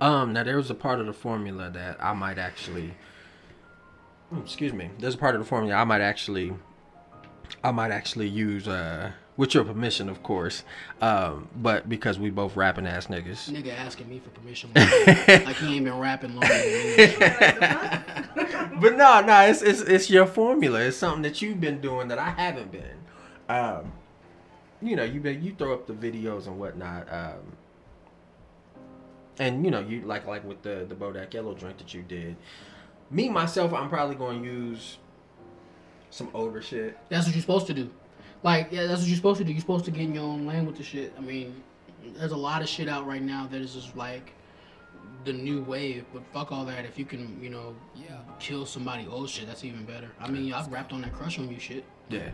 Um, 0.00 0.32
now 0.32 0.42
there 0.44 0.56
was 0.56 0.70
a 0.70 0.74
part 0.74 1.00
of 1.00 1.06
the 1.06 1.12
formula 1.12 1.70
that 1.70 2.02
I 2.02 2.12
might 2.14 2.38
actually, 2.38 2.94
mm, 4.32 4.42
excuse 4.42 4.72
me, 4.72 4.90
there's 4.98 5.14
a 5.14 5.18
part 5.18 5.34
of 5.34 5.40
the 5.40 5.46
formula 5.46 5.76
I 5.76 5.84
might 5.84 6.00
actually, 6.00 6.52
I 7.62 7.70
might 7.70 7.90
actually 7.92 8.28
use, 8.28 8.66
uh, 8.66 9.12
with 9.36 9.54
your 9.54 9.64
permission, 9.64 10.08
of 10.10 10.22
course, 10.22 10.62
um, 11.00 11.48
but 11.56 11.88
because 11.88 12.18
we 12.18 12.28
both 12.30 12.54
rapping 12.56 12.86
ass 12.86 13.06
niggas. 13.06 13.48
Nigga 13.50 13.74
asking 13.78 14.08
me 14.10 14.18
for 14.20 14.28
permission, 14.30 14.70
like 14.74 15.56
he 15.56 15.76
ain't 15.76 15.84
been 15.86 15.98
rapping 15.98 16.34
me. 16.34 16.38
but 18.80 18.96
no, 18.96 19.20
no, 19.22 19.40
it's, 19.42 19.62
it's 19.62 19.80
it's 19.82 20.10
your 20.10 20.26
formula. 20.26 20.80
It's 20.80 20.96
something 20.96 21.22
that 21.22 21.40
you've 21.40 21.60
been 21.60 21.80
doing 21.80 22.08
that 22.08 22.18
I 22.18 22.30
haven't 22.30 22.72
been. 22.72 22.98
Um, 23.48 23.92
you 24.80 24.96
know, 24.96 25.04
you 25.04 25.20
you 25.22 25.54
throw 25.56 25.72
up 25.72 25.86
the 25.86 25.92
videos 25.92 26.46
and 26.46 26.58
whatnot. 26.58 27.12
Um, 27.12 27.56
and 29.38 29.64
you 29.64 29.70
know, 29.70 29.80
you 29.80 30.02
like 30.02 30.26
like 30.26 30.44
with 30.44 30.62
the 30.62 30.86
the 30.88 30.94
Bodak 30.94 31.32
Yellow 31.34 31.54
drink 31.54 31.78
that 31.78 31.94
you 31.94 32.02
did. 32.02 32.36
Me 33.10 33.28
myself, 33.28 33.72
I'm 33.72 33.88
probably 33.88 34.16
going 34.16 34.42
to 34.42 34.48
use 34.48 34.98
some 36.10 36.30
older 36.34 36.62
shit. 36.62 36.98
That's 37.08 37.26
what 37.26 37.34
you're 37.34 37.42
supposed 37.42 37.66
to 37.66 37.74
do. 37.74 37.90
Like, 38.42 38.68
yeah, 38.70 38.86
that's 38.86 39.00
what 39.00 39.08
you're 39.08 39.16
supposed 39.16 39.38
to 39.38 39.44
do. 39.44 39.52
You're 39.52 39.60
supposed 39.60 39.84
to 39.84 39.90
get 39.90 40.02
in 40.02 40.14
your 40.14 40.24
own 40.24 40.46
lane 40.46 40.66
with 40.66 40.76
the 40.76 40.82
shit. 40.82 41.12
I 41.16 41.20
mean, 41.20 41.62
there's 42.16 42.32
a 42.32 42.36
lot 42.36 42.62
of 42.62 42.68
shit 42.68 42.88
out 42.88 43.06
right 43.06 43.22
now 43.22 43.46
that 43.50 43.60
is 43.60 43.74
just 43.74 43.96
like 43.96 44.32
the 45.24 45.32
new 45.32 45.62
wave. 45.62 46.04
But 46.12 46.22
fuck 46.32 46.52
all 46.52 46.64
that. 46.64 46.84
If 46.84 46.98
you 46.98 47.04
can, 47.04 47.38
you 47.42 47.50
know, 47.50 47.74
yeah. 47.94 48.18
kill 48.38 48.66
somebody 48.66 49.06
old 49.06 49.28
shit, 49.28 49.46
that's 49.46 49.64
even 49.64 49.84
better. 49.84 50.10
I 50.20 50.28
mean, 50.28 50.52
I've 50.52 50.70
rapped 50.72 50.92
on 50.92 51.02
that 51.02 51.12
crush 51.12 51.38
on 51.38 51.50
you 51.50 51.58
shit. 51.58 51.84
Yeah, 52.08 52.20
Yeah, 52.20 52.30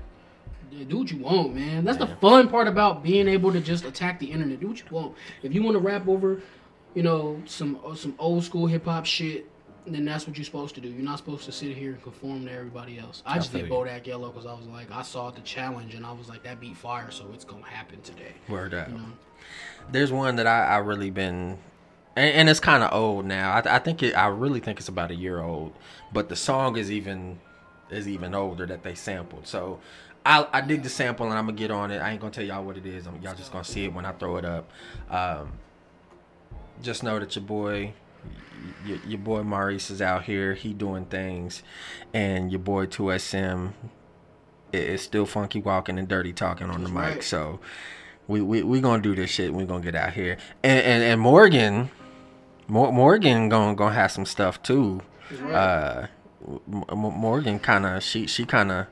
Do 0.88 0.98
what 0.98 1.10
you 1.10 1.18
want, 1.18 1.54
man. 1.54 1.84
That's 1.84 1.98
the 1.98 2.06
fun 2.06 2.48
part 2.48 2.68
about 2.68 3.02
being 3.02 3.28
able 3.28 3.52
to 3.52 3.60
just 3.60 3.84
attack 3.84 4.18
the 4.18 4.26
internet. 4.26 4.60
Do 4.60 4.68
what 4.68 4.78
you 4.78 4.84
want. 4.90 5.14
If 5.42 5.54
you 5.54 5.62
want 5.62 5.74
to 5.76 5.80
rap 5.80 6.06
over, 6.08 6.42
you 6.94 7.02
know, 7.02 7.42
some 7.46 7.78
uh, 7.84 7.94
some 7.94 8.14
old 8.18 8.44
school 8.44 8.66
hip 8.66 8.84
hop 8.84 9.06
shit, 9.06 9.48
then 9.86 10.04
that's 10.04 10.26
what 10.26 10.36
you're 10.36 10.44
supposed 10.44 10.74
to 10.74 10.80
do. 10.80 10.88
You're 10.88 11.02
not 11.02 11.18
supposed 11.18 11.44
to 11.44 11.52
sit 11.52 11.76
here 11.76 11.92
and 11.92 12.02
conform 12.02 12.46
to 12.46 12.52
everybody 12.52 12.98
else. 12.98 13.22
I 13.24 13.36
just 13.36 13.52
did. 13.52 13.68
Bodak 13.68 14.06
Yellow 14.06 14.30
because 14.30 14.46
I 14.46 14.52
was 14.52 14.66
like, 14.66 14.90
I 14.90 15.02
saw 15.02 15.30
the 15.30 15.40
challenge 15.40 15.94
and 15.94 16.04
I 16.04 16.12
was 16.12 16.28
like, 16.28 16.42
that 16.44 16.60
beat 16.60 16.76
fire, 16.76 17.10
so 17.10 17.30
it's 17.32 17.44
gonna 17.44 17.66
happen 17.66 18.00
today. 18.02 18.34
word 18.48 18.74
up. 18.74 18.88
You 18.88 18.94
know, 18.94 19.04
There's 19.90 20.12
one 20.12 20.36
that 20.36 20.46
I, 20.46 20.66
I 20.66 20.76
really 20.78 21.10
been, 21.10 21.58
and, 22.16 22.34
and 22.34 22.48
it's 22.48 22.60
kind 22.60 22.82
of 22.82 22.92
old 22.92 23.24
now. 23.24 23.52
I, 23.52 23.76
I 23.76 23.78
think 23.78 24.02
it, 24.02 24.14
I 24.14 24.26
really 24.28 24.60
think 24.60 24.78
it's 24.78 24.88
about 24.88 25.10
a 25.10 25.14
year 25.16 25.40
old, 25.40 25.72
but 26.12 26.28
the 26.28 26.36
song 26.36 26.76
is 26.76 26.90
even 26.90 27.40
is 27.90 28.06
even 28.06 28.34
older 28.34 28.66
that 28.66 28.82
they 28.82 28.94
sampled. 28.94 29.46
So 29.46 29.80
I 30.28 30.46
I 30.52 30.60
dig 30.60 30.82
the 30.82 30.88
sample 30.90 31.26
and 31.26 31.34
I'm 31.38 31.46
gonna 31.46 31.56
get 31.56 31.70
on 31.70 31.90
it. 31.90 31.98
I 31.98 32.10
ain't 32.10 32.20
gonna 32.20 32.32
tell 32.32 32.44
y'all 32.44 32.62
what 32.62 32.76
it 32.76 32.84
is. 32.86 33.06
I'm, 33.06 33.20
y'all 33.22 33.34
just 33.34 33.50
gonna 33.50 33.64
see 33.64 33.84
it 33.84 33.92
when 33.94 34.04
I 34.04 34.12
throw 34.12 34.36
it 34.36 34.44
up. 34.44 34.70
Um, 35.10 35.52
just 36.82 37.02
know 37.02 37.18
that 37.18 37.34
your 37.34 37.44
boy. 37.44 37.94
Your, 38.84 38.98
your 39.06 39.18
boy 39.18 39.42
Maurice 39.44 39.88
is 39.90 40.02
out 40.02 40.24
here. 40.24 40.54
He 40.54 40.74
doing 40.74 41.04
things, 41.04 41.62
and 42.12 42.50
your 42.50 42.58
boy 42.58 42.86
2SM 42.86 43.72
is 44.72 45.00
still 45.00 45.26
funky 45.26 45.60
walking 45.60 45.96
and 45.98 46.08
dirty 46.08 46.32
talking 46.32 46.68
on 46.68 46.82
the 46.82 46.88
That's 46.88 46.92
mic. 46.92 47.14
right. 47.14 47.22
So 47.22 47.60
we 48.26 48.40
we 48.42 48.62
we 48.64 48.80
gonna 48.80 49.00
do 49.02 49.14
this 49.14 49.30
shit. 49.30 49.54
We 49.54 49.64
gonna 49.64 49.82
get 49.82 49.94
out 49.94 50.12
here, 50.12 50.36
and 50.64 50.80
and, 50.84 51.02
and 51.04 51.20
Morgan, 51.20 51.90
Mor- 52.66 52.92
Morgan 52.92 53.48
gonna 53.48 53.74
gonna 53.76 53.94
have 53.94 54.10
some 54.10 54.26
stuff 54.26 54.60
too. 54.62 55.00
Right. 55.40 55.54
Uh, 55.54 56.06
M- 56.46 56.84
M- 56.90 56.98
Morgan 56.98 57.58
kind 57.60 57.86
of 57.86 58.02
she 58.02 58.26
she 58.26 58.44
kind 58.44 58.72
of 58.72 58.86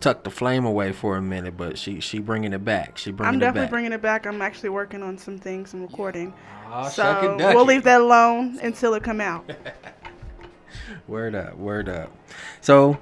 tucked 0.00 0.24
the 0.24 0.30
flame 0.30 0.64
away 0.64 0.92
for 0.92 1.16
a 1.16 1.22
minute, 1.22 1.56
but 1.56 1.78
she 1.78 2.00
she 2.00 2.18
bringing 2.18 2.52
it 2.52 2.64
back. 2.64 2.98
She 2.98 3.10
bringing 3.10 3.16
it 3.16 3.16
back 3.16 3.28
I'm 3.28 3.36
it 3.36 3.40
definitely 3.40 3.64
back. 3.66 3.70
bringing 3.70 3.92
it 3.92 4.02
back. 4.02 4.26
I'm 4.26 4.42
actually 4.42 4.68
working 4.70 5.02
on 5.02 5.18
some 5.18 5.38
things, 5.38 5.70
some 5.70 5.82
recording. 5.82 6.32
Aw, 6.66 6.88
shuck 6.88 7.22
so 7.22 7.36
we'll 7.36 7.64
leave 7.64 7.84
that 7.84 8.00
alone 8.00 8.58
until 8.62 8.94
it 8.94 9.02
come 9.02 9.20
out. 9.20 9.48
Word 11.08 11.34
up, 11.34 11.56
word 11.56 11.88
up. 11.88 12.12
So 12.60 12.98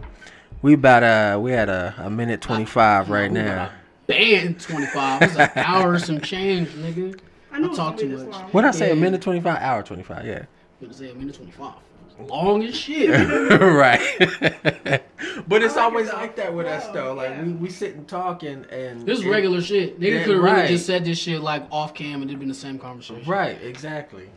we 0.62 0.74
about 0.74 1.02
uh 1.02 1.38
we 1.40 1.52
had 1.52 1.68
a, 1.68 1.94
a 1.98 2.10
minute 2.10 2.40
twenty 2.40 2.64
five 2.64 3.10
right 3.10 3.30
Ooh, 3.30 3.34
now. 3.34 3.70
Band 4.06 4.60
25. 4.60 5.22
It's 5.22 5.36
an 5.36 5.50
hour 5.56 5.98
some 5.98 6.20
change, 6.20 6.68
nigga. 6.70 7.18
I 7.50 7.58
knew 7.58 7.72
I 7.72 7.74
talk 7.74 7.96
too 7.96 8.08
much. 8.08 8.26
long. 8.26 8.50
What 8.50 8.64
I 8.64 8.70
say? 8.70 8.90
A 8.90 8.96
minute 8.96 9.22
twenty 9.22 9.40
five, 9.40 9.58
hour 9.60 9.82
twenty 9.82 10.02
five. 10.02 10.26
Yeah. 10.26 10.44
I'm 10.80 10.88
gonna 10.88 10.94
say 10.94 11.10
a 11.10 11.14
minute 11.14 11.34
25. 11.34 11.72
Long 12.18 12.62
as 12.62 12.76
shit. 12.76 13.10
right. 13.60 14.00
but 15.48 15.62
it's 15.62 15.74
like 15.76 15.84
always 15.84 16.08
it 16.08 16.14
like 16.14 16.36
that 16.36 16.54
with 16.54 16.66
us 16.66 16.86
though. 16.88 17.12
Like 17.14 17.30
yeah. 17.30 17.42
we, 17.42 17.52
we 17.52 17.70
sit 17.70 17.96
and 17.96 18.06
talk 18.06 18.42
and 18.42 18.66
and 18.66 19.04
This 19.04 19.18
is 19.18 19.24
and- 19.24 19.32
regular 19.32 19.60
shit. 19.60 19.98
Nigga 19.98 20.24
could 20.24 20.34
have 20.34 20.44
really 20.44 20.68
just 20.68 20.86
said 20.86 21.04
this 21.04 21.18
shit 21.18 21.40
like 21.40 21.66
off 21.72 21.94
cam 21.94 22.22
and 22.22 22.30
it'd 22.30 22.38
been 22.38 22.48
the 22.48 22.54
same 22.54 22.78
conversation. 22.78 23.28
Right, 23.28 23.60
exactly. 23.62 24.28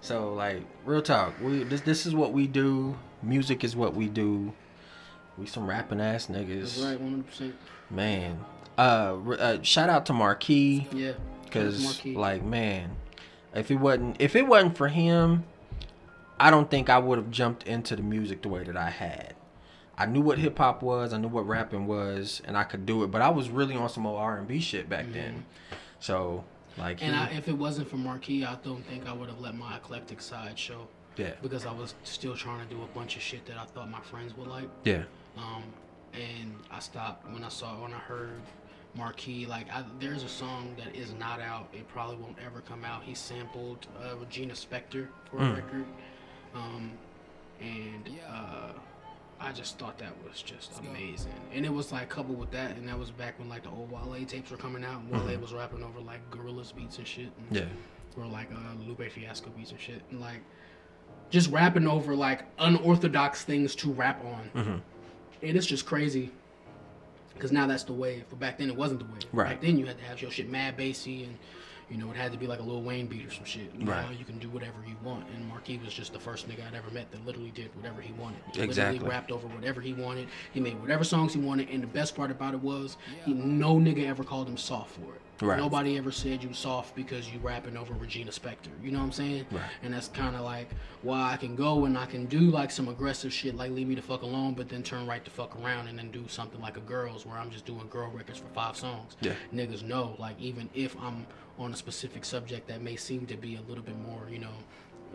So 0.00 0.32
like 0.34 0.62
real 0.84 1.02
talk, 1.02 1.34
we 1.42 1.64
this 1.64 1.80
this 1.80 2.06
is 2.06 2.14
what 2.14 2.32
we 2.32 2.46
do. 2.46 2.96
Music 3.22 3.64
is 3.64 3.74
what 3.74 3.94
we 3.94 4.06
do. 4.06 4.52
We 5.36 5.46
some 5.46 5.66
rapping 5.66 6.00
ass 6.00 6.28
niggas. 6.28 6.76
That's 6.76 6.78
right, 6.78 7.00
100%. 7.00 7.52
Man. 7.90 8.44
Uh, 8.78 9.16
uh 9.38 9.62
shout 9.62 9.88
out 9.88 10.06
to 10.06 10.12
Marquis 10.12 10.86
Yeah. 10.92 11.12
cuz 11.50 11.82
Marquis. 11.82 12.14
like 12.14 12.44
man, 12.44 12.96
if 13.54 13.70
it 13.70 13.76
wasn't 13.76 14.20
if 14.20 14.36
it 14.36 14.46
wasn't 14.46 14.76
for 14.76 14.88
him, 14.88 15.44
I 16.38 16.50
don't 16.50 16.70
think 16.70 16.88
I 16.90 16.98
would 16.98 17.18
have 17.18 17.30
jumped 17.30 17.62
into 17.64 17.96
the 17.96 18.02
music 18.02 18.42
the 18.42 18.48
way 18.48 18.64
that 18.64 18.76
I 18.76 18.90
had. 18.90 19.34
I 19.96 20.06
knew 20.06 20.20
what 20.20 20.38
hip 20.38 20.58
hop 20.58 20.82
was, 20.82 21.12
I 21.12 21.18
knew 21.18 21.28
what 21.28 21.46
rapping 21.46 21.86
was, 21.86 22.42
and 22.44 22.56
I 22.56 22.64
could 22.64 22.84
do 22.84 23.04
it, 23.04 23.12
but 23.12 23.22
I 23.22 23.28
was 23.30 23.48
really 23.48 23.76
on 23.76 23.88
some 23.88 24.06
old 24.06 24.18
R&B 24.18 24.58
shit 24.58 24.88
back 24.88 25.06
then. 25.12 25.44
So, 26.00 26.44
like 26.76 27.00
And 27.00 27.14
he- 27.14 27.20
I, 27.20 27.38
if 27.38 27.46
it 27.46 27.56
wasn't 27.56 27.88
for 27.88 27.96
Marquis, 27.96 28.44
I 28.44 28.56
don't 28.64 28.84
think 28.86 29.06
I 29.08 29.12
would 29.12 29.28
have 29.28 29.38
let 29.40 29.54
my 29.56 29.76
eclectic 29.76 30.20
side 30.20 30.58
show 30.58 30.88
yeah. 31.16 31.34
because 31.42 31.64
I 31.64 31.72
was 31.72 31.94
still 32.02 32.34
trying 32.34 32.66
to 32.66 32.74
do 32.74 32.82
a 32.82 32.86
bunch 32.88 33.14
of 33.14 33.22
shit 33.22 33.46
that 33.46 33.56
I 33.56 33.64
thought 33.66 33.88
my 33.88 34.00
friends 34.00 34.36
would 34.36 34.48
like. 34.48 34.68
Yeah. 34.82 35.04
Um, 35.36 35.62
and 36.12 36.56
I 36.72 36.80
stopped 36.80 37.30
when 37.32 37.44
I 37.44 37.48
saw 37.48 37.80
when 37.80 37.92
I 37.92 37.98
heard 37.98 38.40
Marquis. 38.96 39.46
Like, 39.46 39.68
I, 39.72 39.84
there's 40.00 40.24
a 40.24 40.28
song 40.28 40.74
that 40.78 40.94
is 40.96 41.12
not 41.14 41.40
out. 41.40 41.68
It 41.72 41.86
probably 41.88 42.16
won't 42.16 42.36
ever 42.44 42.60
come 42.62 42.84
out. 42.84 43.04
He 43.04 43.14
sampled 43.14 43.86
uh, 44.02 44.16
Regina 44.16 44.54
Spektor 44.54 45.06
for 45.30 45.36
a 45.38 45.40
Mm. 45.40 45.54
record, 45.56 45.84
um, 46.54 46.92
and 47.60 48.10
uh, 48.28 48.72
I 49.40 49.52
just 49.52 49.78
thought 49.78 49.98
that 49.98 50.12
was 50.26 50.40
just 50.42 50.78
amazing. 50.80 51.32
And 51.52 51.66
it 51.66 51.72
was 51.72 51.92
like 51.92 52.08
coupled 52.08 52.38
with 52.38 52.50
that, 52.52 52.76
and 52.76 52.88
that 52.88 52.98
was 52.98 53.10
back 53.10 53.38
when 53.38 53.48
like 53.48 53.62
the 53.64 53.70
old 53.70 53.90
Wale 53.90 54.24
tapes 54.26 54.50
were 54.50 54.56
coming 54.56 54.84
out. 54.84 55.02
And 55.02 55.10
Wale 55.10 55.38
was 55.38 55.52
rapping 55.52 55.82
over 55.82 56.00
like 56.00 56.20
Gorillaz 56.30 56.74
beats 56.74 56.98
and 56.98 57.06
shit. 57.06 57.30
And, 57.50 57.56
Yeah. 57.56 57.64
Or 58.16 58.26
like 58.26 58.50
uh, 58.52 58.86
Lupe 58.86 59.10
Fiasco 59.10 59.50
beats 59.50 59.72
and 59.72 59.80
shit. 59.80 60.02
And 60.10 60.20
like 60.20 60.40
just 61.30 61.50
rapping 61.50 61.88
over 61.88 62.14
like 62.14 62.44
unorthodox 62.58 63.44
things 63.44 63.74
to 63.76 63.90
rap 63.90 64.24
on. 64.24 64.50
Mm-hmm. 64.62 64.78
And 65.42 65.56
it's 65.56 65.66
just 65.66 65.84
crazy. 65.84 66.30
Because 67.34 67.50
now 67.50 67.66
that's 67.66 67.82
the 67.82 67.92
wave. 67.92 68.24
But 68.30 68.38
back 68.38 68.58
then 68.58 68.70
it 68.70 68.76
wasn't 68.76 69.00
the 69.00 69.06
wave. 69.06 69.24
Right. 69.32 69.48
Back 69.50 69.60
then 69.60 69.76
you 69.78 69.86
had 69.86 69.98
to 69.98 70.04
have 70.04 70.22
your 70.22 70.30
shit 70.30 70.48
mad 70.48 70.76
bassy 70.76 71.24
and 71.24 71.36
you 71.94 72.00
know, 72.04 72.10
it 72.10 72.16
had 72.16 72.32
to 72.32 72.38
be 72.38 72.48
like 72.48 72.58
a 72.58 72.62
Lil 72.62 72.82
Wayne 72.82 73.06
beat 73.06 73.24
or 73.24 73.30
some 73.30 73.44
shit. 73.44 73.72
Now 73.78 73.92
Right. 73.92 74.18
you 74.18 74.24
can 74.24 74.38
do 74.40 74.48
whatever 74.48 74.74
you 74.84 74.96
want. 75.04 75.26
And 75.32 75.46
Marquis 75.48 75.78
was 75.78 75.94
just 75.94 76.12
the 76.12 76.18
first 76.18 76.48
nigga 76.48 76.66
I'd 76.66 76.74
ever 76.74 76.90
met 76.90 77.08
that 77.12 77.24
literally 77.24 77.52
did 77.52 77.70
whatever 77.76 78.00
he 78.00 78.12
wanted. 78.14 78.40
He 78.52 78.62
Exactly. 78.62 78.94
literally 78.98 79.10
rapped 79.14 79.30
over 79.30 79.46
whatever 79.46 79.80
he 79.80 79.92
wanted. 79.92 80.26
He 80.52 80.58
made 80.58 80.80
whatever 80.80 81.04
songs 81.04 81.34
he 81.34 81.38
wanted. 81.40 81.68
And 81.70 81.84
the 81.84 81.86
best 81.86 82.16
part 82.16 82.32
about 82.32 82.52
it 82.52 82.60
was, 82.60 82.96
he, 83.24 83.32
no 83.32 83.76
nigga 83.76 84.06
ever 84.08 84.24
called 84.24 84.48
him 84.48 84.56
soft 84.56 84.90
for 84.96 85.14
it. 85.14 85.20
Right. 85.40 85.58
Nobody 85.58 85.96
ever 85.98 86.12
said 86.12 86.42
you 86.44 86.52
soft 86.52 86.94
because 86.94 87.28
you 87.32 87.38
rapping 87.40 87.76
over 87.76 87.92
Regina 87.94 88.30
Spektor. 88.30 88.68
You 88.82 88.92
know 88.92 88.98
what 88.98 89.06
I'm 89.06 89.12
saying? 89.12 89.46
Right. 89.50 89.62
And 89.82 89.92
that's 89.92 90.06
kind 90.08 90.34
of 90.36 90.42
like 90.42 90.70
why 91.02 91.32
I 91.32 91.36
can 91.36 91.56
go 91.56 91.84
and 91.86 91.98
I 91.98 92.06
can 92.06 92.26
do 92.26 92.38
like 92.40 92.70
some 92.70 92.86
aggressive 92.88 93.32
shit 93.32 93.56
like 93.56 93.72
leave 93.72 93.88
me 93.88 93.96
the 93.96 94.02
fuck 94.02 94.22
alone, 94.22 94.54
but 94.54 94.68
then 94.68 94.82
turn 94.84 95.06
right 95.08 95.24
the 95.24 95.30
fuck 95.30 95.60
around 95.60 95.88
and 95.88 95.98
then 95.98 96.10
do 96.12 96.24
something 96.28 96.60
like 96.60 96.76
a 96.76 96.80
girls 96.80 97.26
where 97.26 97.36
I'm 97.36 97.50
just 97.50 97.66
doing 97.66 97.86
girl 97.88 98.10
records 98.10 98.38
for 98.38 98.46
five 98.54 98.76
songs. 98.76 99.16
Yeah. 99.20 99.32
Niggas 99.52 99.82
know 99.82 100.14
like 100.20 100.40
even 100.40 100.70
if 100.72 100.96
I'm 101.00 101.26
on 101.58 101.72
a 101.72 101.76
specific 101.76 102.24
subject 102.24 102.68
that 102.68 102.82
may 102.82 102.96
seem 102.96 103.26
to 103.26 103.36
be 103.36 103.56
a 103.56 103.60
little 103.68 103.84
bit 103.84 103.98
more, 104.06 104.22
you 104.30 104.38
know. 104.38 104.54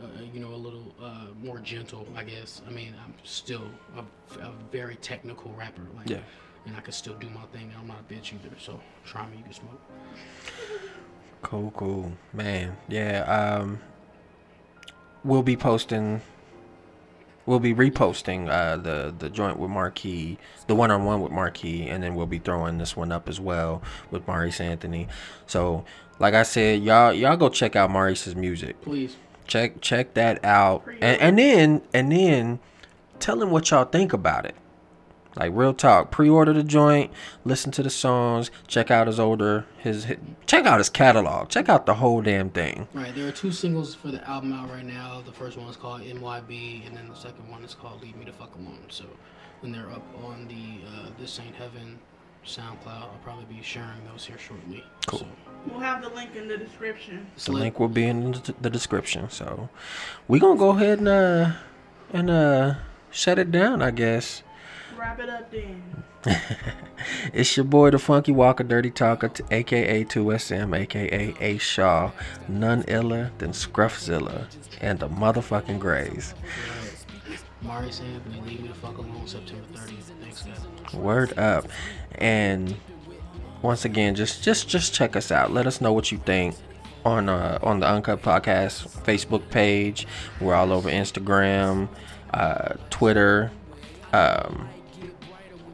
Uh, 0.02 0.22
you 0.34 0.40
know, 0.40 0.54
a 0.54 0.56
little 0.56 0.96
uh, 1.04 1.26
more 1.44 1.60
gentle, 1.60 2.08
I 2.16 2.24
guess. 2.24 2.62
I 2.66 2.72
mean, 2.72 2.96
I'm 3.04 3.14
still 3.26 3.64
a, 3.98 4.40
a 4.42 4.54
very 4.72 4.96
technical 4.96 5.52
rapper, 5.60 5.82
like, 5.98 6.10
Yeah. 6.10 6.20
and 6.66 6.74
I 6.78 6.80
can 6.80 6.94
still 6.94 7.16
do 7.16 7.30
my 7.30 7.42
thing. 7.52 7.70
I'm 7.78 7.86
not 7.88 7.98
a 8.10 8.14
bitch 8.14 8.32
either, 8.34 8.56
so 8.58 8.80
try 9.04 9.26
me, 9.30 9.40
you 9.40 9.44
can 9.44 9.52
smoke. 9.52 9.82
Cool, 11.42 11.72
cool, 11.76 12.14
man. 12.32 12.78
Yeah. 12.88 13.24
Um, 13.24 13.80
we'll 15.26 15.44
be 15.44 15.58
posting. 15.58 16.22
We'll 17.50 17.60
be 17.60 17.74
reposting 17.74 18.48
uh, 18.48 18.78
the 18.78 19.12
the 19.18 19.28
joint 19.28 19.58
with 19.58 19.72
Marquis, 19.72 20.38
the 20.68 20.76
one 20.76 20.92
on 20.92 21.04
one 21.04 21.20
with 21.20 21.32
Marquis, 21.32 21.90
and 21.90 22.04
then 22.04 22.14
we'll 22.14 22.28
be 22.28 22.38
throwing 22.38 22.78
this 22.78 22.96
one 22.96 23.12
up 23.12 23.28
as 23.28 23.40
well 23.40 23.82
with 24.12 24.28
Maurice 24.28 24.62
Anthony. 24.62 25.08
So, 25.48 25.84
like 26.20 26.36
I 26.36 26.44
said, 26.44 26.84
y'all 26.84 27.12
y'all 27.12 27.38
go 27.38 27.50
check 27.50 27.76
out 27.76 27.90
Maurice's 27.90 28.36
music. 28.36 28.80
Please. 28.82 29.18
Check 29.48 29.82
check 29.82 30.14
that 30.14 30.46
out, 30.46 30.84
and, 31.02 31.20
and 31.20 31.40
then 31.40 31.82
and 31.92 32.12
then 32.12 32.60
tell 33.20 33.42
him 33.42 33.50
what 33.50 33.72
y'all 33.72 33.86
think 33.86 34.14
about 34.14 34.46
it. 34.46 34.54
Like 35.36 35.52
real 35.54 35.74
talk, 35.76 36.10
pre-order 36.12 36.54
the 36.54 36.64
joint, 36.64 37.12
listen 37.46 37.72
to 37.74 37.84
the 37.84 37.90
songs, 37.90 38.50
check 38.68 38.90
out 38.90 39.08
his 39.08 39.20
older 39.20 39.66
his, 39.78 40.06
his 40.06 40.18
check 40.48 40.66
out 40.66 40.80
his 40.80 40.90
catalog, 40.90 41.50
check 41.50 41.70
out 41.70 41.86
the 41.86 41.94
whole 41.96 42.22
damn 42.22 42.50
thing. 42.50 42.88
Right, 42.94 43.14
there 43.16 43.28
are 43.28 43.32
two 43.32 43.52
singles 43.52 43.94
for 43.94 44.08
the 44.10 44.28
album 44.28 44.52
out 44.54 44.70
right 44.70 44.84
now. 44.86 45.22
The 45.26 45.32
first 45.32 45.56
one 45.58 45.70
is 45.70 45.76
called 45.78 46.02
NYB, 46.02 46.86
and 46.88 46.98
then 46.98 47.08
the 47.08 47.16
second 47.16 47.48
one 47.50 47.64
is 47.64 47.76
called 47.76 48.02
Leave 48.02 48.16
Me 48.18 48.26
the 48.26 48.34
Fuck 48.34 48.56
Alone. 48.56 48.80
So 48.90 49.06
when 49.62 49.72
they're 49.72 49.90
up 49.92 50.04
on 50.26 50.48
the 50.48 50.88
uh, 50.90 51.10
This 51.20 51.40
Ain't 51.40 51.56
Heaven 51.56 52.00
SoundCloud, 52.46 52.88
I'll 52.88 53.20
probably 53.24 53.46
be 53.46 53.62
sharing 53.62 54.04
those 54.12 54.26
here 54.26 54.38
shortly. 54.40 54.84
Cool. 55.06 55.20
So, 55.20 55.28
We'll 55.68 55.80
have 55.80 56.02
the 56.02 56.10
link 56.10 56.36
in 56.36 56.48
the 56.48 56.58
description. 56.58 57.28
The 57.46 57.52
lit. 57.52 57.62
link 57.62 57.80
will 57.80 57.90
be 57.90 58.06
in 58.06 58.32
the- 58.32 58.56
the 58.62 58.70
description. 58.70 59.30
So 59.30 59.70
we 60.28 60.40
gonna 60.40 60.58
go 60.60 60.70
ahead 60.72 61.00
and 61.00 61.08
uh 61.08 61.52
and 62.14 62.30
uh 62.30 62.76
shut 63.12 63.38
it 63.38 63.52
down, 63.52 63.82
I 63.82 63.92
guess. 63.92 64.42
Wrap 65.00 65.20
it 65.20 65.30
up 65.30 65.50
then. 65.50 65.82
It's 67.34 67.56
your 67.56 67.64
boy, 67.64 67.92
the 67.92 68.00
Funky 68.00 68.34
Walker, 68.34 68.64
Dirty 68.64 68.92
Talker, 68.92 69.32
aka 69.50 70.04
2SM, 70.04 70.78
aka 70.78 71.34
A 71.40 71.58
Shaw, 71.58 72.12
none 72.50 72.84
iller 72.90 73.32
than 73.38 73.52
Scruffzilla, 73.52 74.46
and 74.82 75.00
the 75.00 75.08
motherfucking 75.08 75.80
Grays. 75.80 76.36
Maurice 77.62 78.02
Anthony, 78.02 78.42
Leave 78.42 78.62
Me 78.62 78.68
the 78.68 78.74
Fuck 78.74 78.98
Alone, 78.98 79.26
September 79.26 79.64
30th. 79.74 80.12
Thanks, 80.22 80.42
guys. 80.44 80.94
Word 80.94 81.38
up. 81.40 81.68
And 82.16 82.76
once 83.62 83.86
again, 83.86 84.16
just 84.16 84.44
just 84.44 84.68
just 84.68 84.94
check 84.94 85.16
us 85.16 85.32
out. 85.32 85.52
Let 85.54 85.68
us 85.68 85.80
know 85.80 85.94
what 85.94 86.12
you 86.12 86.18
think 86.18 86.56
on 87.06 87.30
uh, 87.30 87.60
on 87.64 87.80
the 87.80 87.88
Uncut 87.88 88.22
Podcast 88.22 88.88
Facebook 89.06 89.50
page. 89.50 90.06
We're 90.42 90.56
all 90.56 90.74
over 90.74 90.90
Instagram, 90.90 91.88
uh, 92.34 92.74
Twitter, 92.90 93.52
um, 94.12 94.68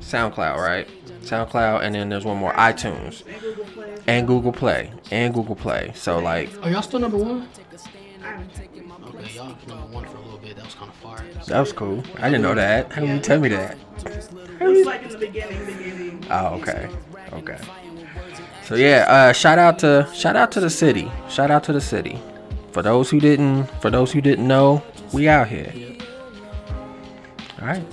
SoundCloud, 0.06 0.58
right? 0.58 0.88
SoundCloud, 1.24 1.82
and 1.82 1.96
then 1.96 2.10
there's 2.10 2.26
one 2.26 2.38
more 2.38 2.54
iTunes 2.54 3.24
And 3.26 3.42
Google 3.42 3.66
Play. 3.66 3.96
and 4.08 4.28
Google 4.28 4.52
Play 4.52 4.92
and 5.12 5.34
Google 5.34 5.56
Play. 5.56 5.92
So 5.96 6.20
like 6.20 6.50
Are 6.64 6.70
y'all 6.70 6.82
still 6.84 7.00
number 7.00 7.18
one? 7.18 7.48
I 8.24 8.28
haven't 8.28 8.56
checked 8.56 8.78
it. 8.78 8.84
Okay, 9.08 9.34
y'all 9.34 9.48
number 9.68 9.88
one 9.88 10.06
for 10.06 10.18
a 10.18 10.22
little 10.22 10.38
bit. 10.38 10.56
That 10.56 10.66
was 10.66 10.76
kind 10.76 10.90
of 10.92 10.96
fire. 10.98 11.26
that 11.48 11.60
was 11.60 11.74
cool. 11.74 12.04
I 12.18 12.30
didn't 12.30 12.44
know 12.44 12.54
that. 12.56 12.92
How 12.92 13.02
did 13.02 13.10
you 13.10 13.20
tell 13.20 13.40
me 13.40 13.50
that? 13.50 13.78
It 14.06 14.62
was 14.62 14.86
like 14.86 15.04
in 15.04 15.10
the 15.10 15.18
beginning, 15.18 15.66
beginning. 15.66 16.26
Oh, 16.30 16.56
okay. 16.60 16.90
Okay. 17.34 17.58
So 18.64 18.76
yeah, 18.76 19.06
uh, 19.08 19.34
shout 19.34 19.58
out 19.60 19.80
to 19.80 20.08
shout 20.14 20.36
out 20.36 20.52
to 20.54 20.60
the 20.60 20.70
city. 20.70 21.12
Shout 21.30 21.50
out 21.52 21.64
to 21.66 21.74
the 21.74 21.82
city. 21.82 22.20
For 22.72 22.82
those 22.82 23.10
who 23.10 23.20
didn't 23.20 23.66
for 23.82 23.90
those 23.90 24.12
who 24.12 24.22
didn't 24.22 24.48
know, 24.48 24.84
we 25.14 25.28
out 25.28 25.48
here. 25.48 25.74
All 27.62 27.68
right. 27.68 27.84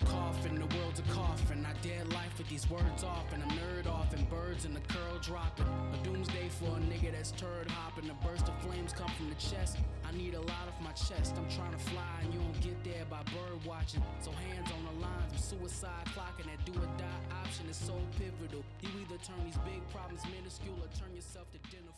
World 0.00 0.12
coffin, 0.12 0.54
the 0.54 0.76
world's 0.76 1.00
a 1.00 1.02
coffin. 1.02 1.66
I 1.66 1.72
dead 1.86 2.12
life 2.12 2.36
with 2.38 2.48
these 2.48 2.68
words 2.70 3.04
off, 3.04 3.32
and 3.32 3.42
I'm 3.42 3.50
nerd 3.50 3.86
off, 3.86 4.12
and 4.14 4.28
birds 4.28 4.64
in 4.64 4.74
the 4.74 4.80
curl 4.80 5.18
dropping. 5.20 5.66
A 5.66 6.04
doomsday 6.04 6.48
for 6.48 6.76
a 6.76 6.80
nigga 6.80 7.12
that's 7.12 7.32
turd 7.32 7.70
hopping. 7.70 8.10
A 8.10 8.14
burst 8.26 8.48
of 8.48 8.56
flames 8.62 8.92
come 8.92 9.10
from 9.16 9.28
the 9.28 9.34
chest. 9.36 9.78
I 10.06 10.16
need 10.16 10.34
a 10.34 10.40
lot 10.40 10.68
off 10.68 10.80
my 10.82 10.92
chest. 10.92 11.34
I'm 11.36 11.48
trying 11.48 11.72
to 11.72 11.78
fly, 11.78 12.20
and 12.22 12.32
you 12.32 12.40
don't 12.40 12.60
get 12.60 12.84
there 12.84 13.04
by 13.08 13.22
bird 13.34 13.64
watching. 13.66 14.02
So 14.20 14.30
hands 14.30 14.70
on 14.70 14.82
the 14.94 15.00
lines, 15.00 15.32
I'm 15.32 15.38
suicide 15.38 16.06
clocking. 16.14 16.46
That 16.46 16.64
do 16.64 16.72
or 16.72 16.88
die 16.98 17.22
option 17.42 17.68
is 17.68 17.76
so 17.76 17.94
pivotal. 18.18 18.64
You 18.82 18.88
either 19.02 19.18
turn 19.22 19.42
these 19.44 19.58
big 19.64 19.82
problems 19.90 20.22
minuscule 20.30 20.78
or 20.80 20.88
turn 20.98 21.14
yourself 21.14 21.46
to 21.52 21.58
dinner. 21.70 21.89